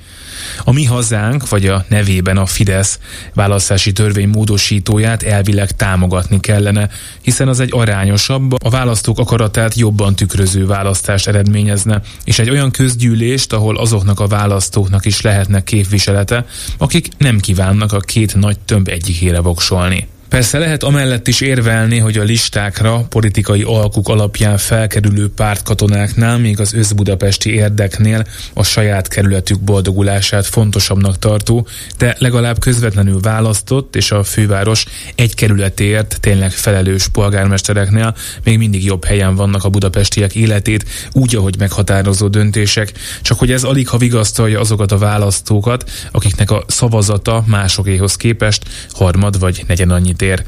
A 0.63 0.71
mi 0.71 0.83
hazánk, 0.83 1.49
vagy 1.49 1.67
a 1.67 1.85
nevében 1.87 2.37
a 2.37 2.45
Fidesz 2.45 2.99
választási 3.33 3.91
törvény 3.91 4.29
módosítóját 4.29 5.23
elvileg 5.23 5.71
támogatni 5.71 6.39
kellene, 6.39 6.89
hiszen 7.21 7.47
az 7.47 7.59
egy 7.59 7.69
arányosabb, 7.71 8.53
a 8.63 8.69
választók 8.69 9.19
akaratát 9.19 9.75
jobban 9.75 10.15
tükröző 10.15 10.65
választást 10.65 11.27
eredményezne, 11.27 12.01
és 12.23 12.39
egy 12.39 12.49
olyan 12.49 12.71
közgyűlést, 12.71 13.53
ahol 13.53 13.77
azoknak 13.77 14.19
a 14.19 14.27
választóknak 14.27 15.05
is 15.05 15.21
lehetne 15.21 15.63
képviselete, 15.63 16.45
akik 16.77 17.07
nem 17.17 17.39
kívánnak 17.39 17.93
a 17.93 17.99
két 17.99 18.35
nagy 18.35 18.59
tömb 18.75 18.87
egyikére 18.87 19.39
voksolni. 19.39 20.07
Persze 20.29 20.57
lehet 20.57 20.83
amellett 20.83 21.27
is 21.27 21.41
érvelni, 21.41 21.97
hogy 21.97 22.17
a 22.17 22.23
listákra 22.23 23.05
politikai 23.09 23.61
alkuk 23.61 24.07
alapján 24.07 24.57
felkerülő 24.57 25.29
pártkatonáknál, 25.29 26.37
még 26.37 26.59
az 26.59 26.73
összbudapesti 26.73 27.53
érdeknél 27.53 28.25
a 28.53 28.63
saját 28.63 29.07
kerületük 29.07 29.59
boldogulását 29.59 30.45
fontosabbnak 30.45 31.19
tartó, 31.19 31.67
de 31.97 32.15
legalább 32.19 32.59
közvetlenül 32.59 33.19
választott 33.19 33.95
és 33.95 34.11
a 34.11 34.23
főváros 34.23 34.85
egy 35.15 35.35
kerületéért 35.35 36.17
tényleg 36.19 36.51
felelős 36.51 37.07
polgármestereknél 37.07 38.15
még 38.43 38.57
mindig 38.57 38.85
jobb 38.85 39.05
helyen 39.05 39.35
vannak 39.35 39.63
a 39.63 39.69
budapestiek 39.69 40.35
életét, 40.35 40.85
úgy, 41.11 41.35
ahogy 41.35 41.55
meghatározó 41.57 42.27
döntések, 42.27 42.91
csak 43.21 43.39
hogy 43.39 43.51
ez 43.51 43.63
alig 43.63 43.87
ha 43.87 43.97
vigasztalja 43.97 44.59
azokat 44.59 44.91
a 44.91 44.97
választókat, 44.97 45.91
akiknek 46.11 46.51
a 46.51 46.63
szavazata 46.67 47.43
másokéhoz 47.47 48.15
képest 48.15 48.63
harmad 48.91 49.39
vagy 49.39 49.63
negyen 49.67 49.89
annyit 49.89 50.14
ér. 50.21 50.43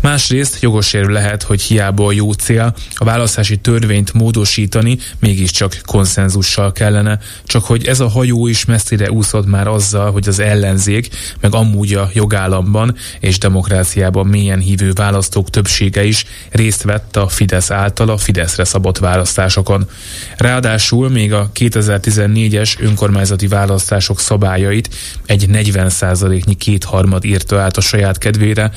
Másrészt 0.00 0.62
jogos 0.62 0.92
érv 0.92 1.08
lehet, 1.08 1.42
hogy 1.42 1.62
hiába 1.62 2.06
a 2.06 2.12
jó 2.12 2.32
cél, 2.32 2.74
a 2.94 3.04
választási 3.04 3.56
törvényt 3.56 4.12
módosítani 4.12 4.98
mégiscsak 5.18 5.80
konszenzussal 5.84 6.72
kellene, 6.72 7.18
csak 7.44 7.64
hogy 7.64 7.86
ez 7.86 8.00
a 8.00 8.08
hajó 8.08 8.46
is 8.46 8.64
messzire 8.64 9.10
úszott 9.10 9.46
már 9.46 9.66
azzal, 9.66 10.12
hogy 10.12 10.28
az 10.28 10.38
ellenzék, 10.38 11.08
meg 11.40 11.54
amúgy 11.54 11.94
a 11.94 12.10
jogállamban 12.14 12.96
és 13.20 13.38
demokráciában 13.38 14.26
mélyen 14.26 14.60
hívő 14.60 14.92
választók 14.92 15.50
többsége 15.50 16.04
is 16.04 16.24
részt 16.50 16.82
vett 16.82 17.16
a 17.16 17.28
Fidesz 17.28 17.70
által 17.70 18.08
a 18.08 18.16
Fideszre 18.16 18.64
szabott 18.64 18.98
választásokon. 18.98 19.88
Ráadásul 20.36 21.08
még 21.08 21.32
a 21.32 21.50
2014-es 21.54 22.78
önkormányzati 22.80 23.46
választások 23.46 24.20
szabályait 24.20 24.88
egy 25.26 25.46
40%-nyi 25.52 26.54
kétharmad 26.54 27.24
írta 27.24 27.60
át 27.60 27.76
a 27.76 27.80
saját 27.80 28.18
kedvére, 28.18 28.70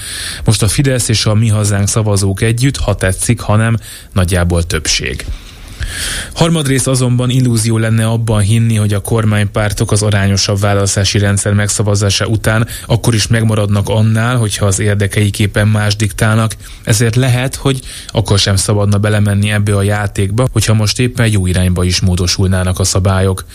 most 0.43 0.63
a 0.63 0.67
Fidesz 0.67 1.07
és 1.07 1.25
a 1.25 1.33
Mi 1.33 1.49
Hazánk 1.49 1.87
szavazók 1.87 2.41
együtt, 2.41 2.77
ha 2.77 2.95
tetszik, 2.95 3.39
hanem 3.39 3.77
nagyjából 4.13 4.63
többség. 4.63 5.25
Harmadrészt 6.33 6.87
azonban 6.87 7.29
illúzió 7.29 7.77
lenne 7.77 8.07
abban 8.07 8.41
hinni, 8.41 8.75
hogy 8.75 8.93
a 8.93 9.01
kormánypártok 9.01 9.91
az 9.91 10.01
arányosabb 10.01 10.59
választási 10.59 11.17
rendszer 11.17 11.53
megszavazása 11.53 12.25
után 12.25 12.67
akkor 12.85 13.13
is 13.13 13.27
megmaradnak 13.27 13.89
annál, 13.89 14.37
hogyha 14.37 14.65
az 14.65 14.79
érdekeiképpen 14.79 15.67
más 15.67 15.95
diktálnak, 15.95 16.55
ezért 16.83 17.15
lehet, 17.15 17.55
hogy 17.55 17.79
akkor 18.07 18.39
sem 18.39 18.55
szabadna 18.55 18.97
belemenni 18.97 19.51
ebbe 19.51 19.75
a 19.75 19.81
játékba, 19.81 20.47
hogyha 20.51 20.73
most 20.73 20.99
éppen 20.99 21.27
jó 21.27 21.47
irányba 21.47 21.83
is 21.83 21.99
módosulnának 21.99 22.79
a 22.79 22.83
szabályok. 22.83 23.45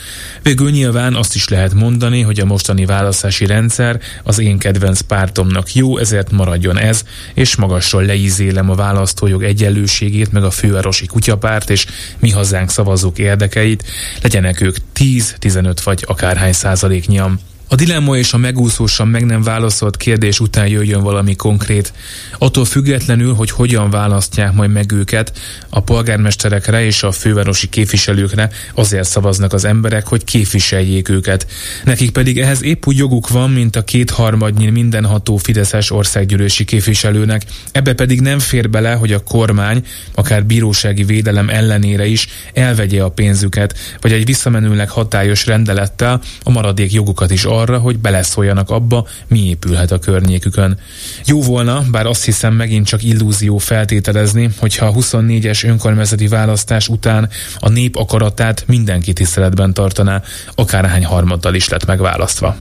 Végül 0.42 0.70
nyilván 0.70 1.14
azt 1.14 1.34
is 1.34 1.48
lehet 1.48 1.74
mondani, 1.74 2.20
hogy 2.20 2.40
a 2.40 2.44
mostani 2.44 2.84
választási 2.84 3.46
rendszer 3.46 4.00
az 4.22 4.38
én 4.38 4.58
kedvenc 4.58 5.00
pártomnak 5.00 5.74
jó, 5.74 5.98
ezért 5.98 6.30
maradjon 6.30 6.78
ez, 6.78 7.02
és 7.34 7.56
magasról 7.56 8.02
leízélem 8.02 8.70
a 8.70 8.74
választójog 8.74 9.42
egyenlőségét, 9.42 10.32
meg 10.32 10.44
a 10.44 10.50
fővárosi 10.50 11.06
kutyapárt 11.06 11.70
és 11.70 11.86
mi 12.20 12.30
hazánk 12.30 12.70
szavazók 12.70 13.18
érdekeit, 13.18 13.84
legyenek 14.22 14.60
ők 14.60 14.76
10, 14.92 15.34
15 15.38 15.80
vagy 15.80 16.04
akárhány 16.06 16.52
százaléknyian. 16.52 17.40
A 17.72 17.74
dilemma 17.74 18.16
és 18.16 18.32
a 18.32 18.36
megúszósan 18.36 19.08
meg 19.08 19.24
nem 19.24 19.42
válaszolt 19.42 19.96
kérdés 19.96 20.40
után 20.40 20.66
jöjjön 20.66 21.02
valami 21.02 21.36
konkrét. 21.36 21.92
Attól 22.38 22.64
függetlenül, 22.64 23.34
hogy 23.34 23.50
hogyan 23.50 23.90
választják 23.90 24.52
majd 24.52 24.70
meg 24.70 24.92
őket, 24.92 25.38
a 25.68 25.80
polgármesterekre 25.80 26.84
és 26.84 27.02
a 27.02 27.12
fővárosi 27.12 27.68
képviselőkre 27.68 28.50
azért 28.74 29.08
szavaznak 29.08 29.52
az 29.52 29.64
emberek, 29.64 30.06
hogy 30.06 30.24
képviseljék 30.24 31.08
őket. 31.08 31.46
Nekik 31.84 32.10
pedig 32.10 32.38
ehhez 32.38 32.62
épp 32.62 32.86
úgy 32.86 32.96
joguk 32.96 33.28
van, 33.28 33.50
mint 33.50 33.76
a 33.76 33.84
kétharmadnyi 33.84 34.70
mindenható 34.70 35.36
Fideszes 35.36 35.90
országgyűlési 35.90 36.64
képviselőnek. 36.64 37.42
Ebbe 37.72 37.92
pedig 37.92 38.20
nem 38.20 38.38
fér 38.38 38.70
bele, 38.70 38.92
hogy 38.92 39.12
a 39.12 39.22
kormány, 39.22 39.84
akár 40.14 40.44
bírósági 40.44 41.04
védelem 41.04 41.48
ellenére 41.48 42.06
is 42.06 42.28
elvegye 42.52 43.02
a 43.02 43.10
pénzüket, 43.10 43.78
vagy 44.00 44.12
egy 44.12 44.24
visszamenőleg 44.24 44.90
hatályos 44.90 45.46
rendelettel 45.46 46.20
a 46.42 46.50
maradék 46.50 46.92
jogukat 46.92 47.30
is 47.30 47.44
arra, 47.60 47.78
hogy 47.78 47.98
beleszóljanak 47.98 48.70
abba, 48.70 49.06
mi 49.26 49.48
épülhet 49.48 49.90
a 49.90 49.98
környékükön. 49.98 50.78
Jó 51.24 51.42
volna, 51.42 51.84
bár 51.90 52.06
azt 52.06 52.24
hiszem 52.24 52.54
megint 52.54 52.86
csak 52.86 53.02
illúzió 53.02 53.58
feltételezni, 53.58 54.50
hogyha 54.58 54.86
a 54.86 54.92
24-es 54.92 55.64
önkormányzati 55.64 56.28
választás 56.28 56.88
után 56.88 57.28
a 57.58 57.68
nép 57.68 57.96
akaratát 57.96 58.64
mindenki 58.66 59.12
tiszteletben 59.12 59.74
tartaná, 59.74 60.22
akárhány 60.54 61.04
harmaddal 61.04 61.54
is 61.54 61.68
lett 61.68 61.86
megválasztva. 61.86 62.56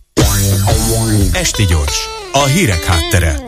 Esti 1.32 1.66
gyors, 1.66 2.08
a 2.32 2.44
hírek 2.44 2.84
háttere. 2.84 3.40